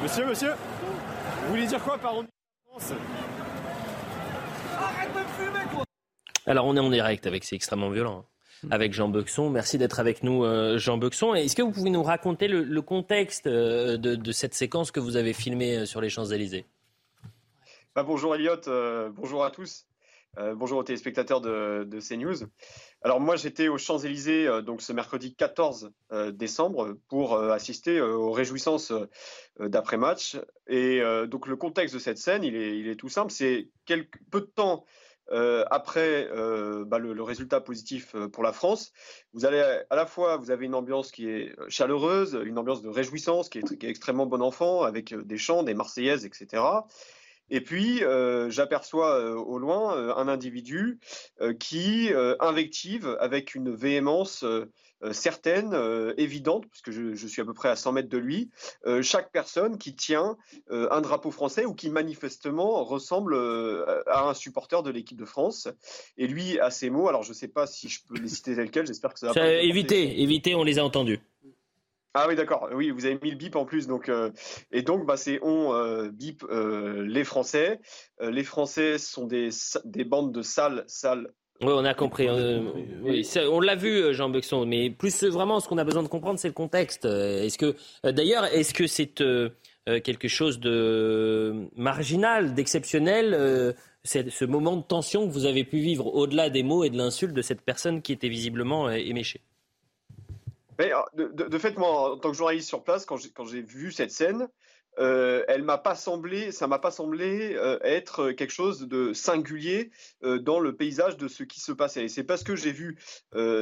Monsieur, 0.03 0.25
monsieur 0.25 0.53
Vous 1.43 1.47
voulez 1.47 1.67
dire 1.67 1.81
quoi 1.81 1.97
par 1.97 2.15
France 2.65 2.91
Arrête 4.77 5.13
de 5.13 5.19
me 5.19 5.23
fumer, 5.23 5.65
quoi 5.73 5.85
Alors, 6.45 6.65
on 6.65 6.75
est 6.75 6.81
en 6.81 6.89
direct 6.89 7.25
avec, 7.27 7.45
c'est 7.45 7.55
extrêmement 7.55 7.91
violent. 7.91 8.25
Avec 8.71 8.93
Jean 8.93 9.09
Bexon. 9.09 9.49
Merci 9.49 9.77
d'être 9.77 9.99
avec 9.99 10.23
nous, 10.23 10.43
euh, 10.43 10.77
Jean 10.77 10.97
Bexon. 10.97 11.33
Est-ce 11.33 11.55
que 11.55 11.61
vous 11.61 11.71
pouvez 11.71 11.89
nous 11.89 12.03
raconter 12.03 12.47
le, 12.47 12.81
contexte 12.81 13.47
euh, 13.47 13.97
de, 13.97 14.31
cette 14.31 14.53
séquence 14.53 14.91
que 14.91 14.99
vous 14.99 15.17
avez 15.17 15.33
filmée 15.33 15.77
euh, 15.77 15.85
sur 15.85 16.01
les 16.01 16.09
Champs-Élysées? 16.09 16.65
Bah, 17.95 18.03
Bonjour 18.03 18.35
Elliot, 18.35 18.61
bonjour 19.11 19.45
à 19.45 19.51
tous. 19.51 19.85
bonjour 20.55 20.79
aux 20.79 20.83
téléspectateurs 20.83 21.41
de, 21.41 21.99
CNews. 21.99 22.47
Alors 23.03 23.19
moi 23.19 23.35
j'étais 23.35 23.67
aux 23.67 23.77
Champs-Élysées 23.77 24.61
donc 24.63 24.81
ce 24.81 24.93
mercredi 24.93 25.35
14 25.35 25.91
décembre 26.31 26.97
pour 27.07 27.37
assister 27.37 28.01
aux 28.01 28.31
réjouissances 28.31 28.91
d'après-match. 29.59 30.37
Et 30.67 31.03
donc 31.27 31.45
le 31.45 31.55
contexte 31.55 31.93
de 31.93 31.99
cette 31.99 32.17
scène, 32.17 32.43
il 32.43 32.55
est, 32.55 32.79
il 32.79 32.87
est 32.87 32.95
tout 32.95 33.09
simple. 33.09 33.31
C'est 33.31 33.69
peu 34.31 34.41
de 34.41 34.45
temps 34.45 34.85
euh, 35.31 35.63
après 35.71 36.27
euh, 36.31 36.83
bah, 36.85 36.99
le, 36.99 37.23
résultat 37.23 37.61
positif 37.61 38.13
euh, 38.15 38.27
pour 38.27 38.43
la 38.43 38.51
France, 38.51 38.91
vous 39.33 39.45
allez 39.45 39.59
à 39.89 39.95
la 39.95 40.05
fois 40.05 40.37
vous 40.37 40.51
avez 40.51 40.65
une 40.65 40.75
ambiance 40.75 41.11
qui 41.11 41.29
est 41.29 41.55
chaleureuse, 41.69 42.39
une 42.43 42.57
ambiance 42.57 42.81
de 42.81 42.89
réjouissance 42.89 43.49
qui 43.49 43.59
est, 43.59 43.83
extrêmement 43.83 44.25
bon 44.25 44.41
enfant 44.41 44.83
avec 44.83 45.13
des 45.13 45.37
chants, 45.37 45.63
des 45.63 45.73
Marseillaises, 45.73 46.25
etc. 46.25 46.63
Et 47.49 47.61
puis 47.61 48.01
j'aperçois 48.49 49.35
au 49.35 49.57
loin 49.59 50.15
un 50.15 50.27
individu 50.27 50.99
qui 51.59 52.09
invective 52.39 53.17
avec 53.19 53.53
une 53.53 53.73
véhémence 53.73 54.45
certaines, 55.11 55.73
euh, 55.73 56.13
évidentes, 56.17 56.65
puisque 56.67 56.91
je, 56.91 57.13
je, 57.15 57.27
suis 57.27 57.41
à 57.41 57.45
peu 57.45 57.53
près 57.53 57.69
à 57.69 57.75
100 57.75 57.91
mètres 57.93 58.09
de 58.09 58.17
lui, 58.17 58.49
euh, 58.85 59.01
chaque 59.01 59.31
personne 59.31 59.77
qui 59.77 59.95
tient 59.95 60.37
un 60.69 61.01
drapeau 61.01 61.31
français 61.31 61.65
ou 61.65 61.73
qui 61.73 61.89
manifestement 61.89 62.83
ressemble 62.83 63.35
à 64.07 64.29
un 64.29 64.33
supporter 64.33 64.83
de 64.83 64.91
l'équipe 64.91 65.17
de 65.17 65.25
France. 65.25 65.67
Et 66.17 66.27
lui, 66.27 66.59
à 66.59 66.69
ces 66.69 66.89
mots, 66.89 67.07
alors 67.07 67.23
je 67.23 67.29
ne 67.29 67.33
sais 67.33 67.47
pas 67.47 67.67
si 67.67 67.89
je 67.89 68.01
peux 68.07 68.19
les 68.19 68.27
citer 68.27 68.55
tels 68.55 68.71
quels, 68.71 68.87
j'espère 68.87 69.13
que 69.13 69.19
ça 69.19 69.27
va 69.27 69.33
pas 69.33 69.51
Évitez, 69.51 70.21
évitez, 70.21 70.55
on 70.55 70.63
les 70.63 70.79
a 70.79 70.85
entendus. 70.85 71.19
Ah 72.13 72.27
oui, 72.27 72.35
d'accord. 72.35 72.69
Oui, 72.73 72.91
vous 72.91 73.05
avez 73.05 73.19
mis 73.23 73.31
le 73.31 73.37
bip 73.37 73.55
en 73.55 73.65
plus. 73.65 73.87
Donc, 73.87 74.11
et 74.71 74.81
donc, 74.83 75.05
bah, 75.05 75.17
c'est 75.17 75.39
on 75.41 76.07
bip 76.07 76.45
les 76.49 77.23
Français. 77.23 77.79
les 78.19 78.43
Français 78.43 78.97
sont 78.97 79.25
des, 79.25 79.49
des 79.85 80.03
bandes 80.03 80.31
de 80.31 80.41
sales, 80.41 80.83
sales 80.87 81.31
oui, 81.63 81.73
on 81.75 81.85
a 81.85 81.93
compris. 81.93 82.27
Euh, 82.27 82.61
on 83.49 83.59
l'a 83.59 83.75
vu, 83.75 83.89
euh, 83.89 84.13
Jean 84.13 84.29
Bexon, 84.29 84.65
mais 84.65 84.89
plus 84.89 85.23
vraiment, 85.23 85.59
ce 85.59 85.67
qu'on 85.67 85.77
a 85.77 85.83
besoin 85.83 86.03
de 86.03 86.07
comprendre, 86.07 86.39
c'est 86.39 86.47
le 86.47 86.53
contexte. 86.53 87.05
Euh, 87.05 87.43
est-ce 87.43 87.57
que, 87.57 87.75
d'ailleurs, 88.03 88.45
est-ce 88.45 88.73
que 88.73 88.87
c'est 88.87 89.23
quelque 89.85 90.27
chose 90.27 90.59
de 90.59 91.67
marginal, 91.75 92.53
d'exceptionnel, 92.53 93.75
ce 94.03 94.45
moment 94.45 94.77
de 94.77 94.83
tension 94.83 95.27
que 95.27 95.33
vous 95.33 95.45
avez 95.45 95.63
pu 95.63 95.77
vivre 95.77 96.07
au-delà 96.13 96.49
des 96.49 96.63
mots 96.63 96.83
et 96.83 96.89
de 96.89 96.97
l'insulte 96.97 97.33
de 97.33 97.41
cette 97.41 97.61
personne 97.61 98.01
qui 98.01 98.13
était 98.13 98.29
visiblement 98.29 98.89
éméchée? 98.89 99.41
De, 100.79 101.47
de, 101.47 101.57
fait, 101.57 101.77
moi, 101.77 102.13
en 102.13 102.17
tant 102.17 102.31
que 102.31 102.37
journaliste 102.37 102.67
sur 102.67 102.83
place, 102.83 103.05
quand 103.05 103.17
j'ai 103.45 103.61
vu 103.61 103.91
cette 103.91 104.11
scène, 104.11 104.47
euh, 104.99 105.43
elle 105.47 105.63
m'a 105.63 105.77
pas 105.77 105.95
semblé, 105.95 106.51
ça 106.51 106.67
m'a 106.67 106.79
pas 106.79 106.91
semblé 106.91 107.55
euh, 107.55 107.79
être 107.81 108.31
quelque 108.31 108.51
chose 108.51 108.81
de 108.87 109.13
singulier 109.13 109.91
euh, 110.23 110.39
dans 110.39 110.59
le 110.59 110.75
paysage 110.75 111.17
de 111.17 111.27
ce 111.27 111.43
qui 111.43 111.59
se 111.59 111.71
passait. 111.71 112.05
Et 112.05 112.07
c'est 112.09 112.23
parce 112.23 112.43
que 112.43 112.55
j'ai 112.55 112.71
vu 112.71 112.97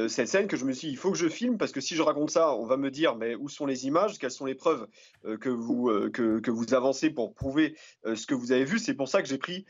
cette 0.08 0.28
scène 0.28 0.46
que 0.46 0.56
je 0.56 0.64
me 0.64 0.72
suis 0.72 0.88
dit, 0.88 0.94
il 0.94 0.96
faut 0.96 1.10
que 1.10 1.18
je 1.18 1.28
filme, 1.28 1.56
parce 1.56 1.72
que 1.72 1.80
si 1.80 1.94
je 1.94 2.02
raconte 2.02 2.30
ça, 2.30 2.54
on 2.54 2.66
va 2.66 2.76
me 2.76 2.90
dire, 2.90 3.16
mais 3.16 3.34
où 3.34 3.48
sont 3.48 3.66
les 3.66 3.86
images, 3.86 4.18
quelles 4.18 4.30
sont 4.30 4.46
les 4.46 4.54
preuves 4.54 4.86
que, 5.40 5.48
vous, 5.48 5.90
que, 6.12 6.40
que, 6.40 6.50
vous 6.50 6.74
avancez 6.74 7.10
pour 7.10 7.34
prouver 7.34 7.76
ce 8.04 8.26
que 8.26 8.34
vous 8.34 8.52
avez 8.52 8.64
vu. 8.64 8.78
C'est 8.78 8.94
pour 8.94 9.08
ça 9.08 9.22
que 9.22 9.28
j'ai 9.28 9.38
pris 9.38 9.64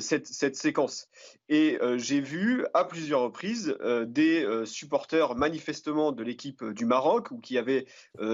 cette, 0.00 0.26
cette, 0.26 0.56
séquence. 0.56 1.08
Et 1.48 1.78
j'ai 1.96 2.20
vu 2.20 2.64
à 2.74 2.84
plusieurs 2.84 3.20
reprises 3.20 3.76
des 4.06 4.46
supporters 4.64 5.34
manifestement 5.34 6.12
de 6.12 6.22
l'équipe 6.22 6.64
du 6.64 6.86
Maroc, 6.86 7.30
ou 7.30 7.38
qui 7.38 7.58
avaient 7.58 7.86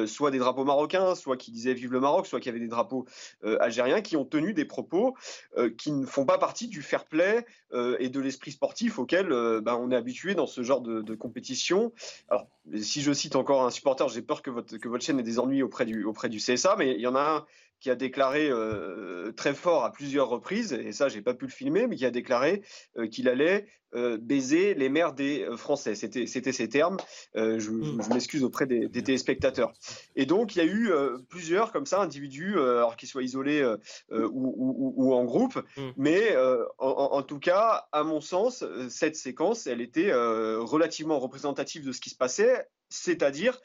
soit 0.06 0.30
des 0.30 0.38
drapeaux 0.38 0.64
marocains, 0.64 1.14
soit 1.14 1.36
qui 1.36 1.50
disaient 1.50 1.74
Vive 1.74 1.92
le 1.92 2.00
Maroc, 2.00 2.26
soit 2.26 2.35
qu'il 2.40 2.46
y 2.46 2.50
avait 2.50 2.60
des 2.60 2.68
drapeaux 2.68 3.06
euh, 3.44 3.56
algériens 3.60 4.00
qui 4.00 4.16
ont 4.16 4.24
tenu 4.24 4.52
des 4.52 4.64
propos 4.64 5.16
euh, 5.56 5.70
qui 5.70 5.92
ne 5.92 6.06
font 6.06 6.24
pas 6.24 6.38
partie 6.38 6.68
du 6.68 6.82
fair 6.82 7.04
play 7.04 7.44
euh, 7.72 7.96
et 7.98 8.08
de 8.08 8.20
l'esprit 8.20 8.52
sportif 8.52 8.98
auquel 8.98 9.28
ben, 9.28 9.74
on 9.74 9.90
est 9.90 9.96
habitué 9.96 10.34
dans 10.34 10.46
ce 10.46 10.62
genre 10.62 10.80
de, 10.80 11.14
compétition. 11.14 11.92
Alors, 12.28 12.46
si 12.76 13.00
je 13.00 13.12
cite 13.12 13.36
encore 13.36 13.64
un 13.64 13.70
supporter, 13.70 14.08
j'ai 14.08 14.22
peur 14.22 14.42
que 14.42 14.50
votre, 14.50 14.76
que 14.76 14.88
votre 14.88 15.04
chaîne 15.04 15.18
ait 15.18 15.22
des 15.22 15.38
ennuis 15.38 15.62
auprès 15.62 15.86
du, 15.86 16.04
auprès 16.04 16.28
du 16.28 16.38
CSA, 16.38 16.76
mais 16.76 16.94
il 16.94 17.00
y 17.00 17.06
en 17.06 17.14
a 17.14 17.20
un 17.20 17.46
qui 17.80 17.90
a 17.90 17.94
déclaré 17.94 18.48
euh, 18.50 19.32
très 19.32 19.54
fort 19.54 19.84
à 19.84 19.92
plusieurs 19.92 20.28
reprises, 20.28 20.72
et 20.72 20.92
ça 20.92 21.08
j'ai 21.08 21.22
pas 21.22 21.34
pu 21.34 21.46
le 21.46 21.50
filmer, 21.50 21.86
mais 21.86 21.96
qui 21.96 22.06
a 22.06 22.10
déclaré 22.10 22.62
euh, 22.96 23.06
qu'il 23.06 23.28
allait 23.28 23.66
euh, 23.94 24.18
baiser 24.18 24.74
les 24.74 24.88
mères 24.88 25.12
des 25.12 25.46
Français. 25.56 25.94
C'était, 25.94 26.26
ces 26.26 26.68
termes. 26.68 26.96
je, 27.34 27.70
mm. 27.70 28.02
je 28.02 28.08
m'excuse 28.12 28.44
auprès 28.44 28.66
des, 28.66 28.88
des, 28.88 29.02
téléspectateurs. 29.02 29.72
Et 30.16 30.26
donc 30.26 30.56
il 30.56 30.58
y 30.58 30.62
a 30.62 30.64
eu 30.64 30.90
plusieurs 31.28 31.72
comme 31.72 31.86
ça 31.86 32.00
individus, 32.00 32.58
alors 32.58 32.96
qu'ils 32.96 33.08
soient 33.08 33.22
isolés 33.22 33.64
ou, 34.10 34.54
ou, 34.56 34.92
ou, 34.96 35.14
en 35.14 35.24
groupe, 35.24 35.56
mm. 35.76 35.90
mais 35.96 36.36
en, 36.78 36.88
en, 36.88 37.22
tout 37.22 37.38
cas, 37.38 37.86
à 37.92 38.02
mon 38.04 38.20
sens, 38.20 38.64
cette 38.88 39.16
séquence, 39.16 39.66
elle 39.66 39.80
était 39.80 40.12
relativement 40.12 41.18
représentative 41.18 41.86
de 41.86 41.92
ce 41.92 42.00
qui 42.00 42.10
se 42.10 42.16
passait, 42.16 42.66
c'est-à-dire 42.88 43.60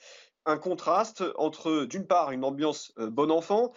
un 0.45 0.57
contraste 0.57 1.23
entre, 1.37 1.85
d'une 1.85 2.07
part, 2.07 2.31
une 2.31 2.43
ambiance 2.43 2.93
euh, 2.99 3.09
bon 3.09 3.31
enfant. 3.31 3.71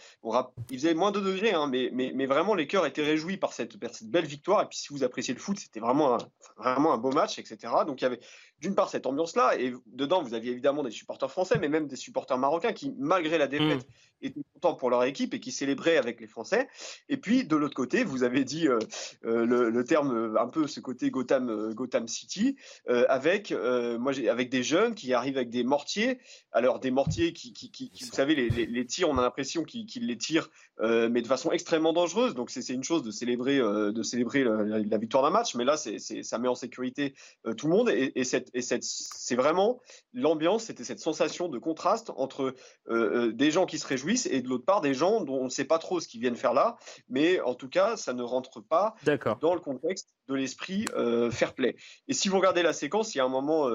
il 0.70 0.78
faisait 0.78 0.94
moins 0.94 1.12
de 1.12 1.20
degrés, 1.20 1.52
hein, 1.52 1.66
mais, 1.68 2.26
vraiment, 2.26 2.54
les 2.54 2.66
cœurs 2.66 2.86
étaient 2.86 3.04
réjouis 3.04 3.36
par 3.36 3.52
cette, 3.52 3.72
cette, 3.92 4.10
belle 4.10 4.26
victoire. 4.26 4.62
Et 4.62 4.66
puis, 4.66 4.78
si 4.78 4.88
vous 4.92 5.04
appréciez 5.04 5.34
le 5.34 5.40
foot, 5.40 5.58
c'était 5.58 5.80
vraiment 5.80 6.14
un, 6.14 6.18
vraiment 6.56 6.92
un 6.92 6.98
beau 6.98 7.12
match, 7.12 7.38
etc. 7.38 7.72
Donc, 7.86 8.00
il 8.00 8.04
y 8.04 8.06
avait 8.06 8.20
d'une 8.64 8.74
part 8.74 8.88
cette 8.88 9.04
ambiance-là, 9.04 9.60
et 9.60 9.74
dedans, 9.86 10.22
vous 10.22 10.32
aviez 10.32 10.50
évidemment 10.50 10.82
des 10.82 10.90
supporters 10.90 11.30
français, 11.30 11.58
mais 11.60 11.68
même 11.68 11.86
des 11.86 11.96
supporters 11.96 12.38
marocains 12.38 12.72
qui, 12.72 12.94
malgré 12.96 13.36
la 13.36 13.46
défaite, 13.46 13.86
mmh. 13.86 14.26
étaient 14.26 14.40
contents 14.54 14.74
pour 14.74 14.88
leur 14.88 15.04
équipe 15.04 15.34
et 15.34 15.40
qui 15.40 15.52
célébraient 15.52 15.98
avec 15.98 16.18
les 16.18 16.26
Français. 16.26 16.66
Et 17.10 17.18
puis, 17.18 17.44
de 17.44 17.56
l'autre 17.56 17.74
côté, 17.74 18.04
vous 18.04 18.22
avez 18.22 18.42
dit 18.42 18.66
euh, 18.66 18.78
euh, 19.26 19.44
le, 19.44 19.84
terme, 19.84 20.38
un 20.40 20.48
peu 20.48 20.66
ce 20.66 20.80
côté 20.80 21.10
Gotham, 21.10 21.74
Gotham 21.74 22.08
City, 22.08 22.56
avec, 22.88 23.52
moi, 23.52 24.12
avec 24.30 24.48
des 24.48 24.62
jeunes 24.62 24.94
qui 24.94 25.12
arrivent 25.12 25.36
avec 25.36 25.50
des 25.50 25.62
mortiers 25.62 26.18
alors 26.54 26.78
des 26.78 26.92
mortiers 26.92 27.32
qui, 27.32 27.68
vous 28.00 28.14
savez, 28.14 28.34
les, 28.34 28.86
tirs, 28.86 29.08
on 29.08 29.18
a 29.18 29.22
l'impression 29.22 29.64
qu'ils 29.64 30.06
les 30.06 30.16
tirent, 30.16 30.48
euh, 30.80 31.08
mais 31.10 31.20
de 31.20 31.26
façon 31.26 31.50
extrêmement 31.50 31.92
dangereuse. 31.92 32.34
Donc 32.34 32.50
c'est 32.50 32.66
une 32.72 32.84
chose 32.84 33.02
de 33.02 33.10
célébrer, 33.10 33.58
euh, 33.58 33.90
de 33.90 34.02
célébrer 34.04 34.44
la, 34.44 34.98
victoire 34.98 35.24
d'un 35.24 35.30
match, 35.30 35.56
mais 35.56 35.64
là, 35.64 35.76
c'est 35.76 35.98
ça 35.98 36.38
met 36.38 36.48
en 36.48 36.54
sécurité 36.54 37.14
euh, 37.46 37.54
tout 37.54 37.66
le 37.66 37.72
monde. 37.72 37.90
Et, 37.90 38.24
cette, 38.24 38.50
Et 38.54 38.62
c'est 38.62 39.34
vraiment 39.34 39.80
l'ambiance, 40.12 40.64
c'était 40.64 40.84
cette 40.84 41.00
sensation 41.00 41.48
de 41.48 41.58
contraste 41.58 42.10
entre 42.16 42.54
euh, 42.88 43.32
des 43.32 43.50
gens 43.50 43.66
qui 43.66 43.78
se 43.78 43.86
réjouissent 43.86 44.26
et 44.26 44.40
de 44.40 44.48
l'autre 44.48 44.64
part 44.64 44.80
des 44.80 44.94
gens 44.94 45.20
dont 45.22 45.38
on 45.38 45.44
ne 45.44 45.50
sait 45.50 45.64
pas 45.64 45.78
trop 45.78 46.00
ce 46.00 46.08
qu'ils 46.08 46.20
viennent 46.20 46.36
faire 46.36 46.54
là, 46.54 46.76
mais 47.08 47.40
en 47.40 47.54
tout 47.54 47.68
cas, 47.68 47.96
ça 47.96 48.12
ne 48.12 48.22
rentre 48.22 48.60
pas 48.60 48.94
dans 49.40 49.54
le 49.54 49.60
contexte 49.60 50.14
de 50.28 50.34
l'esprit 50.34 50.86
fair 51.30 51.54
play. 51.54 51.76
Et 52.08 52.14
si 52.14 52.28
vous 52.28 52.38
regardez 52.38 52.62
la 52.62 52.72
séquence, 52.72 53.14
il 53.14 53.18
y 53.18 53.20
a 53.20 53.24
un 53.24 53.28
moment 53.28 53.66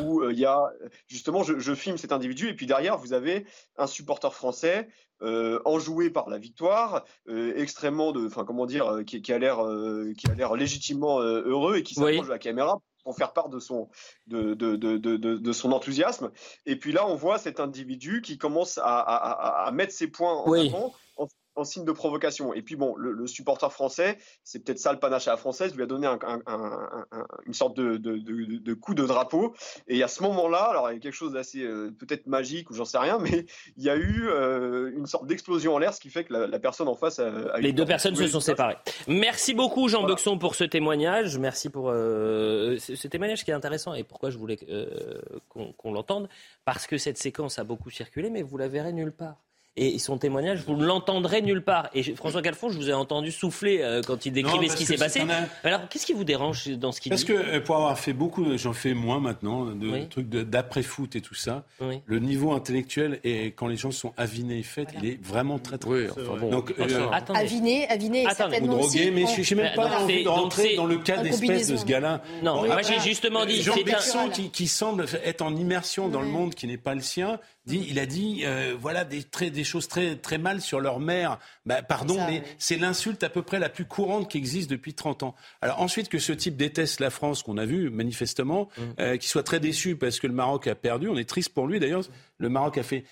où 0.00 0.28
il 0.28 0.38
y 0.38 0.44
a 0.44 0.60
justement, 1.08 1.42
je, 1.42 1.58
je, 1.58 1.74
filme 1.74 1.96
cet 1.96 2.12
individu 2.12 2.48
et 2.48 2.54
puis 2.54 2.66
derrière 2.66 2.98
vous 2.98 3.12
avez 3.12 3.46
un 3.76 3.86
supporter 3.86 4.32
français 4.32 4.88
euh, 5.22 5.60
enjoué 5.64 6.10
par 6.10 6.28
la 6.28 6.38
victoire, 6.38 7.04
euh, 7.28 7.52
extrêmement 7.56 8.10
de, 8.10 8.26
enfin 8.26 8.44
comment 8.44 8.66
dire, 8.66 8.92
euh, 8.92 9.02
qui, 9.04 9.32
a 9.32 9.38
l'air, 9.38 9.58
qui 10.16 10.28
a 10.28 10.34
l'air 10.34 10.56
légitimement 10.56 11.20
heureux 11.20 11.76
et 11.76 11.82
qui 11.84 11.94
s'approche 11.94 12.26
de 12.26 12.32
la 12.32 12.40
caméra 12.40 12.80
pour 13.04 13.16
faire 13.16 13.32
part 13.32 13.48
de 13.48 13.58
son, 13.58 13.88
de, 14.26 14.54
de, 14.54 14.76
de, 14.76 14.96
de, 14.96 15.52
son 15.52 15.72
enthousiasme. 15.72 16.30
Et 16.66 16.76
puis 16.76 16.92
là, 16.92 17.06
on 17.06 17.14
voit 17.14 17.38
cet 17.38 17.60
individu 17.60 18.22
qui 18.22 18.38
commence 18.38 18.78
à, 18.78 18.98
à, 18.98 19.66
à 19.66 19.70
mettre 19.72 19.92
ses 19.92 20.08
points 20.08 20.34
en 20.34 20.52
avant 20.52 20.94
en 21.54 21.64
signe 21.64 21.84
de 21.84 21.92
provocation. 21.92 22.54
Et 22.54 22.62
puis 22.62 22.76
bon, 22.76 22.94
le, 22.96 23.26
supporter 23.26 23.70
français, 23.72 24.18
c'est 24.44 24.64
peut-être 24.64 24.78
ça 24.78 24.92
le 24.92 24.98
panache 24.98 25.28
à 25.28 25.32
la 25.32 25.36
française, 25.36 25.74
lui 25.74 25.82
a 25.82 25.86
donné 25.86 26.06
un, 26.06 26.18
une 27.46 27.54
sorte 27.54 27.76
de, 27.76 27.96
de, 27.96 28.74
coup 28.74 28.94
de 28.94 29.04
drapeau. 29.04 29.54
Et 29.86 30.02
à 30.02 30.08
ce 30.08 30.22
moment-là, 30.22 30.64
alors 30.64 30.90
il 30.90 30.94
y 30.94 30.96
a 30.96 31.00
quelque 31.00 31.14
chose 31.14 31.32
d'assez 31.32 31.62
euh, 31.62 31.90
peut-être 31.98 32.26
magique 32.26 32.70
ou 32.70 32.74
j'en 32.74 32.84
sais 32.84 32.98
rien, 32.98 33.18
mais 33.20 33.46
il 33.76 33.84
y 33.84 33.90
a 33.90 33.96
eu 33.96 34.28
euh, 34.28 34.92
une 34.96 35.06
sorte 35.06 35.26
d'explosion 35.26 35.74
en 35.74 35.78
l'air, 35.78 35.94
ce 35.94 36.00
qui 36.00 36.10
fait 36.10 36.24
que 36.24 36.32
la, 36.32 36.58
personne 36.58 36.88
en 36.88 36.94
face 36.94 37.18
a... 37.18 37.58
Les 37.58 37.72
deux 37.72 37.86
personnes 37.86 38.16
se 38.16 38.26
sont 38.26 38.40
séparées. 38.40 38.76
Merci 39.06 39.54
beaucoup 39.54 39.88
Jean 39.88 40.02
voilà. 40.02 40.38
pour 40.38 40.54
ce 40.54 40.64
témoignage. 40.64 41.38
Merci 41.38 41.70
pour 41.70 41.90
euh, 41.90 42.78
ce, 42.78 43.08
témoignage 43.08 43.44
qui 43.44 43.50
est 43.50 43.54
intéressant. 43.54 43.94
Et 43.94 44.04
pourquoi 44.04 44.30
je 44.30 44.38
voulais 44.38 44.58
qu'on 45.48 45.92
l'entende 45.92 46.28
Parce 46.64 46.86
que 46.86 46.98
cette 46.98 47.18
séquence 47.18 47.58
a 47.58 47.64
beaucoup 47.64 47.90
circulé, 47.90 48.30
mais 48.30 48.42
vous 48.42 48.56
la 48.56 48.68
verrez 48.68 48.92
nulle 48.92 49.12
part 49.12 49.36
et 49.76 49.98
son 49.98 50.18
témoignage, 50.18 50.64
vous 50.66 50.76
ne 50.76 50.84
l'entendrez 50.84 51.40
nulle 51.40 51.62
part. 51.62 51.88
Et 51.94 52.02
François 52.14 52.42
Calfon, 52.42 52.68
je 52.68 52.76
vous 52.76 52.90
ai 52.90 52.92
entendu 52.92 53.32
souffler 53.32 53.80
euh, 53.80 54.02
quand 54.06 54.26
il 54.26 54.32
décrivait 54.32 54.68
ce 54.68 54.76
qui 54.76 54.84
s'est 54.84 54.96
passé. 54.96 55.22
Alors, 55.64 55.88
qu'est-ce 55.88 56.04
qui 56.04 56.12
vous 56.12 56.24
dérange 56.24 56.68
dans 56.68 56.92
ce 56.92 57.00
qu'il 57.00 57.10
dit 57.10 57.14
Parce 57.14 57.24
que 57.24 57.32
euh, 57.32 57.60
pour 57.60 57.76
avoir 57.76 57.98
fait 57.98 58.12
beaucoup, 58.12 58.44
j'en 58.58 58.74
fais 58.74 58.92
moins 58.92 59.18
maintenant, 59.18 59.64
de 59.64 60.04
trucs 60.04 60.28
d'après-foot 60.28 61.16
et 61.16 61.20
tout 61.20 61.34
ça, 61.34 61.64
le 62.04 62.18
niveau 62.18 62.52
intellectuel, 62.52 63.20
et 63.24 63.46
quand 63.52 63.66
les 63.66 63.76
gens 63.76 63.90
sont 63.90 64.12
avinés 64.16 64.58
et 64.58 64.62
faits, 64.62 64.88
il 65.02 65.08
est 65.08 65.22
vraiment 65.22 65.58
très 65.58 65.78
très 65.78 66.10
enfin, 66.10 66.36
bon. 66.38 66.50
Donc, 66.50 66.74
euh, 66.78 67.08
aviné, 67.34 67.88
aviné, 67.88 68.26
ou 68.60 68.66
drogué, 68.66 69.10
mais 69.10 69.24
je 69.26 69.54
n'ai 69.54 69.62
même 69.62 69.74
pas 69.74 70.00
envie 70.00 70.24
de 70.24 70.28
rentrer 70.28 70.76
dans 70.76 70.86
le 70.86 70.98
cas 70.98 71.22
d'espèce 71.22 71.68
de 71.68 71.76
ce 71.76 71.84
gars-là. 71.84 72.22
Non, 72.42 72.66
moi 72.66 72.82
j'ai 72.82 73.00
justement 73.00 73.46
dit... 73.46 73.62
Jean 73.62 73.76
Berson 73.84 74.30
qui 74.52 74.66
semble 74.66 75.06
être 75.24 75.42
en 75.42 75.54
immersion 75.56 76.08
dans 76.08 76.20
le 76.20 76.26
monde 76.26 76.54
qui 76.54 76.66
n'est 76.66 76.76
pas 76.76 76.94
le 76.94 77.00
sien, 77.00 77.38
il 77.66 77.98
a 77.98 78.06
dit, 78.06 78.42
euh, 78.44 78.74
voilà, 78.78 79.04
des, 79.04 79.22
très, 79.22 79.50
des 79.50 79.62
choses 79.62 79.86
très, 79.86 80.16
très 80.16 80.38
mal 80.38 80.60
sur 80.60 80.80
leur 80.80 80.98
mère. 80.98 81.38
Bah, 81.64 81.82
pardon, 81.82 82.16
mais 82.26 82.42
c'est 82.58 82.76
l'insulte 82.76 83.22
à 83.22 83.28
peu 83.28 83.42
près 83.42 83.60
la 83.60 83.68
plus 83.68 83.84
courante 83.84 84.28
qui 84.30 84.38
existe 84.38 84.68
depuis 84.68 84.94
30 84.94 85.22
ans. 85.22 85.34
Alors 85.60 85.80
ensuite, 85.80 86.08
que 86.08 86.18
ce 86.18 86.32
type 86.32 86.56
déteste 86.56 86.98
la 87.00 87.10
France, 87.10 87.42
qu'on 87.42 87.58
a 87.58 87.64
vu 87.64 87.90
manifestement, 87.90 88.68
mmh. 88.76 88.82
euh, 88.98 89.16
qu'il 89.16 89.28
soit 89.28 89.44
très 89.44 89.60
déçu 89.60 89.96
parce 89.96 90.18
que 90.18 90.26
le 90.26 90.32
Maroc 90.32 90.66
a 90.66 90.74
perdu, 90.74 91.08
on 91.08 91.16
est 91.16 91.28
triste 91.28 91.54
pour 91.54 91.66
lui 91.66 91.78
d'ailleurs, 91.78 92.02
le 92.42 92.48
Maroc 92.48 92.76
a 92.76 92.82
fait. 92.82 93.04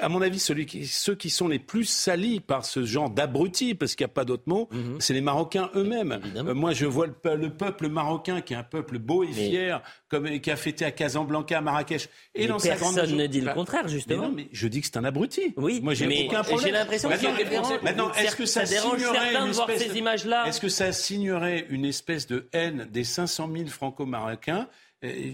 à 0.00 0.08
mon 0.08 0.22
avis, 0.22 0.38
celui 0.38 0.64
qui, 0.64 0.86
ceux 0.86 1.16
qui 1.16 1.28
sont 1.28 1.48
les 1.48 1.58
plus 1.58 1.84
salis 1.84 2.38
par 2.38 2.64
ce 2.64 2.84
genre 2.84 3.10
d'abrutis, 3.10 3.74
parce 3.74 3.96
qu'il 3.96 4.04
n'y 4.04 4.10
a 4.10 4.14
pas 4.14 4.24
d'autre 4.24 4.44
mot, 4.46 4.68
mhm. 4.70 5.00
c'est 5.00 5.12
les 5.12 5.20
Marocains 5.20 5.70
eux-mêmes. 5.74 6.20
Euh, 6.36 6.54
moi, 6.54 6.72
je 6.72 6.86
vois 6.86 7.06
le, 7.06 7.50
peuple 7.50 7.88
marocain 7.88 8.40
qui 8.40 8.54
est 8.54 8.56
un 8.56 8.62
peuple 8.62 8.98
beau 8.98 9.24
et 9.24 9.32
fier, 9.32 9.82
comme, 10.08 10.38
qui 10.38 10.50
a 10.50 10.56
fêté 10.56 10.84
à 10.84 10.92
Casablanca, 10.92 11.58
à 11.58 11.60
Marrakech. 11.60 12.08
Et 12.34 12.46
dans 12.46 12.58
personne 12.58 12.94
sa 12.94 13.06
ne 13.06 13.26
dit 13.26 13.40
le 13.40 13.52
contraire, 13.52 13.88
justement. 13.88 14.22
Mais 14.22 14.28
non, 14.28 14.34
mais 14.36 14.48
je 14.52 14.68
dis 14.68 14.80
que 14.80 14.86
c'est 14.86 14.96
un 14.96 15.04
abruti. 15.04 15.52
Oui, 15.56 15.80
moi 15.82 15.94
j'ai 15.94 16.06
aucun 16.26 16.42
problème. 16.42 16.66
J'ai 16.66 16.72
l'impression 16.72 17.08
que 17.08 17.84
Maintenant, 17.84 18.12
est-ce 18.12 18.36
que 18.36 18.46
ça, 18.46 18.64
dérange 18.64 19.00
certains 19.00 19.46
de 19.46 19.52
voir 19.52 19.68
ces 19.76 19.98
images-là 19.98 20.46
Est-ce 20.46 20.60
que 20.60 20.68
ça 20.68 20.92
signerait 20.92 21.66
une 21.70 21.84
espèce 21.84 22.28
de 22.28 22.48
haine 22.52 22.86
des 22.90 23.04
500 23.04 23.50
000 23.52 23.66
franco-marocains 23.68 24.68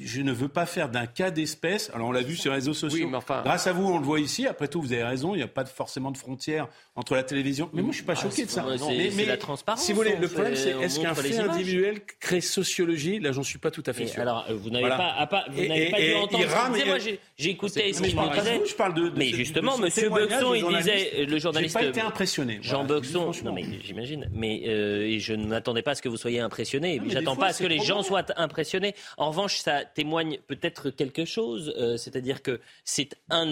je 0.04 0.20
ne 0.22 0.32
veux 0.32 0.48
pas 0.48 0.66
faire 0.66 0.88
d'un 0.88 1.06
cas 1.06 1.30
d'espèce. 1.30 1.90
Alors 1.94 2.08
on 2.08 2.12
l'a 2.12 2.22
vu 2.22 2.36
sur 2.36 2.50
les 2.50 2.56
réseaux 2.56 2.74
sociaux. 2.74 3.10
Grâce 3.44 3.66
à 3.66 3.72
vous, 3.72 3.86
on 3.86 3.98
le 3.98 4.04
voit 4.04 4.20
ici. 4.20 4.46
Après 4.46 4.68
tout, 4.68 4.80
vous 4.80 4.92
avez 4.92 5.04
raison. 5.04 5.34
Il 5.34 5.38
n'y 5.38 5.44
a 5.44 5.48
pas 5.48 5.64
forcément 5.64 6.10
de 6.10 6.16
frontières 6.16 6.68
entre 7.00 7.14
la 7.14 7.22
télévision. 7.22 7.70
Mais 7.72 7.80
moi, 7.80 7.92
je 7.92 7.96
suis 7.96 8.04
pas 8.04 8.12
ah, 8.16 8.22
choqué 8.22 8.44
de 8.44 8.50
ça. 8.50 8.64
C'est 8.78 9.24
la 9.24 9.36
transparence. 9.38 9.82
Si 9.82 9.92
vous 9.92 9.96
voulez, 9.96 10.16
le 10.16 10.28
problème, 10.28 10.54
c'est 10.54 10.70
est-ce 10.70 11.00
qu'un 11.00 11.14
fait 11.14 11.38
individuel 11.38 12.00
crée 12.20 12.42
sociologie? 12.42 13.18
Là, 13.20 13.32
j'en 13.32 13.42
suis 13.42 13.58
pas 13.58 13.70
tout 13.70 13.82
à 13.86 13.92
fait 13.92 14.06
sûr. 14.06 14.20
Alors, 14.20 14.44
euh, 14.50 14.54
vous 14.54 14.70
n'avez 14.70 14.88
pas, 14.88 15.26
pas, 15.30 15.44
vous 15.50 15.66
n'avez 15.66 15.90
pas 15.90 16.00
dû 16.00 16.14
entendre. 16.14 16.44
Ce 16.44 16.86
moi, 16.86 16.98
j'ai 16.98 17.50
écouté 17.50 17.92
ce 17.92 18.02
qu'il 18.02 18.14
disait. 18.14 18.60
Je 18.68 18.74
parle 18.74 18.94
de. 18.94 19.10
Mais 19.16 19.28
justement, 19.28 19.78
Monsieur 19.78 20.10
Buxon, 20.10 20.54
il 20.54 20.76
disait, 20.76 21.24
le 21.24 21.38
journaliste. 21.38 21.76
J'ai 21.78 21.86
pas 21.86 21.90
été 21.90 22.00
impressionné. 22.00 22.58
Jean 22.62 22.84
Buxon. 22.84 23.32
Non, 23.44 23.52
mais 23.52 23.64
j'imagine. 23.82 24.28
Mais 24.32 24.62
euh, 24.66 25.18
je 25.18 25.32
ne 25.32 25.46
m'attendais 25.46 25.82
pas 25.82 25.92
à 25.92 25.94
ce 25.94 26.02
que 26.02 26.08
vous 26.08 26.18
soyez 26.18 26.40
impressionné. 26.40 27.00
J'attends 27.08 27.36
pas 27.36 27.46
à 27.46 27.52
ce 27.52 27.62
que 27.62 27.68
les 27.68 27.80
gens 27.80 28.02
soient 28.02 28.24
impressionnés. 28.36 28.94
En 29.16 29.30
revanche, 29.30 29.58
ça 29.58 29.84
témoigne 29.84 30.38
peut-être 30.46 30.90
quelque 30.90 31.24
chose. 31.24 31.72
Euh, 31.78 31.96
c'est-à-dire 31.96 32.42
que 32.42 32.60
c'est 32.84 33.16
un, 33.30 33.50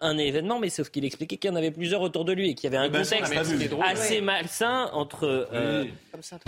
un, 0.00 0.18
événement, 0.18 0.58
mais 0.58 0.70
sauf 0.70 0.90
qu'il 0.90 1.04
expliquait 1.04 1.36
qu'il 1.36 1.50
y 1.50 1.52
en 1.52 1.56
avait 1.56 1.70
plusieurs 1.70 2.02
autour 2.02 2.24
de 2.24 2.32
lui 2.32 2.50
et 2.50 2.54
qu'il 2.54 2.64
y 2.64 2.74
avait 2.74 2.83
un 2.84 2.88
ben, 2.88 3.02
contexte 3.02 3.34
assez 3.82 4.20
malsain 4.20 4.90
entre. 4.92 5.48
Euh, 5.52 5.84
Comme 6.12 6.22
ça, 6.22 6.38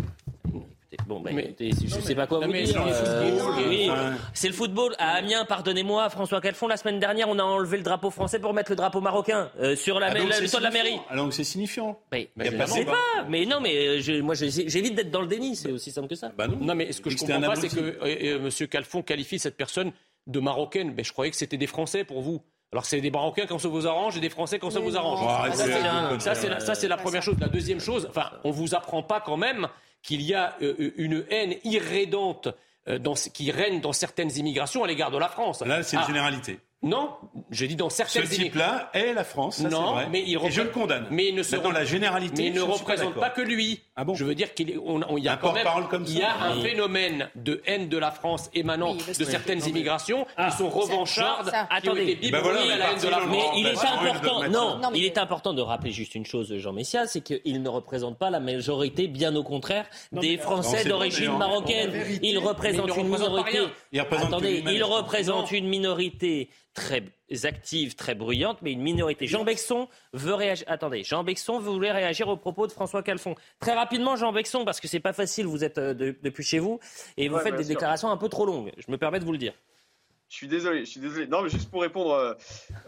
Bon, 1.07 1.21
bah, 1.21 1.31
écoutez, 1.31 1.71
je 1.73 1.97
ne 1.97 2.01
sais 2.01 2.15
pas 2.15 2.27
quoi 2.27 2.41
vous 2.41 2.53
dire. 2.53 2.85
Euh, 2.85 4.13
c'est 4.33 4.49
le 4.49 4.55
football. 4.55 4.95
À 4.99 5.17
Amiens, 5.17 5.45
pardonnez-moi, 5.45 6.09
François 6.11 6.41
Calfon, 6.41 6.69
la 6.69 6.77
semaine 6.77 6.99
dernière, 6.99 7.29
on 7.29 7.39
a 7.39 7.43
enlevé 7.43 7.77
le 7.77 7.83
drapeau 7.83 8.11
français 8.11 8.39
pour 8.39 8.55
mettre 8.55 8.71
le 8.71 8.77
drapeau 8.77 9.01
marocain 9.01 9.51
sur 9.77 10.01
la, 10.01 10.07
ah, 10.07 10.15
le 10.15 10.51
toit 10.51 10.61
de 10.61 10.65
la 10.65 10.71
mairie. 10.71 10.99
Alors 11.11 11.33
c'est 11.33 11.45
signifiant. 11.45 12.01
Mais, 12.13 12.31
mais 12.37 12.51
je 12.51 12.57
ne 12.57 12.67
sais 12.67 12.85
pas. 12.85 13.25
Mais 13.29 13.45
non, 13.45 13.61
mais 13.61 14.01
je, 14.01 14.21
moi 14.21 14.35
j'évite 14.35 14.95
d'être 14.95 15.11
dans 15.11 15.21
le 15.21 15.29
déni. 15.29 15.55
C'est 15.55 15.71
aussi 15.71 15.91
simple 15.91 16.09
que 16.09 16.15
ça. 16.15 16.33
Bah 16.37 16.47
non. 16.49 16.75
mais 16.75 16.93
ce 16.93 17.01
que 17.01 17.11
je 17.11 17.17
comprends 17.19 17.41
pas, 17.41 17.57
c'est 17.57 17.69
que 17.69 18.47
M. 18.47 18.69
Calfon 18.69 19.03
qualifie 19.03 19.39
cette 19.39 19.57
personne 19.57 19.93
de 20.27 20.41
marocaine. 20.41 20.95
Mais 20.97 21.05
je 21.05 21.13
croyais 21.13 21.31
que 21.31 21.37
c'était 21.37 21.59
des 21.59 21.67
Français 21.67 22.05
pour 22.05 22.23
vous. 22.23 22.43
Alors 22.73 22.85
c'est 22.85 23.01
des 23.01 23.11
Marocains 23.11 23.47
quand 23.47 23.59
ça 23.59 23.69
vous 23.69 23.87
arrange 23.87 24.17
et 24.17 24.21
des 24.21 24.29
Français 24.29 24.59
quand 24.59 24.71
ça 24.71 24.81
vous 24.81 24.97
arrange. 24.97 25.21
ça 26.19 26.75
c'est 26.75 26.89
la, 26.89 26.97
première 26.97 27.23
chose. 27.23 27.37
La 27.41 27.49
deuxième 27.49 27.81
chose, 27.81 28.07
enfin, 28.11 28.31
on 28.45 28.51
vous 28.51 28.75
apprend 28.75 29.03
pas 29.03 29.21
quand 29.21 29.37
même 29.37 29.69
qu'il 30.03 30.23
y 30.23 30.35
a 30.35 30.57
euh, 30.63 30.93
une 30.97 31.25
haine 31.31 31.55
irrédente 31.65 32.49
euh, 32.89 32.99
qui 33.33 33.51
règne 33.51 33.81
dans 33.81 33.93
certaines 33.93 34.37
immigrations 34.37 34.85
à 34.85 34.87
l'égard 34.87 35.11
de 35.11 35.19
la 35.19 35.29
France. 35.29 35.63
Là, 35.63 35.83
c'est 35.83 35.97
une 35.97 36.03
ah. 36.05 36.07
généralité. 36.07 36.61
Non, 36.83 37.17
j'ai 37.51 37.67
dit 37.67 37.77
dans 37.77 37.91
certaines. 37.91 38.27
Ce 38.27 38.35
type-là 38.35 38.91
est 38.93 39.13
la 39.13 39.25
France. 39.25 39.63
Ça 39.63 39.69
non, 39.69 39.93
vrai. 39.93 40.09
mais 40.11 40.23
il 40.25 40.37
et 40.37 40.51
je 40.51 40.63
le 40.63 40.69
condamne. 40.69 41.07
Mais 41.11 41.29
il 41.29 41.35
ne 41.35 41.43
se 41.43 41.57
la 41.57 41.85
généralité. 41.85 42.43
Mais 42.43 42.49
il 42.49 42.55
ne 42.55 42.61
représente 42.61 43.15
pas, 43.15 43.31
que 43.31 43.41
lui. 43.41 43.83
Ah 43.99 44.05
bon 44.05 44.15
Je 44.15 44.25
veux 44.27 44.35
dire 44.35 44.53
qu'il 44.53 44.69
y 44.71 45.29
a 45.29 45.37
quand 45.39 45.53
même, 45.55 45.67
comme 45.89 46.05
il 46.07 46.19
y 46.19 46.23
a 46.23 46.37
un 46.43 46.61
phénomène 46.61 47.31
de 47.35 47.63
haine 47.65 47.89
de 47.89 47.97
la 47.97 48.11
France 48.11 48.51
émanant 48.53 48.95
de 48.95 49.25
certaines 49.25 49.67
immigrations 49.67 50.27
qui 50.39 50.57
sont 50.57 50.69
revanchardes. 50.69 51.51
attendez, 51.71 52.19
ben 52.31 52.41
voilà, 52.41 53.27
Mais 53.27 53.43
il 53.57 53.67
est 53.67 53.79
important. 53.79 54.49
Non, 54.51 54.93
il 54.95 55.05
est 55.05 55.17
important 55.17 55.55
de 55.55 55.63
rappeler 55.63 55.93
juste 55.93 56.15
une 56.15 56.27
chose, 56.27 56.55
Jean 56.59 56.75
Messia, 56.75 57.07
c'est 57.07 57.23
qu'il 57.23 57.63
ne 57.63 57.69
représente 57.71 58.19
pas 58.19 58.29
la 58.29 58.41
majorité, 58.41 59.09
bien 59.09 59.35
au 59.35 59.43
contraire, 59.43 59.87
des 60.13 60.37
Français 60.37 60.85
d'origine 60.85 61.37
marocaine. 61.39 61.93
Il 62.23 62.39
représente 62.39 62.95
une 62.97 63.09
minorité. 63.09 63.61
Attendez, 63.99 64.63
il 64.67 64.85
représente 64.85 65.53
une 65.53 65.69
minorité 65.69 66.51
très 66.75 67.03
active, 67.45 67.95
très 67.95 68.15
bruyante, 68.15 68.59
mais 68.63 68.73
une 68.73 68.83
minorité. 68.83 69.27
Jean 69.27 69.45
Bexon 69.45 69.89
veut 70.13 70.35
réagir. 70.35 70.65
Attendez, 70.69 71.03
Jean 71.05 71.25
Bexon 71.25 71.59
voulait 71.59 71.93
réagir 71.93 72.29
aux 72.29 72.37
propos 72.37 72.67
de 72.67 72.73
François 72.73 73.03
Calfon. 73.03 73.35
Très 73.61 73.75
rapidement, 73.75 74.17
Jean 74.17 74.33
Bexon, 74.33 74.65
parce 74.65 74.81
que 74.81 74.89
c'est 74.89 75.01
pas 75.01 75.13
facile, 75.13 75.47
vous 75.47 75.65
êtes 75.65 75.79
euh, 75.79 75.95
depuis 76.23 76.45
chez 76.45 76.59
vous 76.59 76.79
et 77.17 77.29
vous 77.29 77.39
faites 77.39 77.57
des 77.57 77.65
déclarations 77.65 78.11
un 78.11 78.17
peu 78.17 78.29
trop 78.29 78.47
longues. 78.47 78.73
Je 78.79 78.91
me 78.91 78.99
permets 78.99 79.21
de 79.21 79.25
vous 79.25 79.33
le 79.33 79.39
dire. 79.39 79.55
Je 80.29 80.37
suis 80.37 80.49
désolé, 80.49 80.81
je 80.81 80.91
suis 80.91 81.01
désolé. 81.01 81.27
Non, 81.29 81.43
mais 81.43 81.49
juste 81.49 81.71
pour 81.71 81.83
répondre, 81.83 82.13
euh, 82.13 82.35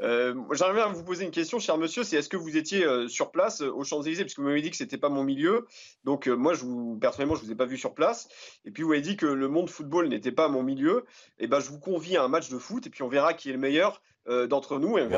euh 0.03 0.35
j'aimerais 0.53 0.83
à 0.83 0.89
vous 0.89 1.05
poser 1.05 1.25
une 1.25 1.31
question, 1.31 1.59
cher 1.59 1.79
monsieur. 1.79 2.03
C'est 2.03 2.17
est-ce 2.17 2.29
que 2.29 2.37
vous 2.37 2.57
étiez 2.57 2.85
euh, 2.85 3.07
sur 3.07 3.31
place 3.31 3.61
aux 3.61 3.85
Champs-Élysées, 3.85 4.25
parce 4.25 4.35
que 4.35 4.41
vous 4.41 4.49
m'avez 4.49 4.63
dit 4.63 4.71
que 4.71 4.77
c'était 4.77 4.99
pas 4.99 5.09
mon 5.09 5.23
milieu. 5.23 5.67
Donc 6.05 6.27
moi, 6.27 6.55
je 6.55 6.65
vous, 6.65 6.99
personnellement, 6.99 7.37
je 7.37 7.43
vous 7.43 7.53
ai 7.53 7.57
pas 7.57 7.67
vu 7.67 7.77
sur 7.77 7.95
place. 7.95 8.29
Et 8.65 8.71
puis 8.71 8.83
vous 8.83 8.93
avez 8.93 9.03
dit 9.03 9.17
que 9.17 9.27
le 9.27 9.49
monde 9.49 9.71
football 9.71 10.09
n'était 10.09 10.33
pas 10.33 10.49
mon 10.49 10.63
milieu. 10.63 11.05
Et 11.39 11.45
eh 11.45 11.47
ben, 11.47 11.61
je 11.61 11.71
vous 11.71 11.79
convie 11.79 12.17
à 12.17 12.25
un 12.25 12.29
match 12.29 12.51
de 12.51 12.59
foot, 12.59 12.87
et 12.87 12.91
puis 12.91 13.03
on 13.03 13.09
verra 13.09 13.35
qui 13.35 13.51
est 13.51 13.53
le 13.53 13.59
meilleur. 13.59 14.03
Euh, 14.29 14.47
d'entre 14.47 14.79
nous. 14.79 14.99
Et 14.99 15.09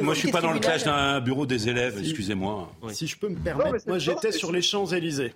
moi, 0.00 0.14
je 0.14 0.18
suis 0.18 0.30
pas 0.30 0.40
dans 0.40 0.52
le 0.52 0.60
clash 0.60 0.84
d'un 0.84 1.20
bureau 1.20 1.44
des 1.44 1.68
élèves, 1.68 1.98
excusez-moi. 1.98 2.72
Si 2.88 3.06
je 3.06 3.18
peux 3.18 3.28
me 3.28 3.36
permettre, 3.38 3.86
moi 3.86 3.98
j'étais 3.98 4.32
sur 4.32 4.50
les 4.50 4.62
Champs-Élysées. 4.62 5.34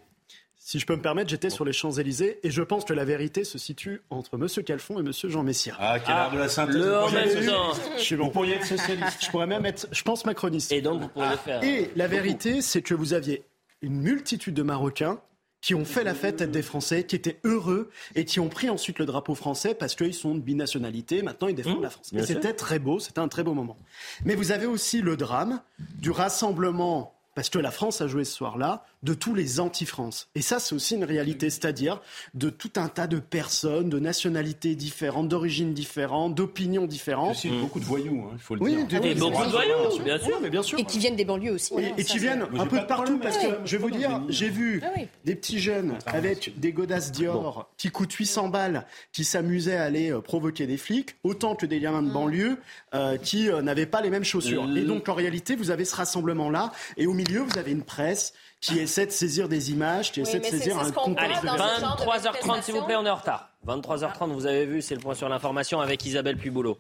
Si 0.67 0.79
je 0.79 0.87
peux 0.87 0.97
me 0.97 1.03
permettre, 1.03 1.29
j'étais 1.29 1.51
sur 1.51 1.67
les 1.67 1.75
Champs-Élysées 1.75 2.41
et 2.43 2.51
je 2.51 2.63
pense 2.63 2.87
que 2.87 2.95
la 2.95 3.05
vérité 3.05 3.45
se 3.45 3.59
situe 3.59 4.01
entre 4.09 4.37
M. 4.37 4.65
Calfon 4.65 4.97
et 4.97 5.01
M. 5.01 5.13
Jean 5.13 5.43
Messia. 5.43 5.77
Ah, 5.79 5.99
quel 6.01 6.15
ah, 6.17 6.31
de 6.33 6.39
la 6.39 6.49
synthèse. 6.49 6.77
Le 6.77 7.01
en 7.01 7.11
même 7.11 7.47
temps. 7.47 7.75
Je 7.99 8.03
suis 8.03 8.17
bon. 8.17 8.25
Vous 8.25 8.31
pourriez 8.31 8.55
être 8.55 8.65
socialiste. 8.65 9.27
Je 9.27 9.31
pourrais 9.31 9.47
même 9.47 9.67
être, 9.67 9.87
je 9.93 10.03
pense, 10.03 10.25
macroniste. 10.25 10.73
Et 10.73 10.81
donc, 10.81 11.03
vous 11.03 11.09
pourriez 11.09 11.33
le 11.33 11.37
faire. 11.37 11.63
Et 11.63 11.91
la 11.97 12.07
vérité, 12.07 12.63
c'est 12.63 12.81
que 12.81 12.95
vous 12.95 13.13
aviez 13.13 13.45
une 13.83 14.01
multitude 14.01 14.55
de 14.55 14.63
Marocains 14.63 15.21
qui 15.61 15.75
ont 15.75 15.85
fait 15.85 16.03
la 16.03 16.15
fête 16.15 16.43
des 16.43 16.63
Français, 16.63 17.05
qui 17.05 17.17
étaient 17.17 17.41
heureux 17.45 17.91
et 18.15 18.25
qui 18.25 18.41
ont 18.41 18.49
pris 18.49 18.71
ensuite 18.71 18.99
le 18.99 19.05
drapeau 19.05 19.35
français 19.35 19.75
parce 19.75 19.95
qu'ils 19.95 20.15
sont 20.15 20.35
de 20.35 20.41
binationalité. 20.41 21.21
Maintenant, 21.21 21.49
ils 21.49 21.55
défendent 21.55 21.81
mmh, 21.81 21.83
la 21.83 21.91
France. 21.91 22.11
Et 22.15 22.23
c'était 22.23 22.55
très 22.55 22.79
beau, 22.79 23.01
c'était 23.01 23.19
un 23.19 23.29
très 23.29 23.43
beau 23.43 23.53
moment. 23.53 23.77
Mais 24.25 24.35
vous 24.35 24.51
avez 24.51 24.65
aussi 24.65 25.03
le 25.03 25.19
drame 25.19 25.61
du 25.79 26.11
rassemblement 26.11 27.15
parce 27.35 27.51
que 27.51 27.59
la 27.59 27.71
France 27.71 28.01
a 28.01 28.07
joué 28.07 28.25
ce 28.25 28.33
soir-là, 28.33 28.85
de 29.05 29.15
tous 29.15 29.35
les 29.35 29.61
anti-France. 29.61 30.29
Et 30.35 30.43
ça, 30.43 30.59
c'est 30.59 30.75
aussi 30.75 30.95
une 30.95 31.05
réalité, 31.05 31.51
c'est-à-dire 31.51 32.01
de 32.33 32.49
tout 32.49 32.73
un 32.77 32.89
tas 32.89 33.07
de 33.07 33.19
personnes, 33.19 33.91
de 33.91 33.99
nationalités 33.99 34.75
différentes, 34.75 35.29
d'origines 35.29 35.75
différentes, 35.75 36.35
d'opinions 36.35 36.87
différentes. 36.87 37.33
Aussi 37.33 37.51
beaucoup 37.51 37.81
de 37.81 37.85
voyous, 37.85 38.25
hein, 38.27 38.33
il 38.35 38.41
faut 38.41 38.55
le 38.55 38.63
oui, 38.63 38.85
dire. 38.85 39.05
Et 39.05 39.15
beaucoup 39.15 39.45
de 39.45 39.51
voyous, 39.51 40.03
bien 40.03 40.19
sûr. 40.19 40.41
mais 40.41 40.51
bien 40.51 40.63
sûr. 40.63 40.79
Et 40.79 40.85
qui 40.85 40.99
viennent 40.99 41.17
des 41.17 41.27
banlieues 41.27 41.53
aussi. 41.53 41.75
Et, 41.75 41.87
hein, 41.87 41.95
qui 42.05 42.19
viennent 42.19 42.47
un 42.59 42.67
peu 42.67 42.81
de 42.81 42.87
partout, 42.87 43.19
parce 43.19 43.37
que 43.37 43.59
je 43.65 43.77
vais 43.77 43.83
vous 43.83 43.91
dire, 43.91 44.23
j'ai 44.29 44.49
vu 44.49 44.83
ah 44.83 45.01
des 45.25 45.35
petits 45.35 45.59
jeunes 45.59 45.99
avec 46.07 46.59
des 46.59 46.73
godasses 46.73 47.13
Dior 47.13 47.71
qui 47.77 47.91
coûtent 47.91 48.13
800 48.13 48.49
balles, 48.49 48.87
qui 49.13 49.25
s'amusaient 49.25 49.77
à 49.77 49.85
aller 49.85 50.11
euh, 50.11 50.21
provoquer 50.21 50.67
des 50.67 50.79
flics, 50.79 51.17
autant 51.23 51.55
que 51.55 51.67
des 51.67 51.81
gamins 51.81 52.03
de 52.03 52.11
ah. 52.11 52.15
banlieue 52.15 52.57
euh, 52.95 53.19
qui 53.19 53.51
euh, 53.51 53.61
n'avaient 53.61 53.87
pas 53.87 54.01
les 54.01 54.11
mêmes 54.11 54.25
chaussures. 54.25 54.67
Et 54.77 54.83
donc, 54.83 55.09
en 55.09 55.15
réalité, 55.15 55.57
vous 55.57 55.71
avez 55.71 55.85
ce 55.85 55.95
rassemblement-là, 55.97 56.73
et 56.97 57.07
au 57.07 57.13
milieu, 57.13 57.41
vous 57.41 57.59
avez 57.59 57.73
une 57.73 57.83
presse 57.83 58.33
qui 58.65 58.79
essaie 58.79 59.07
de 59.07 59.11
saisir 59.11 59.49
des 59.49 59.71
images, 59.73 60.11
qui 60.11 60.21
essaie 60.21 60.41
de 60.41 60.45
saisir 60.45 60.79
un 60.79 60.91
contexte. 60.91 61.45
23h30, 61.45 62.63
s'il 62.63 62.75
vous 62.75 62.83
plaît, 62.85 62.97
on 62.97 63.05
est 63.05 63.11
en 63.11 63.17
retard. 63.17 63.51
23h30, 63.67 64.33
vous 64.33 64.47
avez 64.47 64.65
vu, 64.65 64.81
c'est 64.81 64.95
le 64.95 65.01
point 65.01 65.15
sur 65.15 65.29
l'information 65.29 65.81
avec 65.81 66.05
Isabelle 66.07 66.39
Puboulot. 66.39 66.79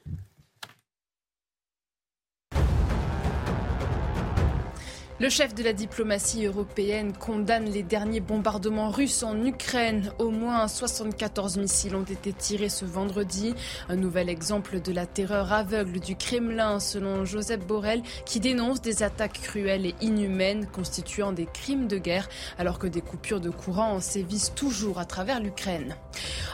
Le 5.24 5.30
chef 5.30 5.54
de 5.54 5.62
la 5.62 5.72
diplomatie 5.72 6.44
européenne 6.44 7.14
condamne 7.14 7.64
les 7.64 7.82
derniers 7.82 8.20
bombardements 8.20 8.90
russes 8.90 9.22
en 9.22 9.42
Ukraine. 9.42 10.12
Au 10.18 10.28
moins 10.28 10.68
74 10.68 11.56
missiles 11.56 11.96
ont 11.96 12.02
été 12.04 12.34
tirés 12.34 12.68
ce 12.68 12.84
vendredi. 12.84 13.54
Un 13.88 13.96
nouvel 13.96 14.28
exemple 14.28 14.82
de 14.82 14.92
la 14.92 15.06
terreur 15.06 15.50
aveugle 15.50 15.98
du 15.98 16.14
Kremlin, 16.14 16.78
selon 16.78 17.24
Joseph 17.24 17.66
Borrell, 17.66 18.02
qui 18.26 18.38
dénonce 18.38 18.82
des 18.82 19.02
attaques 19.02 19.40
cruelles 19.40 19.86
et 19.86 19.94
inhumaines 20.02 20.66
constituant 20.66 21.32
des 21.32 21.46
crimes 21.46 21.88
de 21.88 21.96
guerre, 21.96 22.28
alors 22.58 22.78
que 22.78 22.86
des 22.86 23.00
coupures 23.00 23.40
de 23.40 23.48
courant 23.48 24.00
sévissent 24.00 24.52
toujours 24.54 24.98
à 24.98 25.06
travers 25.06 25.40
l'Ukraine. 25.40 25.96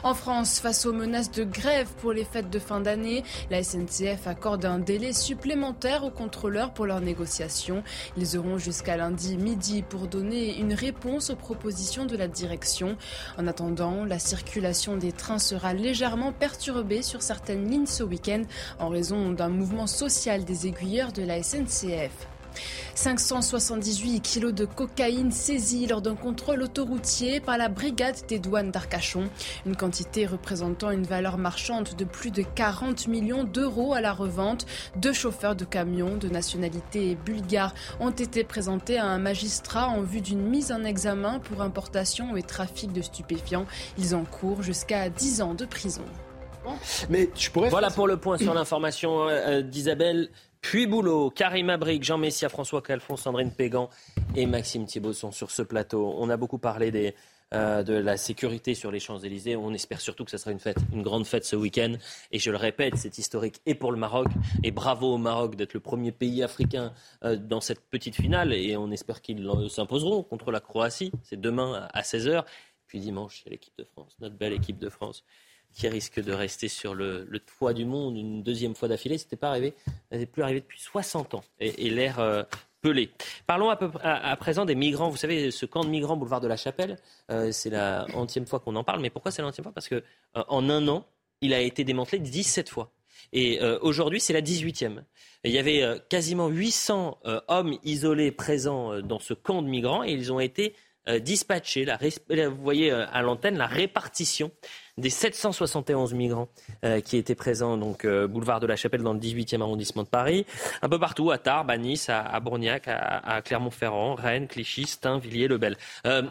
En 0.04 0.14
France, 0.14 0.60
face 0.60 0.86
aux 0.86 0.92
menaces 0.92 1.32
de 1.32 1.42
grève 1.42 1.88
pour 2.00 2.12
les 2.12 2.24
fêtes 2.24 2.48
de 2.48 2.58
fin 2.60 2.80
d'année, 2.80 3.24
la 3.50 3.64
SNCF 3.64 4.28
accorde 4.28 4.64
un 4.64 4.78
délai 4.78 5.12
supplémentaire 5.12 6.04
aux 6.04 6.10
contrôleurs 6.10 6.72
pour 6.72 6.86
leurs 6.86 7.02
négociations. 7.02 7.82
Ils 8.16 8.38
auront 8.38 8.59
jusqu'à 8.60 8.96
lundi 8.96 9.36
midi 9.36 9.82
pour 9.82 10.06
donner 10.06 10.58
une 10.58 10.74
réponse 10.74 11.30
aux 11.30 11.36
propositions 11.36 12.06
de 12.06 12.16
la 12.16 12.28
direction. 12.28 12.96
En 13.38 13.46
attendant, 13.48 14.04
la 14.04 14.18
circulation 14.18 14.96
des 14.96 15.12
trains 15.12 15.40
sera 15.40 15.74
légèrement 15.74 16.32
perturbée 16.32 17.02
sur 17.02 17.22
certaines 17.22 17.68
lignes 17.68 17.86
ce 17.86 18.04
week-end 18.04 18.42
en 18.78 18.88
raison 18.88 19.32
d'un 19.32 19.48
mouvement 19.48 19.88
social 19.88 20.44
des 20.44 20.68
aiguilleurs 20.68 21.12
de 21.12 21.22
la 21.22 21.42
SNCF. 21.42 22.29
578 22.94 24.20
kilos 24.20 24.52
de 24.52 24.64
cocaïne 24.64 25.32
saisis 25.32 25.86
lors 25.86 26.02
d'un 26.02 26.14
contrôle 26.14 26.62
autoroutier 26.62 27.40
par 27.40 27.58
la 27.58 27.68
brigade 27.68 28.16
des 28.28 28.38
douanes 28.38 28.70
d'Arcachon. 28.70 29.30
Une 29.66 29.76
quantité 29.76 30.26
représentant 30.26 30.90
une 30.90 31.04
valeur 31.04 31.38
marchande 31.38 31.90
de 31.96 32.04
plus 32.04 32.30
de 32.30 32.42
40 32.42 33.08
millions 33.08 33.44
d'euros 33.44 33.94
à 33.94 34.00
la 34.00 34.12
revente. 34.12 34.66
Deux 34.96 35.12
chauffeurs 35.12 35.56
de 35.56 35.64
camions 35.64 36.16
de 36.16 36.28
nationalité 36.28 37.16
bulgare 37.24 37.74
ont 38.00 38.10
été 38.10 38.44
présentés 38.44 38.98
à 38.98 39.06
un 39.06 39.18
magistrat 39.18 39.88
en 39.88 40.02
vue 40.02 40.20
d'une 40.20 40.42
mise 40.42 40.72
en 40.72 40.84
examen 40.84 41.38
pour 41.38 41.62
importation 41.62 42.36
et 42.36 42.42
trafic 42.42 42.92
de 42.92 43.02
stupéfiants. 43.02 43.66
Ils 43.98 44.14
encourent 44.14 44.62
jusqu'à 44.62 45.08
10 45.08 45.42
ans 45.42 45.54
de 45.54 45.64
prison. 45.64 46.04
Mais 47.08 47.30
je 47.36 47.50
pourrais 47.50 47.68
voilà 47.68 47.90
pour 47.90 48.06
le 48.06 48.16
point 48.16 48.38
sur 48.38 48.54
l'information 48.54 49.28
euh, 49.28 49.30
euh, 49.30 49.62
d'Isabelle. 49.62 50.28
Puis 50.60 50.86
Boulot, 50.86 51.30
Karim 51.30 51.70
Abrik, 51.70 52.04
Jean 52.04 52.18
Messia, 52.18 52.48
François 52.48 52.82
Calfon, 52.82 53.16
Sandrine 53.16 53.50
Pégan 53.50 53.88
et 54.36 54.46
Maxime 54.46 54.86
Thibault 54.86 55.14
sont 55.14 55.32
sur 55.32 55.50
ce 55.50 55.62
plateau. 55.62 56.14
On 56.18 56.28
a 56.28 56.36
beaucoup 56.36 56.58
parlé 56.58 57.14
euh, 57.54 57.82
de 57.82 57.94
la 57.94 58.16
sécurité 58.16 58.74
sur 58.74 58.92
les 58.92 59.00
Champs-Élysées. 59.00 59.56
On 59.56 59.72
espère 59.72 60.00
surtout 60.00 60.24
que 60.24 60.30
ce 60.30 60.36
sera 60.36 60.52
une 60.52 60.60
fête, 60.60 60.76
une 60.92 61.02
grande 61.02 61.26
fête 61.26 61.44
ce 61.44 61.56
week-end. 61.56 61.94
Et 62.30 62.38
je 62.38 62.50
le 62.50 62.58
répète, 62.58 62.96
c'est 62.96 63.16
historique 63.18 63.60
et 63.64 63.74
pour 63.74 63.90
le 63.90 63.98
Maroc. 63.98 64.28
Et 64.62 64.70
bravo 64.70 65.14
au 65.14 65.18
Maroc 65.18 65.56
d'être 65.56 65.74
le 65.74 65.80
premier 65.80 66.12
pays 66.12 66.42
africain 66.42 66.92
euh, 67.24 67.36
dans 67.36 67.60
cette 67.60 67.80
petite 67.80 68.14
finale. 68.14 68.52
Et 68.52 68.76
on 68.76 68.90
espère 68.90 69.22
qu'ils 69.22 69.50
s'imposeront 69.70 70.22
contre 70.22 70.52
la 70.52 70.60
Croatie. 70.60 71.10
C'est 71.22 71.40
demain 71.40 71.88
à 71.92 72.02
16h. 72.02 72.44
Puis 72.86 73.00
dimanche, 73.00 73.44
a 73.46 73.50
l'équipe 73.50 73.76
de 73.78 73.84
France, 73.84 74.16
notre 74.20 74.36
belle 74.36 74.52
équipe 74.52 74.78
de 74.78 74.88
France 74.88 75.24
qui 75.74 75.88
risque 75.88 76.20
de 76.20 76.32
rester 76.32 76.68
sur 76.68 76.94
le, 76.94 77.26
toit 77.58 77.72
du 77.72 77.84
monde 77.84 78.16
une 78.16 78.42
deuxième 78.42 78.74
fois 78.74 78.88
d'affilée. 78.88 79.18
Ce 79.18 79.24
n'était 79.24 79.36
pas 79.36 79.50
arrivé, 79.50 79.74
n'est 80.10 80.26
plus 80.26 80.42
arrivé 80.42 80.60
depuis 80.60 80.80
60 80.80 81.34
ans. 81.34 81.44
Et, 81.60 81.90
l'air 81.90 82.18
euh, 82.18 82.42
pelé. 82.80 83.10
Parlons 83.46 83.70
à, 83.70 84.36
présent 84.36 84.64
des 84.64 84.74
migrants. 84.74 85.08
Vous 85.08 85.16
savez, 85.16 85.50
ce 85.50 85.66
camp 85.66 85.84
de 85.84 85.90
migrants 85.90 86.16
boulevard 86.16 86.40
de 86.40 86.48
la 86.48 86.56
Chapelle, 86.56 86.98
euh, 87.30 87.52
c'est 87.52 87.70
la 87.70 88.06
onzième 88.14 88.46
fois 88.46 88.60
qu'on 88.60 88.76
en 88.76 88.84
parle. 88.84 89.00
Mais 89.00 89.10
pourquoi 89.10 89.30
c'est 89.30 89.42
la 89.42 89.48
onzième 89.48 89.64
fois? 89.64 89.72
Parce 89.72 89.88
qu'en 89.88 89.96
euh, 90.36 90.42
en 90.48 90.68
un 90.68 90.88
an, 90.88 91.06
il 91.40 91.54
a 91.54 91.60
été 91.60 91.84
démantelé 91.84 92.18
17 92.18 92.68
fois. 92.68 92.92
Et 93.32 93.60
aujourd'hui, 93.82 94.18
c'est 94.18 94.32
la 94.32 94.40
18e. 94.40 95.02
Il 95.44 95.52
y 95.52 95.58
avait 95.58 95.84
quasiment 96.08 96.48
800 96.48 97.20
hommes 97.48 97.76
isolés 97.84 98.32
présents 98.32 99.00
dans 99.02 99.18
ce 99.18 99.34
camp 99.34 99.62
de 99.62 99.68
migrants 99.68 100.02
et 100.02 100.10
ils 100.10 100.32
ont 100.32 100.40
été 100.40 100.74
dispatchés. 101.20 101.86
vous 101.86 102.62
voyez 102.62 102.90
à 102.90 103.22
l'antenne 103.22 103.56
la 103.56 103.66
répartition 103.66 104.50
des 105.00 105.10
771 105.10 106.14
migrants 106.14 106.48
euh, 106.84 107.00
qui 107.00 107.16
étaient 107.16 107.34
présents 107.34 107.76
donc 107.76 108.04
euh, 108.04 108.28
boulevard 108.28 108.60
de 108.60 108.66
la 108.66 108.76
Chapelle 108.76 109.02
dans 109.02 109.12
le 109.12 109.18
18e 109.18 109.60
arrondissement 109.60 110.02
de 110.02 110.08
Paris, 110.08 110.46
un 110.82 110.88
peu 110.88 110.98
partout 110.98 111.30
à 111.30 111.38
Tarbes, 111.38 111.70
à 111.70 111.78
Nice, 111.78 112.08
à, 112.08 112.20
à 112.20 112.40
Bourgnac, 112.40 112.84
à, 112.86 113.42
Clermont-Ferrand, 113.42 114.14
Rennes, 114.14 114.46
Clichy, 114.46 114.84
Stein, 114.84 115.18
Villiers, 115.18 115.48
Lebel. 115.48 115.76
Euh, 116.06 116.22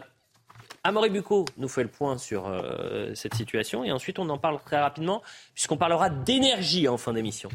Amaury 0.82 1.10
Bucco 1.10 1.44
nous 1.58 1.68
fait 1.68 1.82
le 1.82 1.90
point 1.90 2.16
sur 2.16 2.46
euh, 2.46 3.12
cette 3.14 3.34
situation 3.34 3.84
et 3.84 3.92
ensuite 3.92 4.18
on 4.18 4.28
en 4.30 4.38
parle 4.38 4.58
très 4.64 4.80
rapidement 4.80 5.22
puisqu'on 5.52 5.76
parlera 5.76 6.08
d'énergie 6.08 6.88
en 6.88 6.96
fin 6.96 7.12
d'émission. 7.12 7.50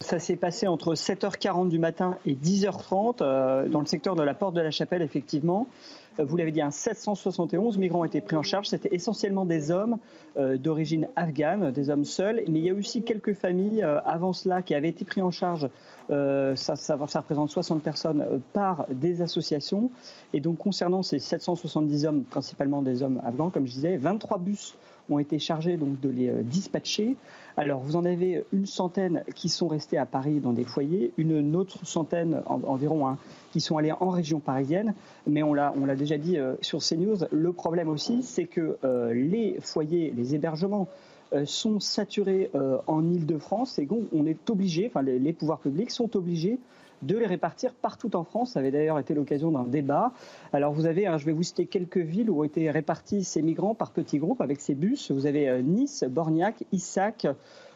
Ça 0.00 0.18
s'est 0.18 0.36
passé 0.36 0.66
entre 0.66 0.94
7h40 0.94 1.68
du 1.68 1.78
matin 1.78 2.18
et 2.26 2.34
10h30 2.34 3.68
dans 3.68 3.80
le 3.80 3.86
secteur 3.86 4.14
de 4.14 4.22
la 4.22 4.34
Porte 4.34 4.54
de 4.54 4.60
la 4.60 4.70
Chapelle, 4.70 5.00
effectivement. 5.00 5.68
Euh, 6.18 6.24
vous 6.24 6.36
l'avez 6.36 6.52
dit, 6.52 6.60
771 6.68 7.78
migrants 7.78 8.00
ont 8.00 8.04
été 8.04 8.20
pris 8.20 8.36
en 8.36 8.42
charge. 8.42 8.68
C'était 8.68 8.94
essentiellement 8.94 9.44
des 9.44 9.70
hommes 9.70 9.98
euh, 10.36 10.56
d'origine 10.56 11.08
afghane, 11.16 11.70
des 11.70 11.90
hommes 11.90 12.04
seuls. 12.04 12.42
Mais 12.48 12.58
il 12.60 12.64
y 12.64 12.70
a 12.70 12.74
aussi 12.74 13.02
quelques 13.02 13.34
familles 13.34 13.82
euh, 13.82 14.00
avant 14.04 14.32
cela 14.32 14.62
qui 14.62 14.74
avaient 14.74 14.88
été 14.88 15.04
pris 15.04 15.22
en 15.22 15.30
charge. 15.30 15.68
Ça, 16.08 16.96
représente 16.96 17.50
60 17.50 17.82
personnes 17.82 18.40
par 18.52 18.86
des 18.90 19.22
associations. 19.22 19.90
Et 20.32 20.40
donc 20.40 20.58
concernant 20.58 21.02
ces 21.02 21.18
770 21.18 22.06
hommes, 22.06 22.22
principalement 22.22 22.80
des 22.80 23.02
hommes 23.02 23.20
afghans, 23.24 23.50
comme 23.50 23.66
je 23.66 23.72
disais, 23.72 23.96
23 23.96 24.38
bus 24.38 24.76
ont 25.10 25.18
été 25.18 25.38
chargés 25.38 25.76
donc 25.76 26.00
de 26.00 26.08
les 26.08 26.30
dispatcher. 26.42 27.16
Alors, 27.58 27.80
vous 27.80 27.96
en 27.96 28.04
avez 28.04 28.44
une 28.52 28.66
centaine 28.66 29.24
qui 29.34 29.48
sont 29.48 29.68
restés 29.68 29.96
à 29.96 30.04
Paris 30.04 30.40
dans 30.40 30.52
des 30.52 30.64
foyers, 30.64 31.12
une 31.16 31.56
autre 31.56 31.86
centaine 31.86 32.42
environ 32.46 33.16
qui 33.52 33.60
sont 33.60 33.78
allés 33.78 33.92
en 33.92 34.10
région 34.10 34.40
parisienne. 34.40 34.94
Mais 35.26 35.42
on 35.42 35.54
l'a, 35.54 35.72
déjà 35.96 36.18
dit 36.18 36.36
euh, 36.36 36.54
sur 36.60 36.80
CNews, 36.80 37.24
le 37.30 37.52
problème 37.52 37.88
aussi, 37.88 38.22
c'est 38.22 38.44
que 38.44 38.76
euh, 38.84 39.14
les 39.14 39.56
foyers, 39.60 40.12
les 40.14 40.34
hébergements 40.34 40.88
euh, 41.32 41.46
sont 41.46 41.80
saturés 41.80 42.50
en 42.86 43.10
Ile-de-France 43.10 43.78
et 43.78 43.88
on 44.12 44.26
est 44.26 44.50
obligé, 44.50 44.86
enfin 44.86 45.02
les, 45.02 45.32
pouvoirs 45.32 45.58
publics 45.58 45.90
sont 45.90 46.14
obligés 46.16 46.58
de 47.02 47.16
les 47.16 47.26
répartir 47.26 47.74
partout 47.74 48.16
en 48.16 48.24
France. 48.24 48.52
Ça 48.52 48.60
avait 48.60 48.70
d'ailleurs 48.70 48.98
été 48.98 49.14
l'occasion 49.14 49.50
d'un 49.50 49.64
débat. 49.64 50.12
Alors 50.52 50.72
vous 50.72 50.86
avez, 50.86 51.06
hein, 51.06 51.18
je 51.18 51.26
vais 51.26 51.32
vous 51.32 51.42
citer 51.42 51.66
quelques 51.66 51.98
villes 51.98 52.30
où 52.30 52.40
ont 52.40 52.44
été 52.44 52.70
répartis 52.70 53.24
ces 53.24 53.42
migrants 53.42 53.74
par 53.74 53.92
petits 53.92 54.18
groupes 54.18 54.40
avec 54.40 54.60
ces 54.60 54.74
bus. 54.74 55.10
Vous 55.10 55.26
avez 55.26 55.48
euh, 55.48 55.62
Nice, 55.62 56.04
Borgnac, 56.08 56.64
Issac, 56.72 57.26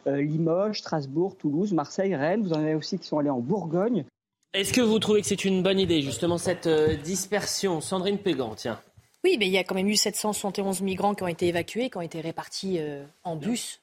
euh, 0.07 0.21
Limoges, 0.21 0.79
Strasbourg, 0.79 1.37
Toulouse, 1.37 1.73
Marseille, 1.73 2.15
Rennes. 2.15 2.43
Vous 2.43 2.53
en 2.53 2.61
avez 2.61 2.75
aussi 2.75 2.99
qui 2.99 3.07
sont 3.07 3.19
allés 3.19 3.31
en 3.31 3.41
Bourgogne. 3.41 4.05
Est-ce 4.53 4.73
que 4.73 4.81
vous 4.81 4.99
trouvez 4.99 5.21
que 5.21 5.29
c'est 5.29 5.45
une 5.45 5.63
bonne 5.63 5.79
idée, 5.79 6.03
justement, 6.03 6.37
cette 6.37 6.67
euh, 6.67 6.97
dispersion? 6.97 7.81
Sandrine 7.81 8.19
Pégan, 8.19 8.55
tiens. 8.57 8.81
Oui, 9.23 9.37
mais 9.39 9.47
il 9.47 9.53
y 9.53 9.59
a 9.59 9.65
quand 9.65 9.75
même 9.75 9.89
eu 9.89 9.97
771 9.97 10.81
migrants 10.81 11.15
qui 11.15 11.23
ont 11.23 11.29
été 11.29 11.47
évacués, 11.47 11.91
qui 11.91 11.99
ont 11.99 12.03
été 12.03 12.21
répartis 12.23 12.81
en 13.23 13.37
bus 13.37 13.83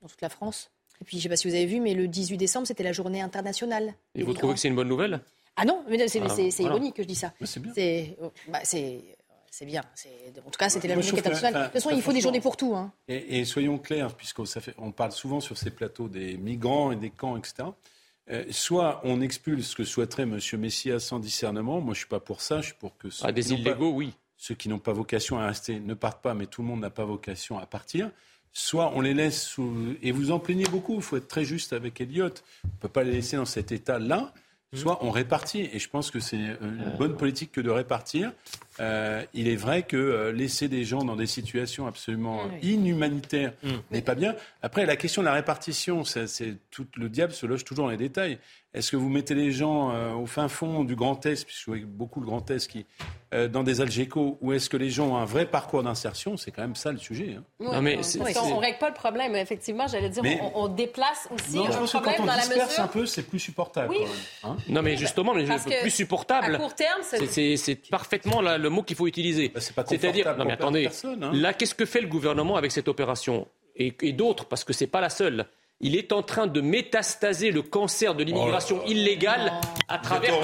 dans 0.00 0.06
toute 0.06 0.22
la 0.22 0.28
France. 0.28 0.70
Et 1.00 1.04
puis, 1.04 1.16
je 1.16 1.18
ne 1.18 1.22
sais 1.24 1.28
pas 1.28 1.36
si 1.36 1.48
vous 1.48 1.54
avez 1.54 1.66
vu, 1.66 1.80
mais 1.80 1.94
le 1.94 2.08
18 2.08 2.36
décembre, 2.36 2.66
c'était 2.66 2.84
la 2.84 2.92
journée 2.92 3.20
internationale. 3.20 3.94
Et 4.14 4.22
vous 4.22 4.34
trouvez 4.34 4.54
que 4.54 4.60
c'est 4.60 4.68
une 4.68 4.76
bonne 4.76 4.88
nouvelle? 4.88 5.20
Ah 5.56 5.64
non, 5.64 5.82
mais 5.88 6.06
c'est 6.08 6.20
ah, 6.20 6.62
ironique 6.62 6.96
que 6.96 7.02
je 7.02 7.08
dis 7.08 7.14
ça. 7.14 7.32
C'est 7.42 7.60
bien. 7.60 7.72
Bah, 8.48 8.60
c'est 8.62 9.64
bien. 9.64 9.80
En 10.46 10.50
tout 10.50 10.58
cas, 10.58 10.68
c'était 10.68 10.88
la 10.88 11.00
journée 11.00 11.18
internationale. 11.18 11.54
de 11.54 11.64
toute 11.64 11.72
façon, 11.72 11.90
il 11.90 12.02
faut 12.02 12.12
des 12.12 12.20
journées 12.20 12.40
pour 12.40 12.56
tout. 12.56 12.74
Hein. 12.76 12.92
Et, 13.08 13.44
soyons 13.46 13.78
clairs, 13.78 14.14
puisqu'on 14.14 14.44
on 14.76 14.92
parle 14.92 15.12
souvent 15.12 15.40
sur 15.40 15.56
ces 15.56 15.70
plateaux 15.70 16.08
des 16.08 16.36
migrants 16.36 16.92
et 16.92 16.96
des 16.96 17.10
camps, 17.10 17.38
etc. 17.38 17.70
Euh, 18.28 18.44
soit 18.50 19.00
on 19.04 19.20
expulse 19.20 19.68
ce 19.68 19.76
que 19.76 19.84
souhaiterait 19.84 20.24
M. 20.24 20.40
Messia 20.58 20.98
sans 20.98 21.20
discernement. 21.20 21.80
Moi, 21.80 21.94
je 21.94 21.98
ne 21.98 22.02
suis 22.02 22.08
pas 22.08 22.20
pour 22.20 22.42
ça. 22.42 22.60
Je 22.60 22.66
suis 22.66 22.74
pour 22.74 22.98
que. 22.98 23.08
Ah, 23.22 23.32
des 23.32 23.52
illégaux, 23.52 23.92
oui. 23.92 24.12
ceux 24.36 24.54
qui 24.54 24.68
n'ont 24.68 24.78
pas 24.78 24.92
vocation 24.92 25.38
à 25.38 25.46
rester 25.46 25.80
ne 25.80 25.94
partent 25.94 26.22
pas, 26.22 26.34
mais 26.34 26.46
tout 26.46 26.60
le 26.60 26.68
monde 26.68 26.80
n'a 26.80 26.90
pas 26.90 27.04
vocation 27.04 27.58
à 27.58 27.64
partir. 27.64 28.10
Soit 28.58 28.92
on 28.94 29.02
les 29.02 29.12
laisse 29.12 29.42
sous... 29.42 29.96
Et 30.02 30.12
vous 30.12 30.30
en 30.30 30.38
plaignez 30.38 30.64
beaucoup, 30.64 30.94
il 30.94 31.02
faut 31.02 31.18
être 31.18 31.28
très 31.28 31.44
juste 31.44 31.74
avec 31.74 32.00
Elliot. 32.00 32.30
On 32.64 32.68
ne 32.68 32.72
peut 32.80 32.88
pas 32.88 33.04
les 33.04 33.12
laisser 33.12 33.36
dans 33.36 33.44
cet 33.44 33.70
état-là. 33.70 34.32
Mmh. 34.72 34.76
Soit 34.78 35.04
on 35.04 35.10
répartit. 35.10 35.68
Et 35.74 35.78
je 35.78 35.90
pense 35.90 36.10
que 36.10 36.20
c'est 36.20 36.38
une 36.38 36.94
bonne 36.98 37.18
politique 37.18 37.52
que 37.52 37.60
de 37.60 37.68
répartir. 37.68 38.32
Euh, 38.80 39.22
il 39.34 39.48
est 39.48 39.56
vrai 39.56 39.82
que 39.82 39.96
euh, 39.96 40.32
laisser 40.32 40.68
des 40.68 40.84
gens 40.84 41.04
dans 41.04 41.16
des 41.16 41.26
situations 41.26 41.86
absolument 41.86 42.40
inhumanitaires 42.62 43.52
mmh. 43.62 43.68
n'est 43.90 44.02
pas 44.02 44.14
bien. 44.14 44.34
Après, 44.62 44.86
la 44.86 44.96
question 44.96 45.22
de 45.22 45.26
la 45.26 45.32
répartition, 45.32 46.04
c'est 46.04 46.56
tout 46.70 46.86
le 46.96 47.08
diable 47.08 47.32
se 47.32 47.46
loge 47.46 47.64
toujours 47.64 47.86
dans 47.86 47.90
les 47.90 47.96
détails. 47.96 48.38
Est-ce 48.76 48.90
que 48.90 48.96
vous 48.96 49.08
mettez 49.08 49.34
les 49.34 49.52
gens 49.52 49.90
euh, 49.90 50.12
au 50.12 50.26
fin 50.26 50.48
fond 50.48 50.84
du 50.84 50.96
Grand 50.96 51.24
Est, 51.24 51.46
puisque 51.46 51.66
vous 51.66 51.86
beaucoup 51.86 52.20
le 52.20 52.26
Grand 52.26 52.50
Est 52.50 52.68
qui 52.68 52.84
euh, 53.32 53.48
dans 53.48 53.62
des 53.62 53.80
Algeco, 53.80 54.36
ou 54.42 54.52
est-ce 54.52 54.68
que 54.68 54.76
les 54.76 54.90
gens 54.90 55.08
ont 55.08 55.16
un 55.16 55.24
vrai 55.24 55.46
parcours 55.46 55.82
d'insertion? 55.82 56.36
C'est 56.36 56.50
quand 56.50 56.60
même 56.60 56.76
ça 56.76 56.92
le 56.92 56.98
sujet. 56.98 57.36
Hein. 57.38 57.44
non, 57.58 57.80
mais 57.80 57.96
on 57.96 58.56
ne 58.56 58.60
règle 58.60 58.78
pas 58.78 58.88
le 58.88 58.94
problème. 58.94 59.34
Effectivement, 59.34 59.86
j'allais 59.86 60.10
dire, 60.10 60.22
on, 60.54 60.68
déplace 60.68 61.26
aussi 61.30 61.56
non, 61.56 61.64
je 61.64 61.70
problème 61.70 62.16
quand 62.18 62.22
on 62.22 62.26
dans 62.26 62.36
la 62.36 62.46
mesure. 62.46 62.80
un 62.80 62.86
peu, 62.86 63.06
c'est 63.06 63.22
plus 63.22 63.38
supportable. 63.38 63.88
Oui. 63.88 64.04
Hein. 64.44 64.56
non, 64.68 64.82
mais 64.82 64.98
justement, 64.98 65.32
le 65.32 65.80
plus 65.80 65.90
supportable. 65.90 66.56
À 66.56 66.58
court 66.58 66.74
terme, 66.74 67.00
c'est 67.02 67.80
parfaitement 67.88 68.42
le 68.42 68.65
mot 68.70 68.82
qu'il 68.82 68.96
faut 68.96 69.06
utiliser. 69.06 69.48
Bah, 69.48 69.60
C'est-à-dire, 69.60 70.36
non 70.36 70.44
mais 70.44 70.52
attendez, 70.52 70.88
hein. 71.04 71.30
là, 71.32 71.52
qu'est-ce 71.52 71.74
que 71.74 71.84
fait 71.84 72.00
le 72.00 72.08
gouvernement 72.08 72.56
avec 72.56 72.72
cette 72.72 72.88
opération 72.88 73.46
et, 73.76 73.94
et 74.02 74.12
d'autres, 74.12 74.46
parce 74.46 74.64
que 74.64 74.72
c'est 74.72 74.86
pas 74.86 75.00
la 75.00 75.10
seule 75.10 75.46
il 75.80 75.96
est 75.96 76.12
en 76.12 76.22
train 76.22 76.46
de 76.46 76.60
métastaser 76.60 77.50
le 77.50 77.62
cancer 77.62 78.14
de 78.14 78.24
l'immigration 78.24 78.80
oh 78.82 78.88
illégale 78.88 79.52
à, 79.88 79.98
travers, 79.98 80.34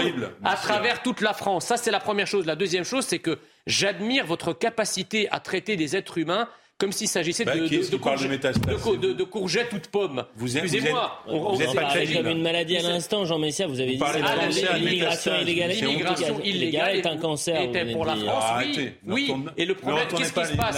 à 0.45 0.57
travers 0.57 1.03
toute 1.03 1.21
la 1.21 1.33
France. 1.33 1.67
Ça, 1.67 1.77
c'est 1.77 1.91
la 1.91 2.01
première 2.01 2.27
chose. 2.27 2.45
La 2.45 2.57
deuxième 2.57 2.85
chose, 2.85 3.07
c'est 3.07 3.19
que 3.19 3.39
j'admire 3.67 4.27
votre 4.27 4.53
capacité 4.53 5.29
à 5.31 5.41
traiter 5.41 5.77
des 5.77 5.97
êtres 5.97 6.19
humains 6.19 6.49
comme 6.79 6.93
s'il 6.93 7.09
s'agissait 7.09 7.45
bah, 7.45 7.55
de, 7.55 7.67
de, 7.67 9.13
de, 9.13 9.25
courgettes 9.25 9.73
ou 9.73 9.79
de 9.79 9.87
pommes. 9.87 10.25
Vous 10.35 10.57
Excusez-moi. 10.57 11.23
Vous, 11.29 11.63
êtes 11.63 11.75
pas 11.75 11.93
comme 12.15 12.27
une 12.27 12.43
maladie 12.43 12.77
à 12.77 12.83
l'instant, 12.83 13.25
Jean 13.25 13.39
Messia, 13.39 13.67
vous 13.69 13.81
avez 13.81 13.93
dit 13.93 13.99
que 13.99 14.77
l'immigration 14.79 15.33
illégale. 15.41 15.71
L'immigration 15.71 16.41
illégale 16.43 16.97
est 16.97 17.07
un 17.07 17.17
cancer. 17.17 17.63
Était 17.63 17.93
pour 17.93 18.05
la 18.05 18.17
France, 18.17 18.45
oui. 18.59 18.91
oui. 19.07 19.35
Et 19.57 19.65
le 19.65 19.75
problème, 19.75 20.09
qu'est-ce 20.09 20.33
qui 20.33 20.47
se 20.47 20.57
passe? 20.57 20.77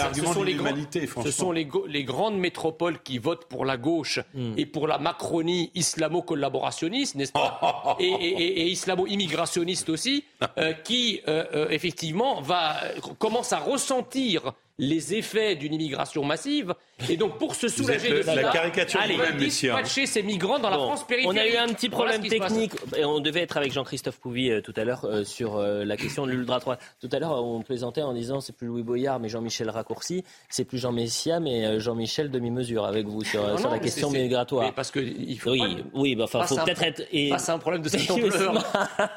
Ce 1.23 1.31
sont 1.31 1.51
les 1.51 1.65
les 1.87 2.03
grandes 2.03 2.37
métropoles 2.37 3.01
qui 3.01 3.17
votent 3.17 3.45
pour 3.45 3.65
la 3.65 3.77
gauche 3.77 4.19
hmm. 4.33 4.53
et 4.57 4.65
pour 4.65 4.87
la 4.87 4.97
Macronie 4.97 5.71
islamo-collaborationniste, 5.75 7.15
n'est-ce 7.15 7.31
pas? 7.31 7.97
Et 7.99 8.69
islamo-immigrationniste 8.69 9.89
aussi, 9.89 10.23
euh, 10.57 10.73
qui 10.73 11.21
euh, 11.27 11.45
euh, 11.53 11.69
effectivement 11.69 12.41
va 12.41 12.75
commence 13.19 13.53
à 13.53 13.59
ressentir 13.59 14.53
les 14.77 15.15
effets 15.15 15.55
d'une 15.55 15.73
immigration 15.73 16.23
massive. 16.23 16.73
Et 17.09 17.17
donc, 17.17 17.37
pour 17.37 17.55
se 17.55 17.67
soulager 17.67 18.09
de 18.09 18.21
ça, 18.21 18.35
la 18.35 18.51
caricature 18.51 19.01
allez, 19.01 19.17
dispatcher 19.37 20.05
ces 20.05 20.23
migrants 20.23 20.59
dans 20.59 20.69
la 20.69 20.77
France 20.77 21.05
périphérique. 21.05 21.37
On 21.37 21.37
a 21.37 21.45
eu 21.45 21.57
un 21.57 21.67
petit 21.73 21.89
problème 21.89 22.21
technique. 22.21 22.71
Et 22.95 23.03
on 23.03 23.19
devait 23.19 23.41
être 23.41 23.57
avec 23.57 23.73
Jean-Christophe 23.73 24.17
Pouvy 24.17 24.49
euh, 24.49 24.61
tout 24.61 24.73
à 24.77 24.85
l'heure 24.85 25.03
euh, 25.03 25.25
sur 25.25 25.57
euh, 25.57 25.83
la 25.83 25.97
question 25.97 26.25
de 26.25 26.31
l'ultra-droite. 26.31 26.79
Tout 27.01 27.09
à 27.11 27.19
l'heure, 27.19 27.43
on 27.43 27.61
plaisantait 27.61 28.01
en 28.01 28.13
disant 28.13 28.39
c'est 28.39 28.55
plus 28.55 28.67
Louis 28.67 28.83
Boyard, 28.83 29.19
mais 29.19 29.27
Jean-Michel 29.27 29.69
Raccourci. 29.69 30.23
C'est 30.49 30.63
plus 30.63 30.77
Jean 30.77 30.93
Messia, 30.93 31.41
mais 31.41 31.81
Jean-Michel 31.81 32.31
demi-mesure 32.31 32.85
avec 32.85 33.05
vous 33.07 33.23
sur, 33.25 33.59
sur 33.59 33.69
la 33.69 33.79
question 33.79 34.09
migratoire. 34.09 34.73
parce 34.73 34.89
que 34.89 34.99
il 34.99 35.37
faut 35.37 35.51
oui, 35.51 35.83
oui, 35.93 36.15
bah, 36.15 36.27
faut 36.27 36.39
peut-être 36.39 36.83
être. 36.83 37.03
Et... 37.11 37.29
Face 37.29 37.49
un 37.49 37.59
problème 37.59 37.81
de 37.81 37.89
cette 37.89 38.09
ampleur. 38.09 38.65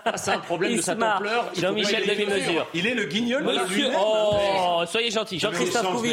face 0.05 0.29
un 0.29 0.39
problème 0.39 0.77
de 0.77 0.83
cette 0.83 1.01
ampleur. 1.01 1.51
Jean-Michel 1.57 2.07
demi-mesure. 2.09 2.67
Il 2.75 2.87
est 2.89 2.95
le 2.95 3.05
guignol. 3.05 3.49
Oh, 3.97 4.83
soyez 4.87 5.13
gentil. 5.13 5.39
Jean-Christophe 5.39 5.93
Couvi. 5.93 6.13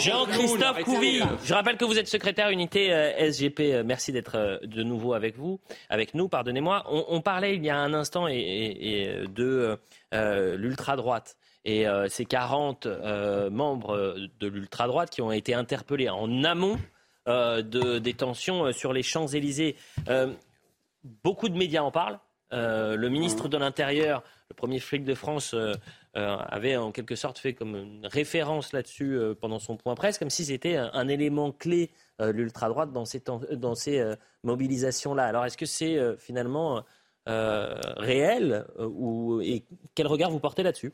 Jean-Christophe 0.00 0.75
Couvi. 0.84 1.20
Je 1.44 1.54
rappelle 1.54 1.76
que 1.76 1.84
vous 1.84 1.98
êtes 1.98 2.08
secrétaire 2.08 2.50
unité 2.50 2.92
euh, 2.92 3.30
SGP. 3.30 3.60
Euh, 3.60 3.82
merci 3.84 4.12
d'être 4.12 4.36
euh, 4.36 4.58
de 4.62 4.82
nouveau 4.82 5.14
avec 5.14 5.36
vous, 5.36 5.60
avec 5.88 6.14
nous. 6.14 6.28
Pardonnez-moi. 6.28 6.84
On, 6.88 7.20
parlait 7.20 7.56
il 7.56 7.64
y 7.64 7.70
a 7.70 7.78
un 7.78 7.94
instant 7.94 8.28
et, 8.28 9.24
de 9.28 9.78
l'ultra-droite 10.12 11.36
et 11.64 11.84
ces 12.08 12.24
40 12.24 12.86
membres 13.50 14.16
de 14.38 14.46
l'ultra-droite 14.46 15.10
qui 15.10 15.22
ont 15.22 15.32
été 15.32 15.54
interpellés 15.54 16.08
en 16.08 16.44
amont 16.44 16.78
de, 17.26 17.98
des 17.98 18.14
tensions 18.14 18.72
sur 18.72 18.92
les 18.92 19.02
Champs-Élysées. 19.02 19.76
beaucoup 21.24 21.48
de 21.48 21.56
médias 21.56 21.82
en 21.82 21.90
parlent. 21.90 22.20
le 22.52 23.08
ministre 23.08 23.48
de 23.48 23.56
l'Intérieur, 23.56 24.22
le 24.50 24.54
premier 24.54 24.78
flic 24.78 25.04
de 25.04 25.14
France, 25.14 25.54
avait 26.16 26.76
en 26.76 26.92
quelque 26.92 27.14
sorte 27.14 27.38
fait 27.38 27.54
comme 27.54 27.76
une 27.76 28.06
référence 28.06 28.72
là-dessus 28.72 29.16
euh, 29.18 29.34
pendant 29.34 29.58
son 29.58 29.76
point 29.76 29.94
presse, 29.94 30.18
comme 30.18 30.30
si 30.30 30.46
c'était 30.46 30.76
un, 30.76 31.08
élément 31.08 31.52
clé 31.52 31.90
euh, 32.20 32.32
l'ultra-droite 32.32 32.90
dans 32.92 33.04
ces, 33.74 34.14
mobilisations-là. 34.42 35.24
Alors 35.24 35.44
est-ce 35.44 35.56
que 35.56 35.66
c'est 35.66 35.98
finalement 36.18 36.84
réel 37.26 38.64
ou, 38.78 39.40
et 39.42 39.64
quel 39.96 40.06
regard 40.06 40.30
vous 40.30 40.38
portez 40.38 40.62
là-dessus? 40.62 40.92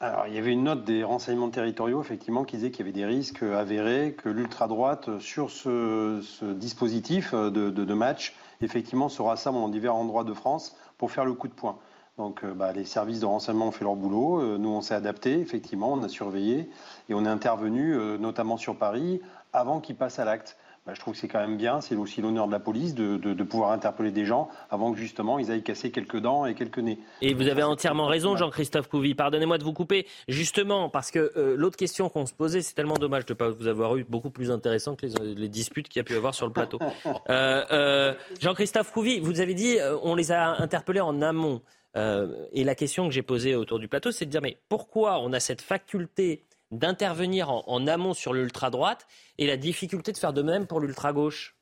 Alors, 0.00 0.26
il 0.26 0.34
y 0.34 0.38
avait 0.38 0.52
une 0.52 0.64
note 0.64 0.84
des 0.84 1.02
renseignements 1.02 1.48
territoriaux, 1.48 2.02
effectivement, 2.02 2.44
qui 2.44 2.56
disait 2.56 2.70
qu'il 2.70 2.80
y 2.80 2.82
avait 2.82 2.92
des 2.92 3.06
risques 3.06 3.42
avérés 3.42 4.12
que 4.12 4.28
l'ultra-droite, 4.28 5.18
sur 5.20 5.50
ce, 5.50 6.20
dispositif 6.52 7.32
de, 7.32 7.70
de, 7.70 7.94
match, 7.94 8.34
effectivement, 8.60 9.08
se 9.08 9.22
rassemble 9.22 9.60
dans 9.60 9.70
divers 9.70 9.94
endroits 9.94 10.24
de 10.24 10.34
France 10.34 10.76
pour 10.98 11.10
faire 11.10 11.24
le 11.24 11.32
coup 11.32 11.48
de 11.48 11.54
poing. 11.54 11.78
Donc 12.16 12.44
euh, 12.44 12.54
bah, 12.54 12.72
les 12.72 12.84
services 12.84 13.20
de 13.20 13.26
renseignement 13.26 13.68
ont 13.68 13.72
fait 13.72 13.84
leur 13.84 13.96
boulot. 13.96 14.40
Euh, 14.40 14.58
nous, 14.58 14.68
on 14.68 14.80
s'est 14.80 14.94
adapté, 14.94 15.40
effectivement, 15.40 15.92
on 15.92 16.02
a 16.02 16.08
surveillé 16.08 16.68
et 17.08 17.14
on 17.14 17.24
est 17.24 17.28
intervenu, 17.28 17.94
euh, 17.94 18.18
notamment 18.18 18.56
sur 18.56 18.76
Paris, 18.76 19.20
avant 19.52 19.80
qu'ils 19.80 19.96
passent 19.96 20.20
à 20.20 20.24
l'acte. 20.24 20.56
Bah, 20.86 20.92
je 20.94 21.00
trouve 21.00 21.14
que 21.14 21.20
c'est 21.20 21.28
quand 21.28 21.40
même 21.40 21.56
bien, 21.56 21.80
c'est 21.80 21.96
aussi 21.96 22.20
l'honneur 22.20 22.46
de 22.46 22.52
la 22.52 22.60
police 22.60 22.94
de, 22.94 23.42
pouvoir 23.42 23.72
interpeller 23.72 24.10
des 24.10 24.26
gens 24.26 24.50
avant 24.70 24.92
que 24.92 24.98
justement 24.98 25.38
ils 25.38 25.50
aillent 25.50 25.62
casser 25.62 25.90
quelques 25.90 26.18
dents 26.18 26.44
et 26.44 26.54
quelques 26.54 26.78
nez. 26.78 26.98
Et 27.22 27.32
vous 27.32 27.48
avez 27.48 27.62
entièrement 27.62 28.06
raison, 28.06 28.36
Jean-Christophe 28.36 28.88
Couvi. 28.88 29.14
Pardonnez-moi 29.14 29.56
de 29.56 29.64
vous 29.64 29.72
couper, 29.72 30.06
justement, 30.28 30.90
parce 30.90 31.10
que 31.10 31.32
l'autre 31.56 31.78
question 31.78 32.10
qu'on 32.10 32.26
se 32.26 32.34
posait, 32.34 32.60
c'est 32.60 32.74
tellement 32.74 32.98
dommage 32.98 33.24
de 33.24 33.32
ne 33.32 33.38
pas 33.38 33.48
vous 33.48 33.66
avoir 33.66 33.96
eu 33.96 34.04
beaucoup 34.04 34.28
plus 34.28 34.50
intéressant 34.50 34.94
que 34.94 35.06
les, 35.06 35.48
disputes 35.48 35.88
qu'il 35.88 36.00
y 36.00 36.02
a 36.02 36.04
pu 36.04 36.16
avoir 36.16 36.34
sur 36.34 36.46
le 36.46 36.52
plateau. 36.52 36.78
Jean-Christophe 38.40 38.92
Couvi, 38.92 39.20
vous 39.20 39.40
avez 39.40 39.54
dit 39.54 39.78
on 40.02 40.14
les 40.14 40.32
a 40.32 40.60
interpellés 40.60 41.00
en 41.00 41.22
amont. 41.22 41.62
Euh, 41.96 42.46
et 42.52 42.64
la 42.64 42.74
question 42.74 43.06
que 43.08 43.14
j'ai 43.14 43.22
posée 43.22 43.54
autour 43.54 43.78
du 43.78 43.88
plateau, 43.88 44.10
c'est 44.10 44.26
de 44.26 44.30
dire 44.30 44.42
mais 44.42 44.58
pourquoi 44.68 45.20
on 45.20 45.32
a 45.32 45.40
cette 45.40 45.62
faculté 45.62 46.44
d'intervenir 46.70 47.50
en, 47.50 47.86
amont 47.86 48.14
sur 48.14 48.32
l'ultra-droite 48.32 49.06
et 49.38 49.46
la 49.46 49.56
difficulté 49.56 50.12
de 50.12 50.18
faire 50.18 50.32
de 50.32 50.42
même 50.42 50.66
pour 50.66 50.80
l'ultra-gauche? 50.80 51.56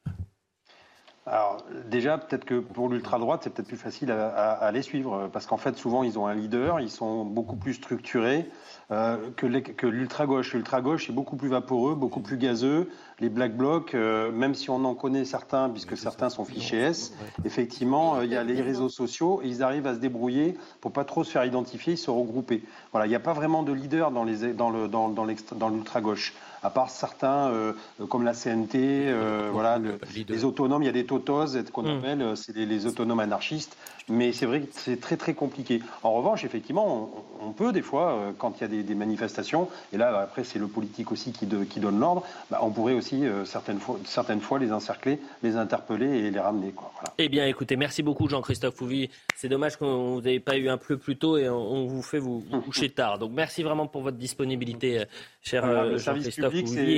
Alors 1.24 1.58
déjà, 1.88 2.18
peut-être 2.18 2.44
que 2.44 2.58
pour 2.58 2.88
l'ultra-droite, 2.88 3.42
c'est 3.44 3.50
peut-être 3.50 3.68
plus 3.68 3.76
facile 3.76 4.10
à, 4.10 4.70
les 4.72 4.82
suivre, 4.82 5.28
parce 5.32 5.46
qu'en 5.46 5.56
fait, 5.56 5.76
souvent, 5.76 6.02
ils 6.02 6.18
ont 6.18 6.26
un 6.26 6.34
leader, 6.34 6.80
ils 6.80 6.90
sont 6.90 7.24
beaucoup 7.24 7.54
plus 7.54 7.74
structurés 7.74 8.50
euh, 8.90 9.30
que 9.36 9.86
l'ultra-gauche. 9.86 10.52
L'ultra-gauche 10.52 11.08
est 11.08 11.12
beaucoup 11.12 11.36
plus 11.36 11.48
vaporeux, 11.48 11.94
beaucoup 11.94 12.20
plus 12.20 12.38
gazeux, 12.38 12.90
les 13.20 13.28
black 13.28 13.56
blocs, 13.56 13.94
euh, 13.94 14.32
même 14.32 14.56
si 14.56 14.68
on 14.68 14.84
en 14.84 14.96
connaît 14.96 15.24
certains, 15.24 15.70
puisque 15.70 15.96
certains 15.96 16.28
sont 16.28 16.44
fichés 16.44 16.78
S, 16.78 17.14
effectivement, 17.44 18.16
euh, 18.16 18.24
il 18.24 18.32
y 18.32 18.36
a 18.36 18.42
les 18.42 18.60
réseaux 18.60 18.88
sociaux 18.88 19.40
et 19.44 19.48
ils 19.48 19.62
arrivent 19.62 19.86
à 19.86 19.94
se 19.94 20.00
débrouiller 20.00 20.58
pour 20.80 20.92
pas 20.92 21.04
trop 21.04 21.22
se 21.22 21.30
faire 21.30 21.44
identifier, 21.44 21.94
se 21.94 22.10
regrouper. 22.10 22.64
Voilà, 22.90 23.06
il 23.06 23.10
n'y 23.10 23.14
a 23.14 23.20
pas 23.20 23.32
vraiment 23.32 23.62
de 23.62 23.72
leader 23.72 24.10
dans 24.10 24.24
les 24.24 24.52
dans 24.54 24.70
le 24.70 24.88
dans, 24.88 25.08
dans 25.08 25.68
l'ultra 25.68 26.00
gauche 26.00 26.34
à 26.62 26.70
part 26.70 26.90
certains 26.90 27.50
euh, 27.50 27.72
comme 28.08 28.24
la 28.24 28.34
CNT, 28.34 29.12
voilà, 29.52 29.80
les 30.28 30.44
autonomes, 30.44 30.82
il 30.82 30.86
y 30.86 30.88
a 30.88 30.92
des 30.92 31.06
totos 31.06 31.56
qu'on 31.72 31.82
hmm. 31.82 31.98
appelle, 31.98 32.36
c'est 32.36 32.54
les, 32.54 32.86
autonomes 32.86 33.20
anarchistes, 33.20 33.76
mais 34.08 34.32
c'est 34.32 34.46
vrai 34.46 34.60
que 34.60 34.68
c'est 34.72 35.00
très 35.00 35.16
très 35.16 35.34
compliqué. 35.34 35.80
En 36.02 36.12
revanche, 36.12 36.44
effectivement, 36.44 37.10
on, 37.40 37.52
peut 37.52 37.72
des 37.72 37.82
fois, 37.82 38.32
quand 38.38 38.60
il 38.60 38.62
y 38.62 38.80
a 38.80 38.82
des, 38.82 38.94
manifestations, 38.94 39.68
et 39.92 39.96
là 39.96 40.18
après 40.20 40.44
c'est 40.44 40.58
le 40.58 40.66
politique 40.66 41.12
aussi 41.12 41.32
qui, 41.32 41.46
qui 41.46 41.80
donne 41.80 41.98
l'ordre, 41.98 42.24
bah, 42.50 42.58
on 42.62 42.70
pourrait 42.70 42.94
aussi 42.94 43.26
euh, 43.26 43.44
certaines, 43.44 43.78
fois, 43.78 43.98
certaines 44.04 44.40
fois 44.40 44.58
les 44.58 44.72
encercler, 44.72 45.18
les 45.42 45.56
interpeller 45.56 46.06
et 46.06 46.30
les 46.30 46.40
ramener. 46.40 46.70
Quoi. 46.72 46.92
Eh 47.18 47.28
bien, 47.28 47.46
écoutez, 47.46 47.76
merci 47.76 48.02
beaucoup 48.02 48.28
Jean-Christophe 48.28 48.74
Fouvi. 48.74 49.10
C'est 49.36 49.48
dommage 49.48 49.76
vous 49.80 50.20
n'ayez 50.20 50.40
pas 50.40 50.56
eu 50.56 50.68
un 50.68 50.78
peu 50.78 50.96
plus 50.96 51.16
tôt 51.16 51.36
et 51.36 51.48
on, 51.48 51.86
vous 51.86 52.02
fait 52.02 52.18
vous, 52.18 52.44
coucher 52.64 52.90
tard. 52.90 53.18
Donc 53.18 53.32
merci 53.32 53.62
vraiment 53.62 53.86
pour 53.86 54.02
votre 54.02 54.16
disponibilité, 54.16 55.00
euh, 55.00 55.04
cher 55.42 55.64
euh, 55.64 55.98
Jean-Christophe 55.98 56.51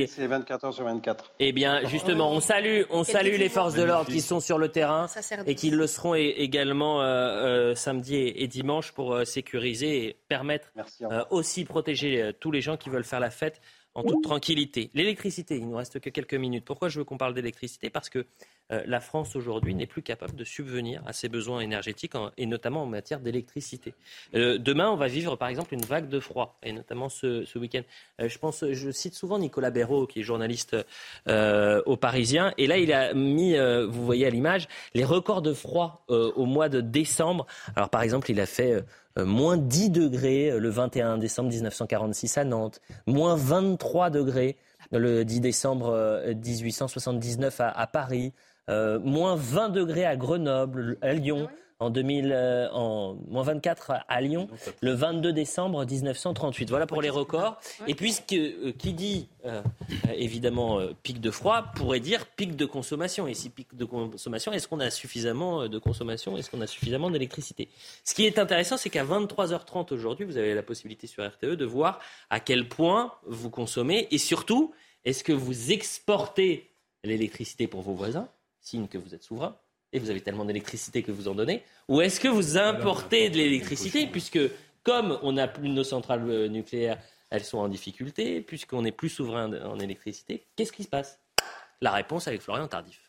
C'est 0.07 0.27
24 0.27 0.65
heures 0.65 0.75
sur 0.75 0.85
24. 0.85 1.33
Eh 1.39 1.53
bien, 1.53 1.85
justement, 1.87 2.31
on 2.31 2.41
salue, 2.41 2.83
on 2.91 3.05
salue 3.05 3.37
les 3.39 3.49
forces 3.49 3.75
de 3.75 3.83
l'ordre 3.83 4.11
qui 4.11 4.21
sont 4.21 4.41
sur 4.41 4.59
le 4.59 4.69
terrain 4.69 5.07
et 5.47 5.55
qui 5.55 5.71
le 5.71 5.87
seront 5.87 6.15
également 6.15 7.01
samedi 7.75 8.17
et, 8.17 8.47
dimanche 8.49 8.93
pour 8.93 9.27
sécuriser 9.27 10.07
et 10.07 10.17
permettre 10.29 10.69
aussi 11.31 11.65
protéger 11.65 12.33
tous 12.41 12.51
les 12.51 12.61
gens 12.61 12.77
qui 12.77 12.91
veulent 12.91 13.05
faire 13.05 13.21
la 13.21 13.31
fête 13.31 13.61
en 13.95 14.03
toute 14.03 14.23
tranquillité. 14.23 14.91
L'électricité, 14.95 15.57
il 15.57 15.69
nous 15.69 15.77
reste 15.77 16.01
que 16.01 16.11
quelques 16.11 16.35
minutes. 16.35 16.65
Pourquoi 16.65 16.89
je 16.89 16.99
veux 16.99 17.05
qu'on 17.05 17.17
parle 17.17 17.35
d'électricité? 17.35 17.91
Parce 17.91 18.09
que 18.09 18.27
euh, 18.73 18.83
la 18.87 19.01
France 19.01 19.37
aujourd'hui 19.37 19.75
n'est 19.75 19.87
plus 19.87 20.03
capable 20.03 20.35
de 20.35 20.45
subvenir 20.45 21.03
à 21.07 21.13
ses 21.13 21.29
besoins 21.29 21.61
énergétiques 21.61 22.15
et 22.37 22.47
notamment 22.47 22.83
en 22.83 22.87
matière 22.87 23.21
d'électricité. 23.21 23.95
Euh, 24.35 24.59
demain, 24.59 24.91
on 24.91 24.97
va 24.97 25.07
vivre 25.07 25.37
par 25.37 25.49
exemple 25.49 25.75
une 25.75 25.85
vague 25.85 26.09
de 26.09 26.19
froid 26.19 26.59
et 26.63 26.73
notamment 26.73 27.09
ce, 27.09 27.47
week-end. 27.59 27.83
Euh, 28.21 28.29
je 28.29 28.75
je 28.75 28.91
cite 28.91 29.15
souvent 29.15 29.39
Nicolas 29.39 29.71
Béraud 29.71 30.07
qui 30.07 30.21
est 30.21 30.23
journaliste 30.23 30.77
au 31.27 31.97
Parisien 31.97 32.53
et 32.59 32.67
là 32.67 32.79
il 32.79 32.93
a 32.93 33.15
mis, 33.15 33.57
vous 33.57 34.05
voyez 34.05 34.27
à 34.27 34.31
l'image, 34.31 34.69
les 34.95 35.05
records 35.05 35.43
de 35.43 35.53
froid 35.53 36.05
au 36.09 36.47
mois 36.47 36.69
de 36.69 36.81
décembre. 36.81 37.47
Alors 37.77 37.91
par 37.91 38.03
exemple, 38.03 38.31
il 38.31 38.41
a 38.41 38.47
fait 38.47 38.85
moins 39.17 39.57
10 39.57 39.91
degrés 39.91 40.51
euh, 40.51 40.59
le 40.59 40.69
21 40.71 41.19
décembre 41.19 41.51
1946 41.51 42.39
à 42.39 42.45
Nantes, 42.45 42.81
moins 43.07 43.37
23 43.37 44.11
degrés 44.11 44.57
le 44.93 45.25
10 45.25 45.41
décembre 45.41 46.23
1879 46.27 47.61
euh, 47.61 47.65
à, 47.75 47.87
Paris, 47.87 48.33
moins 48.69 49.37
20 49.37 49.71
degrés 49.71 50.05
à 50.05 50.17
Grenoble, 50.17 50.99
à 51.03 51.13
Lyon. 51.13 51.49
En 51.81 51.91
2000, 51.91 52.33
euh, 52.33 52.69
en 52.71 53.17
moins 53.29 53.43
24 53.43 53.93
à 54.07 54.21
Lyon, 54.21 54.49
le 54.81 54.93
22 54.93 55.33
décembre 55.33 55.85
1938. 55.85 56.71
Voilà 56.71 56.87
pour 56.87 57.03
les 57.03 57.11
records. 57.11 57.59
Et 57.89 57.95
puisque 57.95 58.33
euh, 58.33 58.73
qui 58.79 58.93
dit 58.93 59.29
euh, 59.45 59.61
évidemment 60.15 60.81
pic 61.03 61.21
de 61.21 61.31
froid 61.31 61.73
pourrait 61.75 62.01
dire 62.01 62.27
pic 62.27 62.57
de 62.57 62.65
consommation. 62.65 63.27
Et 63.27 63.35
si 63.35 63.51
pic 63.51 63.75
de 63.75 63.85
consommation, 63.85 64.53
est-ce 64.53 64.69
qu'on 64.69 64.81
a 64.81 64.91
suffisamment 64.91 65.69
de 65.69 65.79
consommation? 65.79 66.37
Est-ce 66.37 66.51
qu'on 66.51 66.61
a 66.61 66.67
suffisamment 66.67 67.11
d'électricité? 67.11 67.69
Ce 68.05 68.15
qui 68.15 68.25
est 68.25 68.39
intéressant, 68.39 68.77
c'est 68.77 68.91
qu'à 68.91 69.05
23h30 69.05 69.93
aujourd'hui, 69.93 70.25
vous 70.25 70.37
avez 70.37 70.55
la 70.55 70.63
possibilité 70.63 71.07
sur 71.07 71.27
RTE 71.27 71.57
de 71.57 71.65
voir 71.65 72.01
à 72.31 72.41
quel 72.41 72.69
point 72.69 73.13
vous 73.27 73.51
consommez 73.51 74.09
et 74.11 74.19
surtout, 74.19 74.73
est-ce 75.05 75.25
que 75.25 75.33
vous 75.33 75.73
exportez 75.73 76.71
l'électricité 77.03 77.67
pour 77.67 77.83
vos 77.83 77.95
voisins, 77.95 78.29
signe 78.61 78.87
que 78.89 78.99
vous 78.99 79.15
êtes 79.15 79.23
souverain? 79.23 79.57
Et 79.95 79.99
vous 79.99 80.11
avez 80.11 80.21
tellement 80.21 80.45
d'électricité 80.45 81.03
que 81.03 81.13
vous 81.13 81.29
en 81.29 81.35
donnez 81.35 81.63
Ou 81.89 82.03
est-ce 82.03 82.21
que 82.21 82.29
vous 82.29 82.59
importez 82.59 83.31
de 83.31 83.37
l'électricité 83.37 84.07
puisque 84.07 84.41
comme 84.83 85.19
on 85.23 85.33
n'a 85.33 85.49
plus 85.49 85.69
de 85.69 85.73
nos 85.73 85.85
centrales 85.85 86.29
euh, 86.29 86.49
nucléaires, 86.49 86.99
elles 87.31 87.45
sont 87.45 87.59
en 87.59 87.69
difficulté, 87.69 88.43
puisqu'on 88.43 88.83
n'est 88.83 88.93
plus 88.93 89.09
souverain 89.09 89.51
en 89.65 89.79
électricité, 89.79 90.47
qu'est-ce 90.55 90.73
qui 90.73 90.85
se 90.85 90.89
passe? 90.89 91.19
La 91.81 91.91
réponse 91.91 92.29
avec 92.29 92.43
Florian 92.43 92.69
Tardif. 92.69 93.04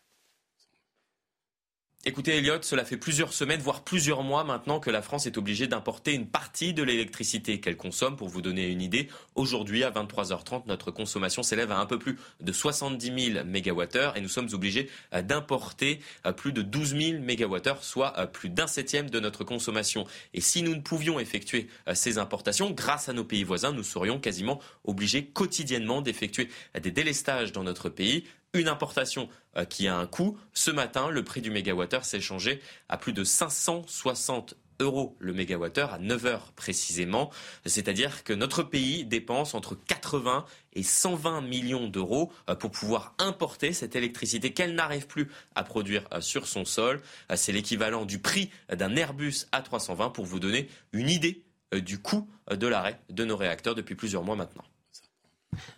Écoutez, 2.07 2.38
Elliot, 2.38 2.61
cela 2.61 2.86
fait 2.86 2.98
plusieurs 2.98 3.34
semaines, 3.34 3.61
voire 3.61 3.84
plusieurs 3.84 4.22
mois 4.22 4.44
maintenant 4.44 4.80
que 4.80 4.91
la 4.91 5.02
France 5.02 5.26
est 5.26 5.40
obligée 5.40 5.65
d'importer 5.65 6.14
une 6.14 6.27
partie 6.27 6.72
de 6.72 6.84
l'électricité 6.84 7.60
qu'elle 7.60 7.77
consomme. 7.77 8.15
Pour 8.15 8.30
vous 8.30 8.44
donner 8.44 8.68
une 8.68 8.84
idée, 8.84 9.10
aujourd'hui, 9.34 9.84
à 9.84 9.90
23h30, 9.90 10.68
notre 10.68 10.91
consommation 10.91 11.41
s'élève 11.41 11.72
à 11.72 11.80
un 11.80 11.88
peu 11.88 11.98
plus 11.98 12.19
de 12.41 12.52
70 12.52 13.34
000 13.34 13.44
MWh 13.44 14.15
et 14.15 14.22
nous 14.22 14.30
sommes 14.30 14.49
obligés 14.53 14.88
euh, 15.15 15.23
d'importer 15.23 15.99
euh, 16.27 16.32
plus 16.32 16.53
de 16.53 16.61
12 16.61 16.95
000 16.95 17.22
MWh, 17.23 17.82
soit 17.82 18.14
euh, 18.19 18.27
plus 18.27 18.49
d'un 18.49 18.68
septième 18.68 19.10
de 19.10 19.19
notre 19.19 19.44
consommation. 19.44 20.06
Et 20.36 20.41
si 20.41 20.61
nous 20.61 20.76
ne 20.76 20.82
pouvions 20.82 21.19
effectuer 21.19 21.69
ces 21.95 22.19
importations, 22.19 22.69
grâce 22.69 23.10
à 23.10 23.14
nos 23.14 23.23
pays 23.23 23.44
voisins, 23.44 23.72
nous 23.72 23.82
serions 23.82 24.19
quasiment 24.19 24.61
obligés 24.84 25.26
quotidiennement 25.26 26.03
d'effectuer 26.03 26.49
des 26.80 26.91
délestages 26.91 27.52
dans 27.52 27.64
notre 27.64 27.90
pays 27.90 28.26
une 28.56 28.68
importation 28.68 29.30
euh, 29.57 29.65
qui 29.65 29.88
a 29.88 29.95
un 29.95 30.07
coût. 30.07 30.38
Ce 30.53 30.72
matin, 30.72 31.10
le 31.10 31.23
prix 31.23 31.41
du 31.41 31.52
mégawattheure 31.52 32.06
s'est 32.06 32.22
changé 32.22 32.61
à 32.90 32.98
plus 32.98 33.14
de 33.14 33.23
560 33.23 34.56
euros 34.80 35.15
le 35.19 35.34
mégawattheure 35.34 35.94
à 35.94 35.99
9 35.99 36.26
heures 36.26 36.52
précisément. 36.53 37.32
C'est-à-dire 37.65 38.23
que 38.23 38.34
notre 38.34 38.64
pays 38.64 39.06
dépense 39.06 39.53
entre 39.53 39.76
80 39.76 40.45
et 40.73 40.84
120 40.84 41.41
millions 41.41 41.88
d'euros 41.88 42.32
euh, 42.49 42.56
pour 42.56 42.72
pouvoir 42.72 43.14
importer 43.19 43.72
cette 43.73 43.95
électricité 43.95 44.53
qu'elle 44.53 44.76
n'arrive 44.76 45.07
plus 45.07 45.30
à 45.56 45.64
produire 45.64 46.07
euh, 46.14 46.22
sur 46.22 46.48
son 46.48 46.65
sol. 46.65 47.02
C'est 47.36 47.52
l'équivalent 47.52 48.06
du 48.06 48.19
prix 48.19 48.49
d'un 48.69 48.95
Airbus 48.95 49.45
A320 49.53 50.11
pour 50.11 50.26
vous 50.26 50.40
donner 50.40 50.69
une 50.91 51.10
idée 51.10 51.44
du 51.73 51.99
coût 51.99 52.30
de 52.49 52.68
l'arrêt 52.68 52.99
de 53.10 53.26
nos 53.26 53.36
réacteurs 53.36 53.76
depuis 53.76 53.95
plusieurs 53.95 54.23
mois 54.23 54.36
maintenant. 54.36 54.64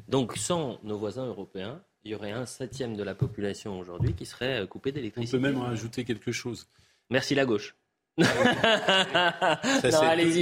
Donc 0.08 0.38
sans 0.38 0.80
nos 0.84 0.98
voisins 0.98 1.26
européens, 1.26 1.82
il 2.04 2.12
y 2.12 2.16
aurait 2.16 2.32
un 2.32 2.46
septième 2.46 2.96
de 2.96 3.04
la 3.04 3.16
population 3.16 3.80
aujourd'hui 3.80 4.14
qui 4.14 4.26
serait 4.26 4.62
euh, 4.62 4.66
coupée 4.66 4.92
d'électricité. 4.92 5.38
On 5.38 5.42
peut 5.42 5.48
même 5.48 5.62
rajouter 5.62 6.04
quelque 6.04 6.32
chose. 6.32 6.68
Merci 7.10 7.36
la 7.36 7.46
gauche. 7.46 7.76
tous 8.18 8.26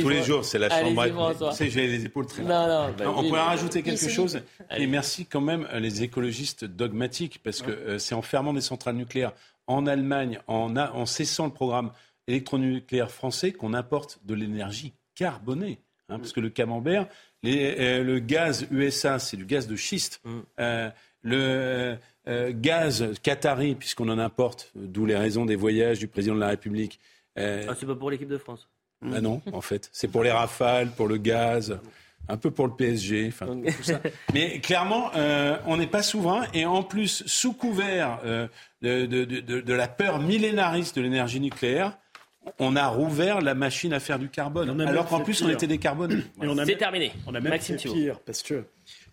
les 0.10 0.24
jours, 0.24 0.46
c'est 0.46 0.60
la 0.60 0.70
chambre. 0.70 1.52
Tu 1.52 1.58
sais, 1.58 1.70
j'ai 1.70 1.88
les 1.88 2.06
épaules 2.06 2.26
très 2.26 2.42
non, 2.42 2.68
non, 2.68 2.94
bah, 2.98 3.04
On 3.08 3.24
pourrait 3.24 3.42
rajouter 3.42 3.84
quelque 3.84 4.10
chose. 4.10 4.40
Et 4.78 4.88
merci 4.88 5.26
quand 5.26 5.42
même 5.42 5.68
les 5.74 6.04
écologistes 6.04 6.64
dogmatiques, 6.64 7.42
parce 7.44 7.62
que 7.62 7.72
euh, 7.72 8.00
c'est 8.00 8.16
en 8.16 8.22
fermant 8.22 8.54
des 8.54 8.62
centrales 8.62 8.96
nucléaires 8.96 9.34
en 9.68 9.88
Allemagne, 9.88 10.40
en, 10.48 10.78
en 10.78 11.06
cessant 11.06 11.48
le 11.48 11.52
programme 11.52 11.92
électronucléaire 12.28 13.12
français, 13.12 13.52
qu'on 13.52 13.74
importe 13.74 14.20
de 14.24 14.36
l'énergie 14.36 14.94
carbonée. 15.14 15.80
Hein, 16.08 16.20
parce 16.20 16.34
que 16.34 16.40
le 16.40 16.50
camembert, 16.50 17.08
les, 17.44 17.76
euh, 17.80 18.04
le 18.04 18.20
gaz 18.20 18.68
USA, 18.72 19.20
c'est 19.20 19.38
du 19.38 19.46
gaz 19.46 19.68
de 19.68 19.76
schiste. 19.76 20.22
Mm 20.24 20.40
le 21.26 21.98
euh, 22.28 22.52
gaz 22.54 23.14
qatari, 23.22 23.76
puisqu'on 23.76 24.08
en 24.10 24.20
importe, 24.20 24.72
d'où 24.76 25.06
les 25.06 25.18
raisons 25.18 25.46
des 25.46 25.56
voyages 25.56 26.00
du 26.00 26.08
président 26.08 26.36
de 26.36 26.40
la 26.40 26.50
République. 26.50 27.00
Euh, 27.38 27.66
ah, 27.68 27.74
c'est 27.78 27.86
pas 27.86 27.96
pour 27.96 28.12
l'équipe 28.12 28.30
de 28.30 28.38
France 28.38 28.70
ah 29.02 29.20
Non, 29.20 29.42
en 29.52 29.62
fait. 29.62 29.90
C'est 29.92 30.08
pour 30.08 30.24
les 30.24 30.32
rafales, 30.32 30.92
pour 30.92 31.08
le 31.08 31.18
gaz, 31.18 31.80
un 32.30 32.38
peu 32.38 32.52
pour 32.52 32.68
le 32.68 32.74
PSG, 32.74 33.28
enfin 33.28 33.48
tout 33.48 33.84
ça. 33.84 34.00
Mais 34.34 34.60
clairement, 34.60 35.12
euh, 35.16 35.58
on 35.66 35.78
n'est 35.78 35.88
pas 35.88 36.04
souverain. 36.04 36.46
Et 36.54 36.66
en 36.66 36.84
plus, 36.84 37.24
sous 37.26 37.54
couvert 37.54 38.20
de, 38.24 39.06
de, 39.06 39.26
de, 39.26 39.62
de, 39.62 39.74
la 39.74 39.88
peur 39.88 40.20
millénariste 40.20 40.96
de 40.96 41.02
l'énergie 41.02 41.40
nucléaire, 41.40 41.98
on 42.60 42.76
a 42.76 42.88
rouvert 42.88 43.42
la 43.42 43.56
machine 43.56 43.94
à 43.94 44.00
faire 44.00 44.20
du 44.20 44.30
carbone. 44.30 44.80
Alors 44.82 45.08
qu'en 45.08 45.22
plus, 45.22 45.42
on 45.42 45.50
était 45.50 45.68
décarbonés. 45.68 46.24
C'est 46.66 46.78
terminé. 46.78 47.12
On 47.26 47.34
a 47.34 47.40
même 47.40 47.52
Maxime 47.52 47.80
fait 47.80 47.90
pire, 47.90 48.20
parce 48.20 48.44
que 48.44 48.66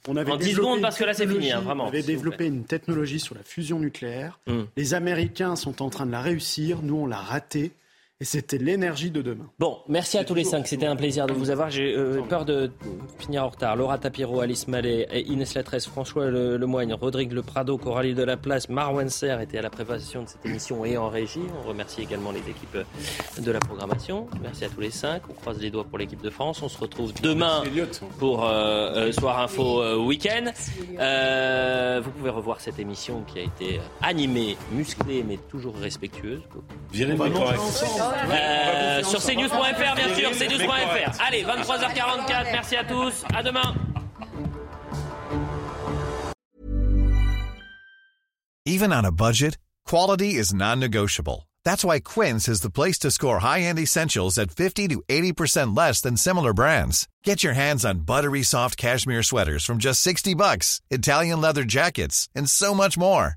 on 0.08 0.16
avait 0.16 0.32
en 0.32 0.36
10 0.36 0.54
secondes, 0.54 0.80
parce 0.80 0.98
que 0.98 1.04
là, 1.04 1.14
c'est 1.14 1.26
fini, 1.26 1.52
hein, 1.52 1.60
vraiment. 1.60 1.84
On 1.84 1.88
avait 1.88 2.02
développé 2.02 2.46
une 2.46 2.64
technologie 2.64 3.20
sur 3.20 3.34
la 3.34 3.42
fusion 3.42 3.78
nucléaire. 3.78 4.40
Hmm. 4.46 4.62
Les 4.76 4.94
Américains 4.94 5.56
sont 5.56 5.82
en 5.82 5.90
train 5.90 6.06
de 6.06 6.12
la 6.12 6.20
réussir. 6.20 6.80
Nous, 6.82 6.96
on 6.96 7.06
l'a 7.06 7.18
ratée. 7.18 7.72
Et 8.22 8.24
c'était 8.24 8.58
l'énergie 8.58 9.10
de 9.10 9.20
demain. 9.20 9.50
Bon, 9.58 9.78
merci 9.88 10.16
à 10.16 10.22
tous 10.22 10.34
les 10.34 10.44
cinq. 10.44 10.68
C'était 10.68 10.86
un 10.86 10.94
plaisir 10.94 11.26
de 11.26 11.32
vous 11.32 11.50
avoir. 11.50 11.70
J'ai 11.70 11.92
euh, 11.92 12.22
peur 12.22 12.44
de 12.44 12.70
finir 13.18 13.42
en 13.42 13.48
retard. 13.48 13.74
Laura 13.74 13.98
Tapiro, 13.98 14.40
Alice 14.40 14.68
Mallet, 14.68 15.08
Inès 15.26 15.54
Latresse, 15.56 15.88
François 15.88 16.26
Lemoigne, 16.30 16.94
Rodrigue 16.94 17.32
Le 17.32 17.42
Prado, 17.42 17.76
Coralie 17.78 18.14
Delaplace, 18.14 18.68
Marwan 18.68 19.08
Serre 19.08 19.40
étaient 19.40 19.58
à 19.58 19.62
la 19.62 19.70
préparation 19.70 20.22
de 20.22 20.28
cette 20.28 20.46
émission 20.46 20.84
et 20.84 20.96
en 20.96 21.08
régie. 21.08 21.42
On 21.64 21.68
remercie 21.68 22.02
également 22.02 22.30
les 22.30 22.38
équipes 22.48 22.78
de 23.44 23.50
la 23.50 23.58
programmation. 23.58 24.28
Merci 24.40 24.66
à 24.66 24.68
tous 24.68 24.82
les 24.82 24.92
cinq. 24.92 25.22
On 25.28 25.34
croise 25.34 25.58
les 25.58 25.72
doigts 25.72 25.82
pour 25.82 25.98
l'équipe 25.98 26.22
de 26.22 26.30
France. 26.30 26.62
On 26.62 26.68
se 26.68 26.78
retrouve 26.78 27.12
demain 27.22 27.64
pour 28.20 28.44
euh, 28.44 29.08
euh, 29.08 29.10
Soir 29.10 29.40
Info 29.40 29.82
Week-end. 30.04 30.44
vous 32.00 32.10
pouvez 32.12 32.30
revoir 32.30 32.60
cette 32.60 32.78
émission 32.78 33.22
qui 33.22 33.40
a 33.40 33.42
été 33.42 33.80
animée, 34.00 34.56
musclée, 34.70 35.24
mais 35.26 35.38
toujours 35.50 35.74
respectueuse. 35.74 36.42
Virez 36.92 37.16
euh, 38.12 39.02
sur 39.02 39.20
cnews.fr, 39.20 39.94
bien 39.96 40.14
sûr, 40.14 40.30
cnews.fr. 40.30 41.20
Allez, 41.26 41.44
23h44, 41.44 42.52
merci 42.52 42.76
à 42.76 42.84
tous, 42.84 43.24
à 43.34 43.42
demain. 43.42 43.74
Even 48.64 48.92
on 48.92 49.04
a 49.04 49.10
budget, 49.10 49.58
quality 49.84 50.34
is 50.34 50.54
non-negotiable. 50.54 51.48
That's 51.64 51.84
why 51.84 52.00
Quince 52.00 52.48
is 52.48 52.60
the 52.60 52.70
place 52.70 52.98
to 53.00 53.10
score 53.10 53.40
high-end 53.40 53.78
essentials 53.78 54.38
at 54.38 54.50
50 54.50 54.88
to 54.88 55.02
80% 55.08 55.76
less 55.76 56.00
than 56.00 56.16
similar 56.16 56.52
brands. 56.52 57.08
Get 57.24 57.42
your 57.42 57.54
hands 57.54 57.84
on 57.84 58.00
buttery 58.06 58.42
soft 58.42 58.76
cashmere 58.76 59.22
sweaters 59.22 59.64
from 59.64 59.78
just 59.78 60.00
60 60.02 60.34
bucks, 60.34 60.80
Italian 60.90 61.40
leather 61.40 61.64
jackets, 61.64 62.28
and 62.34 62.48
so 62.48 62.74
much 62.74 62.96
more. 62.96 63.36